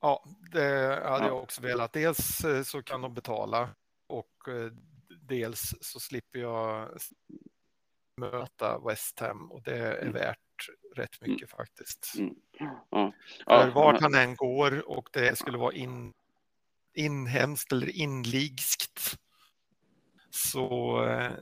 Ja, 0.00 0.24
det 0.52 0.60
hade 1.04 1.24
Ja. 1.24 1.26
jag 1.26 1.42
också 1.42 1.62
velat. 1.62 1.92
Dels 1.92 2.44
eh, 2.44 2.62
så 2.62 2.82
kan 2.82 3.00
de 3.00 3.14
betala 3.14 3.68
och 4.06 4.48
eh, 4.48 4.72
dels 5.28 5.74
så 5.80 6.00
slipper 6.00 6.38
jag 6.38 6.88
möta 8.16 8.78
West 8.78 9.20
Ham 9.20 9.52
och 9.52 9.62
det 9.62 9.76
är 9.78 9.98
Mm. 10.02 10.12
värt 10.12 10.38
rätt 10.96 11.20
mycket 11.20 11.50
faktiskt. 11.50 12.14
Mm. 12.18 12.34
Ja. 12.90 13.12
För 13.44 13.66
Ja, 13.66 13.70
vart 13.74 14.00
han 14.00 14.14
än 14.14 14.34
går 14.36 14.88
och 14.88 15.08
det 15.12 15.38
skulle 15.38 15.58
vara 15.58 15.72
in, 15.72 16.12
inhemskt 16.94 17.72
eller 17.72 17.88
inligskt 17.96 19.18
så, 20.30 21.04
eh, 21.08 21.32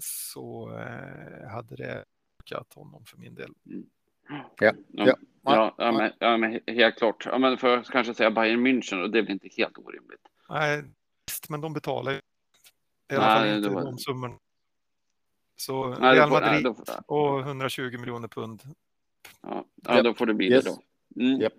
så 0.00 0.70
eh, 0.78 1.48
hade 1.50 1.76
det 1.76 2.04
ökat 2.42 2.72
honom 2.74 3.04
för 3.04 3.16
min 3.18 3.34
del. 3.34 3.54
Ja, 4.60 4.74
ja, 4.88 5.16
ja, 5.42 5.74
ja, 5.78 5.92
men, 5.92 6.12
ja, 6.18 6.36
men 6.36 6.60
helt 6.66 6.98
klart. 6.98 7.26
Ja, 7.26 7.38
men 7.38 7.58
för 7.58 7.78
att 7.78 7.90
kanske 7.90 8.14
säga 8.14 8.30
Bayern 8.30 8.66
München 8.66 9.02
och 9.02 9.10
det 9.10 9.18
är 9.18 9.22
väl 9.22 9.30
inte 9.30 9.48
helt 9.56 9.78
orimligt. 9.78 10.20
Nej, 10.48 10.84
visst, 11.26 11.48
men 11.48 11.60
de 11.60 11.72
betalar 11.72 12.12
ju 12.12 12.20
i 13.10 13.16
alla 13.16 13.26
Nej, 13.26 13.48
fall 13.50 13.56
inte 13.56 13.68
var- 13.68 13.84
de 13.84 13.98
summorna. 13.98 14.34
Så 15.56 15.88
Nej, 15.88 16.16
Real 16.16 16.30
nej, 16.30 16.40
Madrid 16.40 16.64
då 16.64 16.74
får- 16.74 17.02
och 17.06 17.40
120 17.40 17.98
miljoner 17.98 18.28
pund. 18.28 18.62
Ja, 19.42 19.64
ja 19.84 20.02
då 20.02 20.14
får 20.14 20.26
det 20.26 20.34
bli 20.34 20.50
Yes. 20.50 20.64
det 20.64 20.70
då. 20.70 20.82
Mm. 21.24 21.40
Japp. 21.40 21.52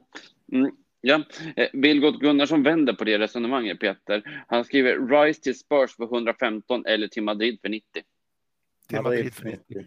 Mm. 0.52 0.72
Ja. 1.02 1.24
Eh, 1.56 1.68
Vilgot 1.74 2.20
Gunnarsson 2.20 2.64
vänder 2.64 2.94
på 2.94 3.04
det 3.04 3.20
resonemanget, 3.20 3.80
Peter. 3.80 4.44
Han 4.48 4.64
skriver 4.66 5.08
Rise 5.24 5.42
till 5.42 5.60
Spurs 5.60 5.96
för 5.96 6.04
115 6.04 6.86
eller 6.86 7.08
till 7.08 7.24
Madrid 7.24 7.60
för 7.62 7.70
90. 7.70 8.04
Till 8.88 9.02
Madrid 9.02 9.34
för 9.34 9.44
90. 9.46 9.86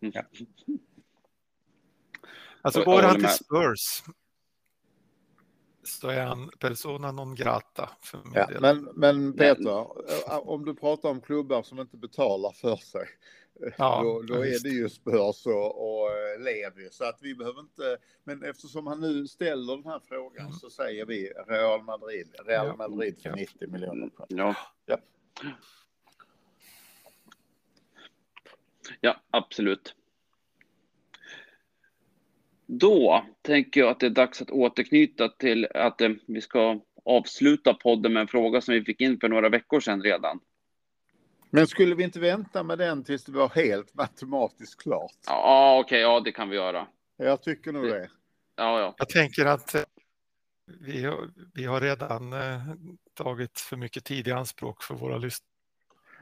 Mm. 0.00 0.12
Ja. 0.14 0.22
Alltså 2.62 2.84
går 2.84 3.02
han 3.02 3.14
till. 3.14 3.28
Spurs 3.28 4.02
så 5.88 6.08
är 6.08 6.20
han 6.26 6.50
persona 6.58 7.12
non 7.12 7.34
grata 7.34 7.90
för 8.00 8.18
min 8.24 8.32
Ja, 8.34 8.46
del. 8.46 8.60
men, 8.60 8.84
men 8.94 9.32
Peter, 9.32 9.78
eh, 10.28 10.38
om 10.38 10.64
du 10.64 10.74
pratar 10.74 11.08
om 11.08 11.20
klubbar 11.20 11.62
som 11.62 11.78
inte 11.80 11.96
betalar 11.96 12.50
för 12.52 12.76
sig, 12.76 13.06
eh, 13.66 13.72
Ja, 13.78 14.02
då, 14.02 14.22
då 14.22 14.34
ja, 14.34 14.46
är 14.46 14.62
det 14.62 14.68
ju 14.68 14.88
Spurs 14.88 15.46
och, 15.46 16.00
och 16.02 16.08
eh, 16.10 16.40
Levi. 16.40 16.88
Så 16.90 17.04
att 17.04 17.18
vi 17.22 17.34
behöver 17.34 17.60
inte, 17.60 17.96
men 18.24 18.42
eftersom 18.44 18.86
han 18.86 19.00
nu 19.00 19.26
ställer 19.26 19.76
den 19.76 19.84
här 19.86 20.00
frågan 20.08 20.46
Mm. 20.46 20.58
så 20.58 20.70
säger 20.70 21.06
vi 21.06 21.32
Real 21.48 21.82
Madrid, 21.82 22.34
Real 22.46 22.66
Ja, 22.66 22.88
Madrid 22.88 23.22
för 23.22 23.28
ja. 23.28 23.34
90 23.36 23.68
miljoner. 23.68 24.10
Ja. 24.28 24.54
Ja. 24.86 24.98
Ja, 29.00 29.16
absolut. 29.30 29.94
Då 32.70 33.24
tänker 33.42 33.80
jag 33.80 33.90
att 33.90 34.00
det 34.00 34.06
är 34.06 34.10
dags 34.10 34.42
att 34.42 34.50
återknyta 34.50 35.28
till 35.28 35.66
att 35.74 36.00
eh, 36.00 36.10
vi 36.26 36.40
ska 36.40 36.80
avsluta 37.04 37.74
podden 37.74 38.12
med 38.12 38.20
en 38.20 38.28
fråga 38.28 38.60
som 38.60 38.74
vi 38.74 38.84
fick 38.84 39.00
in 39.00 39.20
för 39.20 39.28
några 39.28 39.48
veckor 39.48 39.80
sedan 39.80 40.02
redan. 40.02 40.40
Men 41.50 41.66
skulle 41.66 41.94
vi 41.94 42.04
inte 42.04 42.20
vänta 42.20 42.62
med 42.62 42.78
den 42.78 43.04
tills 43.04 43.24
det 43.24 43.32
var 43.32 43.48
helt 43.48 43.94
matematiskt 43.94 44.82
klart? 44.82 45.12
Ja, 45.26 45.80
okej, 45.84 46.00
ja, 46.00 46.20
det 46.20 46.32
kan 46.32 46.48
vi 46.48 46.56
göra. 46.56 46.86
Jag 47.16 47.42
tycker 47.42 47.72
nog 47.72 47.84
det. 47.84 48.10
Ja, 48.56 48.80
ja. 48.80 48.94
Jag 48.98 49.08
tänker 49.08 49.46
att 49.46 49.74
eh, 49.74 49.82
vi 50.80 51.04
har, 51.04 51.30
vi 51.54 51.64
har 51.64 51.80
redan 51.80 52.32
eh, 52.32 52.62
tagit 53.14 53.60
för 53.60 53.76
mycket 53.76 54.04
tid 54.04 54.28
i 54.28 54.32
anspråk 54.32 54.82
för 54.82 54.94
våra 54.94 55.18
lyssnare. 55.18 55.57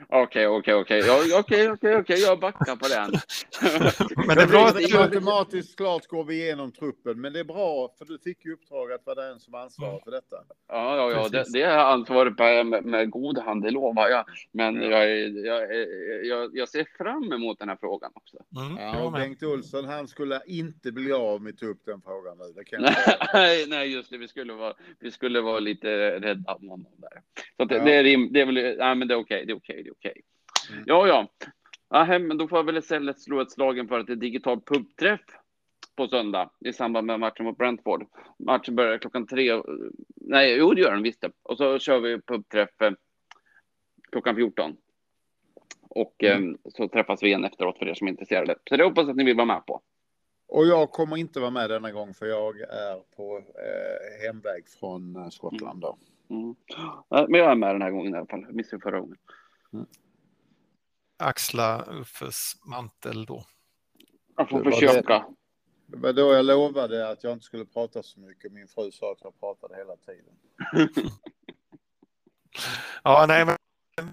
Okej, 0.09 0.47
okej, 0.47 0.74
okej. 0.74 1.02
Okej, 1.40 1.70
okej, 1.70 1.97
okej. 1.97 2.20
Jag 2.23 2.40
backar 2.40 2.77
på 2.77 2.89
den. 2.89 3.10
Men 4.27 4.36
det 4.36 4.43
är 4.43 4.47
bra 4.47 4.66
att 4.66 4.74
det 4.77 4.86
du, 4.86 4.98
matematiskt 4.98 5.77
klart 5.77 6.06
går 6.06 6.24
vi 6.24 6.35
igenom 6.43 6.73
truppen, 6.73 7.20
men 7.20 7.32
det 7.32 7.40
är 7.40 7.44
bra 7.44 7.94
för 7.98 8.05
du 8.05 8.18
fick 8.18 8.44
ju 8.44 8.52
uppdrag 8.52 8.93
att 8.93 9.06
vara 9.06 9.27
den 9.28 9.40
som 9.40 9.55
ansvarar 9.55 10.01
för 10.05 10.10
detta. 10.10 10.36
Ja, 10.68 10.97
ja, 10.97 11.10
ja. 11.10 11.28
Det, 11.28 11.44
det 11.52 11.62
är 11.62 11.78
ansvaret 11.78 12.39
med, 12.39 12.85
med 12.85 13.10
god 13.10 13.39
hand, 13.39 13.62
det 13.62 13.70
lovar 13.70 14.09
jag. 14.09 14.24
Men 14.52 14.82
Ja. 14.82 14.89
jag, 15.05 15.28
jag, 15.28 15.74
jag, 16.27 16.51
jag 16.56 16.68
ser 16.68 16.86
fram 16.98 17.32
emot 17.32 17.59
den 17.59 17.68
här 17.68 17.77
frågan 17.81 18.10
också. 18.14 18.36
mm, 18.66 18.77
Ja, 18.78 19.02
och. 19.02 19.12
Bengt 19.12 19.43
Olsson, 19.43 19.85
han 19.85 20.09
skulle 20.09 20.40
inte 20.47 20.93
bli 20.93 21.12
av 21.12 21.43
med 21.43 21.52
att 21.52 21.59
ta 21.59 21.66
upp 21.66 21.81
den 21.86 22.01
frågan 22.02 22.39
nu. 22.39 22.44
Det 22.56 22.64
kan. 22.64 22.82
Nej, 23.35 23.66
nej, 23.68 23.93
just 23.94 24.10
det. 24.10 24.18
Vi 24.18 24.28
skulle 24.28 24.52
vara, 24.52 24.74
vi 25.01 25.10
skulle 25.10 25.40
vara 25.40 25.59
lite 25.60 25.89
rädda 26.20 26.55
om 26.55 26.68
honom 26.68 26.93
där. 26.97 27.23
Så 27.56 27.62
att 27.62 27.68
det, 27.68 27.77
Ja. 27.77 27.85
det, 27.85 27.93
är, 27.94 28.32
det 28.32 28.40
är 28.40 28.47
väl, 28.47 28.77
nej, 28.78 28.94
men 28.94 29.09
det 29.09 29.14
är 29.14 29.18
okej, 29.18 29.44
det 29.47 29.52
är 29.52 29.56
okej, 29.56 29.86
det 29.87 29.93
okej. 29.93 30.23
Mm. 30.71 30.85
Ja, 30.87 31.07
ja. 31.89 32.19
Men 32.19 32.39
då 32.39 32.49
får 32.49 32.59
jag 32.59 32.65
väl 32.65 32.77
istället 32.77 33.21
slå 33.21 33.41
ett 33.41 33.51
slagen 33.51 33.89
för 33.89 33.99
att 33.99 34.07
det 34.07 34.13
är 34.13 34.17
digital 34.17 34.61
pubträff 34.61 35.21
på 35.97 36.09
söndag 36.09 36.51
i 36.61 36.73
samband 36.73 37.07
med 37.07 37.21
matchen 37.21 37.45
mot 37.45 37.59
Brentford. 37.59 38.07
Matchen 38.39 38.77
börjar 38.77 38.99
klockan 38.99 39.27
tre. 39.27 39.63
Nej, 40.15 40.57
jo, 40.59 40.75
det 40.75 40.81
gör 40.81 40.93
den 40.93 41.03
visst. 41.03 41.25
Och 41.43 41.57
så 41.57 41.79
kör 41.79 42.01
vi 42.01 42.21
pubträff 42.21 42.81
eh, 42.83 42.91
klockan 44.13 44.37
14. 44.37 44.77
Och 45.89 46.25
Mm. 46.25 46.51
eh, 46.51 46.71
så 46.75 46.89
träffas 46.89 47.23
vi 47.23 47.27
igen 47.27 47.45
efteråt 47.45 47.79
för 47.79 47.89
er 47.89 47.95
som 47.95 48.07
är 48.07 48.11
intresserade. 48.11 48.55
Så 48.69 48.77
det 48.77 48.85
hoppas 48.85 49.09
att 49.09 49.17
ni 49.17 49.25
vill 49.25 49.37
vara 49.37 49.47
med 49.47 49.67
på. 49.67 49.81
Och 50.49 50.67
jag 50.67 50.91
kommer 50.91 51.17
inte 51.17 51.41
vara 51.41 51.51
med 51.51 51.71
denna 51.71 51.93
gång 51.93 52.15
för 52.15 52.27
jag 52.27 52.61
är 52.61 53.17
på 53.17 53.39
eh, 53.39 54.27
hemväg 54.27 54.69
från 54.81 55.17
eh, 55.17 55.29
Skottland 55.29 55.81
då. 55.81 55.97
Mm. 56.31 56.55
Ja, 57.09 57.27
Men 57.29 57.41
jag 57.41 57.51
är 57.51 57.55
med 57.55 57.75
den 57.75 57.83
här 57.83 57.91
gången 57.91 58.15
i 58.15 58.17
alla 58.17 58.27
fall. 58.27 58.43
Jag 58.47 58.55
missade 58.55 58.83
förra 58.83 59.01
gången. 59.01 59.17
Axla 61.18 61.84
Uffes 61.84 62.52
mantel 62.66 63.24
då. 63.24 63.44
Jag 64.36 64.48
får 64.48 64.64
försöka. 64.64 65.26
Det 65.86 65.97
var 65.97 66.12
då 66.12 66.32
jag 66.32 66.44
lovade 66.44 67.09
att 67.09 67.24
jag 67.24 67.32
inte 67.32 67.44
skulle 67.44 67.64
prata 67.64 68.02
så 68.02 68.20
mycket. 68.20 68.52
Min 68.52 68.68
fru 68.68 68.93
sa 68.93 69.12
att 69.12 69.20
jag 69.22 69.40
pratade 69.40 69.76
hela 69.76 69.97
tiden. 69.97 70.34
Ja, 73.02 73.24
nej, 73.28 73.44
men 73.44 73.56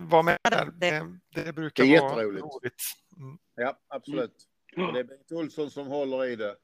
var 0.09 0.23
med 0.23 0.37
där. 0.43 0.71
Det, 0.79 1.19
det 1.43 1.53
brukar 1.53 1.83
Det 1.83 1.95
är 1.95 2.01
vara 2.01 2.23
roligt. 2.23 2.83
Mm. 3.17 3.37
Ja, 3.55 3.79
absolut. 3.87 4.47
Och 4.77 4.93
det 4.93 4.99
är 4.99 5.03
Bengt 5.03 5.31
Olsson 5.31 5.71
som 5.71 5.87
håller 5.87 6.25
i 6.25 6.35
det. 6.35 6.55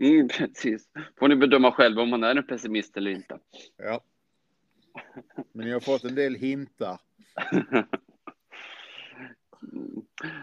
Mm, 0.00 0.28
precis. 0.28 0.88
Får 1.18 1.28
ni 1.28 1.36
bedöma 1.36 1.72
själva 1.72 2.02
om 2.02 2.08
man 2.08 2.24
är 2.24 2.36
en 2.36 2.46
pessimist 2.46 2.96
eller 2.96 3.10
inte. 3.10 3.38
Ja. 3.76 4.04
Men 5.52 5.66
ni 5.66 5.72
har 5.72 5.80
fått 5.80 6.04
en 6.04 6.14
del 6.14 6.34
hintar. 6.34 7.00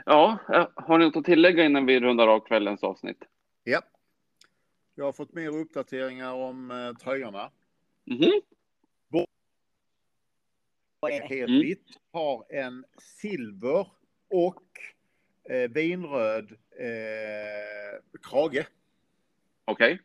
ja, 0.06 0.39
eh, 0.53 0.68
har 0.76 0.97
ni 0.97 1.06
något 1.06 1.15
att 1.18 1.26
tillägga 1.26 1.65
innan 1.65 1.85
vi 1.85 1.99
rundar 1.99 2.27
av 2.27 2.39
kvällens 2.39 2.84
avsnitt? 2.84 3.23
Ja. 3.64 3.81
Jag 4.95 5.06
har 5.06 5.14
fått 5.14 5.34
mer 5.34 5.49
uppdateringar 5.49 6.34
om 6.34 6.72
eh, 6.72 6.93
tröjorna. 6.93 7.51
Mhm. 8.06 8.41
är 11.01 11.22
helt 11.22 11.49
Mm. 11.49 11.61
vitt, 11.61 11.88
har 12.11 12.45
en 12.49 12.85
silver 12.97 13.88
och 14.30 14.64
eh, 15.49 15.69
vinröd 15.69 16.51
eh, 16.80 18.19
krage. 18.22 18.68
Okej, 19.65 20.01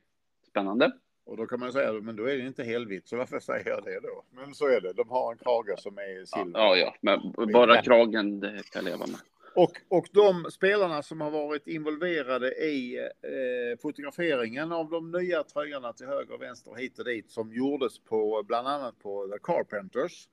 spännande. 0.49 0.93
Och 1.27 1.37
då 1.37 1.47
kan 1.47 1.61
man 1.61 1.73
säga, 1.73 1.93
men 1.93 2.17
då 2.17 2.25
är 2.25 2.37
det 2.37 2.47
inte 2.47 2.65
helvitt, 2.65 3.09
så 3.09 3.17
varför 3.17 3.41
säger 3.41 3.69
jag 3.69 3.85
det 3.85 4.01
då? 4.01 4.25
Men 4.31 4.55
så 4.55 4.67
är 4.67 4.81
det, 4.81 4.93
de 4.93 5.09
har 5.09 5.33
en 5.33 5.39
krage 5.39 5.79
som 5.79 5.99
är 5.99 6.25
silver. 6.25 6.61
ja, 6.61 6.77
ja, 6.77 6.95
men 7.01 7.53
bara 7.53 7.83
kragen 7.83 8.41
det 8.41 8.71
kan 8.71 8.85
jag 8.85 8.85
leva 8.85 9.07
med. 9.07 9.21
Och, 9.57 9.73
och 9.89 10.07
de 10.13 10.51
spelarna 10.51 11.03
som 11.03 11.21
har 11.21 11.31
varit 11.31 11.67
involverade 11.67 12.49
i 12.49 12.99
eh, 12.99 13.81
fotograferingen 13.83 14.73
av 14.73 14.91
de 14.91 15.11
nya 15.11 15.43
tröjorna 15.43 15.93
till 15.93 16.07
höger 16.07 16.35
och 16.35 16.43
vänster 16.43 16.75
hit 16.75 16.99
och 16.99 17.05
dit 17.05 17.31
som 17.31 17.53
gjordes 17.53 17.99
på 17.99 18.43
bland 18.47 18.69
annat 18.69 18.99
på 18.99 19.29
The 19.29 19.39
Carpenters 19.43 20.29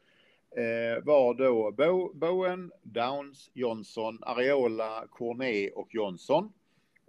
eh, 0.56 1.04
var 1.04 1.34
då 1.34 1.72
Bo, 1.72 2.14
Bowen, 2.14 2.72
Downs, 2.84 3.52
Johnson, 3.54 4.20
Areola, 4.22 5.06
Cornet 5.10 5.74
och 5.76 5.88
Johnson. 5.92 6.54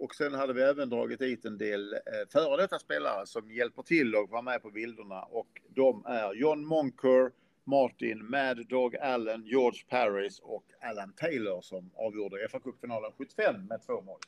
Och 0.03 0.15
sen 0.15 0.33
hade 0.33 0.53
vi 0.53 0.61
även 0.61 0.89
dragit 0.89 1.19
dit 1.19 1.45
en 1.45 1.57
del 1.57 1.93
eh, 1.93 1.99
före 2.31 2.57
detta 2.61 2.79
spelare 2.79 3.27
som 3.27 3.51
hjälper 3.51 3.81
till 3.83 4.15
och 4.15 4.29
var 4.29 4.41
med 4.41 4.61
på 4.61 4.69
bilderna 4.71 5.21
och 5.21 5.47
de 5.75 6.05
är 6.05 6.33
John 6.33 6.65
Monker, 6.65 7.31
Martin 7.63 8.29
Mad 8.29 8.67
Dog 8.67 8.95
Allen, 8.97 9.45
George 9.45 9.79
Paris 9.89 10.39
och 10.39 10.63
Alan 10.81 11.13
Taylor 11.13 11.61
som 11.61 11.91
avgjorde 11.95 12.47
fa 12.49 12.59
Cup-finalen 12.59 13.11
75 13.17 13.65
med 13.67 13.85
två 13.85 14.01
mål. 14.01 14.19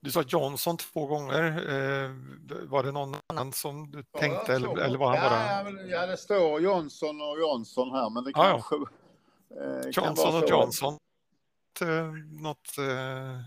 Du 0.00 0.10
sa 0.10 0.22
Johnson 0.28 0.76
två 0.76 1.06
gånger. 1.06 1.42
Eh, 1.44 2.10
var 2.68 2.82
det 2.82 2.92
någon 2.92 3.14
annan 3.26 3.52
som 3.52 3.90
du 3.90 4.02
tänkte 4.02 4.52
Ja, 4.52 4.56
eller, 4.56 4.68
så. 4.68 4.76
eller 4.76 4.98
var 4.98 5.16
han 5.16 5.16
ja, 5.16 5.30
bara... 5.30 5.70
Ja, 5.72 5.86
ja, 6.00 6.06
det 6.06 6.16
står 6.16 6.60
Johnson 6.60 7.20
och 7.20 7.38
Johnson 7.40 7.90
här, 7.90 8.10
men 8.10 8.24
det 8.24 8.30
Ja, 8.34 8.48
ja. 8.48 8.52
kanske... 8.52 8.76
eh, 8.76 9.92
kan 9.92 10.04
Johnson 10.04 10.32
vara 10.32 10.44
och. 10.44 10.50
Johnson. 10.50 10.98
Eh, 11.80 12.12
Något 12.42 12.78
eh, 12.78 13.40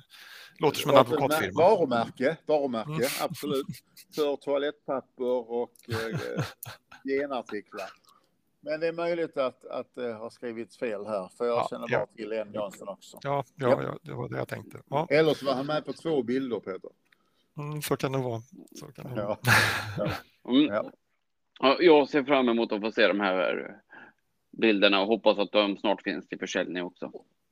låter 0.60 0.78
som 0.80 0.90
en 0.92 0.96
Ja, 0.96 1.02
advokatfirma. 1.02 1.62
Varumärke, 1.62 2.38
varumärke, 2.46 2.90
Mm. 2.92 3.04
absolut. 3.22 3.66
För 4.16 4.36
toalettpapper 4.36 5.52
och 5.52 5.74
eh, 5.90 6.44
genartiklar. 7.04 7.90
Men 8.62 8.80
det 8.80 8.88
är 8.88 8.94
möjligt 8.94 9.38
att, 9.38 9.66
att 9.66 9.96
det 9.96 10.14
har 10.14 10.30
skrivits 10.30 10.78
fel 10.78 11.06
här, 11.06 11.30
för 11.38 11.46
jag 11.46 11.58
Ja, 11.58 11.68
känner 11.70 11.88
ja. 11.90 11.98
bara 11.98 12.08
till 12.08 12.32
en 12.32 12.54
Johnson 12.54 12.88
också. 12.88 13.20
Ja, 13.24 13.44
ja, 13.56 13.84
ja, 13.84 13.98
det 14.02 14.14
var 14.14 14.30
det 14.30 14.38
jag 14.38 14.48
tänkte. 14.48 14.82
Ja, 14.90 15.08
Eller 15.10 15.34
så 15.34 15.46
var 15.46 15.54
han 15.54 15.66
med 15.66 15.86
på 15.86 15.94
två 15.94 16.24
bilder, 16.24 16.60
Peter. 16.60 16.90
mm, 17.58 17.82
så 17.82 17.98
kan 17.98 18.12
det 18.12 18.18
vara. 18.18 18.42
Så 18.80 18.86
kan 18.86 19.16
det 19.16 19.24
vara. 19.26 19.38
Ja. 19.98 20.10
Mm. 20.50 20.66
Ja. 20.66 20.92
Ja, 21.60 21.78
jag 21.80 22.10
ser 22.10 22.24
fram 22.24 22.50
emot 22.50 22.72
att 22.72 22.82
få 22.82 22.92
se 22.92 23.08
de 23.08 23.20
här 23.20 23.76
bilderna 24.52 25.02
och 25.02 25.08
hoppas 25.08 25.38
att 25.40 25.52
de 25.52 25.78
snart 25.78 26.02
finns 26.02 26.28
till 26.28 26.40
försäljning 26.40 26.84
också. 26.84 27.12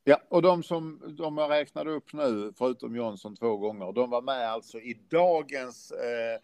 Ja, 0.09 0.21
och 0.29 0.41
de 0.41 0.63
som 0.63 1.01
de 1.17 1.38
jag 1.38 1.51
räknade 1.51 1.91
upp 1.91 2.13
nu, 2.13 2.53
förutom 2.57 2.95
Johnson 2.95 3.35
två 3.35 3.57
gånger, 3.57 3.91
de 3.91 4.09
var 4.09 4.21
med 4.21 4.49
alltså 4.51 4.79
i 4.79 4.93
dagens 5.09 5.91
eh, 5.91 6.41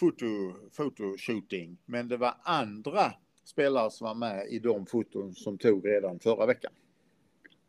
foto, 0.00 0.26
fotoshooting. 0.72 1.78
Men 1.84 2.08
det 2.08 2.16
var 2.16 2.34
andra 2.42 3.12
spelare 3.44 3.90
som 3.90 4.06
var 4.06 4.14
med 4.14 4.46
i 4.48 4.58
de 4.58 4.86
foton 4.86 5.34
som 5.34 5.58
tog 5.58 5.88
redan 5.88 6.18
förra 6.18 6.46
veckan. 6.46 6.72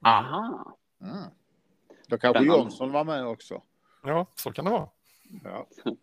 Aha. 0.05 0.77
Mm. 1.01 1.13
Då 2.07 2.17
kanske 2.17 2.39
Spännande. 2.39 2.63
Johnson 2.63 2.91
var 2.91 3.03
med 3.03 3.27
också. 3.27 3.61
Ja, 4.03 4.25
så 4.35 4.51
kan 4.51 4.65
det 4.65 4.71
vara. 4.71 4.89
Ja. 5.43 5.67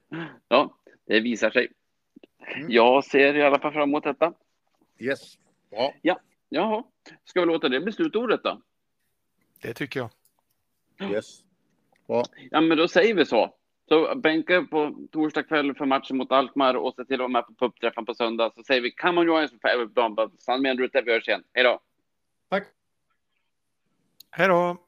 Ja, 0.49 0.75
det 1.07 1.21
visar 1.21 1.51
sig. 1.51 1.73
Mm. 2.57 2.71
Jag 2.71 3.05
ser 3.05 3.35
i 3.35 3.43
alla 3.43 3.59
fall 3.59 3.73
fram 3.73 3.89
emot 3.89 4.05
detta. 4.05 4.33
Yes, 4.99 5.39
bra. 5.71 5.93
Jaha, 6.49 6.85
ska 7.25 7.41
vi 7.41 7.47
låta 7.47 7.69
det 7.69 7.81
bli 7.81 7.93
slutordet 7.93 8.43
då? 8.43 8.63
Det 9.63 9.75
tycker 9.75 10.01
jag. 10.01 10.11
Yes. 11.13 11.41
Bra. 12.07 12.25
Ja, 12.51 12.61
men 12.61 12.79
då 12.79 12.89
säger 12.89 13.15
vi 13.15 13.27
så. 13.27 13.55
Så 13.89 14.15
bänka 14.17 14.63
på 14.71 15.09
torsdag 15.13 15.43
kväll 15.43 15.75
för 15.75 15.85
matchen 15.85 16.17
mot 16.17 16.33
Alkmaar 16.33 16.75
och 16.75 16.95
se 16.95 17.05
till 17.05 17.15
att 17.15 17.19
vara 17.19 17.29
med 17.29 17.47
på 17.47 17.55
pubträffen 17.55 18.07
på 18.07 18.15
söndag. 18.15 18.53
Så 18.55 18.63
säger 18.63 18.81
vi 18.81 18.91
come 18.91 19.21
on 19.21 19.49
bomb. 19.95 20.21
Stanna 20.39 20.59
med 20.59 20.71
en 20.71 20.79
ruta, 20.79 21.03
vi 21.03 21.13
hörs 21.13 21.29
igen. 21.29 21.43
Hej 21.53 21.65
då! 21.65 21.81
Tack. 22.49 22.65
Hej 24.31 24.49
då! 24.49 24.88